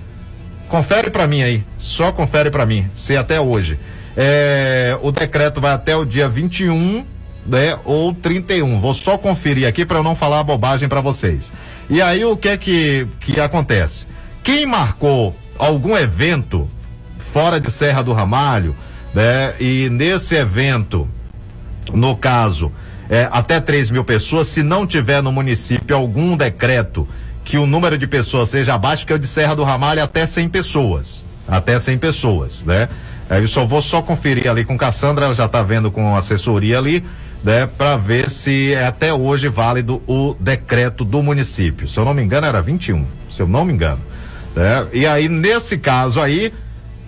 Confere 0.69 1.09
para 1.09 1.27
mim 1.27 1.43
aí, 1.43 1.61
só 1.77 2.13
confere 2.13 2.49
para 2.49 2.65
mim, 2.65 2.87
se 2.95 3.17
até 3.17 3.41
hoje. 3.41 3.77
É, 4.15 4.97
o 5.01 5.11
decreto 5.11 5.59
vai 5.59 5.73
até 5.73 5.93
o 5.93 6.05
dia 6.05 6.29
21, 6.29 7.05
né, 7.45 7.77
ou 7.83 8.13
31. 8.13 8.79
Vou 8.79 8.93
só 8.93 9.17
conferir 9.17 9.67
aqui 9.67 9.85
para 9.85 9.97
eu 9.97 10.03
não 10.03 10.15
falar 10.15 10.41
bobagem 10.43 10.87
para 10.87 11.01
vocês. 11.01 11.51
E 11.89 12.01
aí 12.01 12.23
o 12.23 12.35
que 12.37 12.49
é 12.49 12.57
que, 12.57 13.07
que 13.21 13.39
acontece? 13.39 14.07
Quem 14.43 14.65
marcou 14.65 15.35
algum 15.57 15.95
evento 15.95 16.69
fora 17.17 17.59
de 17.59 17.71
Serra 17.71 18.01
do 18.01 18.13
Ramalho, 18.13 18.75
né? 19.13 19.53
E 19.59 19.89
nesse 19.89 20.35
evento, 20.35 21.07
no 21.93 22.15
caso, 22.15 22.71
é, 23.09 23.27
até 23.31 23.59
3 23.59 23.89
mil 23.89 24.03
pessoas, 24.03 24.47
se 24.47 24.63
não 24.63 24.87
tiver 24.87 25.21
no 25.21 25.31
município 25.31 25.95
algum 25.95 26.35
decreto 26.35 27.07
que 27.43 27.57
o 27.57 27.65
número 27.65 27.97
de 27.97 28.07
pessoas 28.07 28.49
seja 28.49 28.73
abaixo, 28.73 29.05
que 29.05 29.11
é 29.11 29.15
o 29.15 29.19
de 29.19 29.27
Serra 29.27 29.55
do 29.55 29.63
Ramalho, 29.63 30.01
até 30.01 30.25
100 30.25 30.49
pessoas. 30.49 31.23
Até 31.47 31.77
100 31.77 31.97
pessoas, 31.97 32.63
né? 32.63 32.87
É, 33.29 33.39
eu 33.39 33.47
só 33.47 33.65
vou 33.65 33.81
só 33.81 34.01
conferir 34.01 34.49
ali 34.49 34.63
com 34.63 34.77
Cassandra, 34.77 35.25
ela 35.25 35.33
já 35.33 35.45
está 35.45 35.61
vendo 35.61 35.91
com 35.91 36.15
assessoria 36.15 36.77
ali, 36.77 37.03
né? 37.43 37.67
Para 37.67 37.97
ver 37.97 38.29
se 38.29 38.73
é 38.73 38.87
até 38.87 39.13
hoje 39.13 39.49
válido 39.49 40.01
o 40.07 40.35
decreto 40.39 41.03
do 41.03 41.21
município. 41.21 41.87
Se 41.87 41.99
eu 41.99 42.05
não 42.05 42.13
me 42.13 42.23
engano, 42.23 42.47
era 42.47 42.61
21, 42.61 43.05
se 43.29 43.41
eu 43.41 43.47
não 43.47 43.65
me 43.65 43.73
engano. 43.73 44.01
Né? 44.55 44.87
E 44.93 45.05
aí, 45.05 45.27
nesse 45.27 45.77
caso 45.77 46.21
aí, 46.21 46.53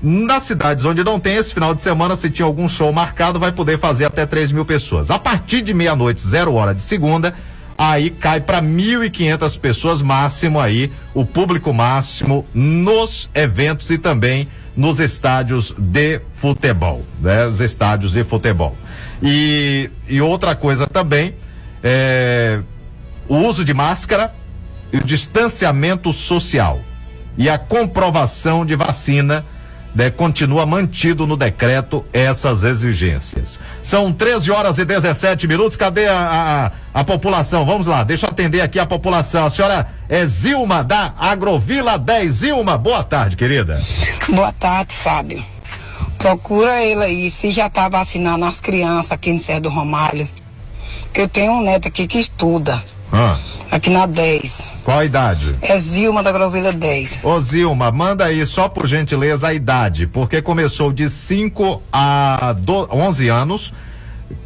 nas 0.02 0.44
cidades 0.44 0.84
onde 0.84 1.04
não 1.04 1.20
tem 1.20 1.36
esse 1.36 1.54
final 1.54 1.74
de 1.74 1.82
semana, 1.82 2.16
se 2.16 2.30
tinha 2.30 2.46
algum 2.46 2.68
show 2.68 2.92
marcado, 2.92 3.40
vai 3.40 3.52
poder 3.52 3.80
fazer 3.80 4.06
até 4.06 4.26
3 4.26 4.52
mil 4.52 4.66
pessoas. 4.66 5.10
A 5.10 5.18
partir 5.18 5.62
de 5.62 5.74
meia-noite, 5.74 6.22
zero 6.22 6.54
hora 6.54 6.76
de 6.76 6.82
segunda, 6.82 7.34
aí 7.78 8.10
cai 8.10 8.42
para 8.42 8.62
1.500 8.62 9.60
pessoas 9.60 10.02
máximo 10.02 10.60
aí, 10.60 10.92
o 11.14 11.26
público 11.26 11.74
máximo 11.74 12.46
nos 12.54 13.30
eventos 13.34 13.90
e 13.90 13.98
também 13.98 14.48
nos 14.76 15.00
estádios 15.00 15.74
de 15.78 16.22
futebol, 16.36 17.04
né? 17.22 17.46
Os 17.46 17.62
estádios 17.62 18.14
de 18.14 18.24
futebol. 18.24 18.76
E, 19.22 19.90
e 20.08 20.22
outra 20.22 20.56
coisa 20.56 20.86
também, 20.86 21.36
é, 21.82 22.60
o 23.28 23.38
uso 23.38 23.64
de 23.64 23.74
máscara 23.74 24.34
e 24.92 24.98
o 24.98 25.04
distanciamento 25.04 26.12
social 26.12 26.80
e 27.38 27.50
a 27.50 27.58
comprovação 27.58 28.66
de 28.66 28.76
vacina 28.76 29.46
né, 29.96 30.10
continua 30.10 30.66
mantido 30.66 31.26
no 31.26 31.38
decreto 31.38 32.06
essas 32.12 32.64
exigências. 32.66 33.60
São 33.82 34.12
13 34.12 34.52
horas 34.52 34.78
e 34.78 34.84
17 34.84 35.48
minutos. 35.48 35.78
Cadê 35.78 36.08
a, 36.08 36.72
a, 36.94 37.00
a, 37.00 37.04
população? 37.04 37.66
Vamos 37.66 37.88
lá, 37.88 38.04
deixa 38.04 38.26
eu 38.26 38.30
atender 38.30 38.60
aqui 38.60 38.78
a 38.78 38.86
população. 38.86 39.46
A 39.46 39.50
senhora 39.50 39.88
é 40.10 40.28
Zilma 40.28 40.84
da 40.84 41.14
Agrovila 41.18 41.98
10. 41.98 42.32
Zilma, 42.34 42.78
boa 42.78 43.04
tarde, 43.04 43.38
querida. 43.38 43.82
Boa 44.30 44.52
tarde, 44.52 44.94
Fábio. 44.94 45.44
Procura 46.18 46.82
ele 46.82 47.04
aí, 47.04 47.30
se 47.30 47.52
já 47.52 47.68
está 47.68 47.88
vacinando 47.88 48.46
as 48.46 48.60
crianças 48.60 49.14
aqui 49.14 49.32
no 49.32 49.40
Serra 49.40 49.62
do 49.62 49.70
Romalho. 49.70 50.28
Que 51.14 51.22
eu 51.22 51.30
tenho 51.30 51.54
um 51.54 51.62
neto 51.64 51.88
aqui 51.88 52.08
que 52.08 52.20
estuda. 52.20 52.84
Ah. 53.12 53.38
Aqui 53.72 53.90
na 53.90 54.06
10. 54.06 54.74
Qual 54.84 55.00
a 55.00 55.06
idade? 55.06 55.56
É 55.62 55.78
Zilma 55.78 56.22
da 56.22 56.32
Grovila 56.32 56.72
10. 56.72 57.22
Ô 57.24 57.40
Zilma, 57.42 57.92
manda 57.92 58.26
aí 58.26 58.46
só 58.46 58.70
por 58.70 58.88
gentileza 58.88 59.48
a 59.48 59.54
idade, 59.54 60.08
porque 60.08 60.42
começou 60.42 60.94
de 60.94 61.10
5 61.10 61.82
a 61.92 62.56
12, 62.58 62.90
11 62.92 63.28
anos, 63.28 63.74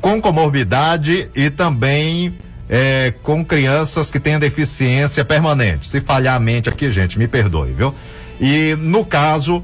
com 0.02 0.22
comorbidade 0.22 1.30
e 1.36 1.50
também 1.50 2.34
é, 2.70 3.14
com 3.24 3.44
crianças 3.44 4.10
que 4.10 4.20
têm 4.20 4.40
deficiência 4.40 5.26
permanente. 5.26 5.90
Se 5.90 6.00
falhar 6.00 6.36
a 6.36 6.40
mente 6.40 6.70
aqui, 6.70 6.92
gente, 6.92 7.18
me 7.18 7.28
perdoe, 7.28 7.72
viu? 7.72 7.94
E 8.40 8.76
no 8.80 9.04
caso 9.04 9.64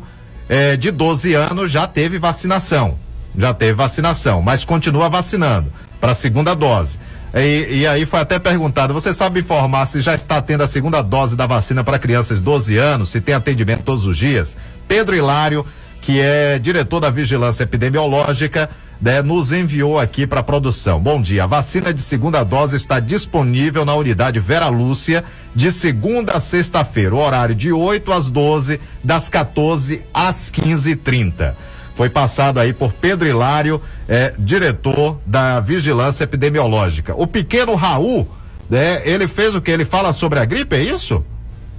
é, 0.49 0.76
de 0.76 0.91
12 0.91 1.34
anos 1.34 1.72
já 1.72 1.88
teve 1.88 2.17
vacinação. 2.17 2.97
Já 3.38 3.53
teve 3.53 3.73
vacinação, 3.73 4.41
mas 4.41 4.63
continua 4.63 5.09
vacinando 5.09 5.72
para 5.99 6.13
a 6.13 6.15
segunda 6.15 6.55
dose. 6.55 6.97
E, 7.36 7.80
e, 7.82 7.88
aí 7.88 8.06
foi 8.06 8.22
até 8.22 8.40
perguntado, 8.40 8.94
você 8.94 9.14
sabe 9.14 9.41
informar 9.41 9.88
se 9.88 9.99
já 9.99 10.16
está 10.16 10.41
tendo 10.41 10.64
a 10.64 10.68
segunda 10.68 11.02
dose 11.02 11.36
da 11.36 11.45
vacina 11.45 11.84
para 11.84 11.99
crianças 11.99 12.38
de 12.38 12.44
12 12.45 12.78
anos, 12.78 13.10
se 13.10 13.20
tem 13.20 13.36
atendimento 13.36 13.84
todos 13.84 14.06
os 14.06 14.18
dias? 14.18 14.56
Pedro 14.88 15.14
Hilário, 15.14 15.66
que 16.02 16.22
é 16.22 16.57
diretor 16.57 17.02
da 17.02 17.10
Vigilância 17.10 17.64
Epidemiológica, 17.64 18.70
né, 19.02 19.22
nos 19.22 19.52
enviou 19.52 19.99
aqui 19.99 20.26
para 20.26 20.40
a 20.40 20.44
produção. 20.44 21.02
Bom 21.02 21.22
dia, 21.22 21.44
a 21.44 21.48
vacina 21.48 21.94
de 21.94 22.02
segunda 22.02 22.41
dose 22.41 22.78
está 22.78 23.02
disponível 23.02 23.84
na 23.84 23.94
unidade 23.95 24.40
Vera 24.40 24.70
Lúcia 24.70 25.22
de 25.53 25.74
segunda 25.74 26.34
a 26.34 26.40
sexta-feira, 26.40 27.16
horário 27.16 27.53
de 27.53 27.70
8 27.70 28.14
às 28.14 28.32
12, 28.32 28.80
das 29.03 29.28
14 29.28 30.02
às 30.14 30.49
15h30 30.49 31.53
foi 31.95 32.09
passado 32.09 32.59
aí 32.59 32.73
por 32.73 32.91
Pedro 32.93 33.27
Hilário, 33.27 33.81
é, 34.07 34.34
diretor 34.38 35.17
da 35.26 35.59
Vigilância 35.61 36.26
Epidemiológica. 36.26 37.15
O 37.15 37.26
pequeno 37.26 37.73
Raul, 37.73 38.27
né, 38.69 39.01
ele 39.05 39.27
fez 39.27 39.55
o 39.55 39.61
que? 39.61 39.72
Ele 39.72 39.85
fala 39.85 40.11
sobre 40.11 40.39
a 40.39 40.45
gripe, 40.45 40.76
é 40.76 40.84
isso? 40.84 41.26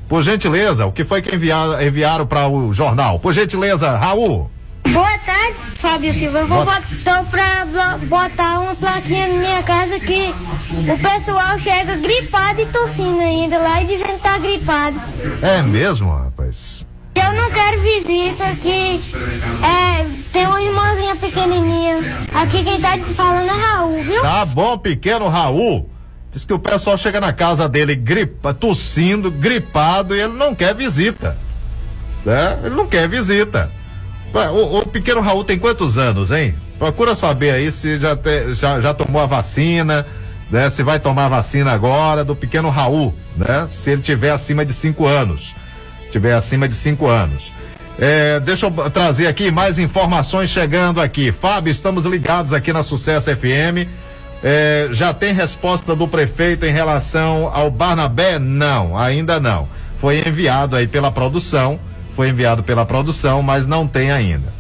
Por 0.09 0.23
gentileza, 0.23 0.87
o 0.87 0.93
que 0.93 1.05
foi 1.05 1.21
que 1.21 1.35
enviar, 1.35 1.83
enviaram 1.85 2.27
para 2.27 2.49
o 2.49 2.73
jornal? 2.73 3.19
Por 3.19 3.35
gentileza, 3.35 3.97
Raul. 3.97 4.51
Boa 4.89 5.19
tarde, 5.19 5.55
Fábio 5.75 6.15
Silva. 6.15 6.39
Eu 6.39 6.47
vou 6.47 6.65
Boa... 6.65 6.81
botar 6.81 7.25
pra 7.25 7.67
botar 8.07 8.61
uma 8.61 8.75
plaquinha 8.75 9.27
na 9.27 9.35
minha 9.35 9.63
casa 9.65 9.99
que 9.99 10.33
o 10.89 10.99
pessoal 10.99 11.59
chega 11.59 11.97
gripado 11.97 12.61
e 12.61 12.67
tossindo 12.67 13.19
ainda 13.19 13.59
lá 13.59 13.83
e 13.83 13.87
dizendo 13.87 14.15
que 14.15 14.21
tá 14.21 14.39
gripado. 14.39 14.99
É 15.43 15.61
mesmo, 15.63 16.09
rapaz? 16.09 16.86
Eu 17.27 17.33
não 17.35 17.51
quero 17.51 17.81
visita 17.81 18.45
aqui. 18.47 19.01
É, 19.63 20.07
tem 20.33 20.47
uma 20.47 20.63
irmãzinha 20.63 21.17
pequenininha. 21.17 21.99
Aqui 22.35 22.63
quem 22.63 22.81
tá 22.81 22.97
falando 23.15 23.49
é 23.49 23.53
Raul, 23.53 24.03
viu? 24.03 24.21
Tá 24.23 24.45
bom, 24.45 24.77
pequeno 24.79 25.29
Raul. 25.29 25.91
Diz 26.33 26.45
que 26.45 26.53
o 26.53 26.59
pessoal 26.59 26.99
chega 26.99 27.21
na 27.21 27.33
casa 27.33 27.69
dele 27.69 27.95
gripa, 27.95 28.53
tossindo, 28.53 29.31
gripado 29.31 30.15
e 30.15 30.21
ele 30.21 30.35
não 30.35 30.55
quer 30.55 30.75
visita. 30.75 31.37
Né? 32.25 32.59
Ele 32.65 32.75
não 32.75 32.87
quer 32.87 33.09
visita. 33.09 33.71
O, 34.53 34.79
o 34.81 34.87
pequeno 34.87 35.21
Raul 35.21 35.45
tem 35.45 35.59
quantos 35.59 35.97
anos, 35.97 36.31
hein? 36.31 36.55
Procura 36.79 37.15
saber 37.15 37.53
aí 37.53 37.73
se 37.73 37.99
já, 37.99 38.15
te- 38.15 38.53
já, 38.55 38.81
já 38.83 38.93
tomou 38.93 39.23
a 39.23 39.27
vacina, 39.27 40.07
né? 40.51 40.69
Se 40.69 40.83
vai 40.83 41.01
tomar 41.01 41.25
a 41.27 41.29
vacina 41.31 41.73
agora 41.73 42.23
do 42.23 42.37
pequeno 42.37 42.69
Raul, 42.69 43.15
né? 43.35 43.67
Se 43.71 43.91
ele 43.93 44.03
tiver 44.03 44.31
acima 44.31 44.67
de 44.67 44.75
cinco 44.75 45.07
anos. 45.07 45.55
Tiver 46.11 46.35
acima 46.35 46.69
de 46.69 46.75
cinco 46.75 47.07
anos. 47.07 47.53
É, 47.99 48.39
deixa 48.41 48.67
eu 48.67 48.91
trazer 48.91 49.27
aqui 49.27 49.51
mais 49.51 49.79
informações 49.79 50.51
chegando 50.51 51.01
aqui. 51.01 51.33
Fábio, 51.33 51.71
estamos 51.71 52.05
ligados 52.05 52.53
aqui 52.53 52.73
na 52.73 52.83
Sucesso 52.83 53.35
FM. 53.35 53.89
É, 54.43 54.89
já 54.93 55.15
tem 55.15 55.33
resposta 55.33 55.97
do 55.97 56.07
prefeito 56.07 56.67
em 56.67 56.73
relação 56.73 57.51
ao 57.53 57.71
Barnabé? 57.71 58.39
Não, 58.39 58.97
ainda 58.97 59.41
não. 59.41 59.69
Foi 59.99 60.23
enviado 60.27 60.77
aí 60.77 60.87
pela 60.87 61.11
produção, 61.11 61.81
foi 62.15 62.29
enviado 62.29 62.63
pela 62.63 62.85
produção, 62.85 63.43
mas 63.43 63.67
não 63.67 63.89
tem 63.89 64.11
ainda. 64.11 64.53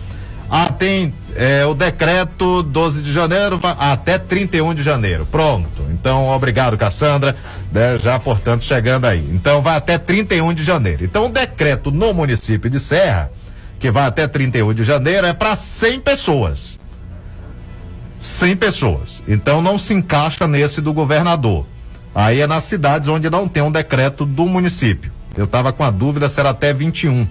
Ah, 0.51 0.70
tem 0.70 1.12
é, 1.36 1.64
o 1.66 1.74
decreto 1.74 2.62
12 2.62 3.02
de 3.02 3.12
janeiro 3.12 3.60
até 3.62 4.18
31 4.18 4.74
de 4.74 4.82
janeiro. 4.82 5.26
Pronto. 5.26 5.82
Então, 5.90 6.28
obrigado, 6.28 6.76
Cassandra. 6.76 7.36
né, 7.70 7.98
já, 7.98 8.18
portanto, 8.18 8.64
chegando 8.64 9.06
aí. 9.06 9.24
Então, 9.32 9.60
vai 9.60 9.76
até 9.76 9.98
31 9.98 10.54
de 10.54 10.64
janeiro. 10.64 11.04
Então, 11.04 11.26
o 11.26 11.28
decreto 11.28 11.90
no 11.90 12.14
município 12.14 12.70
de 12.70 12.80
Serra, 12.80 13.30
que 13.78 13.90
vai 13.90 14.06
até 14.06 14.26
31 14.26 14.72
de 14.72 14.84
janeiro, 14.84 15.26
é 15.26 15.32
para 15.32 15.54
100 15.54 16.00
pessoas. 16.00 16.78
100 18.20 18.56
pessoas. 18.56 19.22
Então, 19.28 19.60
não 19.60 19.78
se 19.78 19.94
encaixa 19.94 20.46
nesse 20.46 20.80
do 20.80 20.92
governador. 20.92 21.66
Aí 22.14 22.40
é 22.40 22.46
nas 22.46 22.64
cidades 22.64 23.08
onde 23.08 23.28
não 23.28 23.46
tem 23.46 23.62
um 23.62 23.70
decreto 23.70 24.24
do 24.24 24.46
município. 24.46 25.12
Eu 25.36 25.44
estava 25.44 25.70
com 25.70 25.84
a 25.84 25.90
dúvida 25.90 26.28
se 26.30 26.40
era 26.40 26.50
até 26.50 26.72
21 26.72 27.26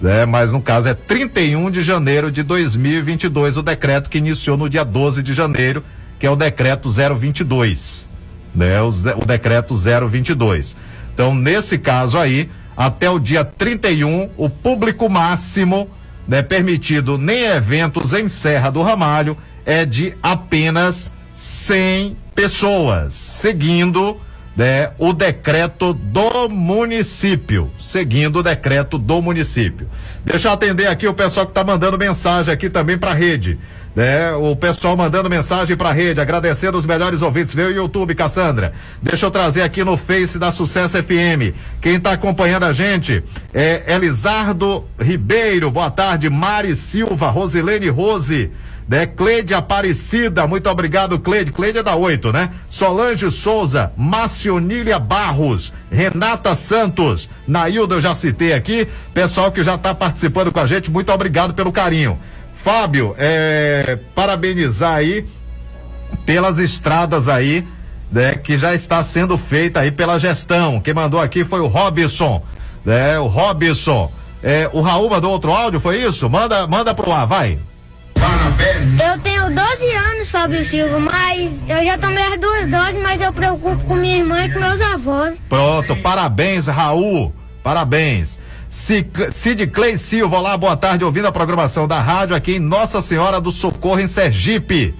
né? 0.00 0.26
Mas 0.26 0.52
no 0.52 0.60
caso 0.60 0.88
é 0.88 0.94
31 0.94 1.70
de 1.70 1.82
janeiro 1.82 2.30
de 2.30 2.42
2022 2.42 3.56
o 3.56 3.62
decreto 3.62 4.10
que 4.10 4.18
iniciou 4.18 4.56
no 4.56 4.68
dia 4.68 4.84
12 4.84 5.22
de 5.22 5.34
janeiro, 5.34 5.84
que 6.18 6.26
é 6.26 6.30
o 6.30 6.36
decreto 6.36 6.90
022, 6.90 8.08
né? 8.54 8.80
O, 8.82 8.88
o 8.88 9.26
decreto 9.26 9.74
022. 9.76 10.76
Então, 11.12 11.34
nesse 11.34 11.78
caso 11.78 12.18
aí, 12.18 12.50
até 12.76 13.08
o 13.08 13.18
dia 13.18 13.44
31, 13.44 14.30
o 14.36 14.50
público 14.50 15.08
máximo, 15.08 15.88
né, 16.26 16.42
permitido 16.42 17.16
nem 17.16 17.44
eventos 17.44 18.12
em 18.12 18.28
Serra 18.28 18.70
do 18.70 18.82
Ramalho 18.82 19.36
é 19.64 19.84
de 19.84 20.14
apenas 20.22 21.10
100 21.36 22.16
pessoas, 22.34 23.14
seguindo 23.14 24.20
né, 24.56 24.90
o 24.98 25.12
decreto 25.12 25.92
do 25.92 26.48
município, 26.48 27.70
seguindo 27.80 28.38
o 28.38 28.42
decreto 28.42 28.98
do 28.98 29.20
município. 29.20 29.88
Deixa 30.24 30.48
eu 30.48 30.52
atender 30.52 30.86
aqui 30.86 31.06
o 31.06 31.14
pessoal 31.14 31.46
que 31.46 31.50
está 31.50 31.64
mandando 31.64 31.98
mensagem 31.98 32.52
aqui 32.52 32.70
também 32.70 32.96
para 32.96 33.10
a 33.10 33.14
rede. 33.14 33.58
Né, 33.94 34.32
o 34.32 34.56
pessoal 34.56 34.96
mandando 34.96 35.30
mensagem 35.30 35.76
para 35.76 35.90
a 35.90 35.92
rede, 35.92 36.20
agradecendo 36.20 36.76
os 36.76 36.84
melhores 36.84 37.22
ouvintes. 37.22 37.54
Veio 37.54 37.68
o 37.68 37.74
YouTube, 37.74 38.12
Cassandra. 38.16 38.72
Deixa 39.00 39.24
eu 39.24 39.30
trazer 39.30 39.62
aqui 39.62 39.84
no 39.84 39.96
Face 39.96 40.36
da 40.36 40.50
Sucesso 40.50 41.00
FM. 41.00 41.54
Quem 41.80 41.94
está 41.94 42.10
acompanhando 42.10 42.64
a 42.64 42.72
gente 42.72 43.22
é 43.52 43.94
Elizardo 43.94 44.84
Ribeiro. 45.00 45.70
Boa 45.70 45.92
tarde, 45.92 46.28
Mari 46.28 46.74
Silva, 46.74 47.30
Rosilene 47.30 47.88
Rose 47.88 48.50
né? 48.88 49.06
Cleide 49.06 49.54
Aparecida, 49.54 50.46
muito 50.46 50.68
obrigado, 50.68 51.18
Cleide. 51.18 51.52
Cleide 51.52 51.78
é 51.78 51.82
da 51.82 51.94
oito, 51.96 52.32
né? 52.32 52.50
Solange 52.68 53.30
Souza, 53.30 53.92
Macionília 53.96 54.98
Barros, 54.98 55.72
Renata 55.90 56.54
Santos, 56.54 57.28
Nailda 57.46 57.96
eu 57.96 58.00
já 58.00 58.14
citei 58.14 58.52
aqui, 58.52 58.86
pessoal 59.12 59.50
que 59.50 59.64
já 59.64 59.74
está 59.74 59.94
participando 59.94 60.52
com 60.52 60.60
a 60.60 60.66
gente, 60.66 60.90
muito 60.90 61.12
obrigado 61.12 61.54
pelo 61.54 61.72
carinho. 61.72 62.18
Fábio, 62.56 63.14
é, 63.18 63.98
parabenizar 64.14 64.96
aí 64.96 65.26
pelas 66.24 66.58
estradas 66.58 67.28
aí, 67.28 67.64
né? 68.10 68.34
Que 68.34 68.56
já 68.56 68.74
está 68.74 69.02
sendo 69.02 69.36
feita 69.36 69.80
aí 69.80 69.90
pela 69.90 70.18
gestão. 70.18 70.80
Quem 70.80 70.94
mandou 70.94 71.20
aqui 71.20 71.44
foi 71.44 71.60
o 71.60 71.66
Robson, 71.66 72.42
né? 72.84 73.18
O 73.18 73.26
Robson. 73.26 74.10
É, 74.42 74.68
o 74.72 74.82
Raul 74.82 75.08
mandou 75.08 75.30
outro 75.30 75.50
áudio, 75.50 75.80
foi 75.80 76.02
isso? 76.02 76.28
Manda, 76.28 76.66
manda 76.66 76.94
pro 76.94 77.10
ar, 77.10 77.26
vai. 77.26 77.58
Eu 79.04 79.18
tenho 79.20 79.50
12 79.50 79.90
anos, 79.94 80.30
Fábio 80.30 80.64
Silva, 80.64 80.98
mas 80.98 81.52
eu 81.68 81.84
já 81.84 81.98
tomei 81.98 82.24
as 82.24 82.40
duas 82.40 82.68
doses, 82.68 83.02
mas 83.02 83.20
eu 83.20 83.32
preocupo 83.32 83.84
com 83.84 83.94
minha 83.94 84.18
irmã 84.18 84.44
e 84.44 84.50
com 84.50 84.60
meus 84.60 84.80
avós. 84.80 85.40
Pronto, 85.48 85.96
parabéns, 85.96 86.66
Raul. 86.66 87.34
Parabéns. 87.62 88.38
Cid 88.70 89.68
Clay 89.68 89.96
Silva, 89.96 90.36
olá, 90.38 90.56
boa 90.56 90.76
tarde, 90.76 91.04
ouvindo 91.04 91.28
a 91.28 91.32
programação 91.32 91.86
da 91.86 92.00
rádio 92.00 92.34
aqui 92.34 92.56
em 92.56 92.60
Nossa 92.60 93.00
Senhora 93.00 93.40
do 93.40 93.52
Socorro, 93.52 94.00
em 94.00 94.08
Sergipe. 94.08 94.94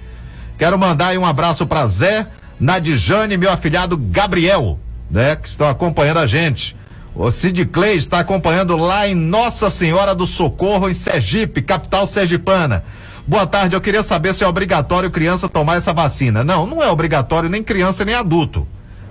Quero 0.57 0.79
mandar 0.79 1.07
aí 1.07 1.17
um 1.17 1.25
abraço 1.25 1.67
para 1.67 1.85
Zé, 1.85 2.25
Nadijane 2.59 3.33
e 3.33 3.37
meu 3.37 3.51
afilhado 3.51 3.97
Gabriel, 3.97 4.79
né, 5.11 5.35
que 5.35 5.49
estão 5.49 5.67
acompanhando 5.67 6.19
a 6.19 6.25
gente. 6.25 6.75
O 7.13 7.29
Cid 7.29 7.65
Clay 7.65 7.97
está 7.97 8.19
acompanhando 8.19 8.75
lá 8.77 9.07
em 9.07 9.15
Nossa 9.15 9.69
Senhora 9.69 10.15
do 10.15 10.25
Socorro, 10.25 10.89
em 10.89 10.93
Sergipe, 10.93 11.61
capital 11.61 12.07
sergipana. 12.07 12.83
Boa 13.27 13.47
tarde, 13.47 13.75
eu 13.75 13.81
queria 13.81 14.03
saber 14.03 14.35
se 14.35 14.43
é 14.43 14.47
obrigatório 14.47 15.09
criança 15.09 15.49
tomar 15.49 15.77
essa 15.77 15.91
vacina. 15.91 16.43
Não, 16.43 16.67
não 16.67 16.83
é 16.83 16.87
obrigatório 16.91 17.49
nem 17.49 17.63
criança 17.63 18.05
nem 18.05 18.13
adulto. 18.13 18.67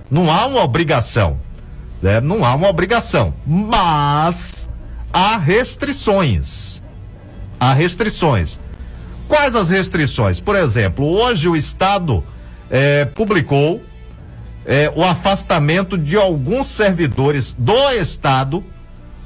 Não 0.09 0.31
há 0.31 0.47
uma 0.47 0.63
obrigação. 0.63 1.41
né? 2.01 2.21
Não 2.21 2.45
há 2.45 2.55
uma 2.55 2.69
obrigação. 2.69 3.35
Mas 3.45 4.71
há 5.13 5.37
restrições. 5.37 6.81
Há 7.59 7.73
restrições. 7.73 8.61
Quais 9.27 9.57
as 9.57 9.71
restrições? 9.71 10.39
Por 10.39 10.55
exemplo, 10.55 11.05
hoje 11.05 11.49
o 11.49 11.57
Estado 11.57 12.23
eh, 12.71 13.07
publicou 13.17 13.83
eh, 14.65 14.93
o 14.95 15.03
afastamento 15.03 15.99
de 15.99 16.17
alguns 16.17 16.69
servidores 16.69 17.53
do 17.59 17.91
Estado, 17.91 18.63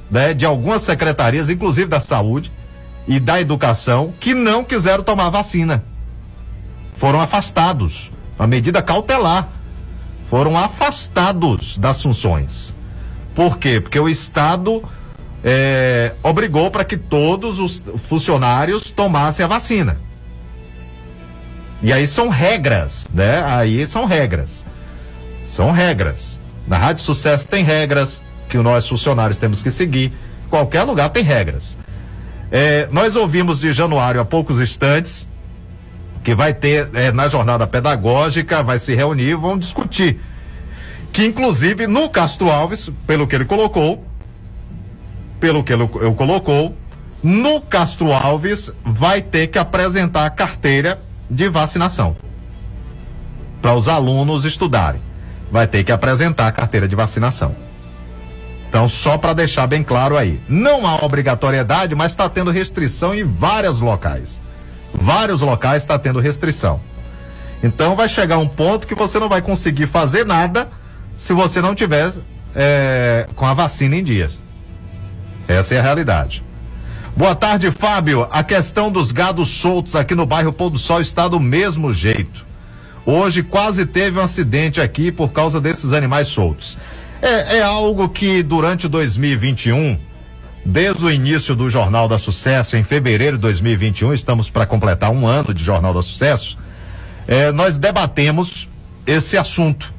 né, 0.09 0.33
de 0.33 0.45
algumas 0.47 0.81
secretarias, 0.81 1.47
inclusive 1.47 1.87
da 1.87 1.99
saúde 1.99 2.51
e 3.09 3.19
da 3.19 3.41
educação, 3.41 4.13
que 4.19 4.35
não 4.35 4.63
quiseram 4.63 5.03
tomar 5.03 5.31
vacina. 5.31 5.83
Foram 6.95 7.19
afastados. 7.19 8.11
Uma 8.37 8.45
medida 8.45 8.83
cautelar. 8.83 9.49
Foram 10.29 10.55
afastados 10.55 11.79
das 11.79 12.03
funções. 12.03 12.75
Por 13.33 13.57
quê? 13.57 13.81
Porque 13.81 13.99
o 13.99 14.07
Estado 14.07 14.83
eh, 15.43 16.13
obrigou 16.21 16.69
para 16.69 16.85
que 16.85 16.97
todos 16.97 17.59
os 17.59 17.83
funcionários 18.07 18.91
tomassem 18.91 19.43
a 19.43 19.47
vacina. 19.47 19.97
E 21.81 21.91
aí 21.91 22.07
são 22.07 22.29
regras, 22.29 23.09
né? 23.11 23.43
Aí 23.43 23.87
são 23.87 24.05
regras. 24.05 24.63
São 25.47 25.71
regras. 25.71 26.39
Na 26.67 26.77
Rádio 26.77 27.03
Sucesso 27.03 27.47
tem 27.47 27.63
regras 27.63 28.21
que 28.47 28.57
nós 28.59 28.87
funcionários 28.87 29.39
temos 29.39 29.63
que 29.63 29.71
seguir. 29.71 30.13
Qualquer 30.47 30.83
lugar 30.83 31.09
tem 31.09 31.23
regras. 31.23 31.75
É, 32.51 32.87
nós 32.91 33.15
ouvimos 33.15 33.59
de 33.59 33.71
Januário 33.71 34.19
há 34.19 34.25
poucos 34.25 34.59
instantes 34.59 35.27
que 36.23 36.33
vai 36.35 36.53
ter 36.53 36.89
é, 36.93 37.11
na 37.11 37.27
jornada 37.27 37.65
pedagógica, 37.65 38.63
vai 38.63 38.79
se 38.79 38.93
reunir, 38.93 39.35
vão 39.35 39.57
discutir. 39.57 40.19
Que 41.13 41.25
inclusive 41.25 41.87
no 41.87 42.09
Castro 42.09 42.51
Alves, 42.51 42.91
pelo 43.07 43.27
que 43.27 43.35
ele 43.35 43.45
colocou, 43.45 44.05
pelo 45.39 45.63
que 45.63 45.73
ele 45.73 45.83
eu 45.83 46.13
colocou, 46.13 46.75
no 47.23 47.61
Castro 47.61 48.11
Alves 48.13 48.71
vai 48.83 49.21
ter 49.21 49.47
que 49.47 49.57
apresentar 49.57 50.25
a 50.25 50.29
carteira 50.29 50.99
de 51.29 51.47
vacinação 51.49 52.15
para 53.61 53.75
os 53.75 53.87
alunos 53.87 54.45
estudarem. 54.45 55.01
Vai 55.51 55.67
ter 55.67 55.83
que 55.83 55.91
apresentar 55.91 56.47
a 56.47 56.51
carteira 56.51 56.87
de 56.87 56.95
vacinação. 56.95 57.55
Então, 58.69 58.87
só 58.87 59.17
para 59.17 59.33
deixar 59.33 59.65
bem 59.65 59.83
claro 59.83 60.15
aí, 60.15 60.39
não 60.47 60.85
há 60.85 61.03
obrigatoriedade, 61.03 61.95
mas 61.95 62.11
está 62.11 62.29
tendo 62.29 62.51
restrição 62.51 63.15
em 63.15 63.23
vários 63.23 63.81
locais. 63.81 64.39
Vários 64.93 65.41
locais 65.41 65.81
está 65.81 65.97
tendo 65.97 66.19
restrição. 66.19 66.79
Então, 67.63 67.95
vai 67.95 68.07
chegar 68.07 68.37
um 68.37 68.47
ponto 68.47 68.85
que 68.85 68.93
você 68.93 69.19
não 69.19 69.27
vai 69.27 69.41
conseguir 69.41 69.87
fazer 69.87 70.23
nada 70.23 70.69
se 71.17 71.33
você 71.33 71.61
não 71.61 71.73
tiver 71.73 72.13
é, 72.55 73.27
com 73.35 73.45
a 73.45 73.55
vacina 73.55 73.95
em 73.95 74.03
dias. 74.03 74.37
Essa 75.47 75.73
é 75.73 75.79
a 75.79 75.83
realidade. 75.83 76.43
Boa 77.17 77.33
tarde, 77.33 77.71
Fábio. 77.71 78.27
A 78.29 78.43
questão 78.43 78.91
dos 78.91 79.11
gados 79.11 79.49
soltos 79.49 79.95
aqui 79.95 80.13
no 80.13 80.27
bairro 80.27 80.53
Pôr 80.53 80.69
do 80.69 80.77
Sol 80.77 81.01
está 81.01 81.27
do 81.27 81.39
mesmo 81.39 81.91
jeito. 81.91 82.45
Hoje 83.03 83.41
quase 83.41 83.87
teve 83.87 84.19
um 84.19 84.21
acidente 84.21 84.79
aqui 84.79 85.11
por 85.11 85.31
causa 85.31 85.59
desses 85.59 85.91
animais 85.91 86.27
soltos. 86.27 86.77
É, 87.21 87.57
é 87.57 87.61
algo 87.61 88.07
que 88.09 88.41
durante 88.41 88.87
2021 88.87 89.97
desde 90.65 91.03
o 91.03 91.11
início 91.11 91.55
do 91.55 91.69
Jornal 91.69 92.07
da 92.07 92.19
Sucesso, 92.19 92.77
em 92.77 92.83
fevereiro 92.83 93.37
de 93.37 93.41
2021, 93.41 94.13
estamos 94.13 94.49
para 94.49 94.65
completar 94.65 95.09
um 95.09 95.25
ano 95.25 95.53
de 95.53 95.63
Jornal 95.63 95.93
da 95.93 96.01
Sucesso, 96.01 96.57
eh, 97.27 97.51
nós 97.51 97.77
debatemos 97.77 98.67
esse 99.05 99.37
assunto 99.37 99.91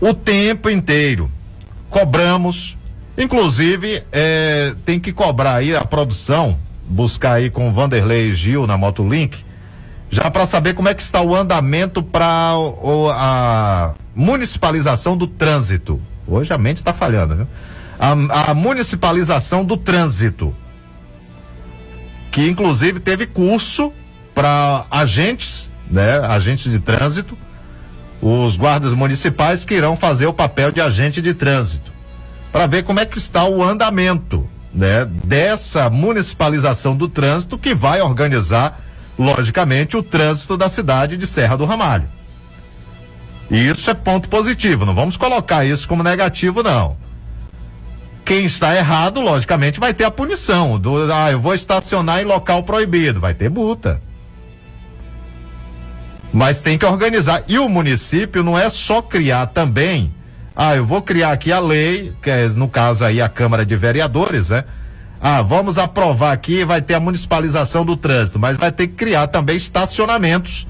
o 0.00 0.14
tempo 0.14 0.70
inteiro. 0.70 1.30
Cobramos, 1.90 2.76
inclusive, 3.16 4.02
eh, 4.12 4.74
tem 4.86 4.98
que 4.98 5.12
cobrar 5.12 5.56
aí 5.56 5.74
a 5.74 5.84
produção, 5.84 6.56
buscar 6.88 7.34
aí 7.34 7.50
com 7.50 7.72
Vanderlei 7.72 8.34
Gil 8.34 8.66
na 8.66 8.78
Motolink, 8.78 9.36
já 10.10 10.30
para 10.30 10.46
saber 10.46 10.74
como 10.74 10.88
é 10.88 10.94
que 10.94 11.02
está 11.02 11.20
o 11.20 11.34
andamento 11.34 12.02
para 12.02 12.52
a 13.12 13.94
municipalização 14.14 15.16
do 15.16 15.26
trânsito. 15.26 16.00
Hoje 16.26 16.52
a 16.52 16.58
mente 16.58 16.78
está 16.78 16.92
falhando, 16.92 17.36
viu? 17.36 17.46
A, 17.98 18.50
a 18.50 18.54
municipalização 18.54 19.64
do 19.64 19.76
trânsito, 19.76 20.54
que 22.30 22.48
inclusive 22.48 23.00
teve 23.00 23.26
curso 23.26 23.92
para 24.34 24.86
agentes, 24.90 25.68
né, 25.90 26.18
agentes 26.18 26.70
de 26.70 26.78
trânsito, 26.78 27.36
os 28.20 28.56
guardas 28.56 28.94
municipais 28.94 29.64
que 29.64 29.74
irão 29.74 29.96
fazer 29.96 30.26
o 30.26 30.32
papel 30.32 30.70
de 30.70 30.80
agente 30.80 31.20
de 31.20 31.34
trânsito, 31.34 31.90
para 32.52 32.66
ver 32.66 32.84
como 32.84 33.00
é 33.00 33.04
que 33.06 33.18
está 33.18 33.44
o 33.44 33.62
andamento, 33.62 34.48
né, 34.72 35.04
dessa 35.24 35.90
municipalização 35.90 36.96
do 36.96 37.08
trânsito 37.08 37.58
que 37.58 37.74
vai 37.74 38.00
organizar, 38.00 38.80
logicamente, 39.18 39.96
o 39.96 40.02
trânsito 40.02 40.56
da 40.56 40.68
cidade 40.68 41.16
de 41.16 41.26
Serra 41.26 41.56
do 41.56 41.64
Ramalho. 41.64 42.08
E 43.50 43.68
isso 43.68 43.90
é 43.90 43.94
ponto 43.94 44.28
positivo, 44.28 44.84
não 44.84 44.94
vamos 44.94 45.16
colocar 45.16 45.64
isso 45.64 45.88
como 45.88 46.02
negativo, 46.02 46.62
não. 46.62 46.96
Quem 48.24 48.44
está 48.44 48.76
errado, 48.76 49.22
logicamente, 49.22 49.80
vai 49.80 49.94
ter 49.94 50.04
a 50.04 50.10
punição. 50.10 50.78
Do, 50.78 51.10
ah, 51.10 51.30
eu 51.30 51.40
vou 51.40 51.54
estacionar 51.54 52.20
em 52.20 52.26
local 52.26 52.62
proibido, 52.62 53.20
vai 53.20 53.32
ter 53.32 53.48
multa. 53.48 54.02
Mas 56.30 56.60
tem 56.60 56.76
que 56.76 56.84
organizar. 56.84 57.42
E 57.48 57.58
o 57.58 57.70
município 57.70 58.42
não 58.42 58.58
é 58.58 58.68
só 58.68 59.00
criar 59.00 59.46
também. 59.46 60.12
Ah, 60.54 60.76
eu 60.76 60.84
vou 60.84 61.00
criar 61.00 61.32
aqui 61.32 61.50
a 61.50 61.58
lei, 61.58 62.12
que 62.22 62.28
é, 62.28 62.46
no 62.48 62.68
caso 62.68 63.02
aí 63.02 63.22
a 63.22 63.30
Câmara 63.30 63.64
de 63.64 63.74
Vereadores, 63.76 64.50
né? 64.50 64.64
Ah, 65.20 65.42
vamos 65.42 65.78
aprovar 65.78 66.32
aqui, 66.32 66.64
vai 66.64 66.80
ter 66.80 66.94
a 66.94 67.00
municipalização 67.00 67.84
do 67.84 67.96
trânsito, 67.96 68.38
mas 68.38 68.56
vai 68.56 68.70
ter 68.70 68.86
que 68.86 68.94
criar 68.94 69.26
também 69.26 69.56
estacionamentos 69.56 70.66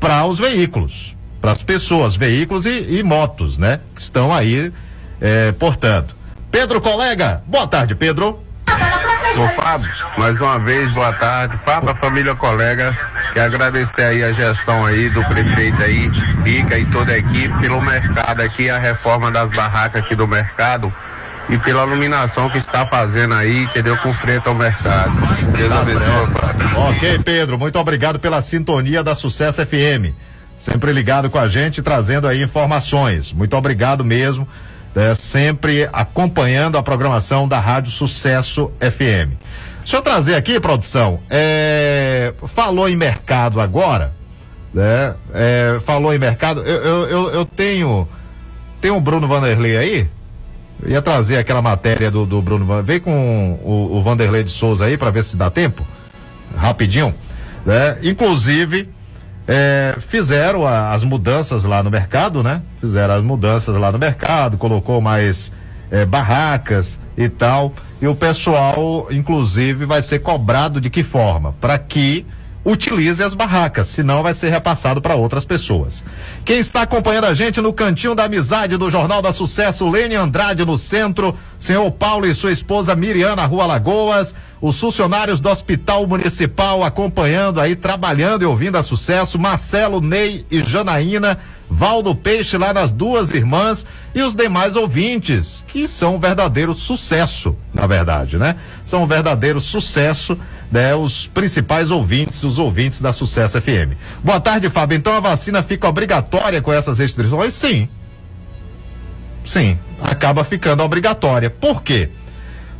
para 0.00 0.24
os 0.24 0.38
veículos, 0.38 1.14
para 1.40 1.52
as 1.52 1.62
pessoas, 1.62 2.16
veículos 2.16 2.64
e, 2.64 2.98
e, 2.98 3.02
motos, 3.02 3.58
né? 3.58 3.80
Que 3.94 4.00
estão 4.00 4.32
aí, 4.32 4.72
eh, 5.20 5.52
portanto. 5.58 6.14
Pedro, 6.50 6.80
colega, 6.80 7.42
boa 7.46 7.66
tarde, 7.66 7.94
Pedro. 7.94 8.42
Ô 9.36 9.48
Fábio, 9.60 9.90
mais 10.16 10.40
uma 10.40 10.58
vez, 10.58 10.90
boa 10.92 11.12
tarde. 11.12 11.58
Fábio, 11.62 11.90
a 11.90 11.94
família 11.94 12.34
colega, 12.34 12.96
quer 13.34 13.42
agradecer 13.42 14.02
aí 14.02 14.24
a 14.24 14.32
gestão 14.32 14.86
aí 14.86 15.10
do 15.10 15.22
prefeito 15.24 15.82
aí, 15.82 16.10
Pica 16.42 16.78
e 16.78 16.86
toda 16.86 17.12
a 17.12 17.18
equipe 17.18 17.54
pelo 17.60 17.82
mercado 17.82 18.40
aqui, 18.40 18.70
a 18.70 18.78
reforma 18.78 19.30
das 19.30 19.50
barracas 19.50 20.02
aqui 20.02 20.14
do 20.14 20.26
mercado 20.26 20.90
e 21.48 21.58
pela 21.58 21.84
iluminação 21.86 22.50
que 22.50 22.58
está 22.58 22.84
fazendo 22.86 23.34
aí, 23.34 23.64
entendeu? 23.64 23.96
Com 23.98 24.12
frente 24.14 24.46
ao 24.48 24.54
mercado. 24.54 25.12
Deus 25.56 25.68
Tá 25.68 25.80
abençoe. 25.80 26.06
Ok, 26.76 27.18
Pedro, 27.24 27.58
muito 27.58 27.78
obrigado 27.78 28.18
pela 28.18 28.42
sintonia 28.42 29.02
da 29.02 29.14
Sucesso 29.14 29.64
FM. 29.64 30.12
Sempre 30.58 30.92
ligado 30.92 31.28
com 31.30 31.38
a 31.38 31.48
gente, 31.48 31.82
trazendo 31.82 32.26
aí 32.26 32.42
informações. 32.42 33.32
Muito 33.32 33.56
obrigado 33.56 34.04
mesmo. 34.04 34.48
é, 34.94 35.14
sempre 35.14 35.86
acompanhando 35.92 36.78
a 36.78 36.82
programação 36.82 37.46
da 37.46 37.60
Rádio 37.60 37.92
Sucesso 37.92 38.72
FM. 38.80 39.36
Deixa 39.82 39.98
eu 39.98 40.02
trazer 40.02 40.34
aqui, 40.34 40.58
produção. 40.58 41.20
é, 41.30 42.32
falou 42.54 42.88
em 42.88 42.96
mercado 42.96 43.60
agora, 43.60 44.12
né? 44.72 45.14
É, 45.34 45.78
falou 45.84 46.12
em 46.14 46.18
mercado. 46.18 46.62
Eu, 46.62 46.82
eu, 46.82 47.08
eu, 47.08 47.30
eu 47.30 47.44
tenho. 47.44 48.08
Tem 48.80 48.90
o 48.90 49.00
Bruno 49.00 49.28
Vanderlei 49.28 49.76
aí? 49.76 50.08
Eu 50.82 50.90
ia 50.90 51.02
trazer 51.02 51.38
aquela 51.38 51.62
matéria 51.62 52.10
do, 52.10 52.26
do 52.26 52.40
Bruno. 52.42 52.82
Vem 52.82 53.00
com 53.00 53.58
o, 53.64 53.96
o 53.96 54.02
Vanderlei 54.02 54.44
de 54.44 54.50
Souza 54.50 54.84
aí 54.84 54.96
para 54.96 55.10
ver 55.10 55.24
se 55.24 55.36
dá 55.36 55.50
tempo. 55.50 55.86
Rapidinho. 56.56 57.14
Né? 57.64 57.98
Inclusive, 58.02 58.88
é, 59.48 59.96
fizeram 60.08 60.66
a- 60.66 60.92
as 60.92 61.02
mudanças 61.04 61.64
lá 61.64 61.82
no 61.82 61.90
mercado, 61.90 62.42
né? 62.42 62.62
Fizeram 62.80 63.14
as 63.14 63.22
mudanças 63.22 63.76
lá 63.76 63.90
no 63.90 63.98
mercado, 63.98 64.56
colocou 64.58 65.00
mais 65.00 65.52
é, 65.90 66.04
barracas 66.04 66.98
e 67.16 67.28
tal. 67.28 67.72
E 68.00 68.06
o 68.06 68.14
pessoal, 68.14 69.08
inclusive, 69.10 69.86
vai 69.86 70.02
ser 70.02 70.18
cobrado 70.20 70.80
de 70.80 70.90
que 70.90 71.02
forma? 71.02 71.54
Para 71.60 71.78
que 71.78 72.26
utilize 72.66 73.22
as 73.22 73.32
barracas, 73.32 73.86
senão 73.86 74.24
vai 74.24 74.34
ser 74.34 74.50
repassado 74.50 75.00
para 75.00 75.14
outras 75.14 75.44
pessoas. 75.44 76.02
Quem 76.44 76.58
está 76.58 76.82
acompanhando 76.82 77.26
a 77.26 77.32
gente 77.32 77.60
no 77.60 77.72
Cantinho 77.72 78.14
da 78.14 78.24
Amizade 78.24 78.76
do 78.76 78.90
Jornal 78.90 79.22
da 79.22 79.32
Sucesso, 79.32 79.88
Lene 79.88 80.16
Andrade 80.16 80.64
no 80.64 80.76
centro, 80.76 81.36
senhor 81.60 81.88
Paulo 81.92 82.26
e 82.26 82.34
sua 82.34 82.50
esposa 82.50 82.96
Miriana, 82.96 83.46
Rua 83.46 83.66
Lagoas, 83.66 84.34
os 84.60 84.80
funcionários 84.80 85.38
do 85.38 85.48
Hospital 85.48 86.08
Municipal 86.08 86.82
acompanhando 86.82 87.60
aí, 87.60 87.76
trabalhando 87.76 88.42
e 88.42 88.46
ouvindo 88.46 88.76
a 88.76 88.82
sucesso, 88.82 89.38
Marcelo, 89.38 90.00
Ney 90.00 90.44
e 90.50 90.60
Janaína, 90.60 91.38
Valdo 91.70 92.14
Peixe 92.14 92.56
lá 92.56 92.72
nas 92.72 92.92
duas 92.92 93.30
irmãs 93.30 93.84
e 94.14 94.22
os 94.22 94.34
demais 94.34 94.76
ouvintes, 94.76 95.64
que 95.68 95.86
são 95.86 96.16
um 96.16 96.18
verdadeiro 96.20 96.74
sucesso, 96.74 97.56
na 97.74 97.86
verdade, 97.86 98.38
né? 98.38 98.56
São 98.84 99.02
um 99.02 99.06
verdadeiro 99.06 99.60
sucesso, 99.60 100.38
né? 100.70 100.94
Os 100.94 101.26
principais 101.28 101.90
ouvintes, 101.90 102.42
os 102.42 102.58
ouvintes 102.58 103.00
da 103.00 103.12
Sucesso 103.12 103.60
FM. 103.60 103.94
Boa 104.22 104.40
tarde, 104.40 104.68
Fábio. 104.68 104.96
Então 104.96 105.14
a 105.14 105.20
vacina 105.20 105.62
fica 105.62 105.88
obrigatória 105.88 106.60
com 106.60 106.72
essas 106.72 106.98
restrições? 106.98 107.54
Sim. 107.54 107.88
Sim, 109.44 109.78
acaba 110.02 110.42
ficando 110.44 110.82
obrigatória. 110.82 111.48
Por 111.48 111.82
quê? 111.82 112.10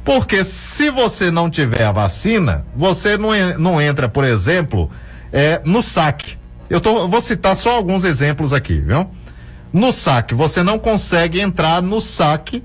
Porque 0.05 0.45
se 0.45 0.91
você 0.91 1.31
não 1.31 1.51
tiver 1.51 1.85
a 1.85 1.93
vacina, 1.93 2.65
você 2.75 3.17
não, 3.17 3.31
não 3.59 3.81
entra, 3.81 4.09
por 4.09 4.25
exemplo, 4.25 4.91
é, 5.33 5.61
no 5.65 5.83
saque. 5.83 6.37
Eu, 6.69 6.81
tô, 6.81 7.09
vou 7.09 7.21
citar 7.21 7.57
só 7.57 7.77
alguns 7.77 8.05
exemplos 8.05 8.53
aqui, 8.53 8.81
viu? 8.81 9.09
No 9.73 9.93
saque, 9.93 10.35
você 10.35 10.63
não 10.63 10.79
consegue 10.79 11.41
entrar 11.41 11.83
no 11.83 12.01
saque 12.01 12.63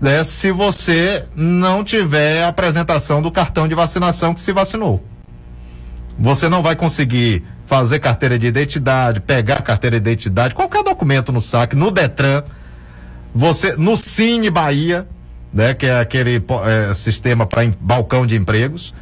né, 0.00 0.22
se 0.22 0.52
você 0.52 1.24
não 1.34 1.82
tiver 1.82 2.44
a 2.44 2.48
apresentação 2.48 3.20
do 3.20 3.30
cartão 3.30 3.66
de 3.66 3.74
vacinação 3.74 4.32
que 4.32 4.40
se 4.40 4.52
vacinou. 4.52 5.02
Você 6.18 6.48
não 6.48 6.62
vai 6.62 6.76
conseguir 6.76 7.44
fazer 7.66 7.98
carteira 7.98 8.38
de 8.38 8.46
identidade, 8.46 9.20
pegar 9.20 9.62
carteira 9.62 10.00
de 10.00 10.10
identidade, 10.10 10.54
qualquer 10.54 10.82
documento 10.82 11.30
no 11.32 11.40
saque, 11.40 11.76
no 11.76 11.90
Detran, 11.90 12.42
você 13.34 13.74
no 13.76 13.96
Cine 13.96 14.50
Bahia, 14.50 15.06
né, 15.52 15.74
que 15.74 15.86
é 15.86 16.00
aquele 16.00 16.42
é, 16.64 16.94
sistema 16.94 17.46
para 17.46 17.70
balcão 17.80 18.26
de 18.26 18.36
empregos, 18.36 18.94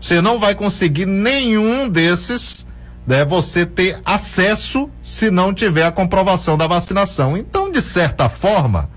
você 0.00 0.20
não 0.20 0.38
vai 0.38 0.54
conseguir 0.54 1.06
nenhum 1.06 1.88
desses, 1.88 2.66
né, 3.06 3.24
você 3.24 3.66
ter 3.66 4.00
acesso 4.04 4.88
se 5.02 5.30
não 5.30 5.52
tiver 5.52 5.84
a 5.84 5.92
comprovação 5.92 6.56
da 6.56 6.66
vacinação. 6.66 7.36
Então, 7.36 7.70
de 7.70 7.80
certa 7.80 8.28
forma, 8.28 8.88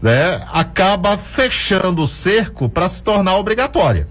né, 0.00 0.42
acaba 0.52 1.16
fechando 1.16 2.02
o 2.02 2.08
cerco 2.08 2.68
para 2.68 2.88
se 2.88 3.02
tornar 3.02 3.36
obrigatória. 3.36 4.06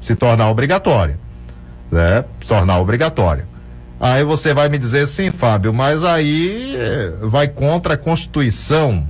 Se 0.00 0.14
tornar 0.14 0.48
obrigatória, 0.50 1.18
né? 1.90 2.24
Se 2.40 2.48
tornar 2.48 2.78
obrigatória. 2.78 3.46
Aí 3.98 4.22
você 4.22 4.52
vai 4.52 4.68
me 4.68 4.78
dizer 4.78 5.06
sim, 5.08 5.30
Fábio, 5.30 5.72
mas 5.72 6.04
aí 6.04 6.76
eh, 6.76 7.12
vai 7.22 7.48
contra 7.48 7.94
a 7.94 7.96
Constituição, 7.96 9.06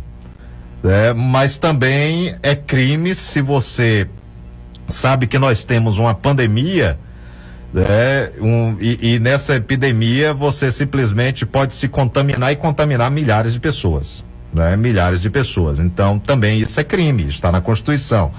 né? 0.83 1.13
Mas 1.13 1.59
também 1.59 2.37
é 2.43 2.55
crime 2.55 3.15
se 3.15 3.43
você 3.43 4.09
sabe 4.89 5.27
que 5.27 5.39
nós 5.39 5.65
temos 5.65 5.99
uma 5.99 6.15
pandemia, 6.15 6.99
né? 7.75 8.31
Um, 8.41 8.77
e, 8.81 9.15
e 9.15 9.19
nessa 9.19 9.57
epidemia 9.57 10.33
você 10.33 10.71
simplesmente 10.71 11.45
pode 11.45 11.75
se 11.75 11.89
contaminar 11.89 12.53
e 12.53 12.57
contaminar 12.57 13.11
milhares 13.11 13.53
de 13.53 13.61
pessoas, 13.61 14.25
né? 14.53 14.77
Milhares 14.77 15.23
de 15.23 15.31
pessoas. 15.31 15.79
Então 15.79 16.19
também 16.19 16.61
isso 16.61 16.79
é 16.79 16.85
crime, 16.85 17.29
está 17.29 17.51
na 17.53 17.61
Constituição. 17.61 18.33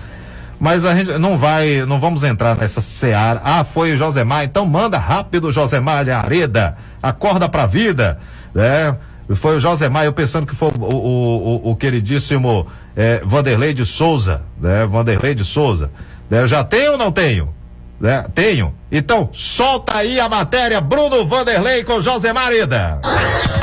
Mas 0.59 0.85
a 0.85 0.95
gente 0.95 1.17
não 1.19 1.37
vai, 1.37 1.85
não 1.85 1.99
vamos 1.99 2.23
entrar 2.23 2.57
nessa 2.57 2.81
seara. 2.81 3.41
Ah, 3.43 3.63
foi 3.63 3.93
o 3.93 3.97
Josemar, 3.97 4.43
então 4.43 4.65
manda 4.65 4.97
rápido, 4.97 5.51
Josemar 5.51 6.03
de 6.03 6.11
Areda, 6.11 6.75
acorda 7.01 7.47
pra 7.47 7.67
vida, 7.67 8.19
né? 8.53 8.95
Foi 9.35 9.57
o 9.57 9.59
Josemar, 9.59 10.05
eu 10.05 10.13
pensando 10.13 10.47
que 10.47 10.55
foi 10.55 10.69
o, 10.69 10.83
o, 10.83 11.61
o, 11.65 11.71
o 11.71 11.75
queridíssimo 11.75 12.65
eh, 12.95 13.21
Vanderlei 13.25 13.73
de 13.73 13.85
Souza, 13.85 14.41
né? 14.59 14.85
Vanderlei 14.87 15.35
de 15.35 15.45
Souza. 15.45 15.91
Eu 16.31 16.47
já 16.47 16.63
tenho 16.63 16.93
ou 16.93 16.97
não 16.97 17.11
tenho? 17.11 17.53
Né? 17.99 18.25
Tenho. 18.33 18.73
Então, 18.91 19.29
solta 19.33 19.97
aí 19.97 20.19
a 20.19 20.29
matéria, 20.29 20.79
Bruno 20.79 21.25
Vanderlei 21.25 21.83
com 21.83 21.99
José 21.99 22.31
Marida. 22.31 23.01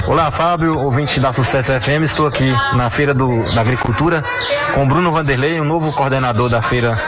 Olá, 0.07 0.31
Fábio, 0.31 0.79
ouvinte 0.79 1.19
da 1.19 1.33
Sucesso 1.33 1.73
FM. 1.81 2.03
Estou 2.03 2.27
aqui 2.27 2.53
na 2.75 2.91
Feira 2.91 3.15
do, 3.15 3.39
da 3.55 3.61
Agricultura 3.61 4.23
com 4.75 4.87
Bruno 4.87 5.13
Vanderlei, 5.13 5.59
o 5.59 5.65
novo 5.65 5.93
coordenador 5.93 6.51
da 6.51 6.61
feira 6.61 6.99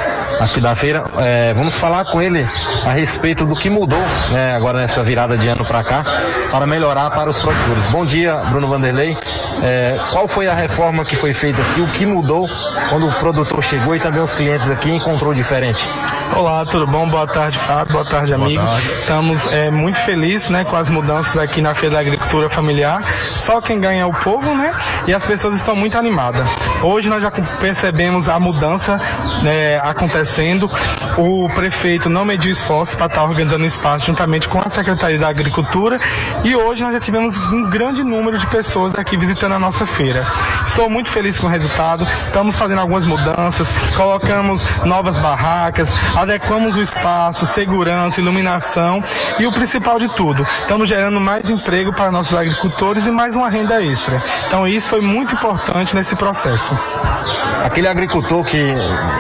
aqui 0.41 0.61
da 0.61 0.75
feira. 0.75 1.05
É, 1.19 1.53
vamos 1.55 1.75
falar 1.75 2.05
com 2.07 2.23
ele 2.23 2.47
a 2.85 2.91
respeito 2.91 3.45
do 3.45 3.55
que 3.55 3.69
mudou 3.69 4.01
né, 4.31 4.55
agora 4.55 4.79
nessa 4.79 5.03
virada 5.03 5.37
de 5.37 5.47
ano 5.47 5.65
para 5.65 5.85
cá 5.85 6.05
para 6.51 6.67
melhorar 6.67 7.11
para 7.11 7.31
os 7.31 7.41
produtores. 7.41 7.85
Bom 7.87 8.05
dia, 8.05 8.37
Bruno 8.51 8.69
Vanderlei. 8.69 9.17
É, 9.63 9.99
qual 10.13 10.29
foi 10.29 10.49
a 10.49 10.55
reforma 10.55 11.05
que 11.05 11.17
foi 11.17 11.35
feita 11.35 11.61
aqui? 11.61 11.81
O 11.81 11.91
que 11.93 12.07
mudou 12.07 12.49
quando 12.89 13.09
o 13.09 13.13
produtor 13.19 13.63
chegou 13.63 13.95
e 13.95 14.01
também 14.01 14.23
os 14.23 14.35
clientes 14.35 14.71
aqui 14.71 14.91
encontrou 14.91 15.35
diferente? 15.35 15.87
Olá, 16.35 16.67
tudo 16.67 16.87
bom? 16.87 17.09
Boa 17.09 17.27
tarde, 17.27 17.59
Fábio. 17.59 17.93
Boa 17.93 18.05
tarde, 18.05 18.35
amigos. 18.35 18.65
Tarde. 18.65 18.93
Estamos 18.93 19.47
é, 19.53 19.71
muito 19.71 19.99
felizes 20.01 20.51
né, 20.51 20.65
com 20.65 20.77
as 20.77 20.91
mudanças 20.91 21.37
aqui 21.39 21.63
na 21.63 21.75
Feira 21.75 21.95
da 21.95 22.01
Agricultura 22.01 22.51
Familiar. 22.51 23.03
Só 23.35 23.61
quem 23.61 23.81
ganha 23.81 24.03
é 24.03 24.07
o 24.07 24.13
povo, 24.13 24.55
né? 24.55 24.75
E 25.07 25.15
as 25.15 25.25
pessoas 25.25 25.55
estão 25.55 25.75
muito 25.75 25.97
animadas. 25.97 26.47
Hoje 26.83 27.09
nós 27.09 27.23
já 27.23 27.31
percebemos 27.31 28.29
a 28.29 28.39
mudança 28.39 29.01
né, 29.43 29.79
acontecendo. 29.79 30.71
O 31.17 31.49
prefeito 31.55 32.11
não 32.11 32.25
mediu 32.25 32.51
esforço 32.51 32.97
para 32.97 33.07
estar 33.07 33.25
organizando 33.25 33.65
espaço 33.65 34.07
juntamente 34.07 34.49
com 34.49 34.59
a 34.59 34.69
Secretaria 34.69 35.19
da 35.19 35.29
Agricultura. 35.29 35.99
E 36.45 36.55
hoje 36.55 36.83
nós 36.83 36.93
já 36.93 37.01
tivemos 37.01 37.39
um 37.39 37.71
grande 37.71 38.03
número 38.03 38.37
de 38.37 38.47
pessoas 38.49 38.95
aqui 38.95 39.17
visitando 39.17 39.53
a 39.53 39.59
nossa 39.59 39.87
feira. 39.87 40.27
Estou 40.67 40.91
muito 40.91 41.09
feliz 41.09 41.39
com 41.39 41.47
o 41.47 41.51
resultado. 41.51 42.07
Estamos 42.27 42.57
fazendo 42.57 42.81
algumas 42.81 43.07
mudanças, 43.07 43.73
colocamos 43.97 44.67
novas 44.85 45.19
barracas, 45.19 45.95
adequamos 46.17 46.77
o 46.77 46.81
espaço, 46.81 47.45
segurança, 47.45 48.21
iluminação 48.21 49.05
e 49.39 49.47
o 49.47 49.53
principal 49.53 49.99
de 49.99 50.09
tudo, 50.15 50.43
estamos 50.43 50.89
gerando 50.89 51.21
mais 51.21 51.51
emprego 51.51 51.95
para 51.95 52.11
nossos 52.11 52.35
agricultores 52.35 53.07
e 53.07 53.11
mais 53.11 53.37
uma 53.37 53.51
renda 53.51 53.83
extra. 53.83 54.23
Então 54.47 54.67
isso 54.67 54.89
foi 54.89 55.03
muito 55.03 55.35
importante 55.35 55.95
nesse 55.95 56.17
processo. 56.17 56.73
Aquele 57.63 57.89
agricultor 57.89 58.45
que 58.45 58.75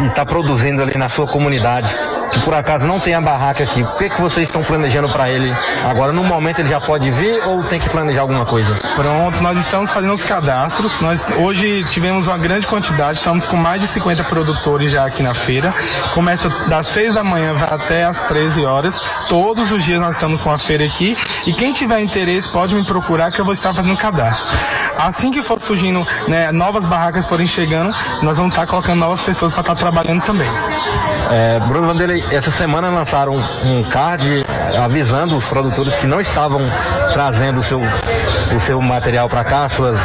está 0.06 0.24
produzindo 0.24 0.82
ali 0.82 0.97
na 0.97 1.09
sua 1.09 1.27
comunidade, 1.27 1.94
que 2.32 2.40
por 2.40 2.54
acaso 2.54 2.86
não 2.86 3.00
tem 3.00 3.14
a 3.14 3.20
barraca 3.20 3.64
aqui, 3.64 3.82
o 3.82 3.90
que, 3.96 4.08
que 4.08 4.20
vocês 4.20 4.48
estão 4.48 4.62
planejando 4.62 5.08
para 5.08 5.28
ele? 5.30 5.52
Agora, 5.84 6.12
no 6.12 6.24
momento, 6.24 6.60
ele 6.60 6.68
já 6.68 6.80
pode 6.80 7.10
vir 7.10 7.42
ou 7.44 7.64
tem 7.64 7.80
que 7.80 7.88
planejar 7.90 8.22
alguma 8.22 8.44
coisa? 8.44 8.74
Pronto, 8.94 9.42
nós 9.42 9.58
estamos 9.58 9.90
fazendo 9.90 10.12
os 10.12 10.24
cadastros. 10.24 11.00
Nós 11.00 11.26
hoje 11.38 11.84
tivemos 11.90 12.26
uma 12.26 12.38
grande 12.38 12.66
quantidade, 12.66 13.18
estamos 13.18 13.46
com 13.46 13.56
mais 13.56 13.80
de 13.80 13.88
50 13.88 14.24
produtores 14.24 14.92
já 14.92 15.06
aqui 15.06 15.22
na 15.22 15.34
feira. 15.34 15.72
Começa 16.14 16.48
das 16.68 16.86
6 16.88 17.14
da 17.14 17.24
manhã 17.24 17.54
vai 17.54 17.68
até 17.68 18.04
as 18.04 18.20
13 18.20 18.64
horas. 18.64 19.00
Todos 19.28 19.72
os 19.72 19.84
dias 19.84 20.00
nós 20.00 20.14
estamos 20.14 20.40
com 20.40 20.50
a 20.50 20.58
feira 20.58 20.84
aqui. 20.84 21.16
E 21.46 21.52
quem 21.52 21.72
tiver 21.72 22.00
interesse 22.00 22.50
pode 22.50 22.74
me 22.74 22.84
procurar 22.84 23.30
que 23.30 23.40
eu 23.40 23.44
vou 23.44 23.52
estar 23.52 23.72
fazendo 23.74 23.96
cadastro. 23.96 24.50
Assim 24.98 25.30
que 25.30 25.42
for 25.42 25.60
surgindo 25.60 26.06
né, 26.26 26.50
novas 26.52 26.86
barracas 26.86 27.26
forem 27.26 27.46
chegando, 27.46 27.94
nós 28.22 28.36
vamos 28.36 28.52
estar 28.52 28.66
colocando 28.66 28.98
novas 28.98 29.22
pessoas 29.22 29.52
para 29.52 29.60
estar 29.60 29.74
trabalhando 29.74 30.22
também. 30.22 30.48
É, 31.30 31.60
Bruno 31.60 31.88
Vanderlei, 31.88 32.15
essa 32.30 32.51
semana 32.51 32.88
lançaram 32.88 33.36
um, 33.36 33.82
card 33.88 34.44
avisando 34.82 35.36
os 35.36 35.48
produtores 35.48 35.97
que 35.97 36.06
não 36.06 36.20
estavam 36.20 36.60
trazendo 37.12 37.59
o 37.60 37.62
seu, 37.62 37.80
o 38.55 38.60
seu 38.60 38.80
material 38.80 39.28
para 39.28 39.44
cá, 39.44 39.68
suas, 39.68 39.98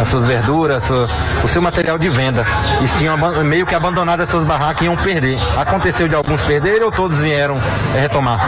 as 0.00 0.08
suas 0.08 0.26
verduras, 0.26 0.84
sua, 0.84 1.08
o 1.44 1.48
seu 1.48 1.62
material 1.62 1.98
de 1.98 2.08
venda. 2.08 2.44
Eles 2.78 2.92
tinham 2.94 3.16
meio 3.44 3.66
que 3.66 3.74
abandonado 3.74 4.20
as 4.20 4.28
suas 4.28 4.44
barracas 4.44 4.82
e 4.82 4.84
iam 4.86 4.96
perder. 4.96 5.38
Aconteceu 5.56 6.08
de 6.08 6.14
alguns 6.14 6.42
perderem 6.42 6.82
ou 6.82 6.90
todos 6.90 7.20
vieram 7.20 7.58
é, 7.94 8.00
retomar? 8.00 8.40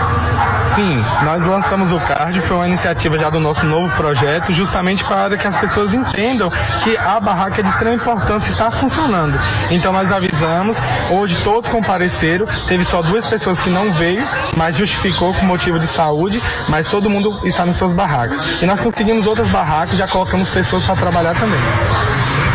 Sim, 0.75 1.05
nós 1.25 1.47
lançamos 1.47 1.93
o 1.93 2.01
card, 2.01 2.41
foi 2.41 2.57
uma 2.57 2.67
iniciativa 2.67 3.19
já 3.19 3.31
do 3.31 3.41
nosso 3.41 3.65
novo 3.65 3.95
projeto, 3.97 4.53
justamente 4.53 5.05
para 5.05 5.37
que 5.37 5.47
as 5.47 5.57
pessoas 5.57 5.95
entendam 5.95 6.51
que 6.83 6.97
a 6.97 7.19
barraca 7.19 7.61
é 7.61 7.63
de 7.63 7.69
extrema 7.69 7.97
importância 7.97 8.51
está 8.51 8.71
funcionando. 8.71 9.39
Então 9.71 9.93
nós 9.93 10.13
avisamos, 10.13 10.79
hoje 11.11 11.43
todos 11.43 11.69
compareceram, 11.69 12.47
teve 12.69 12.85
só 12.85 13.03
duas 13.09 13.27
pessoas 13.27 13.61
que 13.61 13.71
não 13.71 13.93
veio, 13.93 14.23
mas 14.57 14.77
justificou 14.77 15.35
com 15.35 15.45
motivo 15.45 15.79
de 15.79 15.87
saúde, 15.87 16.41
mas 16.69 16.89
todo 16.89 17.11
mundo 17.11 17.41
está 17.45 17.67
nas 17.67 17.77
suas 17.77 17.93
barracas. 17.93 18.41
E 18.63 18.67
nós 18.67 18.81
conseguimos 18.81 19.27
outras 19.27 19.49
barracas, 19.49 19.99
já 19.99 20.07
colocamos 20.09 20.51
pessoas 20.51 20.85
para 20.85 20.97
trabalhar 20.97 21.35
também. 21.35 21.61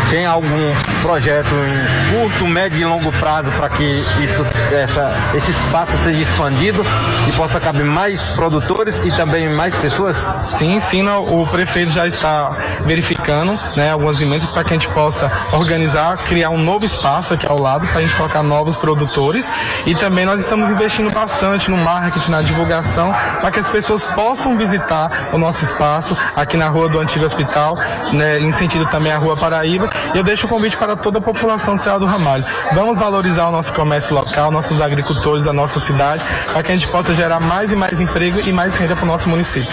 Tem 0.10 0.26
algum 0.26 0.74
projeto 1.02 1.50
em 1.50 2.14
curto, 2.14 2.48
médio 2.48 2.80
e 2.80 2.86
longo 2.86 3.12
prazo 3.14 3.52
para 3.52 3.70
que 3.70 3.84
isso, 4.22 4.46
essa, 4.72 5.12
esse 5.34 5.52
espaço 5.52 5.98
seja 5.98 6.22
expandido 6.22 6.84
e 7.28 7.32
possa 7.32 7.60
caber 7.60 7.86
mais 7.86 8.30
produtores 8.30 9.00
e 9.00 9.16
também 9.16 9.50
mais 9.50 9.78
pessoas? 9.78 10.26
Sim, 10.58 10.80
sim, 10.80 11.04
o 11.10 11.48
prefeito 11.48 11.92
já 11.92 12.06
está 12.06 12.56
verificando 12.86 13.60
né, 13.76 13.92
algumas 13.92 14.22
emendas 14.22 14.52
para 14.52 14.64
que 14.64 14.72
a 14.72 14.74
gente 14.74 14.90
possa 14.90 15.32
organizar, 15.52 16.18
criar 16.26 16.50
um 16.50 16.58
novo 16.58 16.86
espaço 16.86 17.34
aqui 17.34 17.48
ao 17.48 17.60
lado 17.60 17.88
para 17.88 17.98
a 17.98 18.02
gente 18.02 18.16
colocar 18.16 18.44
novos 18.44 18.78
produtores 18.78 19.52
e 19.86 19.96
também 19.96 20.26
nós 20.26 20.43
estamos 20.44 20.70
investindo 20.70 21.10
bastante 21.10 21.72
no 21.72 21.78
marketing, 21.78 22.32
na 22.32 22.42
divulgação, 22.42 23.14
para 23.40 23.50
que 23.50 23.60
as 23.60 23.70
pessoas 23.70 24.04
possam 24.04 24.58
visitar 24.58 25.30
o 25.32 25.38
nosso 25.38 25.64
espaço 25.64 26.16
aqui 26.36 26.58
na 26.58 26.68
rua 26.68 26.90
do 26.90 27.00
Antigo 27.00 27.24
Hospital, 27.26 27.78
né, 28.12 28.40
em 28.40 28.52
sentido 28.52 28.86
também 28.88 29.12
à 29.12 29.18
Rua 29.18 29.38
Paraíba. 29.38 29.90
E 30.14 30.18
eu 30.18 30.24
deixo 30.24 30.46
o 30.46 30.50
convite 30.50 30.78
para 30.78 30.96
toda 30.96 31.20
a 31.20 31.22
população 31.22 31.76
de 31.76 31.82
Serra 31.82 32.00
do 32.00 32.06
Ramalho. 32.06 32.46
Vamos 32.74 33.00
valorizar 33.00 33.48
o 33.48 33.52
nosso 33.52 33.74
comércio 33.74 34.14
local, 34.14 34.52
nossos 34.52 34.82
agricultores 34.82 35.46
da 35.46 35.54
nossa 35.54 35.80
cidade, 35.80 36.26
para 36.52 36.62
que 36.62 36.72
a 36.72 36.74
gente 36.76 36.88
possa 36.90 37.14
gerar 37.14 37.40
mais 37.40 37.72
e 37.72 37.76
mais 37.76 38.02
emprego 38.02 38.40
e 38.42 38.52
mais 38.52 38.76
renda 38.76 38.96
para 38.96 39.06
o 39.06 39.08
nosso 39.08 39.30
município. 39.30 39.72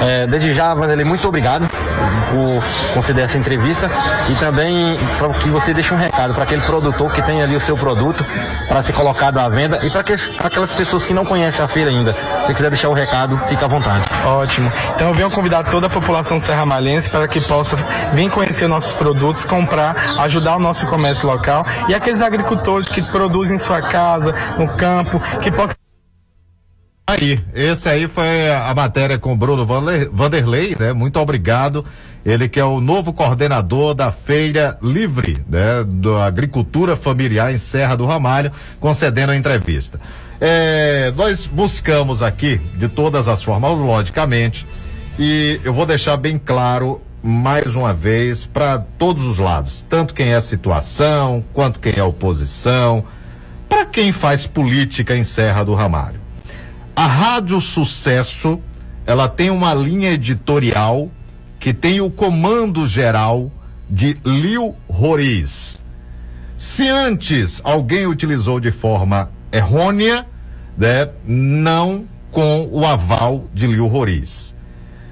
É, 0.00 0.26
desde 0.26 0.54
já, 0.54 0.74
Vanderlei, 0.74 1.04
muito 1.04 1.26
obrigado 1.28 1.68
por 1.68 2.94
conceder 2.94 3.24
essa 3.24 3.38
entrevista 3.38 3.90
e 4.28 4.34
também 4.36 4.98
para 5.18 5.28
que 5.34 5.48
você 5.48 5.72
deixe 5.72 5.94
um 5.94 5.96
recado 5.96 6.34
para 6.34 6.42
aquele 6.42 6.62
produtor 6.62 7.12
que 7.12 7.22
tem 7.22 7.42
ali 7.42 7.54
o 7.54 7.60
seu 7.60 7.76
produto 7.76 8.24
para 8.68 8.82
ser 8.82 8.92
colocado 8.92 9.38
à 9.38 9.48
venda 9.48 9.73
e 9.82 9.90
para 9.90 10.00
aquelas 10.46 10.72
pessoas 10.74 11.04
que 11.04 11.14
não 11.14 11.24
conhecem 11.24 11.64
a 11.64 11.68
feira 11.68 11.90
ainda. 11.90 12.14
Se 12.44 12.52
quiser 12.52 12.70
deixar 12.70 12.88
o 12.88 12.94
recado, 12.94 13.38
fica 13.48 13.64
à 13.64 13.68
vontade. 13.68 14.04
Ótimo. 14.24 14.70
Então 14.94 15.08
eu 15.08 15.14
venho 15.14 15.30
convidar 15.30 15.64
toda 15.64 15.86
a 15.86 15.90
população 15.90 16.38
serramalhense 16.38 17.10
para 17.10 17.26
que 17.26 17.40
possa 17.40 17.76
vir 18.12 18.30
conhecer 18.30 18.68
nossos 18.68 18.92
produtos, 18.92 19.44
comprar, 19.44 19.96
ajudar 20.20 20.56
o 20.56 20.60
nosso 20.60 20.86
comércio 20.86 21.26
local 21.26 21.66
e 21.88 21.94
aqueles 21.94 22.22
agricultores 22.22 22.88
que 22.88 23.02
produzem 23.10 23.56
em 23.56 23.58
sua 23.58 23.82
casa, 23.82 24.34
no 24.58 24.68
campo, 24.76 25.20
que 25.40 25.50
possam 25.50 25.83
Aí, 27.06 27.38
esse 27.54 27.86
aí 27.86 28.08
foi 28.08 28.50
a 28.50 28.74
matéria 28.74 29.18
com 29.18 29.36
Bruno 29.36 29.66
Vanderlei, 30.10 30.74
né? 30.78 30.94
Muito 30.94 31.20
obrigado. 31.20 31.84
Ele 32.24 32.48
que 32.48 32.58
é 32.58 32.64
o 32.64 32.80
novo 32.80 33.12
coordenador 33.12 33.92
da 33.92 34.10
Feira 34.10 34.78
Livre, 34.80 35.44
né? 35.46 35.84
Da 35.86 36.24
Agricultura 36.24 36.96
Familiar 36.96 37.52
em 37.52 37.58
Serra 37.58 37.94
do 37.94 38.06
Ramalho, 38.06 38.50
concedendo 38.80 39.32
a 39.32 39.36
entrevista. 39.36 40.00
É, 40.40 41.12
nós 41.14 41.44
buscamos 41.44 42.22
aqui, 42.22 42.58
de 42.74 42.88
todas 42.88 43.28
as 43.28 43.42
formas, 43.42 43.78
logicamente, 43.78 44.66
e 45.18 45.60
eu 45.62 45.74
vou 45.74 45.84
deixar 45.84 46.16
bem 46.16 46.38
claro 46.38 47.02
mais 47.22 47.76
uma 47.76 47.92
vez 47.92 48.46
para 48.46 48.78
todos 48.78 49.26
os 49.26 49.38
lados, 49.38 49.82
tanto 49.82 50.14
quem 50.14 50.32
é 50.32 50.40
situação, 50.40 51.44
quanto 51.52 51.80
quem 51.80 51.92
é 51.96 52.02
oposição, 52.02 53.04
para 53.68 53.84
quem 53.84 54.10
faz 54.10 54.46
política 54.46 55.14
em 55.14 55.22
Serra 55.22 55.64
do 55.64 55.74
Ramalho. 55.74 56.23
A 56.96 57.06
Rádio 57.06 57.60
Sucesso, 57.60 58.60
ela 59.04 59.28
tem 59.28 59.50
uma 59.50 59.74
linha 59.74 60.12
editorial 60.12 61.10
que 61.58 61.74
tem 61.74 62.00
o 62.00 62.08
comando 62.08 62.86
geral 62.86 63.50
de 63.90 64.16
Lil 64.24 64.76
Roriz. 64.88 65.80
Se 66.56 66.88
antes 66.88 67.60
alguém 67.64 68.06
utilizou 68.06 68.60
de 68.60 68.70
forma 68.70 69.28
errônea, 69.50 70.24
né, 70.78 71.10
não 71.26 72.06
com 72.30 72.68
o 72.70 72.86
aval 72.86 73.46
de 73.52 73.66
Lil 73.66 73.88
Roriz. 73.88 74.54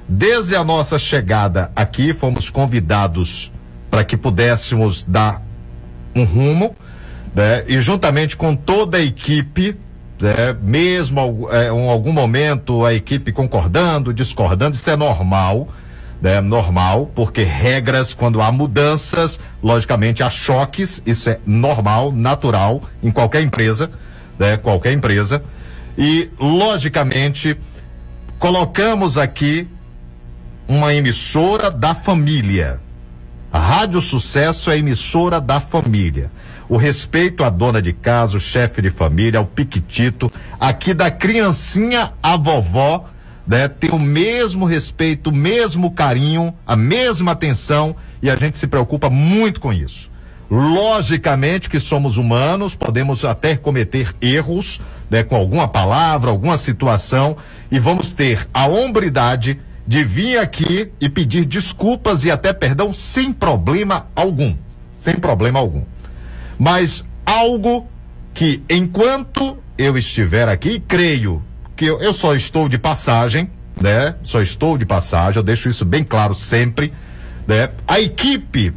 Desde 0.09 0.54
a 0.54 0.62
nossa 0.62 1.00
chegada 1.00 1.72
aqui, 1.74 2.14
fomos 2.14 2.48
convidados 2.48 3.52
para 3.90 4.04
que 4.04 4.16
pudéssemos 4.16 5.04
dar 5.04 5.42
um 6.14 6.22
rumo, 6.22 6.76
né, 7.34 7.64
e 7.66 7.80
juntamente 7.80 8.36
com 8.36 8.54
toda 8.54 8.98
a 8.98 9.02
equipe 9.02 9.76
é, 10.23 10.55
mesmo 10.61 11.49
é, 11.51 11.69
em 11.69 11.89
algum 11.89 12.12
momento 12.12 12.85
a 12.85 12.94
equipe 12.94 13.32
concordando, 13.32 14.12
discordando, 14.12 14.74
isso 14.74 14.89
é 14.90 14.97
normal, 14.97 15.69
né? 16.20 16.40
Normal, 16.40 17.11
porque 17.15 17.43
regras, 17.43 18.15
quando 18.15 18.40
há 18.40 18.53
mudanças, 18.53 19.40
logicamente 19.62 20.23
há 20.23 20.31
choques, 20.31 21.03
isso 21.05 21.28
é 21.28 21.40
normal, 21.44 22.12
natural 22.12 22.82
em 23.03 23.11
qualquer 23.11 23.43
empresa, 23.43 23.90
né? 24.39 24.57
Qualquer 24.57 24.93
empresa. 24.93 25.43
E, 25.99 26.31
logicamente, 26.39 27.59
colocamos 28.39 29.19
aqui 29.19 29.69
uma 30.69 30.94
emissora 30.94 31.70
da 31.70 31.94
família. 31.94 32.81
A 33.53 33.59
Rádio 33.59 34.01
Sucesso 34.01 34.70
é 34.70 34.78
emissora 34.78 35.40
da 35.40 35.61
família. 35.61 36.31
O 36.73 36.78
respeito 36.78 37.44
à 37.44 37.51
dona 37.51 37.82
de 37.82 37.93
casa, 37.93 38.39
o 38.39 38.40
chefe 38.40 38.81
de 38.81 38.89
família, 38.89 39.39
ao 39.39 39.44
piquitito, 39.44 40.32
aqui 40.59 40.94
da 40.94 41.11
criancinha 41.11 42.15
à 42.23 42.35
vovó, 42.35 43.11
né? 43.47 43.69
Tem 43.69 43.90
o 43.90 43.99
mesmo 43.99 44.65
respeito, 44.65 45.28
o 45.28 45.35
mesmo 45.35 45.90
carinho, 45.90 46.55
a 46.66 46.74
mesma 46.74 47.32
atenção 47.32 47.94
e 48.23 48.31
a 48.31 48.36
gente 48.36 48.57
se 48.57 48.66
preocupa 48.66 49.11
muito 49.11 49.61
com 49.61 49.70
isso. 49.70 50.11
Logicamente 50.51 51.69
que 51.69 51.78
somos 51.78 52.16
humanos, 52.16 52.74
podemos 52.74 53.23
até 53.23 53.55
cometer 53.55 54.15
erros, 54.19 54.81
né, 55.11 55.23
com 55.23 55.36
alguma 55.36 55.69
palavra, 55.69 56.31
alguma 56.31 56.57
situação, 56.57 57.36
e 57.70 57.78
vamos 57.78 58.15
ter 58.15 58.49
a 58.55 58.66
hombridade 58.66 59.61
de 59.86 60.03
vir 60.05 60.39
aqui 60.39 60.90
e 60.99 61.11
pedir 61.11 61.44
desculpas 61.44 62.24
e 62.24 62.31
até 62.31 62.51
perdão 62.51 62.94
sem 62.94 63.31
problema 63.31 64.07
algum. 64.16 64.57
Sem 64.99 65.16
problema 65.16 65.59
algum. 65.59 65.91
Mas 66.62 67.05
algo 67.26 67.89
que, 68.32 68.62
enquanto 68.70 69.59
eu 69.76 69.98
estiver 69.98 70.48
aqui, 70.48 70.78
creio 70.78 71.43
que 71.74 71.86
eu, 71.86 72.01
eu 72.01 72.12
só 72.12 72.36
estou 72.36 72.68
de 72.68 72.78
passagem, 72.78 73.51
né? 73.80 74.14
Só 74.22 74.40
estou 74.40 74.78
de 74.78 74.86
passagem, 74.86 75.39
eu 75.39 75.43
deixo 75.43 75.68
isso 75.68 75.84
bem 75.84 76.05
claro 76.05 76.36
sempre, 76.36 76.93
né? 77.48 77.70
A 77.84 77.98
equipe 77.98 78.72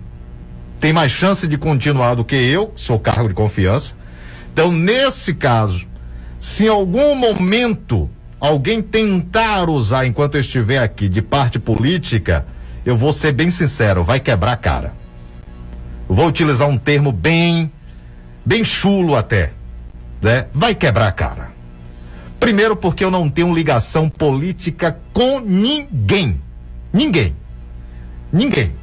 tem 0.80 0.92
mais 0.92 1.12
chance 1.12 1.48
de 1.48 1.60
continuar 1.60 2.16
do 2.16 2.26
que 2.26 2.36
eu, 2.36 2.74
sou 2.76 2.98
cargo 2.98 3.28
de 3.28 3.36
confiança. 3.36 3.94
Então, 4.52 4.72
nesse 4.72 5.36
caso, 5.36 5.86
se 6.40 6.66
em 6.66 6.70
algum 6.70 7.14
momento 7.14 8.10
alguém 8.40 8.82
tentar 8.82 9.70
usar 9.70 10.08
enquanto 10.08 10.34
eu 10.34 10.42
estiver 10.42 10.80
aqui 10.80 11.08
de 11.08 11.22
parte 11.22 11.60
política, 11.60 12.48
eu 12.84 12.98
vou 12.98 13.14
ser 13.14 13.32
bem 13.32 13.52
sincero, 13.52 14.04
vai 14.04 14.20
quebrar 14.20 14.54
a 14.54 14.58
cara. 14.58 15.06
Vou 16.08 16.28
utilizar 16.28 16.68
um 16.68 16.78
termo 16.78 17.12
bem, 17.12 17.72
bem 18.46 18.64
chulo 18.64 19.16
até, 19.16 19.52
né? 20.22 20.48
Vai 20.54 20.76
quebrar 20.76 21.08
a 21.08 21.12
cara. 21.12 21.52
Primeiro 22.40 22.76
porque 22.76 23.04
eu 23.04 23.10
não 23.10 23.30
tenho 23.30 23.54
ligação 23.54 24.10
política 24.10 25.00
com 25.12 25.40
ninguém. 25.40 26.40
Ninguém. 26.94 27.36
Ninguém. 28.32 28.74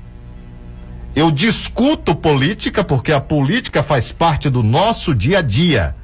Eu 1.15 1.31
discuto 1.31 2.15
política 2.15 2.83
porque 2.83 3.13
a 3.13 3.21
política 3.21 3.83
faz 3.83 4.11
parte 4.11 4.49
do 4.51 4.63
nosso 4.63 5.15
dia 5.15 5.39
a 5.39 5.43
dia. 5.43 5.95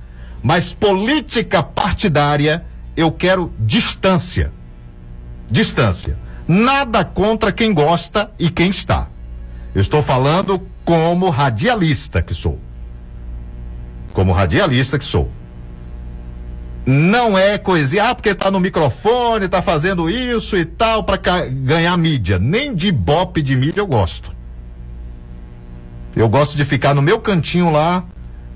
Mas 0.42 0.72
política 0.72 1.62
partidária, 1.62 2.64
eu 2.96 3.10
quero 3.10 3.52
distância. 3.58 4.52
Distância. 5.50 6.16
Nada 6.46 7.04
contra 7.04 7.50
quem 7.50 7.72
gosta 7.72 8.30
e 8.38 8.50
quem 8.50 8.70
está. 8.70 9.08
Eu 9.74 9.80
estou 9.80 10.02
falando 10.02 10.60
como 10.84 11.28
radialista 11.28 12.22
que 12.22 12.34
sou. 12.34 12.58
Como 14.12 14.32
radialista 14.32 14.98
que 14.98 15.04
sou. 15.04 15.30
Não 16.86 17.36
é 17.36 17.58
coisinha, 17.58 18.04
ah, 18.04 18.14
porque 18.14 18.34
tá 18.34 18.50
no 18.50 18.58
microfone, 18.58 19.46
tá 19.46 19.60
fazendo 19.60 20.08
isso 20.08 20.56
e 20.56 20.64
tal 20.64 21.04
para 21.04 21.18
ganhar 21.46 21.96
mídia. 21.98 22.38
Nem 22.38 22.74
de 22.74 22.90
bope 22.90 23.42
de 23.42 23.54
mídia 23.54 23.80
eu 23.80 23.86
gosto. 23.86 24.32
Eu 26.16 26.28
gosto 26.28 26.56
de 26.56 26.64
ficar 26.64 26.94
no 26.94 27.02
meu 27.02 27.20
cantinho 27.20 27.70
lá, 27.70 28.04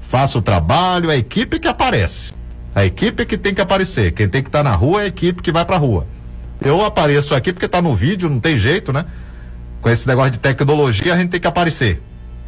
faço 0.08 0.38
o 0.38 0.42
trabalho, 0.42 1.10
a 1.10 1.16
equipe 1.16 1.60
que 1.60 1.68
aparece. 1.68 2.32
A 2.74 2.84
equipe 2.86 3.26
que 3.26 3.36
tem 3.36 3.54
que 3.54 3.60
aparecer. 3.60 4.12
Quem 4.12 4.28
tem 4.28 4.42
que 4.42 4.48
estar 4.48 4.64
tá 4.64 4.70
na 4.70 4.74
rua 4.74 5.02
é 5.02 5.04
a 5.04 5.08
equipe 5.08 5.42
que 5.42 5.52
vai 5.52 5.64
pra 5.64 5.76
rua. 5.76 6.06
Eu 6.60 6.82
apareço 6.82 7.34
aqui 7.34 7.52
porque 7.52 7.68
tá 7.68 7.82
no 7.82 7.94
vídeo, 7.94 8.30
não 8.30 8.40
tem 8.40 8.56
jeito, 8.56 8.92
né? 8.92 9.04
Com 9.82 9.90
esse 9.90 10.08
negócio 10.08 10.32
de 10.32 10.40
tecnologia, 10.40 11.12
a 11.12 11.16
gente 11.18 11.30
tem 11.30 11.40
que 11.40 11.46
aparecer. 11.46 12.00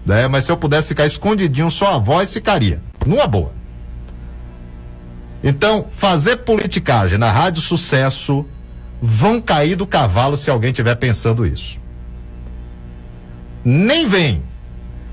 Né? 0.05 0.29
Mas 0.29 0.45
se 0.45 0.53
eu 0.53 0.57
pudesse 0.57 0.89
ficar 0.89 1.07
escondidinho, 1.07 1.71
só 1.71 1.95
a 1.95 1.99
voz 1.99 2.33
ficaria. 2.33 2.81
Numa 3.07 3.27
boa. 3.27 3.53
Então, 5.43 5.87
fazer 5.91 6.39
politicagem 6.39 7.19
na 7.19 7.31
Rádio 7.31 7.61
Sucesso 7.61 8.47
vão 9.01 9.41
cair 9.41 9.77
do 9.77 9.87
cavalo 9.87 10.37
se 10.37 10.51
alguém 10.51 10.71
estiver 10.71 10.95
pensando 10.95 11.47
isso. 11.47 11.79
Nem 13.65 14.07
vem. 14.07 14.43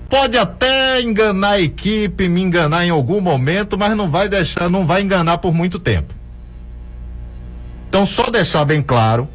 Pode 0.10 0.38
até 0.38 1.02
enganar 1.02 1.52
a 1.52 1.62
equipe, 1.62 2.28
me 2.28 2.42
enganar 2.42 2.86
em 2.86 2.90
algum 2.90 3.22
momento, 3.22 3.78
mas 3.78 3.96
não 3.96 4.10
vai 4.10 4.28
deixar, 4.28 4.70
não 4.70 4.86
vai 4.86 5.02
enganar 5.02 5.38
por 5.38 5.54
muito 5.54 5.80
tempo. 5.80 6.14
Então, 7.88 8.06
só 8.06 8.30
deixar 8.30 8.64
bem 8.64 8.82
claro 8.82 9.28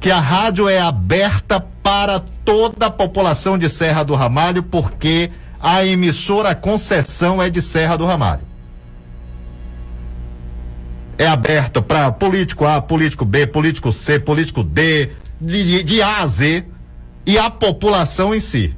que 0.00 0.10
a 0.10 0.18
rádio 0.18 0.68
é 0.68 0.80
aberta 0.80 1.60
para 1.82 2.20
toda 2.44 2.86
a 2.86 2.90
população 2.90 3.58
de 3.58 3.68
Serra 3.68 4.02
do 4.02 4.14
Ramalho, 4.14 4.62
porque 4.62 5.30
a 5.60 5.84
emissora 5.84 6.50
a 6.50 6.54
concessão 6.54 7.42
é 7.42 7.50
de 7.50 7.60
Serra 7.60 7.96
do 7.96 8.06
Ramalho 8.06 8.50
é 11.20 11.26
aberta 11.26 11.82
para 11.82 12.10
político 12.10 12.64
A, 12.64 12.80
político 12.80 13.26
B, 13.26 13.46
político 13.46 13.92
C, 13.92 14.18
político 14.18 14.64
D, 14.64 15.10
de, 15.38 15.82
de 15.82 16.00
A 16.00 16.22
a 16.22 16.26
Z, 16.26 16.64
e 17.26 17.38
a 17.38 17.50
população 17.50 18.34
em 18.34 18.40
si. 18.40 18.74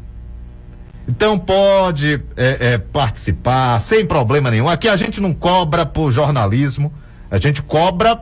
Então 1.06 1.38
pode 1.38 2.20
é, 2.36 2.72
é, 2.72 2.78
participar 2.78 3.80
sem 3.80 4.04
problema 4.04 4.50
nenhum. 4.50 4.68
Aqui 4.68 4.88
a 4.88 4.96
gente 4.96 5.20
não 5.20 5.32
cobra 5.32 5.86
por 5.86 6.10
jornalismo, 6.10 6.92
a 7.30 7.38
gente 7.38 7.62
cobra 7.62 8.20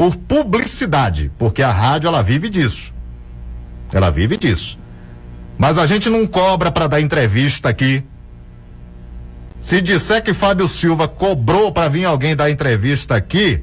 por 0.00 0.16
publicidade, 0.16 1.30
porque 1.36 1.62
a 1.62 1.70
rádio 1.70 2.08
ela 2.08 2.22
vive 2.22 2.48
disso. 2.48 2.94
Ela 3.92 4.08
vive 4.08 4.38
disso. 4.38 4.78
Mas 5.58 5.76
a 5.76 5.86
gente 5.86 6.08
não 6.08 6.26
cobra 6.26 6.72
para 6.72 6.86
dar 6.86 7.02
entrevista 7.02 7.68
aqui. 7.68 8.02
Se 9.60 9.82
disser 9.82 10.24
que 10.24 10.32
Fábio 10.32 10.66
Silva 10.68 11.06
cobrou 11.06 11.70
para 11.70 11.90
vir 11.90 12.06
alguém 12.06 12.34
dar 12.34 12.50
entrevista 12.50 13.14
aqui, 13.14 13.62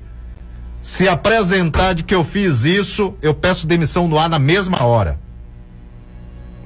se 0.80 1.10
apresentar 1.10 1.94
de 1.94 2.04
que 2.04 2.14
eu 2.14 2.24
fiz 2.24 2.66
isso, 2.66 3.16
eu 3.20 3.34
peço 3.34 3.66
demissão 3.66 4.08
no 4.08 4.20
ar 4.20 4.30
na 4.30 4.38
mesma 4.38 4.84
hora. 4.84 5.20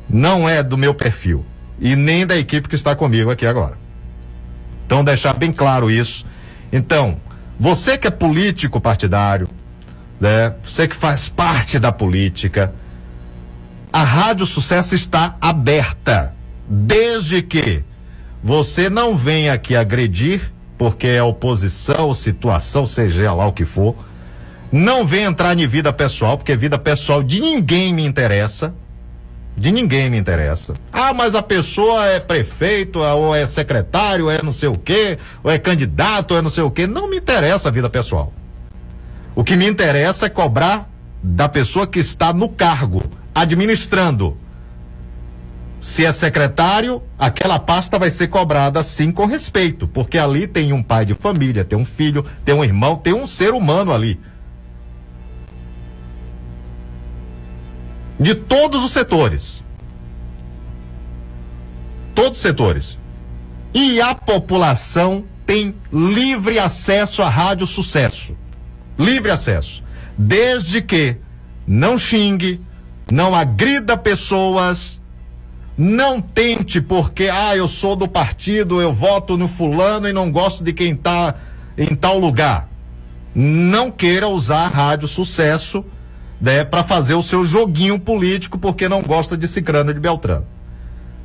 Não 0.10 0.50
é 0.50 0.62
do 0.62 0.78
meu 0.78 0.94
perfil 0.94 1.46
e 1.80 1.96
nem 1.96 2.28
da 2.28 2.36
equipe 2.36 2.68
que 2.68 2.76
está 2.76 2.94
comigo 2.94 3.32
aqui 3.32 3.46
agora. 3.46 3.78
Então 4.86 5.02
deixar 5.02 5.34
bem 5.34 5.54
claro 5.54 5.90
isso. 5.90 6.26
Então, 6.74 7.22
você 7.58 7.98
que 7.98 8.10
é 8.10 8.12
político 8.12 8.82
partidário, 8.82 9.48
né? 10.22 10.54
Você 10.64 10.88
que 10.88 10.96
faz 10.96 11.28
parte 11.28 11.80
da 11.80 11.92
política, 11.92 12.72
a 13.92 14.04
Rádio 14.04 14.46
Sucesso 14.46 14.94
está 14.94 15.36
aberta, 15.42 16.34
desde 16.70 17.42
que 17.42 17.84
você 18.44 18.88
não 18.88 19.18
vem 19.18 19.50
aqui 19.50 19.76
agredir, 19.76 20.54
porque 20.78 21.08
é 21.08 21.24
oposição, 21.24 22.14
situação, 22.14 22.86
seja 22.86 23.34
lá 23.34 23.48
o 23.48 23.52
que 23.52 23.66
for. 23.66 23.96
Não 24.72 25.06
vem 25.06 25.24
entrar 25.24 25.58
em 25.58 25.68
vida 25.68 25.92
pessoal, 25.92 26.38
porque 26.38 26.56
vida 26.56 26.78
pessoal 26.78 27.22
de 27.22 27.42
ninguém 27.42 27.94
me 27.94 28.06
interessa. 28.06 28.74
De 29.58 29.70
ninguém 29.70 30.10
me 30.10 30.18
interessa. 30.18 30.76
Ah, 30.94 31.14
mas 31.14 31.36
a 31.36 31.42
pessoa 31.42 32.08
é 32.08 32.20
prefeito, 32.20 33.00
ou 33.00 33.36
é 33.36 33.46
secretário, 33.46 34.26
ou 34.26 34.32
é 34.32 34.42
não 34.42 34.54
sei 34.54 34.70
o 34.70 34.78
quê, 34.78 35.18
ou 35.44 35.52
é 35.52 35.60
candidato, 35.60 36.32
ou 36.32 36.38
é 36.38 36.42
não 36.42 36.50
sei 36.50 36.64
o 36.64 36.72
quê. 36.72 36.88
Não 36.88 37.10
me 37.10 37.18
interessa 37.18 37.68
a 37.68 37.72
vida 37.72 37.90
pessoal. 37.90 38.32
O 39.36 39.44
que 39.44 39.56
me 39.56 39.68
interessa 39.68 40.26
é 40.26 40.30
cobrar 40.30 40.90
da 41.24 41.48
pessoa 41.48 41.88
que 41.88 42.00
está 42.00 42.34
no 42.34 42.50
cargo, 42.50 43.04
administrando 43.34 44.38
se 45.82 46.06
é 46.06 46.12
secretário, 46.12 47.02
aquela 47.18 47.58
pasta 47.58 47.98
vai 47.98 48.12
ser 48.12 48.28
cobrada 48.28 48.84
sim 48.84 49.12
com 49.12 49.26
respeito, 49.26 49.88
porque 49.88 50.20
ali 50.20 50.46
tem 50.46 50.72
um 50.72 50.84
pai 50.84 51.08
de 51.08 51.16
família, 51.16 51.66
tem 51.66 51.76
um 51.76 51.84
filho, 51.84 52.24
tem 52.46 52.54
um 52.54 52.64
irmão, 52.64 52.96
tem 52.96 53.14
um 53.14 53.26
ser 53.26 53.52
humano 53.52 53.92
ali. 53.92 54.20
De 58.20 58.36
todos 58.36 58.84
os 58.84 58.92
setores. 58.92 59.64
Todos 62.14 62.38
os 62.38 62.44
setores. 62.44 63.00
E 63.74 64.00
a 64.00 64.14
população 64.14 65.26
tem 65.48 65.74
livre 65.92 66.60
acesso 66.60 67.24
à 67.24 67.30
Rádio 67.30 67.66
Sucesso. 67.66 68.38
Livre 68.98 69.32
acesso. 69.32 69.84
Desde 70.18 70.82
que 70.82 71.18
não 71.66 71.98
xingue, 71.98 72.60
não 73.12 73.36
agrida 73.36 73.98
pessoas, 73.98 75.02
não 75.78 76.22
tente 76.22 76.82
porque, 76.82 77.30
ah, 77.30 77.56
eu 77.56 77.68
sou 77.68 77.96
do 77.96 78.08
partido, 78.08 78.82
eu 78.82 78.94
voto 78.94 79.38
no 79.38 79.48
fulano 79.48 80.08
e 80.08 80.14
não 80.14 80.32
gosto 80.32 80.64
de 80.64 80.74
quem 80.74 80.94
está 80.94 81.36
em 81.78 81.96
tal 81.96 82.20
lugar. 82.20 82.70
Não 83.34 83.90
queira 83.90 84.28
usar 84.28 84.66
a 84.66 84.68
rádio 84.68 85.08
sucesso 85.08 85.86
né, 86.40 86.64
para 86.64 86.84
fazer 86.84 87.14
o 87.14 87.22
seu 87.22 87.46
joguinho 87.46 88.00
político 88.00 88.58
porque 88.58 88.90
não 88.90 89.02
gosta 89.02 89.38
de 89.38 89.48
Cicrano 89.48 89.94
de 89.94 90.00
Beltrano. 90.00 90.46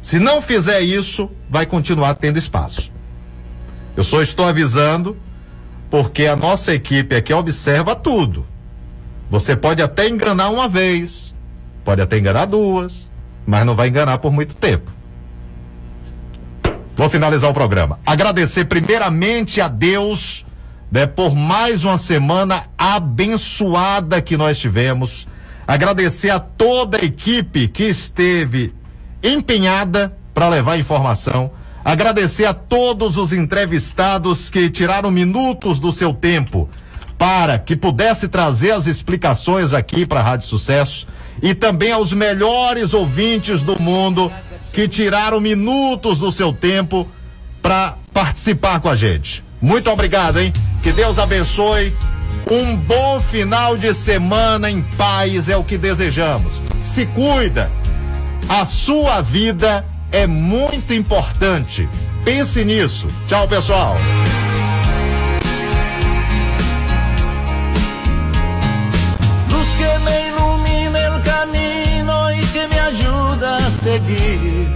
Se 0.02 0.20
não 0.20 0.40
fizer 0.40 0.80
isso, 0.82 1.28
vai 1.50 1.66
continuar 1.66 2.14
tendo 2.14 2.38
espaço. 2.38 2.92
Eu 3.96 4.04
só 4.04 4.22
estou 4.22 4.46
avisando 4.46 5.16
porque 5.90 6.26
a 6.26 6.36
nossa 6.36 6.74
equipe 6.74 7.14
aqui 7.14 7.32
observa 7.32 7.94
tudo. 7.94 8.46
Você 9.30 9.56
pode 9.56 9.82
até 9.82 10.08
enganar 10.08 10.50
uma 10.50 10.68
vez, 10.68 11.34
pode 11.84 12.00
até 12.00 12.18
enganar 12.18 12.46
duas, 12.46 13.10
mas 13.46 13.64
não 13.64 13.74
vai 13.74 13.88
enganar 13.88 14.18
por 14.18 14.32
muito 14.32 14.54
tempo. 14.54 14.90
Vou 16.94 17.10
finalizar 17.10 17.50
o 17.50 17.54
programa. 17.54 17.98
Agradecer 18.06 18.64
primeiramente 18.64 19.60
a 19.60 19.68
Deus, 19.68 20.46
né, 20.90 21.06
por 21.06 21.34
mais 21.34 21.84
uma 21.84 21.98
semana 21.98 22.64
abençoada 22.78 24.22
que 24.22 24.36
nós 24.36 24.58
tivemos. 24.58 25.28
Agradecer 25.66 26.30
a 26.30 26.38
toda 26.40 26.98
a 26.98 27.04
equipe 27.04 27.68
que 27.68 27.84
esteve 27.84 28.72
empenhada 29.22 30.16
para 30.32 30.48
levar 30.48 30.78
informação. 30.78 31.50
Agradecer 31.86 32.46
a 32.46 32.52
todos 32.52 33.16
os 33.16 33.32
entrevistados 33.32 34.50
que 34.50 34.68
tiraram 34.68 35.08
minutos 35.08 35.78
do 35.78 35.92
seu 35.92 36.12
tempo 36.12 36.68
para 37.16 37.60
que 37.60 37.76
pudesse 37.76 38.26
trazer 38.26 38.72
as 38.72 38.88
explicações 38.88 39.72
aqui 39.72 40.04
para 40.04 40.18
a 40.18 40.22
Rádio 40.24 40.48
Sucesso 40.48 41.06
e 41.40 41.54
também 41.54 41.92
aos 41.92 42.12
melhores 42.12 42.92
ouvintes 42.92 43.62
do 43.62 43.80
mundo 43.80 44.32
que 44.72 44.88
tiraram 44.88 45.38
minutos 45.38 46.18
do 46.18 46.32
seu 46.32 46.52
tempo 46.52 47.06
para 47.62 47.94
participar 48.12 48.80
com 48.80 48.88
a 48.88 48.96
gente. 48.96 49.44
Muito 49.62 49.88
obrigado, 49.88 50.40
hein? 50.40 50.52
Que 50.82 50.90
Deus 50.90 51.20
abençoe. 51.20 51.94
Um 52.50 52.74
bom 52.74 53.20
final 53.20 53.76
de 53.76 53.94
semana 53.94 54.68
em 54.68 54.82
paz 54.98 55.48
é 55.48 55.56
o 55.56 55.62
que 55.62 55.78
desejamos. 55.78 56.60
Se 56.82 57.06
cuida. 57.06 57.70
A 58.48 58.64
sua 58.64 59.20
vida 59.20 59.84
é 60.12 60.26
muito 60.26 60.92
importante. 60.92 61.88
Pense 62.24 62.64
nisso. 62.64 63.06
Tchau, 63.28 63.46
pessoal. 63.46 63.94
Luz 69.48 69.68
que 69.78 69.98
me 70.04 70.28
ilumina 70.28 70.98
el 70.98 71.22
camino 71.22 72.32
y 72.32 72.40
que 72.46 72.66
me 72.68 72.80
ayuda 72.80 73.56
a 73.58 73.70
seguir. 73.84 74.72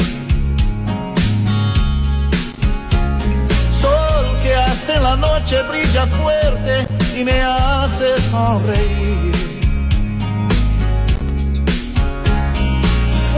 Sol 3.81 4.37
que 4.43 4.55
hasta 4.55 4.97
en 4.97 5.03
la 5.03 5.17
noche 5.17 5.63
brilla 5.65 6.07
fuerte 6.07 6.87
y 7.19 7.25
me 7.25 7.41
hace 7.43 8.21
sonreír. 8.31 9.30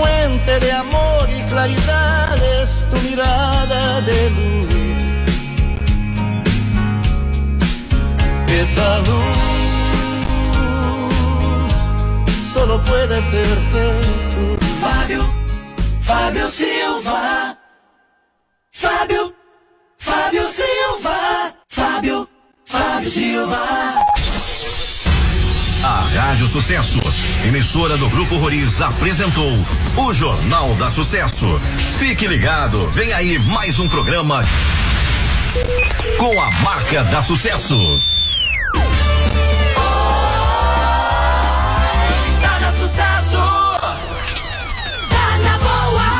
Fuente 0.02 0.58
de 0.58 0.72
amor 0.72 1.28
y 1.30 1.42
claridad 1.42 2.36
es 2.60 2.84
tu 2.90 3.00
mirada 3.08 4.00
de 4.00 4.30
luz. 4.30 4.74
Esa 8.48 8.98
luz 8.98 9.42
solo 12.52 12.82
puede 12.82 13.22
ser 13.30 13.46
Jesús. 13.72 14.58
Fábio, 14.80 15.22
Fábio 16.02 16.48
Silva. 16.50 17.56
Fábio, 18.72 19.32
Fábio 19.98 20.42
Silva. 20.48 21.54
Fábio, 21.68 22.28
Fábio 22.64 23.08
Silva. 23.08 23.64
A 25.84 26.08
Rádio 26.16 26.46
Sucesso, 26.48 27.00
emissora 27.44 27.96
do 27.96 28.08
Grupo 28.08 28.36
Roriz, 28.36 28.80
apresentou 28.80 29.52
o 29.96 30.12
Jornal 30.12 30.74
da 30.76 30.90
Sucesso. 30.90 31.60
Fique 31.98 32.26
ligado, 32.26 32.88
vem 32.90 33.12
aí 33.12 33.38
mais 33.38 33.80
um 33.80 33.88
programa 33.88 34.44
com 36.18 36.40
a 36.40 36.50
marca 36.62 37.02
da 37.04 37.20
Sucesso. 37.20 38.00